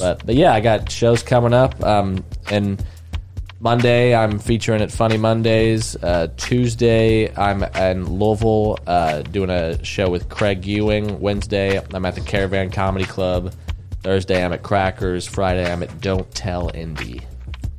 But, 0.00 0.24
but 0.24 0.34
yeah, 0.34 0.54
I 0.54 0.60
got 0.60 0.90
shows 0.90 1.22
coming 1.22 1.52
up. 1.52 1.82
Um, 1.84 2.24
and 2.50 2.82
Monday, 3.60 4.14
I'm 4.14 4.38
featuring 4.38 4.80
at 4.80 4.90
Funny 4.90 5.18
Mondays. 5.18 5.94
Uh, 6.02 6.28
Tuesday, 6.38 7.30
I'm 7.36 7.62
in 7.62 8.18
Louisville 8.18 8.78
uh, 8.86 9.20
doing 9.20 9.50
a 9.50 9.84
show 9.84 10.08
with 10.08 10.30
Craig 10.30 10.64
Ewing. 10.64 11.20
Wednesday, 11.20 11.78
I'm 11.92 12.06
at 12.06 12.14
the 12.14 12.22
Caravan 12.22 12.70
Comedy 12.70 13.04
Club. 13.04 13.52
Thursday, 14.02 14.44
I'm 14.44 14.52
at 14.52 14.62
Crackers. 14.62 15.26
Friday, 15.26 15.70
I'm 15.70 15.82
at 15.82 16.00
Don't 16.00 16.32
Tell 16.34 16.70
Indy. 16.74 17.20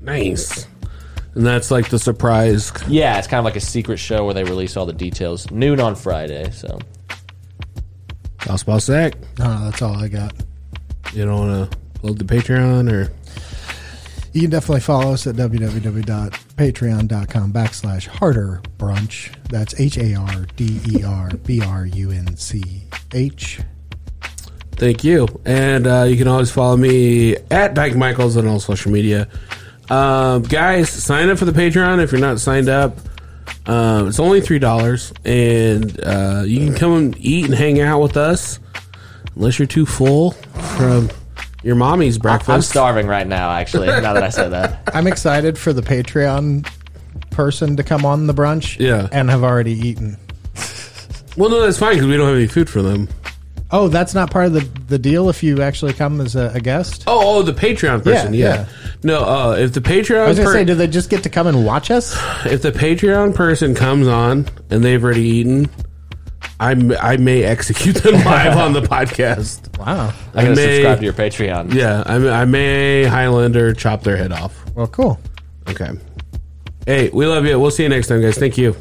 Nice. 0.02 0.68
And 1.36 1.46
that's 1.46 1.72
like 1.72 1.90
the 1.90 2.00
surprise. 2.00 2.72
Yeah, 2.88 3.18
it's 3.18 3.28
kind 3.28 3.40
of 3.40 3.46
like 3.46 3.56
a 3.56 3.60
secret 3.62 3.98
show 3.98 4.26
where 4.26 4.34
they 4.34 4.44
release 4.44 4.78
all 4.78 4.86
the 4.86 4.94
details. 4.94 5.50
Noon 5.52 5.80
on 5.80 5.96
Friday. 5.96 6.52
So 6.52 6.80
Gospel 8.40 8.80
Sack. 8.80 9.16
No, 9.40 9.64
that's 9.66 9.82
all 9.82 9.96
I 9.96 10.08
got. 10.10 10.34
You 11.14 11.26
don't 11.26 11.50
want 11.50 11.72
to 11.72 11.78
plug 12.00 12.18
the 12.18 12.24
Patreon 12.26 12.92
or 12.92 13.12
You 14.34 14.42
can 14.42 14.50
definitely 14.52 14.82
follow 14.82 15.14
us 15.14 15.26
at 15.28 15.36
www.patreon.com 15.36 17.54
backslash 17.54 18.08
harder 18.08 18.62
brunch. 18.78 19.34
That's 19.50 19.80
H 19.80 19.98
A 19.98 20.16
R 20.16 20.46
D 20.56 20.80
E 20.92 21.04
R 21.04 21.30
B 21.44 21.62
R 21.62 21.86
U 21.86 22.12
N 22.12 22.36
C 22.38 22.64
H. 23.14 23.60
Thank 24.76 25.04
you. 25.04 25.28
And 25.46 25.88
uh, 25.88 26.04
you 26.04 26.18
can 26.18 26.28
always 26.28 26.52
follow 26.52 26.76
me 26.78 27.36
at 27.52 27.74
Dyke 27.74 27.96
Michaels 27.96 28.38
on 28.38 28.48
all 28.48 28.60
social 28.60 28.92
media. 28.92 29.28
Um, 29.90 30.44
guys, 30.44 30.90
sign 30.90 31.30
up 31.30 31.38
for 31.38 31.46
the 31.46 31.52
Patreon 31.52 32.02
if 32.04 32.12
you're 32.12 32.22
not 32.22 32.40
signed 32.40 32.70
up. 32.70 32.98
Um, 33.66 34.08
it's 34.08 34.20
only 34.20 34.42
three 34.42 34.60
dollars, 34.60 35.14
and 35.24 35.98
uh, 36.04 36.44
you 36.46 36.60
can 36.66 36.76
come 36.76 36.94
and 36.94 37.18
eat 37.18 37.46
and 37.46 37.54
hang 37.54 37.80
out 37.80 38.02
with 38.02 38.18
us, 38.18 38.60
unless 39.36 39.58
you're 39.60 39.68
too 39.68 39.86
full 39.86 40.32
from 40.78 41.10
your 41.64 41.76
mommy's 41.76 42.18
breakfast. 42.18 42.50
I'm 42.50 42.62
starving 42.62 43.08
right 43.08 43.28
now. 43.28 43.52
Actually, 43.52 43.88
now 43.88 44.14
that 44.14 44.24
I 44.24 44.30
said 44.30 44.50
that, 44.50 44.82
I'm 44.94 45.08
excited 45.08 45.58
for 45.58 45.72
the 45.72 45.82
Patreon 45.82 46.68
person 47.30 47.78
to 47.78 47.84
come 47.84 48.06
on 48.06 48.28
the 48.28 48.34
brunch. 48.34 48.80
Yeah. 48.80 49.08
and 49.12 49.30
have 49.30 49.44
already 49.44 49.74
eaten. 49.74 50.18
Well, 51.38 51.50
no, 51.50 51.62
that's 51.62 51.80
fine 51.80 51.94
because 51.96 52.08
we 52.08 52.16
don't 52.18 52.28
have 52.28 52.36
any 52.38 52.48
food 52.48 52.70
for 52.70 52.82
them. 52.82 53.08
Oh, 53.76 53.88
that's 53.88 54.14
not 54.14 54.30
part 54.32 54.46
of 54.46 54.54
the 54.54 54.60
the 54.88 55.00
deal. 55.00 55.30
If 55.30 55.42
you 55.42 55.62
actually 55.64 55.94
come 55.94 56.22
as 56.22 56.36
a, 56.36 56.52
a 56.54 56.62
guest, 56.62 57.06
Oh, 57.08 57.40
oh, 57.40 57.42
the 57.42 57.54
Patreon 57.54 58.04
person. 58.04 58.34
Yeah, 58.34 58.46
Yeah. 58.48 58.56
yeah. 58.56 58.66
No, 59.04 59.24
uh, 59.26 59.56
if 59.58 59.74
the 59.74 59.82
Patreon 59.82 60.06
person 60.08 60.22
I 60.22 60.28
was 60.28 60.38
gonna 60.38 60.50
per- 60.50 60.54
say, 60.54 60.64
do 60.66 60.76
they 60.76 60.88
just 60.88 61.10
get 61.10 61.24
to 61.24 61.30
come 61.30 61.48
and 61.48 61.66
watch 61.66 61.90
us? 61.92 62.16
if 62.46 62.62
the 62.62 62.72
Patreon 62.72 63.34
person 63.36 63.74
comes 63.76 64.08
on 64.08 64.46
and 64.70 64.84
they've 64.84 65.04
already 65.04 65.24
eaten, 65.24 65.70
I 66.60 66.72
m- 66.74 66.94
I 67.02 67.18
may 67.18 67.44
execute 67.44 67.96
them 67.96 68.14
live 68.26 68.56
on 68.58 68.74
the 68.74 68.82
podcast. 68.84 69.76
Wow. 69.80 70.14
I'm 70.36 70.44
gonna 70.46 70.56
may- 70.56 70.76
subscribe 70.76 71.00
to 71.00 71.04
your 71.06 71.14
Patreon. 71.14 71.74
Yeah, 71.74 72.04
I, 72.06 72.18
may- 72.20 72.30
I 72.30 72.46
may 72.46 73.04
Highlander 73.06 73.74
chop 73.74 74.04
their 74.04 74.16
head 74.18 74.32
off. 74.32 74.64
Well, 74.76 74.88
cool. 74.88 75.20
Okay. 75.68 75.90
Hey, 76.86 77.10
we 77.10 77.26
love 77.26 77.46
you. 77.46 77.60
We'll 77.60 77.72
see 77.72 77.84
you 77.84 77.90
next 77.90 78.08
time, 78.08 78.22
guys. 78.22 78.38
Thank 78.38 78.58
you. 78.58 78.76